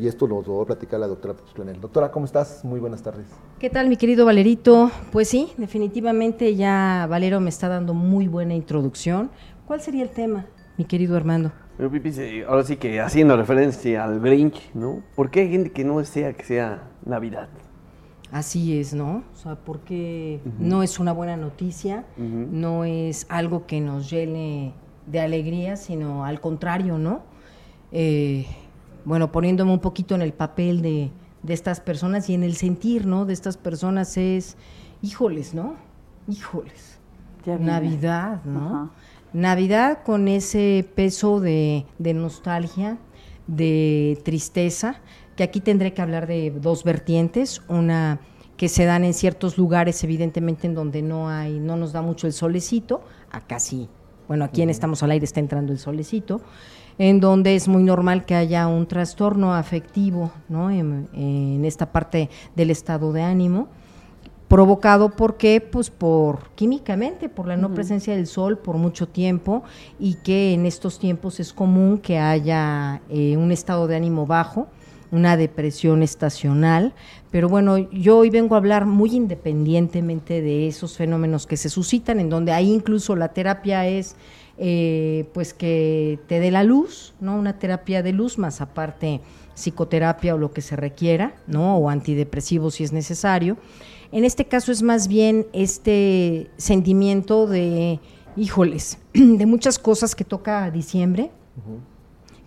y 0.00 0.06
esto 0.06 0.26
lo 0.26 0.42
va 0.42 0.62
a 0.62 0.66
platicar 0.66 0.98
la 0.98 1.06
doctora 1.06 1.34
Planel. 1.54 1.80
Doctora, 1.80 2.10
¿cómo 2.10 2.24
estás? 2.24 2.64
Muy 2.64 2.80
buenas 2.80 3.02
tardes. 3.02 3.26
¿Qué 3.58 3.70
tal, 3.70 3.88
mi 3.88 3.96
querido 3.96 4.24
Valerito? 4.24 4.90
Pues 5.12 5.28
sí, 5.28 5.52
definitivamente 5.56 6.56
ya 6.56 7.06
Valero 7.08 7.40
me 7.40 7.50
está 7.50 7.68
dando 7.68 7.94
muy 7.94 8.28
buena 8.28 8.54
introducción. 8.54 9.30
¿Cuál 9.66 9.82
sería 9.82 10.02
el 10.02 10.10
tema, 10.10 10.46
mi 10.78 10.84
querido 10.84 11.16
Armando? 11.16 11.52
Pero 11.76 11.90
Pipi, 11.90 12.42
ahora 12.42 12.64
sí 12.64 12.76
que 12.76 13.00
haciendo 13.00 13.36
referencia 13.36 14.04
al 14.04 14.20
Grinch, 14.20 14.74
¿no? 14.74 15.02
¿Por 15.16 15.30
qué 15.30 15.40
hay 15.40 15.50
gente 15.50 15.70
que 15.70 15.84
no 15.84 15.98
desea 15.98 16.32
que 16.32 16.44
sea 16.44 16.90
Navidad? 17.04 17.48
Así 18.32 18.78
es, 18.78 18.94
¿no? 18.94 19.24
O 19.32 19.36
sea, 19.36 19.56
porque 19.56 20.40
no 20.58 20.82
es 20.82 20.98
una 20.98 21.12
buena 21.12 21.36
noticia, 21.36 22.04
no 22.16 22.84
es 22.84 23.26
algo 23.28 23.66
que 23.66 23.80
nos 23.80 24.10
llene 24.10 24.74
de 25.10 25.20
alegría, 25.20 25.76
sino 25.76 26.24
al 26.24 26.40
contrario, 26.40 26.98
¿no? 26.98 27.22
Eh, 27.92 28.46
bueno, 29.04 29.32
poniéndome 29.32 29.72
un 29.72 29.80
poquito 29.80 30.14
en 30.14 30.22
el 30.22 30.32
papel 30.32 30.82
de, 30.82 31.10
de 31.42 31.54
estas 31.54 31.80
personas 31.80 32.28
y 32.28 32.34
en 32.34 32.42
el 32.42 32.54
sentir, 32.54 33.06
¿no? 33.06 33.24
De 33.24 33.32
estas 33.32 33.56
personas 33.56 34.16
es, 34.16 34.56
híjoles, 35.02 35.54
¿no? 35.54 35.76
Híjoles. 36.28 37.00
Navidad, 37.46 38.44
¿no? 38.44 38.90
Navidad 39.32 40.02
con 40.04 40.28
ese 40.28 40.86
peso 40.94 41.40
de, 41.40 41.86
nostalgia, 41.98 42.98
de 43.46 44.20
tristeza, 44.24 45.00
que 45.36 45.42
aquí 45.42 45.60
tendré 45.60 45.94
que 45.94 46.02
hablar 46.02 46.26
de 46.26 46.50
dos 46.50 46.84
vertientes, 46.84 47.62
una 47.68 48.20
que 48.56 48.68
se 48.68 48.84
dan 48.84 49.04
en 49.04 49.14
ciertos 49.14 49.56
lugares, 49.56 50.04
evidentemente, 50.04 50.66
en 50.66 50.74
donde 50.74 51.00
no 51.00 51.30
hay, 51.30 51.58
no 51.58 51.76
nos 51.76 51.92
da 51.92 52.02
mucho 52.02 52.26
el 52.26 52.34
solecito, 52.34 53.02
acá 53.30 53.58
sí, 53.58 53.88
bueno, 54.30 54.44
aquí 54.44 54.62
en 54.62 54.70
Estamos 54.70 55.02
al 55.02 55.10
Aire 55.10 55.24
está 55.24 55.40
entrando 55.40 55.72
el 55.72 55.80
solecito, 55.80 56.40
en 56.98 57.18
donde 57.18 57.56
es 57.56 57.66
muy 57.66 57.82
normal 57.82 58.24
que 58.26 58.36
haya 58.36 58.68
un 58.68 58.86
trastorno 58.86 59.56
afectivo, 59.56 60.30
¿no? 60.48 60.70
en, 60.70 61.08
en 61.14 61.64
esta 61.64 61.90
parte 61.90 62.30
del 62.54 62.70
estado 62.70 63.12
de 63.12 63.22
ánimo, 63.22 63.66
provocado 64.46 65.16
por 65.16 65.36
qué? 65.36 65.60
Pues 65.60 65.90
por 65.90 66.50
químicamente, 66.50 67.28
por 67.28 67.48
la 67.48 67.56
no 67.56 67.74
presencia 67.74 68.14
del 68.14 68.28
sol 68.28 68.56
por 68.56 68.76
mucho 68.76 69.08
tiempo 69.08 69.64
y 69.98 70.14
que 70.22 70.54
en 70.54 70.64
estos 70.64 71.00
tiempos 71.00 71.40
es 71.40 71.52
común 71.52 71.98
que 71.98 72.20
haya 72.20 73.02
eh, 73.08 73.36
un 73.36 73.50
estado 73.50 73.88
de 73.88 73.96
ánimo 73.96 74.26
bajo, 74.26 74.68
una 75.10 75.36
depresión 75.36 76.04
estacional, 76.04 76.94
pero 77.30 77.48
bueno, 77.48 77.78
yo 77.78 78.18
hoy 78.18 78.30
vengo 78.30 78.54
a 78.54 78.58
hablar 78.58 78.86
muy 78.86 79.14
independientemente 79.14 80.42
de 80.42 80.66
esos 80.66 80.96
fenómenos 80.96 81.46
que 81.46 81.56
se 81.56 81.68
suscitan, 81.68 82.18
en 82.18 82.28
donde 82.28 82.52
ahí 82.52 82.70
incluso 82.72 83.14
la 83.14 83.28
terapia 83.28 83.86
es 83.86 84.16
eh, 84.58 85.26
pues 85.32 85.54
que 85.54 86.18
te 86.26 86.40
dé 86.40 86.50
la 86.50 86.64
luz, 86.64 87.14
¿no? 87.20 87.36
Una 87.36 87.58
terapia 87.58 88.02
de 88.02 88.12
luz 88.12 88.36
más 88.36 88.60
aparte 88.60 89.20
psicoterapia 89.54 90.34
o 90.34 90.38
lo 90.38 90.52
que 90.52 90.60
se 90.60 90.76
requiera, 90.76 91.34
¿no? 91.46 91.76
O 91.76 91.88
antidepresivos 91.88 92.74
si 92.74 92.84
es 92.84 92.92
necesario. 92.92 93.56
En 94.12 94.24
este 94.24 94.46
caso 94.46 94.72
es 94.72 94.82
más 94.82 95.06
bien 95.06 95.46
este 95.52 96.50
sentimiento 96.56 97.46
de, 97.46 98.00
híjoles, 98.36 98.98
de 99.14 99.46
muchas 99.46 99.78
cosas 99.78 100.14
que 100.14 100.24
toca 100.24 100.70
diciembre, 100.70 101.30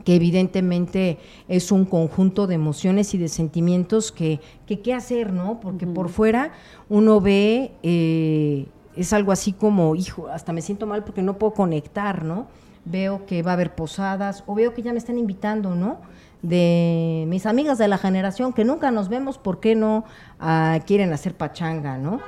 que 0.03 0.15
evidentemente 0.15 1.17
es 1.47 1.71
un 1.71 1.85
conjunto 1.85 2.47
de 2.47 2.55
emociones 2.55 3.13
y 3.13 3.17
de 3.17 3.27
sentimientos 3.27 4.11
que, 4.11 4.39
que 4.65 4.81
qué 4.81 4.93
hacer, 4.93 5.34
¿no? 5.34 5.59
Porque 5.59 5.88
por 5.88 6.09
fuera 6.09 6.51
uno 6.89 7.21
ve, 7.21 7.71
eh, 7.84 8.67
es 8.95 9.13
algo 9.13 9.31
así 9.31 9.53
como, 9.53 9.95
hijo, 9.95 10.27
hasta 10.27 10.53
me 10.53 10.61
siento 10.61 10.85
mal 10.85 11.03
porque 11.03 11.21
no 11.21 11.38
puedo 11.38 11.53
conectar, 11.53 12.23
¿no? 12.23 12.47
Veo 12.85 13.25
que 13.25 13.43
va 13.43 13.51
a 13.51 13.53
haber 13.53 13.75
posadas 13.75 14.43
o 14.45 14.55
veo 14.55 14.73
que 14.73 14.81
ya 14.81 14.91
me 14.91 14.99
están 14.99 15.17
invitando, 15.17 15.75
¿no? 15.75 15.99
de 16.43 17.23
mis 17.30 17.45
amigas 17.45 17.77
de 17.77 17.88
la 17.88 17.97
generación 17.97 18.53
que 18.53 18.65
nunca 18.65 18.91
nos 18.91 19.07
vemos, 19.09 19.38
¿por 19.38 19.59
qué 19.59 19.75
no 19.75 20.03
ah, 20.39 20.80
quieren 20.85 21.11
hacer 21.13 21.35
pachanga, 21.35 21.97
no? 21.97 22.19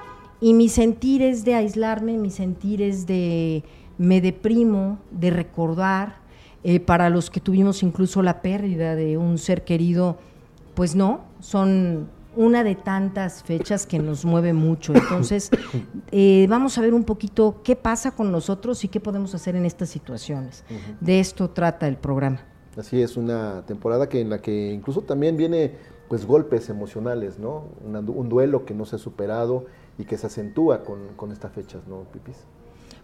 Y 0.41 0.53
mi 0.53 0.69
sentir 0.69 1.21
es 1.21 1.45
de 1.45 1.53
aislarme, 1.53 2.17
mi 2.17 2.31
sentir 2.31 2.81
es 2.81 3.05
de 3.05 3.63
me 3.97 4.21
deprimo, 4.21 4.99
de 5.11 5.29
recordar, 5.29 6.15
eh, 6.67 6.79
para 6.79 7.11
los 7.11 7.29
que 7.29 7.39
tuvimos 7.39 7.83
incluso 7.83 8.23
la 8.23 8.41
pérdida 8.41 8.95
de 8.95 9.17
un 9.19 9.37
ser 9.37 9.63
querido, 9.63 10.17
pues 10.73 10.95
no, 10.95 11.21
son 11.39 12.09
una 12.35 12.63
de 12.63 12.73
tantas 12.73 13.43
fechas 13.43 13.85
que 13.85 13.99
nos 13.99 14.25
mueve 14.25 14.51
mucho. 14.51 14.91
Entonces, 14.95 15.51
eh, 16.11 16.47
vamos 16.49 16.75
a 16.79 16.81
ver 16.81 16.95
un 16.95 17.03
poquito 17.03 17.61
qué 17.63 17.75
pasa 17.75 18.15
con 18.15 18.31
nosotros 18.31 18.83
y 18.83 18.87
qué 18.87 18.99
podemos 18.99 19.35
hacer 19.35 19.55
en 19.55 19.63
estas 19.63 19.89
situaciones. 19.89 20.63
De 21.01 21.19
esto 21.19 21.51
trata 21.51 21.87
el 21.87 21.97
programa. 21.97 22.39
Así 22.75 22.99
es, 22.99 23.15
una 23.15 23.63
temporada 23.67 24.09
que 24.09 24.19
en 24.19 24.31
la 24.31 24.41
que 24.41 24.71
incluso 24.71 25.01
también 25.01 25.37
viene 25.37 25.75
pues 26.09 26.25
golpes 26.25 26.69
emocionales, 26.69 27.37
¿no? 27.37 27.65
un 27.83 28.27
duelo 28.27 28.65
que 28.65 28.73
no 28.73 28.85
se 28.85 28.95
ha 28.95 28.99
superado 28.99 29.65
y 29.99 30.05
que 30.05 30.17
se 30.17 30.25
acentúa 30.25 30.83
con, 30.83 31.31
estas 31.31 31.51
fechas, 31.51 31.87
¿no, 31.87 32.05
Pipis? 32.11 32.37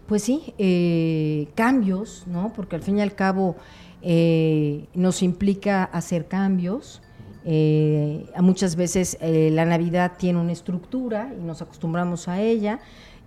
Pues 0.06 0.22
sí, 0.22 0.54
eh, 0.58 1.48
cambios, 1.54 2.24
¿no? 2.26 2.52
Porque 2.54 2.76
al 2.76 2.82
fin 2.82 2.98
y 2.98 3.02
al 3.02 3.14
cabo 3.14 3.56
eh, 4.02 4.86
nos 4.94 5.22
implica 5.22 5.84
hacer 5.84 6.26
cambios. 6.26 7.02
Eh, 7.44 8.26
muchas 8.40 8.76
veces 8.76 9.18
la 9.20 9.64
Navidad 9.64 10.12
tiene 10.18 10.40
una 10.40 10.52
estructura 10.52 11.32
y 11.36 11.42
nos 11.42 11.60
acostumbramos 11.62 12.28
a 12.28 12.40
ella 12.40 12.78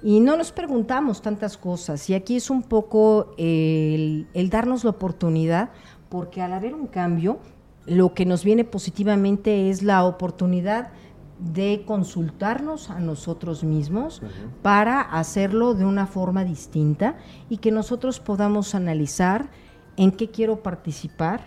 y 0.02 0.20
no 0.20 0.38
nos 0.38 0.52
preguntamos 0.52 1.22
tantas 1.22 1.58
cosas. 1.58 2.10
Y 2.10 2.14
aquí 2.14 2.36
es 2.36 2.50
un 2.50 2.62
poco 2.62 3.34
el 3.38 4.50
darnos 4.50 4.84
la 4.84 4.92
oportunidad 4.92 5.70
porque 6.10 6.42
al 6.42 6.54
haber 6.54 6.74
un 6.74 6.88
cambio, 6.88 7.40
lo 7.86 8.14
que 8.14 8.26
nos 8.26 8.44
viene 8.44 8.64
positivamente 8.64 9.70
es 9.70 9.84
la 9.84 10.04
oportunidad 10.04 10.92
de 11.40 11.84
consultarnos 11.86 12.90
a 12.90 13.00
nosotros 13.00 13.64
mismos 13.64 14.22
para 14.62 15.02
hacerlo 15.02 15.74
de 15.74 15.86
una 15.86 16.08
forma 16.08 16.46
distinta 16.46 17.18
y 17.50 17.58
que 17.58 17.72
nosotros 17.72 18.20
podamos 18.20 18.74
analizar 18.74 19.50
en 19.98 20.12
qué 20.12 20.30
quiero 20.30 20.64
participar. 20.64 21.42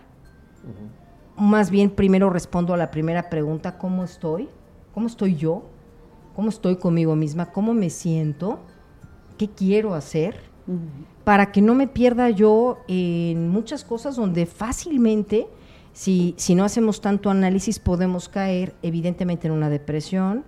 Más 1.37 1.71
bien, 1.71 1.91
primero 1.91 2.31
respondo 2.31 2.75
a 2.75 2.77
la 2.77 2.91
primera 2.91 3.31
pregunta, 3.31 3.79
¿cómo 3.79 4.05
estoy? 4.05 4.49
¿Cómo 4.93 5.07
estoy 5.07 5.37
yo? 5.37 5.65
¿Cómo 6.35 6.51
estoy 6.51 6.77
conmigo 6.77 7.17
misma? 7.17 7.53
¿Cómo 7.53 7.73
me 7.75 7.91
siento? 7.91 8.61
¿Qué 9.39 9.49
quiero 9.49 9.95
hacer? 9.95 10.49
para 11.25 11.53
que 11.53 11.61
no 11.61 11.75
me 11.75 11.89
pierda 11.89 12.31
yo 12.31 12.79
en 12.89 13.49
muchas 13.49 13.85
cosas 13.85 14.17
donde 14.17 14.47
fácilmente, 14.47 15.49
si, 15.99 16.37
si 16.39 16.55
no 16.55 16.63
hacemos 16.63 17.01
tanto 17.01 17.29
análisis, 17.29 17.81
podemos 17.81 18.29
caer 18.29 18.73
evidentemente 18.83 19.49
en 19.49 19.53
una 19.53 19.69
depresión, 19.69 20.45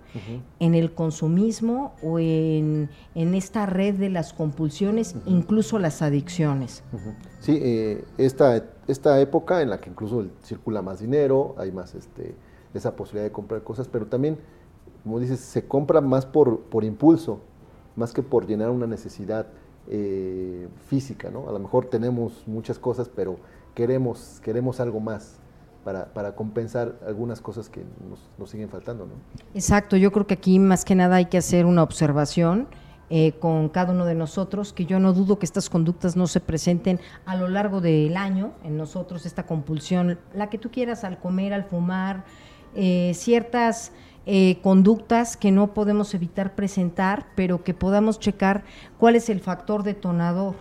en 0.59 0.75
el 0.75 0.93
consumismo 0.93 1.93
o 2.01 2.19
en, 2.19 2.87
esta 3.13 3.65
red 3.65 3.95
de 3.95 4.09
las 4.09 4.31
compulsiones, 4.31 5.13
incluso 5.25 5.77
las 5.77 6.01
adicciones. 6.01 6.85
Sí, 7.41 7.59
eh, 7.61 8.05
esta, 8.17 8.63
esta 8.87 9.19
época 9.19 9.61
en 9.61 9.71
la 9.71 9.81
que 9.81 9.89
incluso 9.89 10.25
circula 10.41 10.81
más 10.81 11.01
dinero, 11.01 11.53
hay 11.57 11.73
más 11.73 11.95
este, 11.95 12.33
esa 12.73 12.95
posibilidad 12.95 13.25
de 13.25 13.33
comprar 13.33 13.61
cosas, 13.61 13.89
pero 13.89 14.05
también, 14.05 14.37
como 15.03 15.19
dices, 15.19 15.41
se 15.41 15.65
compra 15.67 15.99
más 15.99 16.25
por, 16.25 16.61
por 16.61 16.85
impulso, 16.85 17.41
más 17.97 18.13
que 18.13 18.23
por 18.23 18.47
llenar 18.47 18.69
una 18.69 18.87
necesidad. 18.87 19.47
Eh, 19.87 20.67
física, 20.87 21.31
¿no? 21.31 21.49
A 21.49 21.51
lo 21.51 21.57
mejor 21.57 21.87
tenemos 21.87 22.43
muchas 22.45 22.77
cosas, 22.77 23.09
pero 23.09 23.37
queremos, 23.73 24.39
queremos 24.43 24.79
algo 24.79 24.99
más. 24.99 25.40
Para, 25.83 26.35
compensar 26.35 26.99
algunas 27.07 27.41
cosas 27.41 27.67
que 27.67 27.83
nos, 28.37 28.49
siguen 28.49 28.69
faltando. 28.69 29.07
¿no? 29.07 29.13
Exacto, 29.55 29.97
yo 29.97 30.11
creo 30.11 30.27
que 30.27 30.35
aquí 30.35 30.59
más 30.59 30.85
que 30.85 30.93
nada 30.93 31.15
hay 31.15 31.25
que 31.25 31.39
hacer 31.39 31.65
una 31.65 31.81
observación 31.81 32.67
eh, 33.13 33.33
con 33.39 33.67
cada 33.67 33.91
uno 33.91 34.05
de 34.05 34.15
nosotros, 34.15 34.71
que 34.71 34.85
yo 34.85 34.97
no 34.99 35.11
dudo 35.11 35.37
que 35.37 35.45
estas 35.45 35.69
conductas 35.69 36.15
no 36.15 36.27
se 36.27 36.39
presenten 36.39 36.99
a 37.25 37.35
lo 37.35 37.49
largo 37.49 37.81
del 37.81 38.15
año 38.15 38.53
en 38.63 38.77
nosotros, 38.77 39.25
esta 39.25 39.45
compulsión, 39.45 40.17
la 40.33 40.49
que 40.49 40.57
tú 40.57 40.71
quieras 40.71 41.03
al 41.03 41.19
comer, 41.19 41.53
al 41.53 41.65
fumar, 41.65 42.23
eh, 42.73 43.11
ciertas 43.13 43.91
eh, 44.25 44.59
conductas 44.61 45.35
que 45.35 45.51
no 45.51 45.73
podemos 45.73 46.13
evitar 46.13 46.55
presentar, 46.55 47.25
pero 47.35 47.63
que 47.65 47.73
podamos 47.73 48.17
checar 48.17 48.63
cuál 48.97 49.17
es 49.17 49.29
el 49.29 49.41
factor 49.41 49.83
detonador, 49.83 50.55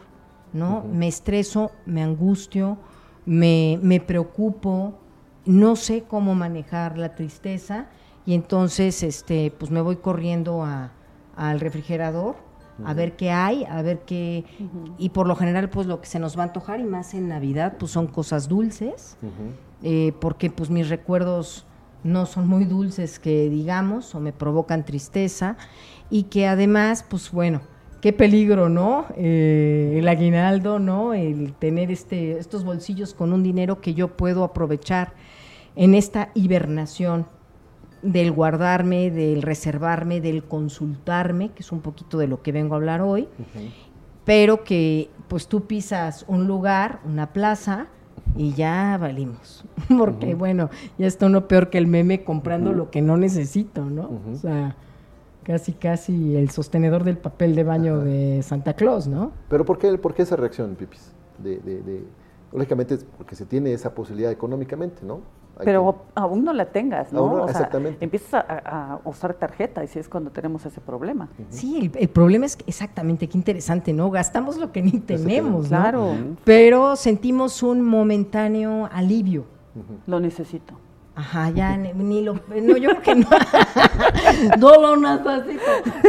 ¿no? 0.53 0.83
Me 0.91 1.07
estreso, 1.07 1.71
me 1.87 2.03
angustio, 2.03 2.79
me, 3.27 3.79
me 3.83 4.01
preocupo, 4.01 4.99
no 5.45 5.77
sé 5.77 6.05
cómo 6.05 6.35
manejar 6.35 6.99
la 6.99 7.15
tristeza 7.15 7.87
y 8.27 8.35
entonces 8.35 9.03
este, 9.03 9.53
pues 9.57 9.71
me 9.71 9.81
voy 9.81 9.97
corriendo 9.97 10.63
a, 10.63 10.93
al 11.37 11.61
refrigerador 11.61 12.37
a 12.85 12.95
ver 12.95 13.17
qué 13.17 13.31
hay, 13.31 13.65
a 13.65 13.83
ver 13.83 14.01
qué... 14.07 14.45
Y 14.99 15.11
por 15.11 15.27
lo 15.27 15.37
general, 15.37 15.71
pues 15.71 15.87
lo 15.87 16.01
que 16.01 16.07
se 16.07 16.19
nos 16.19 16.37
va 16.37 16.43
a 16.43 16.47
antojar, 16.47 16.81
y 16.81 16.85
más 16.85 17.15
en 17.15 17.29
Navidad, 17.29 17.77
pues 17.79 17.93
son 17.93 18.07
cosas 18.07 18.49
dulces, 18.49 19.17
eh, 19.83 20.13
porque 20.21 20.51
pues 20.51 20.71
mis 20.71 20.89
recuerdos 20.89 21.67
no 22.03 22.27
son 22.27 22.49
muy 22.49 22.65
dulces 22.65 23.19
que 23.19 23.51
digamos, 23.51 24.15
o 24.15 24.21
me 24.21 24.33
provocan 24.33 24.85
tristeza, 24.85 25.57
y 26.09 26.25
que 26.25 26.47
además, 26.47 27.05
pues 27.09 27.31
bueno, 27.31 27.61
qué 28.01 28.13
peligro, 28.13 28.69
¿no? 28.69 29.07
Eh, 29.17 29.97
el 29.97 30.09
aguinaldo, 30.09 30.79
¿no? 30.79 31.15
El 31.15 31.53
tener 31.55 31.91
este, 31.91 32.39
estos 32.39 32.65
bolsillos 32.65 33.15
con 33.15 33.33
un 33.33 33.43
dinero 33.43 33.81
que 33.81 33.95
yo 33.95 34.09
puedo 34.17 34.45
aprovechar 34.45 35.13
en 35.77 35.95
esta 35.95 36.31
hibernación 36.35 37.27
del 38.03 38.33
guardarme, 38.33 39.11
del 39.11 39.43
reservarme, 39.43 40.21
del 40.21 40.45
consultarme, 40.45 41.51
que 41.51 41.63
es 41.63 41.71
un 41.73 41.81
poquito 41.81 42.19
de 42.19 42.29
lo 42.29 42.43
que 42.43 42.53
vengo 42.53 42.75
a 42.75 42.79
hablar 42.79 43.03
hoy, 43.03 43.29
pero 44.25 44.65
que 44.65 45.11
pues 45.29 45.49
tú 45.49 45.67
pisas 45.67 46.25
un 46.27 46.47
lugar, 46.47 47.01
una 47.05 47.33
plaza, 47.33 47.89
y 48.37 48.53
ya 48.53 48.97
valimos. 48.99 49.65
Porque 49.99 50.35
bueno, 50.35 50.71
ya 50.99 51.07
está 51.07 51.27
uno 51.27 51.49
peor 51.49 51.71
que 51.71 51.79
el 51.79 51.87
meme 51.87 52.25
comprando 52.25 52.73
lo 52.73 52.91
que 52.91 53.03
no 53.03 53.17
necesito, 53.17 53.85
¿no? 53.85 54.21
O 54.33 54.37
sea, 54.37 54.77
casi 55.43 55.73
casi 55.73 56.37
el 56.37 56.51
sostenedor 56.51 57.05
del 57.05 57.19
papel 57.19 57.55
de 57.55 57.65
baño 57.65 58.01
de 58.01 58.43
Santa 58.43 58.75
Claus, 58.75 59.07
¿no? 59.07 59.33
Pero 59.49 59.65
¿por 59.65 59.79
qué, 59.79 59.97
por 59.99 60.15
qué 60.15 60.23
esa 60.23 60.37
reacción, 60.37 60.75
Pipis? 60.75 61.13
De, 61.39 61.59
de, 61.59 61.83
de, 61.83 62.05
lógicamente 62.53 62.99
porque 63.17 63.35
se 63.35 63.47
tiene 63.47 63.73
esa 63.73 63.95
posibilidad 63.95 64.31
económicamente, 64.31 65.05
¿no? 65.05 65.21
Pero 65.65 66.05
aún 66.15 66.45
no 66.45 66.53
la 66.53 66.67
tengas, 66.67 67.13
¿no? 67.13 67.47
exactamente. 67.47 68.03
empiezas 68.03 68.45
a, 68.49 68.99
usar 69.05 69.35
tarjeta 69.35 69.85
y 69.85 69.89
si 69.89 69.99
es 69.99 70.09
cuando 70.09 70.31
tenemos 70.31 70.65
ese 70.67 70.81
problema. 70.81 71.29
Sí, 71.51 71.91
el, 71.95 72.09
problema 72.09 72.47
es 72.47 72.57
exactamente, 72.67 73.29
qué 73.29 73.37
interesante, 73.37 73.93
¿no? 73.93 74.11
Gastamos 74.11 74.57
lo 74.57 74.73
que 74.73 74.83
ni 74.83 75.01
tenemos, 75.01 75.69
Claro. 75.69 76.15
Pero 76.45 76.97
sentimos 76.97 77.63
un 77.63 77.83
momentáneo 77.83 78.89
alivio. 78.93 79.45
Lo 80.07 80.21
necesito. 80.21 80.75
Ajá, 81.15 81.51
ya 81.51 81.77
ni, 81.77 82.23
lo. 82.23 82.35
No, 82.35 82.77
yo 82.77 82.91
creo 82.91 83.03
que 83.03 83.15
no. 83.15 83.29
no 84.59 84.97
lo 84.97 84.97
necesito. 84.97 85.63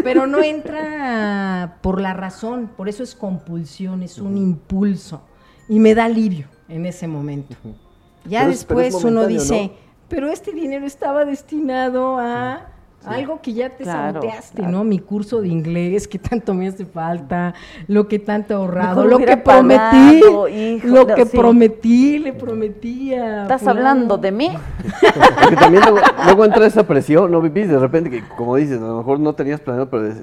Pero 0.03 0.27
no 0.27 0.41
entra 0.41 1.77
por 1.81 1.99
la 1.99 2.13
razón, 2.13 2.69
por 2.77 2.87
eso 2.87 3.03
es 3.03 3.15
compulsión, 3.15 4.03
es 4.03 4.19
un 4.19 4.37
impulso. 4.37 5.23
Y 5.67 5.79
me 5.79 5.95
da 5.95 6.05
alivio 6.05 6.47
en 6.69 6.85
ese 6.85 7.07
momento. 7.07 7.55
Ya 8.25 8.47
después 8.47 8.93
uno 9.03 9.25
dice, 9.25 9.71
pero 10.07 10.31
este 10.31 10.51
dinero 10.51 10.85
estaba 10.85 11.25
destinado 11.25 12.17
a 12.19 12.67
algo 13.05 13.41
que 13.41 13.53
ya 13.53 13.69
te 13.69 13.83
claro, 13.83 14.21
¿no? 14.67 14.83
Mi 14.83 14.99
curso 14.99 15.41
de 15.41 15.47
inglés, 15.47 16.07
que 16.07 16.19
tanto 16.19 16.53
me 16.53 16.67
hace 16.67 16.85
falta, 16.85 17.53
lo 17.87 18.07
que 18.07 18.19
tanto 18.19 18.53
he 18.53 18.57
ahorrado, 18.57 19.05
lo 19.05 19.17
que 19.19 19.37
prometí, 19.37 20.21
lo 20.83 21.07
que 21.07 21.25
prometí, 21.25 22.19
le 22.19 22.33
prometía. 22.33 23.43
¿Estás 23.43 23.67
hablando 23.67 24.17
de 24.17 24.31
mí? 24.31 24.51
Porque 25.41 25.55
también 25.55 25.83
luego, 26.25 26.45
entra 26.45 26.65
esa 26.65 26.85
presión, 26.85 27.31
¿no, 27.31 27.41
vivís 27.41 27.69
De 27.69 27.79
repente 27.79 28.09
que, 28.09 28.23
como 28.37 28.55
dices, 28.55 28.77
a 28.79 28.85
lo 28.85 28.97
mejor 28.97 29.19
no 29.19 29.33
tenías 29.33 29.59
planeado, 29.59 29.89
pero 29.89 30.13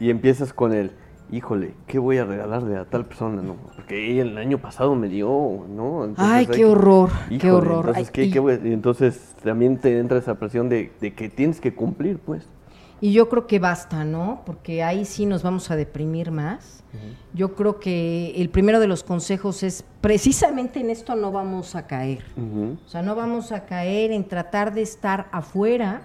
y 0.00 0.10
empiezas 0.10 0.52
con 0.52 0.72
el 0.72 0.90
híjole, 1.30 1.74
¿qué 1.86 1.98
voy 1.98 2.18
a 2.18 2.24
regalarle 2.24 2.76
a 2.76 2.84
tal 2.84 3.04
persona? 3.04 3.42
No, 3.42 3.56
porque 3.74 4.10
ella 4.10 4.22
el 4.22 4.36
año 4.38 4.58
pasado 4.58 4.94
me 4.94 5.08
dio, 5.08 5.66
¿no? 5.68 6.12
Ay, 6.16 6.46
qué 6.46 6.64
horror, 6.64 7.10
qué 7.40 7.50
horror. 7.50 7.86
Entonces, 7.88 8.10
¿qué, 8.10 8.60
entonces 8.72 9.34
también 9.42 9.78
te 9.78 9.98
entra 9.98 10.18
esa 10.18 10.38
presión 10.38 10.68
de, 10.68 10.92
que 10.98 11.28
tienes 11.28 11.60
que 11.60 11.74
cumplir, 11.74 12.18
pues. 12.18 12.48
Y 13.00 13.12
yo 13.12 13.28
creo 13.28 13.46
que 13.46 13.58
basta, 13.58 14.04
¿no? 14.04 14.42
Porque 14.46 14.82
ahí 14.82 15.04
sí 15.04 15.26
nos 15.26 15.42
vamos 15.42 15.70
a 15.70 15.76
deprimir 15.76 16.30
más. 16.30 16.82
Yo 17.34 17.54
creo 17.54 17.80
que 17.80 18.32
el 18.36 18.50
primero 18.50 18.78
de 18.78 18.86
los 18.86 19.02
consejos 19.02 19.64
es 19.64 19.84
precisamente 20.00 20.78
en 20.78 20.90
esto 20.90 21.16
no 21.16 21.32
vamos 21.32 21.74
a 21.74 21.86
caer. 21.86 22.24
O 22.36 22.88
sea, 22.88 23.02
no 23.02 23.14
vamos 23.14 23.50
a 23.52 23.66
caer 23.66 24.12
en 24.12 24.24
tratar 24.24 24.72
de 24.72 24.82
estar 24.82 25.28
afuera 25.32 26.02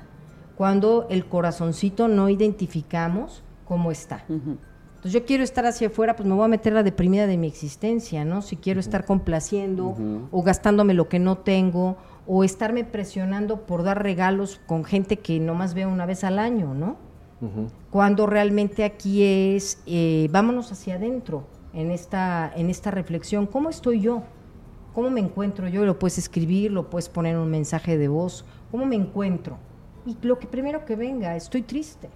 cuando 0.57 1.07
el 1.09 1.25
corazoncito 1.25 2.07
no 2.07 2.27
identificamos 2.27 3.43
cómo 3.65 3.91
está. 3.91 4.25
Entonces 4.99 5.13
yo 5.13 5.25
quiero 5.25 5.45
estar 5.45 5.65
hacia 5.65 5.87
afuera, 5.87 6.17
pues 6.17 6.27
me 6.27 6.35
voy 6.35 6.43
a 6.43 6.49
meter 6.49 6.73
la 6.73 6.83
deprimida 6.83 7.25
de 7.25 7.37
mi 7.37 7.47
existencia, 7.47 8.25
¿no? 8.25 8.41
Si 8.41 8.57
quiero 8.57 8.81
estar 8.81 9.05
complaciendo 9.05 9.95
o 10.29 10.43
gastándome 10.43 10.93
lo 10.93 11.07
que 11.07 11.19
no 11.19 11.37
tengo 11.37 11.95
o 12.27 12.43
estarme 12.43 12.83
presionando 12.83 13.65
por 13.65 13.83
dar 13.83 14.03
regalos 14.03 14.59
con 14.67 14.83
gente 14.83 15.19
que 15.19 15.39
nomás 15.39 15.73
veo 15.73 15.87
una 15.87 16.05
vez 16.05 16.25
al 16.25 16.37
año, 16.37 16.73
¿no? 16.73 16.97
Cuando 17.91 18.25
realmente 18.25 18.83
aquí 18.83 19.23
es, 19.23 19.81
eh, 19.85 20.27
vámonos 20.31 20.69
hacia 20.73 20.95
adentro 20.95 21.47
en 21.73 21.91
esta, 21.91 22.51
en 22.53 22.69
esta 22.69 22.91
reflexión, 22.91 23.47
¿cómo 23.47 23.69
estoy 23.69 24.01
yo? 24.01 24.23
¿Cómo 24.93 25.09
me 25.09 25.21
encuentro 25.21 25.69
yo? 25.69 25.85
Lo 25.85 25.97
puedes 25.97 26.17
escribir, 26.17 26.73
lo 26.73 26.89
puedes 26.89 27.07
poner 27.07 27.35
en 27.35 27.41
un 27.41 27.49
mensaje 27.49 27.97
de 27.97 28.09
voz, 28.09 28.43
¿cómo 28.69 28.85
me 28.85 28.97
encuentro? 28.97 29.59
Y 30.05 30.17
lo 30.27 30.39
que 30.39 30.47
primero 30.47 30.83
que 30.83 30.97
venga, 30.97 31.37
estoy 31.37 31.61
triste 31.61 32.09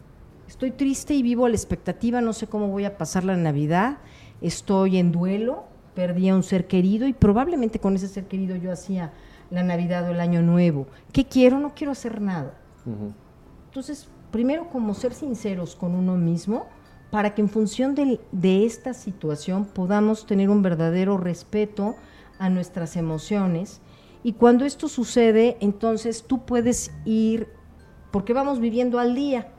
Estoy 0.47 0.71
triste 0.71 1.13
y 1.13 1.23
vivo 1.23 1.45
a 1.45 1.49
la 1.49 1.55
expectativa, 1.55 2.21
no 2.21 2.33
sé 2.33 2.47
cómo 2.47 2.67
voy 2.67 2.85
a 2.85 2.97
pasar 2.97 3.23
la 3.23 3.37
Navidad, 3.37 3.97
estoy 4.41 4.97
en 4.97 5.11
duelo, 5.11 5.63
perdí 5.95 6.29
a 6.29 6.35
un 6.35 6.43
ser 6.43 6.67
querido 6.67 7.07
y 7.07 7.13
probablemente 7.13 7.79
con 7.79 7.95
ese 7.95 8.07
ser 8.07 8.25
querido 8.25 8.55
yo 8.55 8.71
hacía 8.71 9.13
la 9.49 9.63
Navidad 9.63 10.07
o 10.07 10.11
el 10.11 10.19
Año 10.19 10.41
Nuevo. 10.41 10.87
¿Qué 11.11 11.25
quiero? 11.25 11.59
No 11.59 11.73
quiero 11.73 11.91
hacer 11.91 12.21
nada. 12.21 12.57
Entonces, 13.65 14.09
primero 14.31 14.69
como 14.69 14.93
ser 14.93 15.13
sinceros 15.13 15.75
con 15.75 15.95
uno 15.95 16.17
mismo 16.17 16.67
para 17.11 17.35
que 17.35 17.41
en 17.41 17.49
función 17.49 17.95
de, 17.95 18.19
de 18.31 18.65
esta 18.65 18.93
situación 18.93 19.65
podamos 19.65 20.25
tener 20.25 20.49
un 20.49 20.61
verdadero 20.61 21.17
respeto 21.17 21.95
a 22.39 22.49
nuestras 22.49 22.97
emociones 22.97 23.81
y 24.23 24.33
cuando 24.33 24.65
esto 24.65 24.87
sucede, 24.87 25.57
entonces 25.59 26.23
tú 26.25 26.45
puedes 26.45 26.91
ir, 27.05 27.49
porque 28.11 28.33
vamos 28.33 28.59
viviendo 28.59 28.99
al 28.99 29.15
día, 29.15 29.52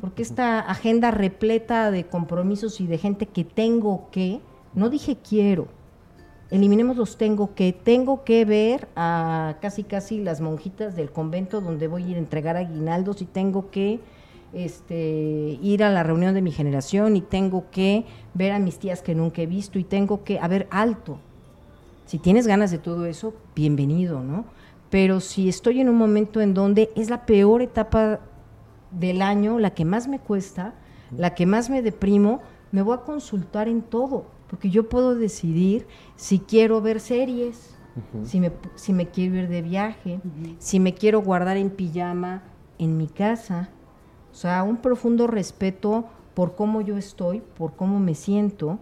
porque 0.00 0.22
esta 0.22 0.60
agenda 0.60 1.10
repleta 1.10 1.90
de 1.90 2.06
compromisos 2.06 2.80
y 2.80 2.86
de 2.86 2.98
gente 2.98 3.26
que 3.26 3.44
tengo 3.44 4.08
que, 4.10 4.40
no 4.74 4.90
dije 4.90 5.16
quiero, 5.16 5.68
eliminemos 6.50 6.96
los 6.96 7.16
tengo 7.16 7.54
que, 7.54 7.72
tengo 7.72 8.22
que 8.24 8.44
ver 8.44 8.88
a 8.94 9.56
casi 9.60 9.82
casi 9.82 10.20
las 10.20 10.40
monjitas 10.40 10.94
del 10.94 11.10
convento 11.10 11.60
donde 11.60 11.88
voy 11.88 12.04
a 12.04 12.08
ir 12.08 12.16
a 12.16 12.20
entregar 12.20 12.56
aguinaldos 12.56 13.22
y 13.22 13.24
tengo 13.24 13.70
que 13.70 14.00
este, 14.52 15.58
ir 15.60 15.82
a 15.82 15.90
la 15.90 16.02
reunión 16.02 16.34
de 16.34 16.42
mi 16.42 16.52
generación 16.52 17.16
y 17.16 17.20
tengo 17.20 17.70
que 17.70 18.04
ver 18.34 18.52
a 18.52 18.58
mis 18.58 18.78
tías 18.78 19.02
que 19.02 19.14
nunca 19.14 19.42
he 19.42 19.46
visto 19.46 19.78
y 19.78 19.84
tengo 19.84 20.22
que, 20.22 20.38
a 20.38 20.48
ver, 20.48 20.68
alto. 20.70 21.18
Si 22.06 22.18
tienes 22.18 22.46
ganas 22.46 22.70
de 22.70 22.78
todo 22.78 23.06
eso, 23.06 23.34
bienvenido, 23.56 24.22
¿no? 24.22 24.44
Pero 24.90 25.18
si 25.18 25.48
estoy 25.48 25.80
en 25.80 25.88
un 25.88 25.96
momento 25.96 26.40
en 26.40 26.54
donde 26.54 26.90
es 26.94 27.10
la 27.10 27.26
peor 27.26 27.60
etapa 27.60 28.20
del 28.90 29.22
año, 29.22 29.58
la 29.58 29.70
que 29.70 29.84
más 29.84 30.08
me 30.08 30.18
cuesta, 30.18 30.74
la 31.16 31.34
que 31.34 31.46
más 31.46 31.70
me 31.70 31.82
deprimo, 31.82 32.40
me 32.72 32.82
voy 32.82 32.94
a 32.94 33.02
consultar 33.02 33.68
en 33.68 33.82
todo, 33.82 34.26
porque 34.48 34.70
yo 34.70 34.88
puedo 34.88 35.14
decidir 35.14 35.86
si 36.16 36.40
quiero 36.40 36.80
ver 36.80 37.00
series, 37.00 37.76
si, 38.24 38.40
me, 38.40 38.52
si 38.74 38.92
me 38.92 39.08
quiero 39.08 39.36
ir 39.36 39.48
de 39.48 39.62
viaje, 39.62 40.20
si 40.58 40.80
me 40.80 40.94
quiero 40.94 41.22
guardar 41.22 41.56
en 41.56 41.70
pijama 41.70 42.42
en 42.78 42.96
mi 42.96 43.06
casa. 43.06 43.70
O 44.32 44.34
sea, 44.34 44.62
un 44.62 44.76
profundo 44.78 45.26
respeto 45.26 46.06
por 46.34 46.54
cómo 46.54 46.82
yo 46.82 46.98
estoy, 46.98 47.42
por 47.56 47.74
cómo 47.74 47.98
me 47.98 48.14
siento, 48.14 48.78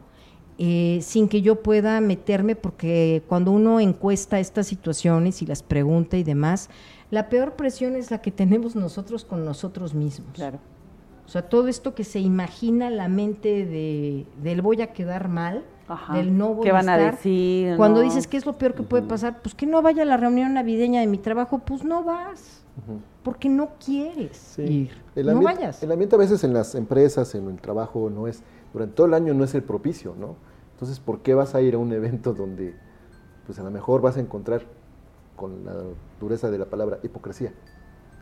eh, 0.59 0.99
sin 1.03 1.29
que 1.29 1.43
yo 1.43 1.63
pueda 1.63 2.01
meterme, 2.01 2.57
porque 2.57 3.23
cuando 3.29 3.53
uno 3.53 3.81
encuesta 3.81 4.41
estas 4.41 4.67
situaciones 4.67 5.43
y 5.43 5.47
las 5.47 5.63
pregunta 5.63 6.17
y 6.17 6.25
demás, 6.25 6.71
la 7.11 7.29
peor 7.29 7.53
presión 7.55 7.97
es 7.97 8.11
la 8.11 8.19
que 8.19 8.31
tenemos 8.31 8.77
nosotros 8.77 9.25
con 9.25 9.45
nosotros 9.45 9.95
mismos. 9.95 10.33
Claro. 10.35 10.59
O 11.27 11.29
sea, 11.29 11.49
todo 11.49 11.69
esto 11.69 11.95
que 11.95 12.05
se 12.05 12.21
imagina 12.21 12.91
la 12.91 13.09
mente 13.09 13.65
de 13.65 14.27
del 14.43 14.61
voy 14.61 14.83
a 14.83 14.93
quedar 14.93 15.29
mal, 15.29 15.65
del 16.13 16.37
no 16.37 16.55
voy 16.55 16.65
¿Qué 16.65 16.73
van 16.73 16.89
a, 16.89 16.97
estar, 16.97 17.17
decir? 17.17 17.77
Cuando 17.77 18.01
dices 18.01 18.27
qué 18.27 18.37
es 18.37 18.45
lo 18.45 18.59
peor 18.59 18.75
que 18.75 18.83
puede 18.83 19.03
pasar, 19.05 19.41
pues 19.43 19.55
que 19.55 19.67
no 19.67 19.81
vaya 19.81 20.03
a 20.03 20.07
la 20.07 20.17
reunión 20.17 20.55
navideña 20.55 21.01
de 21.01 21.07
mi 21.07 21.19
trabajo, 21.19 21.61
pues 21.61 21.85
no 21.85 22.03
vas. 22.03 22.63
Porque 23.23 23.49
no 23.49 23.71
quieres 23.83 24.59
ir. 24.59 24.91
no 25.15 25.41
vayas. 25.41 25.83
El 25.83 25.93
ambiente 25.93 26.17
a 26.17 26.19
veces 26.19 26.45
en 26.45 26.53
las 26.53 26.75
empresas, 26.75 27.35
en 27.35 27.49
el 27.49 27.61
trabajo, 27.61 28.11
no 28.11 28.27
es, 28.27 28.43
durante 28.73 28.95
todo 28.95 29.07
el 29.07 29.15
año 29.15 29.33
no 29.33 29.45
es 29.45 29.55
el 29.55 29.63
propicio, 29.63 30.15
¿no? 30.19 30.37
Entonces, 30.73 30.99
¿por 30.99 31.21
qué 31.21 31.35
vas 31.35 31.55
a 31.55 31.63
ir 31.63 31.75
a 31.75 31.79
un 31.79 31.93
evento 31.93 32.35
donde, 32.35 32.75
pues 33.47 33.59
a 33.59 33.63
lo 33.63 33.71
mejor 33.71 34.03
vas 34.03 34.17
a 34.17 34.21
encontrar 34.21 34.67
con 35.37 35.65
la 35.65 35.75
dureza 36.21 36.51
de 36.51 36.59
la 36.59 36.67
palabra, 36.67 36.99
hipocresía. 37.03 37.53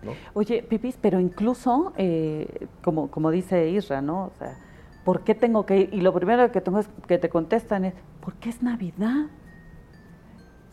¿no? 0.02 0.12
Oye, 0.34 0.62
Pipis, 0.62 0.98
pero 1.00 1.20
incluso, 1.20 1.92
eh, 1.96 2.66
como, 2.82 3.10
como 3.10 3.30
dice 3.30 3.70
Isra, 3.70 4.02
¿no? 4.02 4.26
O 4.26 4.32
sea, 4.38 4.58
¿por 5.04 5.22
qué 5.22 5.34
tengo 5.34 5.64
que 5.64 5.78
ir? 5.78 5.94
Y 5.94 6.00
lo 6.00 6.12
primero 6.12 6.50
que, 6.50 6.60
tengo 6.60 6.80
es, 6.80 6.88
que 7.06 7.18
te 7.18 7.28
contestan 7.28 7.84
es, 7.84 7.94
¿por 8.20 8.34
qué 8.34 8.50
es 8.50 8.62
Navidad? 8.62 9.28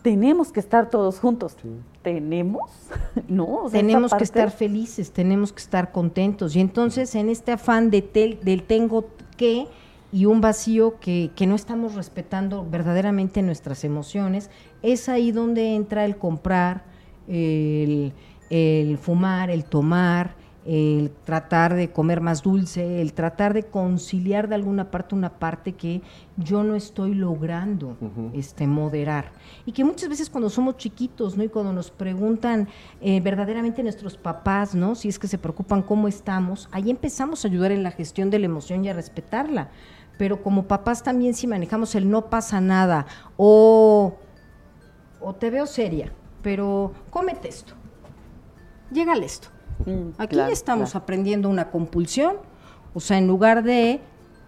tenemos 0.01 0.51
que 0.51 0.59
estar 0.59 0.89
todos 0.89 1.19
juntos. 1.19 1.57
¿Tenemos? 2.01 2.71
no. 3.27 3.65
tenemos 3.71 4.13
que 4.13 4.23
estar 4.23 4.51
felices, 4.51 5.11
tenemos 5.11 5.51
que 5.51 5.59
estar 5.59 5.91
contentos. 5.91 6.55
Y 6.55 6.61
entonces 6.61 7.13
en 7.15 7.29
este 7.29 7.51
afán 7.51 7.89
de 7.89 8.37
del 8.41 8.63
tengo 8.63 9.09
que 9.37 9.67
y 10.11 10.25
un 10.25 10.41
vacío 10.41 10.99
que, 10.99 11.31
que 11.35 11.47
no 11.47 11.55
estamos 11.55 11.95
respetando 11.95 12.67
verdaderamente 12.69 13.41
nuestras 13.41 13.83
emociones, 13.83 14.49
es 14.81 15.09
ahí 15.09 15.31
donde 15.31 15.75
entra 15.75 16.05
el 16.05 16.17
comprar, 16.17 16.83
el, 17.27 18.13
el 18.49 18.97
fumar, 18.97 19.49
el 19.49 19.65
tomar, 19.65 20.35
el 20.65 21.11
tratar 21.25 21.73
de 21.73 21.91
comer 21.91 22.21
más 22.21 22.43
dulce, 22.43 23.01
el 23.01 23.13
tratar 23.13 23.53
de 23.53 23.63
conciliar 23.63 24.49
de 24.49 24.55
alguna 24.55 24.91
parte 24.91 25.15
una 25.15 25.39
parte 25.39 25.73
que 25.73 26.01
yo 26.37 26.63
no 26.63 26.75
estoy 26.75 27.15
logrando 27.15 27.97
este, 28.33 28.67
moderar. 28.67 29.31
Y 29.65 29.71
que 29.71 29.83
muchas 29.83 30.09
veces 30.09 30.29
cuando 30.29 30.49
somos 30.49 30.77
chiquitos, 30.77 31.37
¿no? 31.37 31.43
Y 31.43 31.49
cuando 31.49 31.73
nos 31.73 31.89
preguntan 31.91 32.67
eh, 33.01 33.19
verdaderamente 33.21 33.81
nuestros 33.81 34.17
papás, 34.17 34.75
¿no? 34.75 34.95
Si 34.95 35.07
es 35.07 35.17
que 35.17 35.27
se 35.27 35.37
preocupan 35.37 35.81
cómo 35.81 36.07
estamos, 36.07 36.67
ahí 36.71 36.91
empezamos 36.91 37.43
a 37.43 37.47
ayudar 37.47 37.71
en 37.71 37.81
la 37.81 37.91
gestión 37.91 38.29
de 38.29 38.39
la 38.39 38.45
emoción 38.45 38.83
y 38.85 38.89
a 38.89 38.93
respetarla. 38.93 39.71
Pero 40.19 40.43
como 40.43 40.67
papás 40.67 41.01
también 41.01 41.33
si 41.33 41.47
manejamos 41.47 41.95
el 41.95 42.11
no 42.11 42.29
pasa 42.29 42.61
nada 42.61 43.07
o, 43.37 44.17
o 45.19 45.33
te 45.33 45.49
veo 45.49 45.65
seria, 45.65 46.13
pero 46.43 46.91
cómete 47.09 47.47
esto, 47.49 47.73
llégale 48.91 49.25
esto 49.25 49.49
Mm, 49.85 50.09
Aquí 50.17 50.37
estamos 50.51 50.95
aprendiendo 50.95 51.49
una 51.49 51.71
compulsión, 51.71 52.37
o 52.93 52.99
sea, 52.99 53.17
en 53.17 53.27
lugar 53.27 53.63
de, 53.63 54.01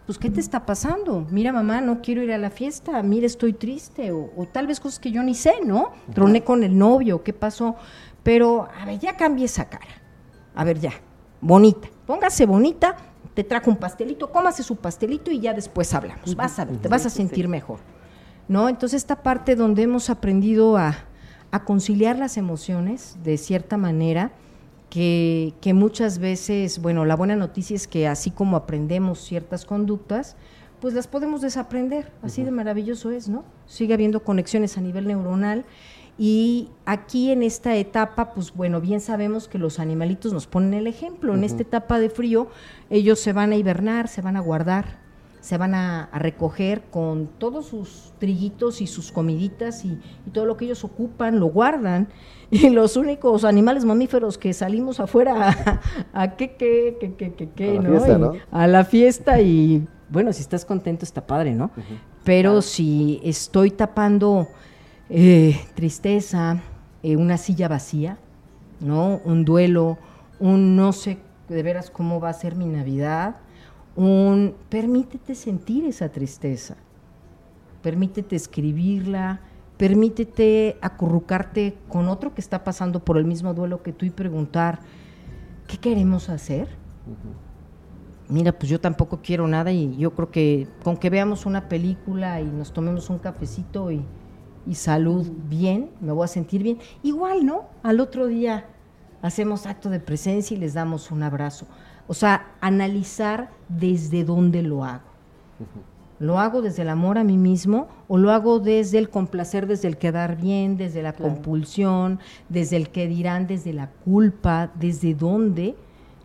pues, 0.06 0.18
¿qué 0.18 0.30
te 0.30 0.39
está 0.39 0.65
pasando? 0.65 1.26
Mira, 1.30 1.53
mamá, 1.53 1.81
no 1.81 2.02
quiero 2.02 2.22
ir 2.22 2.31
a 2.34 2.38
la 2.38 2.49
fiesta, 2.49 3.02
mira, 3.02 3.26
estoy 3.26 3.53
triste, 3.53 4.11
o, 4.11 4.30
tal 4.52 4.68
vez 4.68 4.80
cosas 4.80 4.99
que 4.99 5.11
yo 5.11 5.23
ni 5.23 5.35
sé, 5.35 5.53
¿no? 5.65 5.91
Troné 6.14 6.43
con 6.43 6.64
el 6.64 6.77
novio, 6.77 7.23
¿qué 7.23 7.34
pasó? 7.34 7.76
Pero, 8.23 8.68
a 8.80 8.85
ver, 8.85 8.99
ya 8.99 9.15
cambie 9.15 9.45
esa 9.45 9.69
cara. 9.69 10.02
A 10.53 10.64
ver, 10.64 10.80
ya, 10.80 10.91
bonita, 11.39 11.88
póngase 12.06 12.45
bonita, 12.45 12.98
te 13.33 13.43
trajo 13.43 13.69
un 13.69 13.77
pastelito, 13.77 14.31
cómase 14.31 14.63
su 14.63 14.75
pastelito 14.75 15.31
y 15.31 15.39
ya 15.39 15.53
después 15.53 15.93
hablamos. 15.93 16.35
Vas 16.35 16.59
a 16.59 16.65
ver, 16.65 16.77
te 16.77 16.87
vas 16.87 17.05
a 17.05 17.09
sentir 17.09 17.47
mejor. 17.47 17.79
¿No? 18.47 18.67
Entonces, 18.67 18.97
esta 18.97 19.23
parte 19.23 19.55
donde 19.55 19.83
hemos 19.83 20.09
aprendido 20.09 20.75
a, 20.75 21.05
a 21.51 21.63
conciliar 21.63 22.17
las 22.17 22.35
emociones 22.37 23.17
de 23.23 23.37
cierta 23.37 23.77
manera, 23.77 24.33
que, 24.91 25.71
muchas 25.73 26.19
veces, 26.19 26.79
bueno, 26.79 27.05
la 27.05 27.15
buena 27.15 27.35
noticia 27.35 27.75
es 27.75 27.87
que 27.87 28.07
así 28.07 28.29
como 28.29 28.57
aprendemos 28.57 29.19
ciertas 29.19 29.65
conductas, 29.65 30.35
pues 30.81 30.93
las 30.93 31.07
podemos 31.07 31.41
desaprender, 31.41 32.11
así 32.21 32.43
de 32.43 32.51
maravilloso 32.51 33.11
es, 33.11 33.29
¿no? 33.29 33.45
Sigue 33.67 33.93
habiendo 33.93 34.23
conexiones 34.23 34.77
a 34.77 34.81
nivel 34.81 35.07
neuronal 35.07 35.63
y 36.23 36.69
aquí 36.85 37.31
en 37.31 37.41
esta 37.41 37.76
etapa, 37.76 38.35
pues 38.35 38.53
bueno, 38.53 38.80
bien 38.80 39.02
sabemos 39.02 39.48
que 39.48 39.57
los 39.57 39.80
animalitos 39.80 40.31
nos 40.34 40.45
ponen 40.45 40.76
el 40.76 40.85
ejemplo, 40.85 41.34
en 41.34 41.43
esta 41.43 41.64
etapa 41.64 41.98
de 41.98 42.11
frío 42.11 42.48
ellos 42.91 43.19
se 43.19 43.34
van 43.34 43.53
a 43.53 43.56
hibernar, 43.56 44.07
se 44.07 44.22
van 44.22 44.38
a 44.38 44.39
guardar, 44.39 44.99
se 45.39 45.57
van 45.57 45.73
a, 45.73 46.11
recoger 46.14 46.84
con 46.91 47.26
todos 47.39 47.65
sus 47.65 48.14
triguitos 48.19 48.81
y 48.81 48.85
sus 48.85 49.11
comiditas 49.11 49.84
y, 49.84 49.98
todo 50.31 50.45
lo 50.45 50.57
que 50.57 50.65
ellos 50.65 50.84
ocupan, 50.84 51.39
lo 51.39 51.48
guardan. 51.48 52.07
Y 52.52 52.69
los 52.69 52.98
únicos 52.98 53.43
animales 53.43 53.84
mamíferos 53.84 54.38
que 54.38 54.53
salimos 54.53 54.99
afuera 54.99 55.81
a, 56.14 56.35
qué, 56.35 56.56
qué, 56.56 56.98
qué, 56.99 57.15
qué, 57.15 57.49
qué, 57.49 57.77
a, 57.77 57.81
¿no? 57.81 57.89
La 57.89 57.99
fiesta, 57.99 58.18
¿no? 58.19 58.34
a 58.52 58.68
la 58.68 58.85
fiesta 58.85 59.41
y 59.41 59.88
bueno, 60.07 60.31
si 60.34 60.41
estás 60.41 60.65
contento 60.65 61.03
está 61.03 61.26
padre, 61.26 61.56
¿no? 61.56 61.72
Pero 62.23 62.61
si 62.61 63.19
estoy 63.23 63.72
tapando 63.72 64.48
eh, 65.13 65.59
tristeza, 65.75 66.61
eh, 67.03 67.17
una 67.17 67.38
silla 67.38 67.67
vacía, 67.67 68.17
¿no? 68.79 69.19
Un 69.25 69.43
duelo, 69.43 69.97
un 70.39 70.77
no 70.77 70.93
sé 70.93 71.17
de 71.49 71.63
veras 71.63 71.89
cómo 71.89 72.21
va 72.21 72.29
a 72.29 72.33
ser 72.33 72.55
mi 72.55 72.65
Navidad, 72.65 73.35
un 73.97 74.55
permítete 74.69 75.35
sentir 75.35 75.83
esa 75.83 76.07
tristeza, 76.07 76.77
permítete 77.81 78.38
escribirla, 78.38 79.41
permítete 79.75 80.77
acurrucarte 80.79 81.75
con 81.89 82.07
otro 82.07 82.33
que 82.33 82.39
está 82.39 82.63
pasando 82.63 83.03
por 83.03 83.17
el 83.17 83.25
mismo 83.25 83.53
duelo 83.53 83.83
que 83.83 83.91
tú 83.91 84.05
y 84.05 84.11
preguntar, 84.11 84.79
¿qué 85.67 85.77
queremos 85.77 86.29
hacer? 86.29 86.69
Mira, 88.29 88.53
pues 88.53 88.69
yo 88.69 88.79
tampoco 88.79 89.19
quiero 89.21 89.45
nada 89.45 89.73
y 89.73 89.97
yo 89.97 90.11
creo 90.15 90.31
que 90.31 90.69
con 90.85 90.95
que 90.95 91.09
veamos 91.09 91.45
una 91.45 91.67
película 91.67 92.39
y 92.39 92.45
nos 92.45 92.71
tomemos 92.71 93.09
un 93.09 93.19
cafecito 93.19 93.91
y, 93.91 94.05
y 94.65 94.75
salud 94.75 95.27
bien, 95.49 95.89
me 96.01 96.11
voy 96.11 96.25
a 96.25 96.27
sentir 96.27 96.63
bien. 96.63 96.79
Igual, 97.03 97.45
¿no? 97.45 97.65
Al 97.83 97.99
otro 97.99 98.27
día 98.27 98.65
hacemos 99.21 99.65
acto 99.65 99.89
de 99.89 99.99
presencia 99.99 100.55
y 100.55 100.59
les 100.59 100.73
damos 100.73 101.11
un 101.11 101.23
abrazo. 101.23 101.65
O 102.07 102.13
sea, 102.13 102.55
analizar 102.59 103.51
desde 103.69 104.23
dónde 104.23 104.63
lo 104.63 104.83
hago. 104.83 105.11
¿Lo 106.19 106.39
hago 106.39 106.61
desde 106.61 106.83
el 106.83 106.89
amor 106.89 107.17
a 107.17 107.23
mí 107.23 107.38
mismo 107.38 107.88
o 108.07 108.17
lo 108.17 108.31
hago 108.31 108.59
desde 108.59 108.99
el 108.99 109.09
complacer, 109.09 109.65
desde 109.65 109.88
el 109.88 109.97
quedar 109.97 110.38
bien, 110.38 110.77
desde 110.77 111.01
la 111.01 111.13
compulsión, 111.13 112.19
desde 112.47 112.77
el 112.77 112.89
que 112.89 113.07
dirán, 113.07 113.47
desde 113.47 113.73
la 113.73 113.89
culpa, 113.89 114.71
desde 114.75 115.15
dónde 115.15 115.75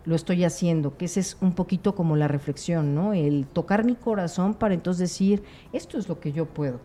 lo 0.04 0.14
estoy 0.14 0.44
haciendo? 0.44 0.96
Que 0.98 1.06
ese 1.06 1.20
es 1.20 1.38
un 1.40 1.52
poquito 1.52 1.94
como 1.94 2.14
la 2.16 2.28
reflexión, 2.28 2.94
¿no? 2.94 3.14
El 3.14 3.46
tocar 3.46 3.84
mi 3.84 3.94
corazón 3.94 4.54
para 4.54 4.74
entonces 4.74 5.10
decir, 5.10 5.42
esto 5.72 5.98
es 5.98 6.08
lo 6.08 6.20
que 6.20 6.32
yo 6.32 6.44
puedo. 6.44 6.78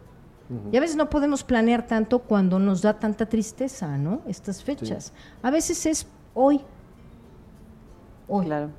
Y 0.72 0.78
a 0.78 0.80
veces 0.82 0.96
no 0.96 1.10
podemos 1.10 1.44
planear 1.44 1.88
tanto 1.88 2.20
cuando 2.20 2.60
nos 2.60 2.82
da 2.82 3.00
tanta 3.00 3.26
tristeza, 3.26 3.98
¿no? 3.98 4.22
Estas 4.28 4.64
fechas. 4.64 5.14
A 5.42 5.52
veces 5.52 5.86
es 5.86 6.08
hoy. 6.34 6.62
Hoy. 8.28 8.46
Claro. 8.46 8.70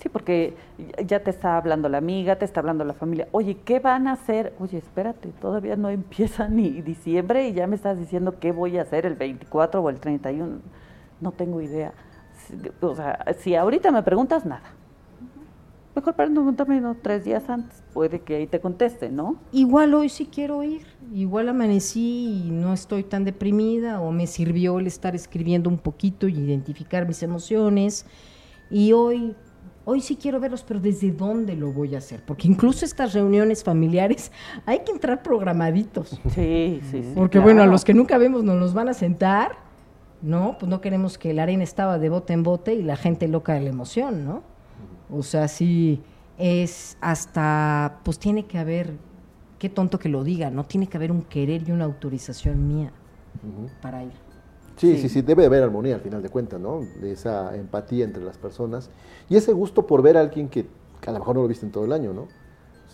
Sí, 0.00 0.08
porque 0.08 0.56
ya 1.04 1.20
te 1.20 1.30
está 1.30 1.56
hablando 1.56 1.88
la 1.88 1.98
amiga, 1.98 2.36
te 2.36 2.44
está 2.44 2.60
hablando 2.60 2.84
la 2.84 2.92
familia. 2.92 3.28
Oye, 3.32 3.56
¿qué 3.64 3.80
van 3.80 4.06
a 4.06 4.12
hacer? 4.12 4.54
Oye, 4.60 4.78
espérate, 4.78 5.30
todavía 5.40 5.74
no 5.76 5.88
empieza 5.88 6.48
ni 6.48 6.82
diciembre 6.82 7.48
y 7.48 7.54
ya 7.54 7.66
me 7.66 7.76
estás 7.76 7.98
diciendo 7.98 8.38
qué 8.38 8.52
voy 8.52 8.78
a 8.78 8.82
hacer 8.82 9.06
el 9.06 9.14
24 9.14 9.80
o 9.80 9.90
el 9.90 9.98
31. 9.98 10.58
No 11.20 11.32
tengo 11.32 11.60
idea. 11.62 11.92
O 12.80 12.94
sea, 12.94 13.24
si 13.38 13.54
ahorita 13.54 13.90
me 13.90 14.02
preguntas, 14.02 14.44
nada. 14.44 14.75
Mejor 15.96 16.14
pregúntame 16.14 16.78
¿no? 16.78 16.94
tres 16.94 17.24
días 17.24 17.48
antes, 17.48 17.82
puede 17.94 18.20
que 18.20 18.36
ahí 18.36 18.46
te 18.46 18.60
conteste, 18.60 19.08
¿no? 19.08 19.40
Igual 19.50 19.94
hoy 19.94 20.10
sí 20.10 20.26
quiero 20.26 20.62
ir, 20.62 20.82
igual 21.14 21.48
amanecí 21.48 22.44
y 22.46 22.50
no 22.50 22.74
estoy 22.74 23.02
tan 23.02 23.24
deprimida 23.24 24.02
o 24.02 24.12
me 24.12 24.26
sirvió 24.26 24.78
el 24.78 24.86
estar 24.86 25.14
escribiendo 25.14 25.70
un 25.70 25.78
poquito 25.78 26.28
y 26.28 26.34
identificar 26.34 27.08
mis 27.08 27.22
emociones 27.22 28.04
y 28.70 28.92
hoy 28.92 29.34
hoy 29.86 30.02
sí 30.02 30.16
quiero 30.16 30.38
verlos, 30.38 30.64
pero 30.68 30.80
¿desde 30.80 31.12
dónde 31.12 31.56
lo 31.56 31.72
voy 31.72 31.94
a 31.94 31.98
hacer? 31.98 32.22
Porque 32.26 32.46
incluso 32.46 32.84
estas 32.84 33.14
reuniones 33.14 33.64
familiares 33.64 34.30
hay 34.66 34.80
que 34.80 34.92
entrar 34.92 35.22
programaditos. 35.22 36.20
Sí, 36.34 36.82
sí, 36.90 37.02
sí. 37.04 37.12
Porque 37.14 37.38
bueno, 37.38 37.62
a 37.62 37.66
los 37.66 37.86
que 37.86 37.94
nunca 37.94 38.18
vemos 38.18 38.44
nos 38.44 38.58
los 38.60 38.74
van 38.74 38.90
a 38.90 38.94
sentar, 38.94 39.52
¿no? 40.20 40.58
Pues 40.58 40.68
no 40.68 40.82
queremos 40.82 41.16
que 41.16 41.32
la 41.32 41.44
arena 41.44 41.64
estaba 41.64 41.98
de 41.98 42.10
bote 42.10 42.34
en 42.34 42.42
bote 42.42 42.74
y 42.74 42.82
la 42.82 42.96
gente 42.96 43.28
loca 43.28 43.54
de 43.54 43.60
la 43.60 43.70
emoción, 43.70 44.26
¿no? 44.26 44.55
O 45.10 45.22
sea, 45.22 45.48
sí 45.48 46.02
es 46.38 46.96
hasta, 47.00 48.00
pues 48.04 48.18
tiene 48.18 48.46
que 48.46 48.58
haber, 48.58 48.92
qué 49.58 49.68
tonto 49.68 49.98
que 49.98 50.08
lo 50.08 50.24
diga, 50.24 50.50
¿no? 50.50 50.64
Tiene 50.64 50.86
que 50.86 50.96
haber 50.96 51.10
un 51.10 51.22
querer 51.22 51.68
y 51.68 51.72
una 51.72 51.84
autorización 51.84 52.66
mía 52.66 52.92
para 53.80 54.04
ir. 54.04 54.12
Sí, 54.76 54.98
sí, 54.98 55.08
sí, 55.08 55.22
debe 55.22 55.46
haber 55.46 55.62
armonía 55.62 55.94
al 55.94 56.02
final 56.02 56.22
de 56.22 56.28
cuentas, 56.28 56.60
¿no? 56.60 56.80
De 57.00 57.12
esa 57.12 57.56
empatía 57.56 58.04
entre 58.04 58.22
las 58.22 58.36
personas 58.36 58.90
y 59.28 59.36
ese 59.36 59.52
gusto 59.52 59.86
por 59.86 60.02
ver 60.02 60.18
a 60.18 60.20
alguien 60.20 60.48
que, 60.48 60.66
a 61.06 61.12
lo 61.12 61.18
mejor 61.18 61.36
no 61.36 61.42
lo 61.42 61.48
viste 61.48 61.64
en 61.64 61.72
todo 61.72 61.86
el 61.86 61.92
año, 61.92 62.12
¿no? 62.12 62.28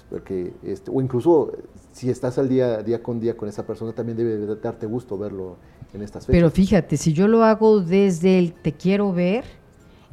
Porque, 0.08 0.52
este, 0.62 0.90
o 0.94 1.00
incluso 1.00 1.52
si 1.90 2.10
estás 2.10 2.38
al 2.38 2.48
día, 2.48 2.82
día 2.82 3.02
con 3.02 3.18
día 3.18 3.36
con 3.36 3.48
esa 3.48 3.66
persona, 3.66 3.92
también 3.92 4.16
debe 4.16 4.54
darte 4.56 4.86
gusto 4.86 5.18
verlo 5.18 5.56
en 5.92 6.02
estas 6.02 6.26
fechas. 6.26 6.38
Pero 6.38 6.50
fíjate, 6.50 6.96
si 6.96 7.12
yo 7.12 7.26
lo 7.26 7.42
hago 7.42 7.80
desde 7.80 8.38
el 8.38 8.52
te 8.52 8.72
quiero 8.72 9.12
ver, 9.12 9.44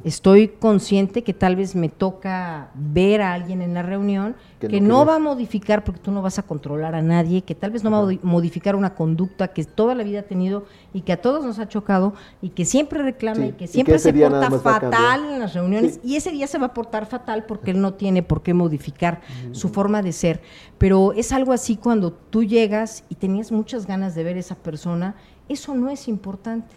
estoy 0.04 0.48
consciente 0.48 1.22
que 1.22 1.34
tal 1.34 1.56
vez 1.56 1.74
me 1.74 1.88
toca 1.88 2.70
ver 2.74 3.20
a 3.20 3.34
alguien 3.34 3.60
en 3.60 3.74
la 3.74 3.82
reunión 3.82 4.34
que, 4.58 4.80
no, 4.80 5.06
va 5.06 5.16
a 5.16 5.18
modificar, 5.18 5.84
porque 5.84 6.00
tú 6.00 6.10
no 6.10 6.20
vas 6.20 6.38
a 6.38 6.42
controlar 6.42 6.94
a 6.94 7.00
nadie, 7.00 7.42
que 7.42 7.54
tal 7.54 7.70
vez 7.70 7.82
no 7.82 7.90
va 7.90 7.98
a 7.98 8.18
modificar 8.22 8.76
una 8.76 8.94
conducta 8.94 9.48
que 9.48 9.64
toda 9.64 9.94
la 9.94 10.04
vida 10.04 10.20
ha 10.20 10.24
tenido 10.24 10.64
y 10.92 11.00
que 11.02 11.12
a 11.12 11.20
todos 11.20 11.44
nos 11.44 11.58
ha 11.58 11.68
chocado 11.68 12.14
y 12.42 12.50
que 12.50 12.64
siempre 12.64 13.02
reclama 13.02 13.46
y 13.46 13.52
que 13.52 13.66
siempre 13.66 13.98
se 13.98 14.12
porta 14.12 14.50
fatal 14.50 15.32
en 15.32 15.40
las 15.40 15.54
reuniones 15.54 16.00
y 16.04 16.16
ese 16.16 16.30
día 16.30 16.46
se 16.46 16.58
va 16.58 16.66
a 16.66 16.74
portar 16.74 17.06
fatal 17.06 17.44
porque 17.46 17.70
él 17.70 17.80
no 17.80 17.94
tiene 17.94 18.22
por 18.22 18.42
qué 18.42 18.52
modificar 18.52 19.20
su 19.52 19.70
forma 19.70 20.02
de 20.02 20.12
ser. 20.12 20.42
Pero 20.78 21.12
es 21.12 21.32
algo 21.32 21.52
así 21.52 21.76
cuando 21.76 22.12
tú 22.12 22.44
llegas 22.44 23.04
y 23.08 23.14
tenías 23.14 23.52
muchas 23.52 23.86
ganas 23.86 24.14
de 24.14 24.24
ver 24.24 24.36
a 24.36 24.40
esa 24.40 24.56
persona, 24.56 25.14
eso 25.48 25.74
no 25.74 25.88
es 25.88 26.06
importante. 26.08 26.76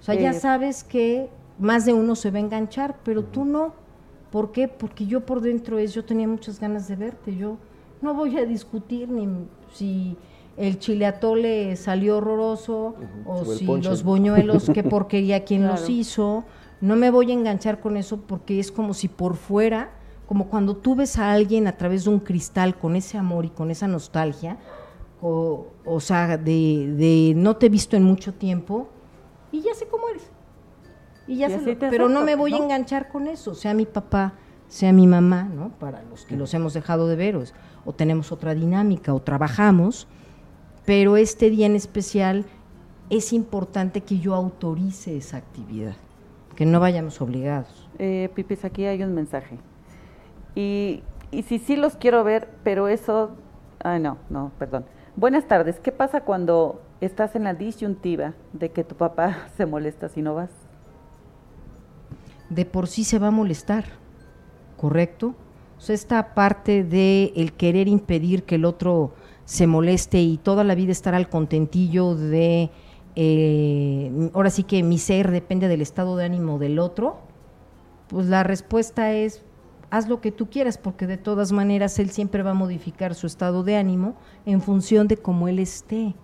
O 0.00 0.02
sea, 0.02 0.14
ya 0.14 0.32
sabes 0.32 0.82
que 0.82 1.28
más 1.60 1.84
de 1.84 1.92
uno 1.92 2.16
se 2.16 2.30
va 2.30 2.38
a 2.38 2.40
enganchar, 2.40 2.96
pero 3.04 3.22
tú 3.22 3.44
no. 3.44 3.74
¿Por 4.32 4.50
qué? 4.52 4.66
Porque 4.66 5.06
yo 5.06 5.26
por 5.26 5.40
dentro 5.40 5.78
es, 5.78 5.92
yo 5.92 6.04
tenía 6.04 6.26
muchas 6.26 6.58
ganas 6.58 6.88
de 6.88 6.96
verte, 6.96 7.36
yo 7.36 7.58
no 8.00 8.14
voy 8.14 8.38
a 8.38 8.46
discutir 8.46 9.08
ni 9.08 9.28
si 9.72 10.16
el 10.56 10.78
chile 10.78 11.06
atole 11.06 11.76
salió 11.76 12.18
horroroso, 12.18 12.94
o, 13.26 13.44
si 13.44 13.66
los 13.66 14.02
boñuelos, 14.02 14.70
qué 14.72 14.82
porquería, 14.84 15.44
quién 15.44 15.66
los 15.66 15.88
hizo. 15.88 16.44
No 16.80 16.96
me 16.96 17.10
voy 17.10 17.30
a 17.30 17.34
enganchar 17.34 17.80
con 17.80 17.96
eso 17.96 18.22
porque 18.26 18.58
es 18.58 18.72
como 18.72 18.94
si 18.94 19.08
por 19.08 19.36
fuera, 19.36 19.90
como 20.26 20.48
cuando 20.48 20.76
tú 20.76 20.94
ves 20.94 21.18
a 21.18 21.32
alguien 21.32 21.66
a 21.66 21.76
través 21.76 22.04
de 22.04 22.10
un 22.10 22.20
cristal 22.20 22.78
con 22.78 22.96
ese 22.96 23.18
amor 23.18 23.44
y 23.44 23.50
con 23.50 23.70
esa 23.70 23.86
nostalgia, 23.86 24.58
o, 25.20 25.66
o 25.84 26.00
sea, 26.00 26.38
de, 26.38 26.94
de 26.96 27.34
no 27.36 27.56
te 27.56 27.66
he 27.66 27.68
visto 27.68 27.96
en 27.96 28.04
mucho 28.04 28.32
tiempo 28.32 28.88
y 29.52 29.60
ya 29.60 29.74
sé 29.74 29.86
cómo 29.86 30.08
eres. 30.08 30.30
Y 31.30 31.36
ya 31.36 31.48
sé, 31.48 31.76
pero 31.76 32.08
no 32.08 32.24
me 32.24 32.34
voy 32.34 32.54
a 32.54 32.56
enganchar 32.56 33.06
con 33.08 33.28
eso, 33.28 33.54
sea 33.54 33.72
mi 33.72 33.86
papá, 33.86 34.32
sea 34.66 34.92
mi 34.92 35.06
mamá, 35.06 35.44
¿no? 35.44 35.68
Para 35.78 36.02
los 36.02 36.24
que 36.24 36.36
los 36.36 36.52
hemos 36.54 36.74
dejado 36.74 37.06
de 37.06 37.14
ver, 37.14 37.38
o 37.84 37.92
tenemos 37.92 38.32
otra 38.32 38.52
dinámica, 38.52 39.14
o 39.14 39.20
trabajamos, 39.22 40.08
pero 40.84 41.16
este 41.16 41.48
día 41.48 41.66
en 41.66 41.76
especial 41.76 42.46
es 43.10 43.32
importante 43.32 44.00
que 44.00 44.18
yo 44.18 44.34
autorice 44.34 45.16
esa 45.16 45.36
actividad, 45.36 45.94
que 46.56 46.66
no 46.66 46.80
vayamos 46.80 47.20
obligados. 47.20 47.88
Eh, 48.00 48.28
Pipis, 48.34 48.64
aquí 48.64 48.86
hay 48.86 49.00
un 49.04 49.14
mensaje. 49.14 49.56
Y, 50.56 51.04
y 51.30 51.44
si 51.44 51.60
sí 51.60 51.76
los 51.76 51.94
quiero 51.94 52.24
ver, 52.24 52.48
pero 52.64 52.88
eso... 52.88 53.36
Ay, 53.84 54.00
no, 54.00 54.18
no, 54.30 54.50
perdón. 54.58 54.84
Buenas 55.14 55.46
tardes. 55.46 55.78
¿Qué 55.78 55.92
pasa 55.92 56.22
cuando 56.22 56.82
estás 57.00 57.36
en 57.36 57.44
la 57.44 57.54
disyuntiva 57.54 58.34
de 58.52 58.72
que 58.72 58.82
tu 58.82 58.96
papá 58.96 59.46
se 59.56 59.64
molesta 59.64 60.08
si 60.08 60.22
no 60.22 60.34
vas? 60.34 60.50
De 62.50 62.66
por 62.66 62.88
sí 62.88 63.04
se 63.04 63.18
va 63.18 63.28
a 63.28 63.32
molestar, 63.32 63.84
¿correcto? 64.76 65.34
Esta 65.88 66.34
parte 66.34 66.84
de 66.84 67.32
el 67.36 67.54
querer 67.54 67.88
impedir 67.88 68.44
que 68.44 68.56
el 68.56 68.64
otro 68.64 69.14
se 69.44 69.66
moleste 69.66 70.20
y 70.20 70.36
toda 70.36 70.62
la 70.62 70.74
vida 70.74 70.92
estar 70.92 71.14
al 71.14 71.28
contentillo 71.28 72.14
de, 72.14 72.70
eh, 73.16 74.30
ahora 74.34 74.50
sí 74.50 74.62
que 74.62 74.82
mi 74.82 74.98
ser 74.98 75.30
depende 75.30 75.66
del 75.68 75.80
estado 75.80 76.16
de 76.16 76.24
ánimo 76.24 76.58
del 76.58 76.78
otro, 76.78 77.18
pues 78.08 78.26
la 78.26 78.44
respuesta 78.44 79.12
es, 79.12 79.42
haz 79.90 80.08
lo 80.08 80.20
que 80.20 80.30
tú 80.30 80.50
quieras, 80.50 80.78
porque 80.78 81.06
de 81.06 81.16
todas 81.16 81.50
maneras 81.50 81.98
él 81.98 82.10
siempre 82.10 82.42
va 82.42 82.50
a 82.50 82.54
modificar 82.54 83.14
su 83.14 83.26
estado 83.26 83.64
de 83.64 83.76
ánimo 83.76 84.14
en 84.46 84.60
función 84.60 85.08
de 85.08 85.16
cómo 85.16 85.48
él 85.48 85.58
esté. 85.58 86.14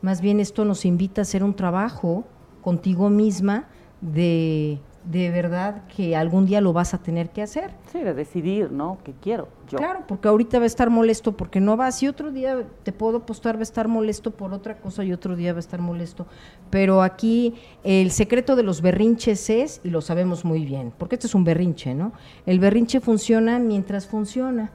Más 0.00 0.20
bien 0.20 0.40
esto 0.40 0.64
nos 0.64 0.84
invita 0.84 1.20
a 1.20 1.22
hacer 1.22 1.44
un 1.44 1.54
trabajo 1.54 2.24
contigo 2.62 3.10
misma 3.10 3.68
de 4.00 4.80
de 5.04 5.30
verdad 5.30 5.82
que 5.94 6.14
algún 6.14 6.46
día 6.46 6.60
lo 6.60 6.72
vas 6.72 6.94
a 6.94 6.98
tener 6.98 7.30
que 7.30 7.42
hacer. 7.42 7.72
Sí, 7.90 8.00
de 8.00 8.14
decidir, 8.14 8.70
¿no? 8.70 8.98
Que 9.02 9.12
quiero 9.12 9.48
yo. 9.68 9.78
Claro, 9.78 10.04
porque 10.06 10.28
ahorita 10.28 10.58
va 10.58 10.64
a 10.64 10.66
estar 10.66 10.90
molesto 10.90 11.36
porque 11.36 11.60
no 11.60 11.76
vas 11.76 12.02
y 12.02 12.08
otro 12.08 12.30
día 12.30 12.64
te 12.82 12.92
puedo 12.92 13.18
apostar 13.18 13.56
va 13.56 13.60
a 13.60 13.62
estar 13.64 13.88
molesto 13.88 14.30
por 14.30 14.52
otra 14.52 14.76
cosa 14.76 15.04
y 15.04 15.12
otro 15.12 15.34
día 15.34 15.52
va 15.52 15.58
a 15.58 15.60
estar 15.60 15.80
molesto. 15.80 16.26
Pero 16.70 17.02
aquí 17.02 17.54
el 17.82 18.10
secreto 18.10 18.56
de 18.56 18.62
los 18.62 18.80
berrinches 18.80 19.50
es, 19.50 19.80
y 19.82 19.90
lo 19.90 20.00
sabemos 20.00 20.44
muy 20.44 20.64
bien, 20.64 20.92
porque 20.96 21.16
este 21.16 21.26
es 21.26 21.34
un 21.34 21.44
berrinche, 21.44 21.94
¿no? 21.94 22.12
El 22.46 22.60
berrinche 22.60 23.00
funciona 23.00 23.58
mientras 23.58 24.06
funciona. 24.06 24.72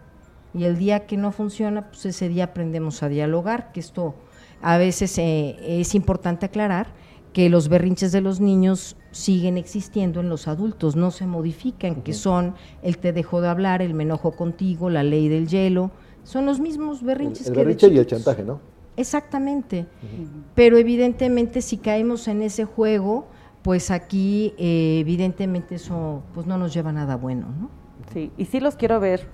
Y 0.53 0.63
el 0.63 0.77
día 0.77 1.05
que 1.05 1.17
no 1.17 1.31
funciona, 1.31 1.87
pues 1.89 2.05
ese 2.05 2.29
día 2.29 2.45
aprendemos 2.45 3.03
a 3.03 3.09
dialogar, 3.09 3.71
que 3.71 3.79
esto 3.79 4.15
a 4.61 4.77
veces 4.77 5.17
eh, 5.19 5.55
es 5.79 5.93
importante 5.93 6.45
aclarar 6.45 6.87
que 7.38 7.51
los 7.51 7.69
berrinches 7.69 8.11
de 8.11 8.19
los 8.19 8.41
niños 8.41 8.97
siguen 9.11 9.59
existiendo 9.59 10.22
en 10.22 10.27
los 10.27 10.47
adultos, 10.47 10.95
no 10.95 11.11
se 11.11 11.27
modifican, 11.27 12.01
que 12.01 12.14
son 12.14 12.55
el 12.81 12.97
te 12.97 13.14
dejo 13.14 13.41
de 13.41 13.47
hablar, 13.47 13.84
el 13.84 13.93
me 13.93 14.01
enojo 14.01 14.31
contigo, 14.31 14.89
la 14.89 15.03
ley 15.03 15.27
del 15.27 15.47
hielo, 15.47 15.91
son 16.23 16.47
los 16.47 16.59
mismos 16.59 17.03
berrinches. 17.03 17.45
El, 17.45 17.53
el 17.53 17.57
berrinche 17.59 17.89
y 17.89 17.97
el 17.99 18.07
chantaje, 18.07 18.43
¿no? 18.43 18.59
Exactamente, 18.95 19.85
pero 20.55 20.80
evidentemente 20.80 21.61
si 21.61 21.77
caemos 21.77 22.27
en 22.27 22.41
ese 22.41 22.65
juego, 22.65 23.27
pues 23.61 23.91
aquí 23.91 24.55
eh, 24.57 24.97
evidentemente 25.01 25.76
eso 25.76 26.23
pues 26.34 26.47
no 26.47 26.57
nos 26.57 26.73
lleva 26.73 26.89
a 26.89 26.93
nada 26.93 27.18
bueno, 27.18 27.45
¿no? 27.61 27.69
Sí, 28.14 28.31
y 28.35 28.45
sí 28.45 28.59
los 28.59 28.77
quiero 28.77 28.99
ver, 28.99 29.27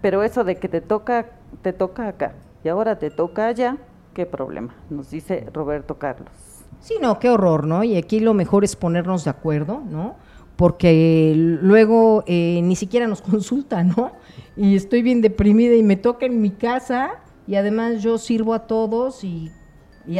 pero 0.00 0.22
eso 0.22 0.44
de 0.44 0.54
que 0.54 0.68
te 0.68 0.80
toca, 0.80 1.32
te 1.62 1.72
toca 1.72 2.06
acá 2.06 2.36
y 2.62 2.68
ahora 2.68 3.00
te 3.00 3.10
toca 3.10 3.48
allá, 3.48 3.78
qué 4.14 4.24
problema, 4.24 4.76
nos 4.88 5.10
dice 5.10 5.48
Roberto 5.52 5.98
Carlos. 5.98 6.43
Sí, 6.84 6.96
no, 7.00 7.18
qué 7.18 7.30
horror, 7.30 7.66
¿no? 7.66 7.82
Y 7.82 7.96
aquí 7.96 8.20
lo 8.20 8.34
mejor 8.34 8.62
es 8.62 8.76
ponernos 8.76 9.24
de 9.24 9.30
acuerdo, 9.30 9.82
¿no? 9.90 10.16
Porque 10.54 11.32
luego 11.34 12.24
eh, 12.26 12.60
ni 12.62 12.76
siquiera 12.76 13.06
nos 13.06 13.22
consultan, 13.30 13.94
¿no? 13.96 14.12
Y 14.54 14.76
estoy 14.76 15.00
bien 15.00 15.22
deprimida 15.22 15.74
y 15.76 15.82
me 15.82 15.96
toca 15.96 16.26
en 16.26 16.42
mi 16.42 16.50
casa 16.50 17.22
y 17.46 17.54
además 17.54 18.02
yo 18.02 18.18
sirvo 18.18 18.52
a 18.52 18.66
todos 18.66 19.24
y, 19.24 19.50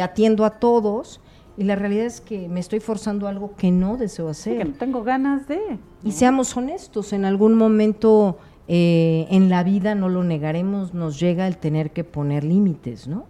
atiendo 0.01 0.43
a 0.43 0.59
todos. 0.59 1.21
Y 1.55 1.65
la 1.65 1.75
realidad 1.75 2.07
es 2.07 2.19
que 2.19 2.49
me 2.49 2.61
estoy 2.61 2.79
forzando 2.79 3.27
algo 3.27 3.55
que 3.55 3.69
no 3.69 3.95
deseo 3.95 4.27
hacer. 4.27 4.57
que 4.57 4.65
no 4.65 4.73
tengo 4.73 5.03
ganas 5.03 5.47
de. 5.47 5.77
Y 6.03 6.13
seamos 6.13 6.57
honestos, 6.57 7.13
en 7.13 7.25
algún 7.25 7.53
momento 7.53 8.39
eh, 8.67 9.27
en 9.29 9.49
la 9.49 9.63
vida, 9.63 9.93
no 9.93 10.09
lo 10.09 10.23
negaremos, 10.23 10.95
nos 10.95 11.19
llega 11.19 11.45
el 11.47 11.59
tener 11.59 11.91
que 11.91 12.03
poner 12.03 12.43
límites, 12.43 13.07
¿no? 13.07 13.27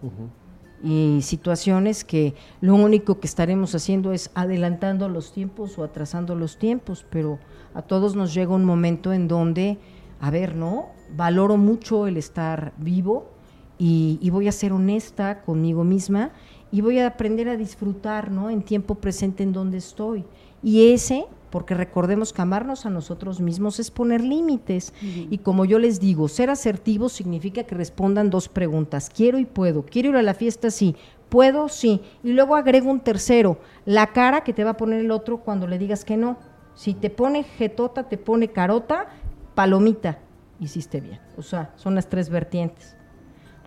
Y 0.85 1.23
situaciones 1.23 2.03
que 2.03 2.35
lo 2.61 2.75
único 2.75 3.19
que 3.19 3.25
estaremos 3.25 3.73
haciendo 3.73 4.13
es 4.13 4.29
adelantando 4.35 5.09
los 5.09 5.33
tiempos 5.33 5.79
o 5.79 5.83
atrasando 5.83 6.35
los 6.35 6.59
tiempos, 6.59 7.03
pero 7.09 7.39
a 7.73 7.81
todos 7.81 8.15
nos 8.15 8.35
llega 8.35 8.53
un 8.53 8.65
momento 8.65 9.11
en 9.11 9.27
donde, 9.27 9.79
a 10.21 10.29
ver, 10.29 10.55
¿no? 10.55 10.89
Valoro 11.15 11.57
mucho 11.57 12.05
el 12.05 12.17
estar 12.17 12.73
vivo 12.77 13.31
y, 13.79 14.19
y 14.21 14.29
voy 14.29 14.47
a 14.47 14.51
ser 14.51 14.73
honesta 14.73 15.41
conmigo 15.41 15.83
misma 15.83 16.31
y 16.71 16.81
voy 16.81 16.99
a 16.99 17.07
aprender 17.07 17.49
a 17.49 17.57
disfrutar, 17.57 18.29
¿no? 18.29 18.51
En 18.51 18.61
tiempo 18.61 18.93
presente 18.93 19.41
en 19.41 19.53
donde 19.53 19.79
estoy. 19.79 20.23
Y 20.61 20.93
ese 20.93 21.25
porque 21.55 21.73
recordemos 21.73 22.33
que 22.33 22.41
amarnos 22.41 22.85
a 22.85 22.89
nosotros 22.89 23.39
mismos 23.39 23.79
es 23.79 23.89
poner 23.89 24.19
límites. 24.19 24.93
Y 25.01 25.37
como 25.37 25.63
yo 25.63 25.79
les 25.79 26.01
digo, 26.01 26.27
ser 26.27 26.49
asertivos 26.49 27.13
significa 27.13 27.63
que 27.63 27.75
respondan 27.75 28.29
dos 28.29 28.49
preguntas, 28.49 29.09
quiero 29.09 29.39
y 29.39 29.45
puedo, 29.45 29.85
quiero 29.85 30.09
ir 30.09 30.15
a 30.17 30.21
la 30.21 30.33
fiesta, 30.33 30.69
sí, 30.69 30.97
puedo, 31.29 31.69
sí, 31.69 32.01
y 32.25 32.33
luego 32.33 32.57
agrego 32.57 32.91
un 32.91 32.99
tercero, 32.99 33.57
la 33.85 34.07
cara 34.07 34.43
que 34.43 34.51
te 34.51 34.65
va 34.65 34.71
a 34.71 34.75
poner 34.77 34.99
el 34.99 35.11
otro 35.11 35.45
cuando 35.45 35.65
le 35.65 35.77
digas 35.77 36.03
que 36.03 36.17
no. 36.17 36.39
Si 36.73 36.93
te 36.93 37.09
pone 37.09 37.43
jetota, 37.43 38.09
te 38.09 38.17
pone 38.17 38.49
carota, 38.49 39.07
palomita, 39.53 40.19
hiciste 40.59 40.99
bien. 40.99 41.21
O 41.37 41.41
sea, 41.41 41.71
son 41.77 41.95
las 41.95 42.09
tres 42.09 42.27
vertientes. 42.29 42.97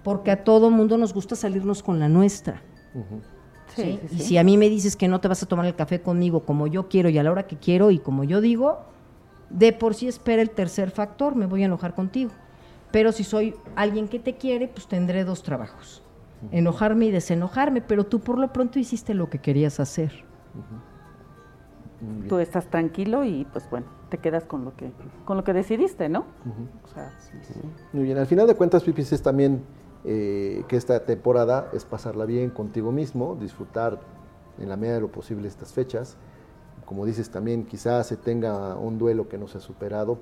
Porque 0.04 0.30
a 0.30 0.44
todo 0.44 0.68
mundo 0.68 0.98
nos 0.98 1.14
gusta 1.14 1.36
salirnos 1.36 1.82
con 1.82 1.98
la 1.98 2.10
nuestra. 2.10 2.60
Y 3.86 4.18
si 4.18 4.38
a 4.38 4.44
mí 4.44 4.56
me 4.56 4.68
dices 4.68 4.96
que 4.96 5.08
no 5.08 5.20
te 5.20 5.28
vas 5.28 5.42
a 5.42 5.46
tomar 5.46 5.66
el 5.66 5.74
café 5.74 6.00
conmigo 6.00 6.40
como 6.40 6.66
yo 6.66 6.88
quiero 6.88 7.08
y 7.08 7.18
a 7.18 7.22
la 7.22 7.30
hora 7.30 7.46
que 7.46 7.56
quiero 7.56 7.90
y 7.90 7.98
como 7.98 8.24
yo 8.24 8.40
digo, 8.40 8.80
de 9.50 9.72
por 9.72 9.94
sí 9.94 10.08
espera 10.08 10.42
el 10.42 10.50
tercer 10.50 10.90
factor, 10.90 11.34
me 11.36 11.46
voy 11.46 11.62
a 11.62 11.66
enojar 11.66 11.94
contigo. 11.94 12.30
Pero 12.90 13.12
si 13.12 13.24
soy 13.24 13.54
alguien 13.76 14.08
que 14.08 14.18
te 14.18 14.36
quiere, 14.36 14.68
pues 14.68 14.86
tendré 14.86 15.24
dos 15.24 15.42
trabajos. 15.42 16.02
Enojarme 16.52 17.06
y 17.06 17.10
desenojarme, 17.10 17.80
pero 17.82 18.06
tú 18.06 18.20
por 18.20 18.38
lo 18.38 18.52
pronto 18.52 18.78
hiciste 18.78 19.12
lo 19.12 19.28
que 19.28 19.38
querías 19.38 19.80
hacer. 19.80 20.24
Tú 22.28 22.38
estás 22.38 22.70
tranquilo 22.70 23.24
y 23.24 23.44
pues 23.52 23.68
bueno, 23.70 23.86
te 24.08 24.18
quedas 24.18 24.44
con 24.44 24.64
lo 24.64 24.76
que 24.76 24.92
con 25.24 25.36
lo 25.36 25.42
que 25.42 25.52
decidiste, 25.52 26.08
¿no? 26.08 26.26
Muy 27.92 28.04
bien, 28.04 28.18
al 28.18 28.26
final 28.26 28.46
de 28.46 28.54
cuentas, 28.54 28.84
Pipis, 28.84 29.12
es 29.12 29.20
también 29.20 29.62
eh, 30.04 30.64
que 30.68 30.76
esta 30.76 31.04
temporada 31.04 31.70
es 31.72 31.84
pasarla 31.84 32.24
bien 32.24 32.50
contigo 32.50 32.92
mismo, 32.92 33.36
disfrutar 33.40 34.00
en 34.58 34.68
la 34.68 34.76
medida 34.76 34.94
de 34.94 35.00
lo 35.00 35.10
posible 35.10 35.48
estas 35.48 35.72
fechas. 35.72 36.16
Como 36.84 37.04
dices 37.04 37.30
también, 37.30 37.64
quizás 37.64 38.06
se 38.06 38.16
tenga 38.16 38.76
un 38.76 38.98
duelo 38.98 39.28
que 39.28 39.38
no 39.38 39.48
se 39.48 39.58
ha 39.58 39.60
superado, 39.60 40.18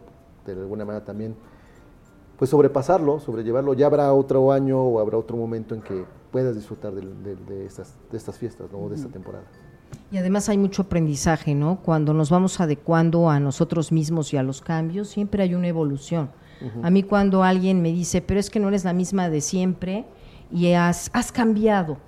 de 0.46 0.52
alguna 0.52 0.84
manera 0.84 1.04
también, 1.04 1.36
pues 2.38 2.50
sobrepasarlo, 2.50 3.20
sobrellevarlo. 3.20 3.74
Ya 3.74 3.86
habrá 3.86 4.12
otro 4.12 4.52
año 4.52 4.82
o 4.82 5.00
habrá 5.00 5.18
otro 5.18 5.36
momento 5.36 5.74
en 5.74 5.82
que 5.82 6.04
puedas 6.32 6.54
disfrutar 6.54 6.92
de, 6.94 7.64
estas, 7.64 7.94
de 8.10 8.16
estas 8.16 8.38
fiestas, 8.38 8.70
¿no? 8.72 8.88
de 8.88 8.96
esta 8.96 9.08
temporada. 9.08 9.44
Y 10.10 10.18
además 10.18 10.48
hay 10.48 10.58
mucho 10.58 10.82
aprendizaje, 10.82 11.54
¿no? 11.54 11.80
Cuando 11.82 12.14
nos 12.14 12.30
vamos 12.30 12.60
adecuando 12.60 13.28
a 13.30 13.40
nosotros 13.40 13.92
mismos 13.92 14.32
y 14.32 14.36
a 14.36 14.42
los 14.42 14.60
cambios, 14.60 15.08
siempre 15.08 15.42
hay 15.42 15.54
una 15.54 15.68
evolución. 15.68 16.30
A 16.82 16.90
mí 16.90 17.02
cuando 17.02 17.42
alguien 17.42 17.82
me 17.82 17.92
dice, 17.92 18.22
pero 18.22 18.40
es 18.40 18.50
que 18.50 18.60
no 18.60 18.68
eres 18.68 18.84
la 18.84 18.92
misma 18.92 19.28
de 19.28 19.40
siempre 19.40 20.06
y 20.50 20.72
has, 20.72 21.10
has 21.12 21.32
cambiado, 21.32 21.98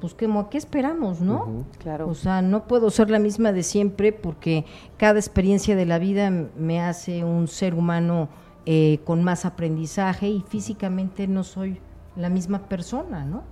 pues 0.00 0.14
como, 0.14 0.48
¿qué 0.50 0.58
esperamos, 0.58 1.20
no? 1.20 1.64
Claro. 1.78 2.08
O 2.08 2.14
sea, 2.14 2.42
no 2.42 2.66
puedo 2.66 2.90
ser 2.90 3.10
la 3.10 3.18
misma 3.18 3.52
de 3.52 3.62
siempre 3.62 4.12
porque 4.12 4.64
cada 4.96 5.18
experiencia 5.18 5.74
de 5.74 5.86
la 5.86 5.98
vida 5.98 6.30
me 6.30 6.80
hace 6.80 7.24
un 7.24 7.48
ser 7.48 7.74
humano 7.74 8.28
eh, 8.66 9.00
con 9.04 9.24
más 9.24 9.44
aprendizaje 9.44 10.28
y 10.28 10.44
físicamente 10.48 11.26
no 11.26 11.44
soy 11.44 11.80
la 12.16 12.28
misma 12.28 12.68
persona, 12.68 13.24
¿no? 13.24 13.44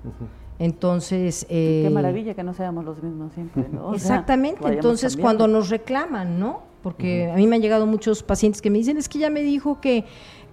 Entonces... 0.59 1.47
Qué 1.49 1.87
eh, 1.87 1.91
maravilla 1.91 2.35
que 2.35 2.43
no 2.43 2.53
seamos 2.53 2.85
los 2.85 3.03
mismos 3.03 3.33
siempre, 3.33 3.67
¿no? 3.73 3.95
exactamente, 3.95 4.67
entonces 4.67 5.17
cuando 5.17 5.49
nos 5.49 5.71
reclaman, 5.71 6.39
¿no? 6.39 6.63
Porque 6.83 7.31
a 7.31 7.37
mí 7.37 7.47
me 7.47 7.57
han 7.57 7.63
llegado 7.63 7.87
muchos 7.87 8.23
pacientes 8.23 8.61
que 8.61 8.71
me 8.71 8.79
dicen, 8.79 8.99
es 8.99 9.09
que 9.09 9.19
ya 9.19 9.31
me 9.31 9.43
dijo 9.43 9.81
que, 9.81 10.05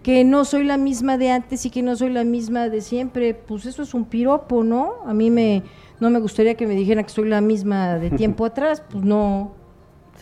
que 0.03 0.23
no 0.23 0.45
soy 0.45 0.63
la 0.63 0.77
misma 0.77 1.17
de 1.17 1.31
antes 1.31 1.65
y 1.65 1.69
que 1.69 1.83
no 1.83 1.95
soy 1.95 2.09
la 2.09 2.23
misma 2.23 2.69
de 2.69 2.81
siempre. 2.81 3.33
Pues 3.33 3.65
eso 3.65 3.83
es 3.83 3.93
un 3.93 4.05
piropo, 4.05 4.63
¿no? 4.63 4.95
A 5.05 5.13
mí 5.13 5.29
me, 5.29 5.63
no 5.99 6.09
me 6.09 6.19
gustaría 6.19 6.55
que 6.55 6.67
me 6.67 6.75
dijeran 6.75 7.03
que 7.05 7.11
soy 7.11 7.29
la 7.29 7.41
misma 7.41 7.95
de 7.95 8.09
tiempo 8.17 8.45
atrás, 8.45 8.83
pues 8.89 9.03
no, 9.03 9.53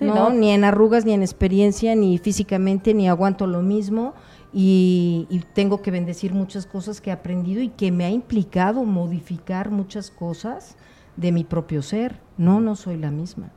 no, 0.01 0.29
ni 0.31 0.51
en 0.51 0.63
arrugas, 0.63 1.05
ni 1.05 1.13
en 1.13 1.21
experiencia, 1.21 1.95
ni 1.95 2.17
físicamente, 2.17 2.93
ni 2.93 3.07
aguanto 3.07 3.47
lo 3.47 3.61
mismo. 3.61 4.13
Y, 4.51 5.27
y, 5.29 5.41
tengo 5.53 5.83
que 5.83 5.91
bendecir 5.91 6.33
muchas 6.33 6.65
cosas 6.65 7.01
que 7.01 7.11
he 7.11 7.13
aprendido 7.13 7.61
y 7.61 7.69
que 7.69 7.91
me 7.91 8.05
ha 8.05 8.09
implicado 8.09 8.83
modificar 8.83 9.69
muchas 9.69 10.09
cosas 10.09 10.75
de 11.17 11.31
mi 11.31 11.43
propio 11.43 11.83
ser. 11.83 12.19
No, 12.35 12.59
no 12.59 12.75
soy 12.75 12.97
la 12.97 13.11
misma. 13.11 13.51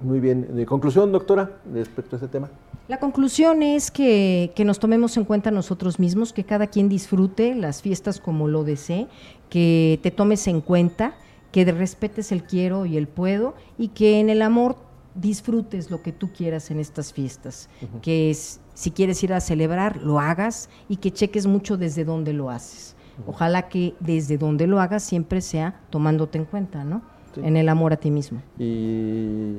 Muy 0.00 0.20
bien. 0.20 0.54
¿De 0.54 0.64
conclusión, 0.64 1.10
doctora, 1.10 1.58
respecto 1.72 2.14
a 2.14 2.18
este 2.18 2.28
tema? 2.28 2.50
La 2.88 2.98
conclusión 2.98 3.62
es 3.62 3.90
que, 3.90 4.52
que, 4.56 4.64
nos 4.64 4.78
tomemos 4.78 5.16
en 5.18 5.24
cuenta 5.24 5.50
nosotros 5.50 5.98
mismos, 5.98 6.32
que 6.32 6.44
cada 6.44 6.68
quien 6.68 6.88
disfrute 6.88 7.54
las 7.54 7.82
fiestas 7.82 8.18
como 8.18 8.48
lo 8.48 8.64
desee, 8.64 9.08
que 9.50 10.00
te 10.02 10.10
tomes 10.10 10.46
en 10.48 10.62
cuenta, 10.62 11.14
que 11.52 11.64
respetes 11.66 12.32
el 12.32 12.44
quiero 12.44 12.86
y 12.86 12.96
el 12.96 13.06
puedo 13.06 13.54
y 13.76 13.88
que 13.88 14.20
en 14.20 14.30
el 14.30 14.40
amor 14.40 14.76
disfrutes 15.14 15.90
lo 15.90 16.02
que 16.02 16.12
tú 16.12 16.30
quieras 16.32 16.70
en 16.70 16.78
estas 16.78 17.12
fiestas, 17.12 17.68
que 18.02 18.30
es, 18.30 18.60
si 18.74 18.90
quieres 18.90 19.22
ir 19.22 19.32
a 19.32 19.40
celebrar, 19.40 19.98
lo 19.98 20.20
hagas 20.20 20.70
y 20.88 20.96
que 20.96 21.10
cheques 21.10 21.46
mucho 21.46 21.76
desde 21.76 22.04
dónde 22.04 22.32
lo 22.32 22.50
haces. 22.50 22.96
Ojalá 23.26 23.68
que 23.68 23.94
desde 24.00 24.38
donde 24.38 24.66
lo 24.66 24.80
hagas 24.80 25.02
siempre 25.02 25.40
sea 25.40 25.80
tomándote 25.90 26.38
en 26.38 26.44
cuenta, 26.44 26.84
¿no? 26.84 27.02
En 27.36 27.56
el 27.56 27.68
amor 27.68 27.92
a 27.92 27.96
ti 27.96 28.10
mismo. 28.10 28.40
Y 28.58 29.56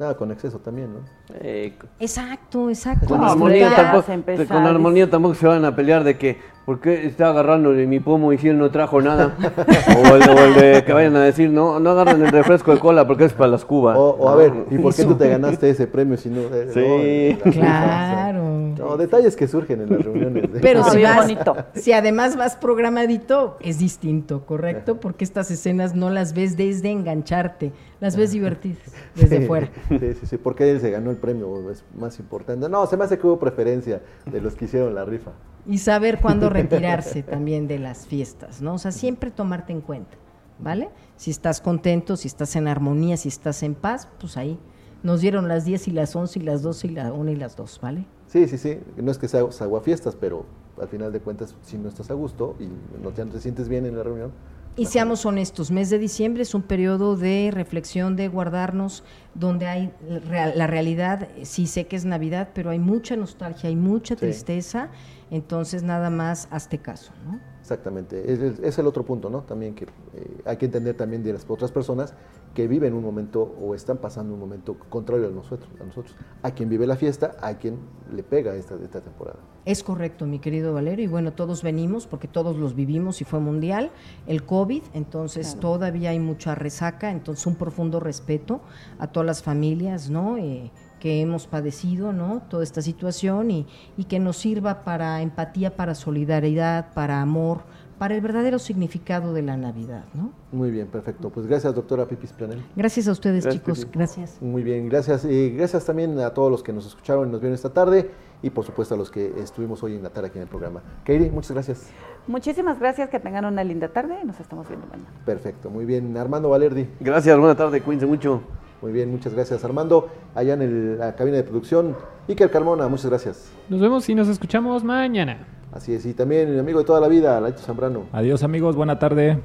nada 0.00 0.16
con 0.16 0.32
exceso 0.32 0.58
también, 0.58 0.94
¿no? 0.94 1.00
Eh, 1.42 1.74
exacto, 2.00 2.70
exacto. 2.70 3.06
Con 3.06 3.22
armonía, 3.22 3.70
tampoco, 3.76 4.48
con 4.48 4.66
armonía 4.66 5.10
tampoco 5.10 5.34
se 5.34 5.46
van 5.46 5.64
a 5.66 5.76
pelear 5.76 6.04
de 6.04 6.16
que 6.16 6.38
¿por 6.64 6.80
qué 6.80 7.06
está 7.06 7.28
agarrando 7.28 7.72
de 7.72 7.86
mi 7.86 8.00
pomo 8.00 8.32
y 8.32 8.38
si 8.38 8.48
él 8.48 8.58
no 8.58 8.70
trajo 8.70 9.02
nada? 9.02 9.36
o, 10.10 10.14
el, 10.14 10.54
de 10.54 10.84
que 10.84 10.92
vayan 10.94 11.16
a 11.16 11.20
decir, 11.20 11.50
no, 11.50 11.78
no 11.80 11.90
agarran 11.90 12.22
el 12.22 12.32
refresco 12.32 12.72
de 12.72 12.78
cola 12.78 13.06
porque 13.06 13.26
es 13.26 13.34
para 13.34 13.50
las 13.50 13.64
cubas. 13.66 13.96
O, 13.98 14.26
a 14.28 14.36
ver, 14.36 14.52
¿y 14.70 14.78
por 14.78 14.94
qué 14.94 15.04
tú 15.04 15.14
te 15.16 15.28
ganaste 15.28 15.68
ese 15.68 15.86
premio 15.86 16.16
si 16.16 16.30
no? 16.30 16.42
sí, 16.72 17.38
claro. 17.52 18.69
No, 18.80 18.96
detalles 18.96 19.36
que 19.36 19.46
surgen 19.46 19.82
en 19.82 19.90
las 19.90 20.04
reuniones. 20.04 20.48
Pero 20.62 20.84
si, 20.84 21.02
vas, 21.02 21.30
si 21.74 21.92
además 21.92 22.36
vas 22.36 22.56
programadito, 22.56 23.56
es 23.60 23.78
distinto, 23.78 24.46
¿correcto? 24.46 24.98
Porque 24.98 25.24
estas 25.24 25.50
escenas 25.50 25.94
no 25.94 26.10
las 26.10 26.32
ves 26.32 26.56
desde 26.56 26.90
engancharte, 26.90 27.72
las 28.00 28.16
ves 28.16 28.32
divertidas 28.32 28.92
desde 29.14 29.46
fuera. 29.46 29.70
Sí, 29.88 30.14
sí, 30.14 30.26
sí, 30.26 30.38
porque 30.38 30.70
él 30.70 30.80
se 30.80 30.90
ganó 30.90 31.10
el 31.10 31.16
premio, 31.16 31.70
es 31.70 31.84
más 31.94 32.18
importante. 32.18 32.68
No, 32.68 32.86
se 32.86 32.96
me 32.96 33.04
hace 33.04 33.18
que 33.18 33.26
hubo 33.26 33.38
preferencia 33.38 34.02
de 34.24 34.40
los 34.40 34.54
que 34.54 34.64
hicieron 34.64 34.94
la 34.94 35.04
rifa. 35.04 35.32
Y 35.66 35.78
saber 35.78 36.20
cuándo 36.20 36.48
retirarse 36.50 37.22
también 37.22 37.68
de 37.68 37.78
las 37.78 38.06
fiestas, 38.06 38.62
¿no? 38.62 38.74
O 38.74 38.78
sea, 38.78 38.92
siempre 38.92 39.30
tomarte 39.30 39.72
en 39.72 39.80
cuenta, 39.80 40.16
¿vale? 40.58 40.88
Si 41.16 41.30
estás 41.30 41.60
contento, 41.60 42.16
si 42.16 42.28
estás 42.28 42.56
en 42.56 42.68
armonía, 42.68 43.16
si 43.16 43.28
estás 43.28 43.62
en 43.62 43.74
paz, 43.74 44.08
pues 44.18 44.36
ahí 44.36 44.58
nos 45.02 45.20
dieron 45.20 45.48
las 45.48 45.64
10 45.64 45.88
y 45.88 45.90
las 45.92 46.14
11 46.14 46.38
y 46.38 46.42
las 46.42 46.62
12 46.62 46.86
y 46.86 46.90
la 46.90 47.12
1 47.12 47.30
y 47.30 47.36
las 47.36 47.56
2, 47.56 47.80
¿vale? 47.82 48.06
Sí, 48.30 48.46
sí, 48.46 48.58
sí. 48.58 48.78
No 48.96 49.10
es 49.10 49.18
que 49.18 49.26
sea 49.26 49.44
fiestas, 49.82 50.16
pero 50.18 50.46
al 50.80 50.86
final 50.86 51.12
de 51.12 51.20
cuentas, 51.20 51.56
si 51.62 51.76
no 51.76 51.88
estás 51.88 52.10
a 52.10 52.14
gusto 52.14 52.54
y 52.60 52.68
no 53.02 53.10
te, 53.10 53.24
te 53.24 53.40
sientes 53.40 53.68
bien 53.68 53.86
en 53.86 53.96
la 53.96 54.04
reunión, 54.04 54.30
y 54.76 54.86
seamos 54.86 55.26
honestos, 55.26 55.72
mes 55.72 55.90
de 55.90 55.98
diciembre 55.98 56.42
es 56.42 56.54
un 56.54 56.62
periodo 56.62 57.16
de 57.16 57.50
reflexión, 57.52 58.14
de 58.14 58.28
guardarnos, 58.28 59.02
donde 59.34 59.66
hay 59.66 59.92
la 60.30 60.66
realidad, 60.68 61.28
sí 61.42 61.66
sé 61.66 61.86
que 61.86 61.96
es 61.96 62.04
Navidad, 62.04 62.50
pero 62.54 62.70
hay 62.70 62.78
mucha 62.78 63.16
nostalgia, 63.16 63.68
hay 63.68 63.74
mucha 63.74 64.14
tristeza, 64.14 64.88
entonces 65.30 65.82
nada 65.82 66.08
más 66.08 66.46
hazte 66.52 66.78
caso, 66.78 67.12
¿no? 67.26 67.40
Exactamente, 67.60 68.32
es, 68.32 68.60
es, 68.60 68.78
el 68.78 68.86
otro 68.86 69.04
punto, 69.04 69.28
¿no? 69.28 69.42
También 69.42 69.74
que 69.74 69.84
eh, 69.84 70.40
hay 70.44 70.56
que 70.56 70.66
entender 70.66 70.96
también 70.96 71.22
de 71.22 71.32
las 71.32 71.44
otras 71.48 71.72
personas 71.72 72.14
que 72.54 72.66
viven 72.66 72.94
un 72.94 73.02
momento 73.02 73.42
o 73.60 73.74
están 73.74 73.98
pasando 73.98 74.34
un 74.34 74.40
momento 74.40 74.76
contrario 74.88 75.28
a 75.28 75.30
nosotros. 75.30 75.70
A 75.80 75.84
nosotros. 75.84 76.16
Hay 76.42 76.52
quien 76.52 76.68
vive 76.68 76.86
la 76.86 76.96
fiesta, 76.96 77.36
hay 77.40 77.56
quien 77.56 77.78
le 78.12 78.22
pega 78.22 78.54
esta, 78.56 78.74
esta 78.82 79.00
temporada. 79.00 79.38
Es 79.64 79.84
correcto, 79.84 80.26
mi 80.26 80.38
querido 80.38 80.74
Valerio, 80.74 81.04
y 81.04 81.08
bueno, 81.08 81.32
todos 81.32 81.62
venimos 81.62 82.06
porque 82.06 82.28
todos 82.28 82.56
los 82.56 82.74
vivimos 82.74 83.20
y 83.20 83.24
fue 83.24 83.40
mundial, 83.40 83.90
el 84.26 84.44
COVID, 84.44 84.82
entonces 84.94 85.56
todavía 85.60 86.10
hay 86.10 86.18
mucha 86.18 86.54
resaca, 86.54 87.10
entonces 87.10 87.46
un 87.46 87.56
profundo 87.56 88.00
respeto 88.00 88.62
a 88.98 89.08
todas 89.08 89.26
las 89.26 89.42
familias, 89.42 90.10
¿no? 90.10 90.38
Eh, 90.38 90.70
que 90.98 91.20
hemos 91.22 91.46
padecido, 91.46 92.12
¿no? 92.12 92.42
Toda 92.48 92.62
esta 92.62 92.82
situación 92.82 93.50
y, 93.50 93.66
y 93.96 94.04
que 94.04 94.18
nos 94.18 94.36
sirva 94.36 94.84
para 94.84 95.22
empatía, 95.22 95.74
para 95.74 95.94
solidaridad, 95.94 96.92
para 96.92 97.22
amor, 97.22 97.62
para 98.00 98.14
el 98.14 98.22
verdadero 98.22 98.58
significado 98.58 99.34
de 99.34 99.42
la 99.42 99.58
Navidad, 99.58 100.04
¿no? 100.14 100.32
Muy 100.52 100.70
bien, 100.70 100.86
perfecto. 100.86 101.28
Pues 101.28 101.46
gracias, 101.46 101.74
doctora 101.74 102.08
Pipis 102.08 102.32
Planel. 102.32 102.64
Gracias 102.74 103.06
a 103.08 103.12
ustedes, 103.12 103.46
chicos. 103.46 103.86
Gracias. 103.92 104.40
Muy 104.40 104.62
bien, 104.62 104.88
gracias. 104.88 105.26
Y 105.26 105.50
gracias 105.50 105.84
también 105.84 106.18
a 106.18 106.30
todos 106.30 106.50
los 106.50 106.62
que 106.62 106.72
nos 106.72 106.86
escucharon 106.86 107.28
y 107.28 107.30
nos 107.30 107.42
vieron 107.42 107.54
esta 107.54 107.74
tarde 107.74 108.10
y 108.40 108.48
por 108.48 108.64
supuesto 108.64 108.94
a 108.94 108.96
los 108.96 109.10
que 109.10 109.34
estuvimos 109.36 109.82
hoy 109.82 109.96
en 109.96 110.02
la 110.02 110.08
tarde 110.08 110.28
aquí 110.28 110.38
en 110.38 110.44
el 110.44 110.48
programa. 110.48 110.80
Kairi, 111.04 111.28
muchas 111.28 111.50
gracias. 111.52 111.90
Muchísimas 112.26 112.80
gracias, 112.80 113.10
que 113.10 113.20
tengan 113.20 113.44
una 113.44 113.62
linda 113.64 113.88
tarde 113.88 114.16
y 114.22 114.26
nos 114.26 114.40
estamos 114.40 114.66
viendo 114.66 114.86
mañana. 114.86 115.10
Perfecto, 115.26 115.68
muy 115.68 115.84
bien. 115.84 116.16
Armando 116.16 116.48
Valerdi. 116.48 116.88
Gracias, 117.00 117.38
buena 117.38 117.54
tarde, 117.54 117.82
cuídense 117.82 118.06
mucho. 118.06 118.40
Muy 118.82 118.92
bien, 118.92 119.10
muchas 119.10 119.34
gracias 119.34 119.62
Armando. 119.64 120.08
Allá 120.34 120.54
en 120.54 120.98
la 120.98 121.14
cabina 121.14 121.36
de 121.36 121.42
producción, 121.42 121.96
Iker 122.28 122.50
Carmona, 122.50 122.88
muchas 122.88 123.06
gracias. 123.06 123.52
Nos 123.68 123.80
vemos 123.80 124.08
y 124.08 124.14
nos 124.14 124.28
escuchamos 124.28 124.84
mañana. 124.84 125.46
Así 125.72 125.94
es, 125.94 126.06
y 126.06 126.14
también 126.14 126.52
mi 126.52 126.58
amigo 126.58 126.78
de 126.78 126.84
toda 126.84 127.00
la 127.00 127.08
vida, 127.08 127.40
Laito 127.40 127.60
Zambrano. 127.60 128.04
Adiós 128.12 128.42
amigos, 128.42 128.76
buena 128.76 128.98
tarde. 128.98 129.38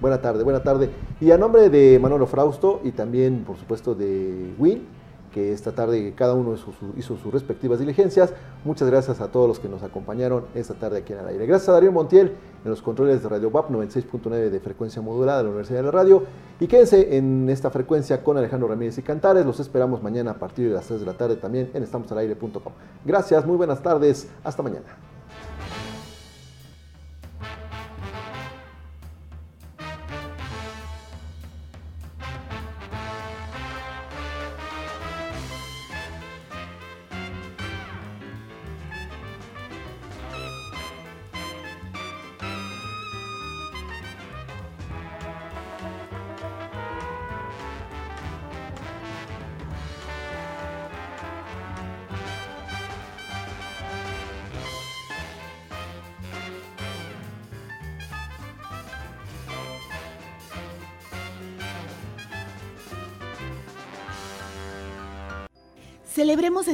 Buena 0.00 0.20
tarde, 0.20 0.44
buena 0.44 0.62
tarde. 0.62 0.90
Y 1.20 1.30
a 1.32 1.38
nombre 1.38 1.70
de 1.70 1.98
Manolo 1.98 2.26
Frausto 2.26 2.80
y 2.84 2.92
también, 2.92 3.42
por 3.44 3.56
supuesto, 3.56 3.94
de 3.94 4.54
Win, 4.58 4.86
que 5.32 5.52
esta 5.52 5.72
tarde 5.72 6.12
cada 6.14 6.34
uno 6.34 6.54
hizo, 6.54 7.16
sus 7.16 7.32
respectivas 7.32 7.78
diligencias. 7.78 8.32
Muchas 8.64 8.88
gracias 8.88 9.20
a 9.20 9.28
todos 9.28 9.48
los 9.48 9.58
que 9.58 9.68
nos 9.68 9.82
acompañaron 9.82 10.46
esta 10.54 10.74
tarde 10.74 10.98
aquí 10.98 11.12
en 11.12 11.20
el 11.20 11.28
aire. 11.28 11.46
Gracias 11.46 11.68
a 11.68 11.72
Darío 11.72 11.92
Montiel 11.92 12.32
en 12.64 12.70
los 12.70 12.82
controles 12.82 13.22
de 13.22 13.28
Radio 13.28 13.48
WAP 13.48 13.70
96.9 13.70 14.50
de 14.50 14.60
frecuencia 14.60 15.02
modulada 15.02 15.38
de 15.38 15.44
la 15.44 15.50
Universidad 15.50 15.78
de 15.78 15.84
la 15.84 15.90
Radio. 15.90 16.24
Y 16.60 16.66
quédense 16.66 17.16
en 17.16 17.48
esta 17.48 17.70
frecuencia 17.70 18.22
con 18.22 18.36
Alejandro 18.36 18.68
Ramírez 18.68 18.98
y 18.98 19.02
Cantares. 19.02 19.46
Los 19.46 19.60
esperamos 19.60 20.02
mañana 20.02 20.32
a 20.32 20.38
partir 20.38 20.68
de 20.68 20.74
las 20.74 20.86
3 20.86 21.00
de 21.00 21.06
la 21.06 21.14
tarde 21.14 21.36
también 21.36 21.70
en 21.74 21.82
estamosalaire.com. 21.82 22.72
Gracias, 23.04 23.46
muy 23.46 23.56
buenas 23.56 23.82
tardes. 23.82 24.28
Hasta 24.44 24.62
mañana. 24.62 25.07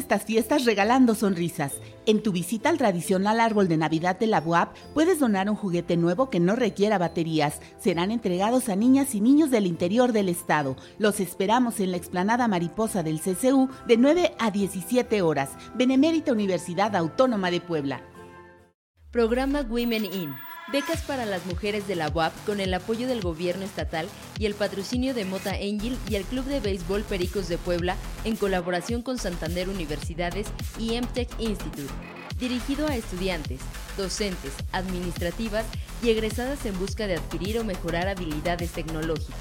Estas 0.05 0.25
fiestas 0.25 0.67
regalando 0.67 1.15
sonrisas. 1.15 1.73
En 2.05 2.23
tu 2.23 2.31
visita 2.31 2.69
al 2.69 2.77
tradicional 2.77 3.41
árbol 3.41 3.69
de 3.69 3.79
Navidad 3.79 4.19
de 4.19 4.27
la 4.27 4.43
UAP 4.45 4.77
puedes 4.93 5.19
donar 5.19 5.49
un 5.49 5.57
juguete 5.57 5.97
nuevo 5.97 6.29
que 6.29 6.41
no 6.41 6.57
requiera 6.57 6.99
baterías. 6.99 7.61
Serán 7.79 8.11
entregados 8.11 8.69
a 8.69 8.77
niñas 8.77 9.15
y 9.15 9.23
niños 9.23 9.51
del 9.51 9.67
interior 9.67 10.13
del 10.13 10.29
estado. 10.29 10.77
Los 10.99 11.21
esperamos 11.21 11.81
en 11.81 11.91
la 11.91 11.97
explanada 11.97 12.49
mariposa 12.49 13.03
del 13.03 13.19
CCU 13.19 13.71
de 13.89 13.97
9 13.97 14.35
a 14.39 14.51
17 14.51 15.23
horas. 15.23 15.53
Benemérita 15.75 16.33
Universidad 16.33 16.95
Autónoma 16.97 17.51
de 17.51 17.63
Puebla. 17.63 18.03
Programa 19.11 19.63
Women 19.63 20.05
In 20.05 20.54
becas 20.73 21.03
para 21.03 21.27
las 21.27 21.45
mujeres 21.47 21.87
de 21.87 21.97
la 21.97 22.09
UAP 22.09 22.33
con 22.47 22.61
el 22.61 22.73
apoyo 22.73 23.07
del 23.07 23.21
gobierno 23.21 23.65
estatal 23.65 24.09
y 24.39 24.47
el 24.47 24.55
patrocinio 24.55 25.15
de 25.15 25.25
Mota 25.25 25.51
Angel 25.51 25.99
y 26.09 26.15
el 26.15 26.25
Club 26.25 26.45
de 26.47 26.61
Béisbol 26.61 27.03
Pericos 27.03 27.49
de 27.49 27.59
Puebla 27.59 27.97
en 28.25 28.37
colaboración 28.37 29.03
con 29.03 29.19
Santander 29.19 29.69
Universidades 29.69 30.47
y 30.79 30.99
MTech 31.01 31.29
Institute. 31.39 31.93
Dirigido 32.39 32.89
a 32.89 32.97
estudiantes, 32.97 33.61
docentes, 33.97 34.53
administrativas 34.73 35.65
y 36.03 36.11
egresadas 36.11 36.67
en 36.67 36.79
busca 36.79 37.07
de 37.07 37.17
adquirir 37.17 37.59
o 37.59 37.65
mejorar 37.65 38.09
habilidades 38.09 38.73
tecnológicas. 38.73 39.39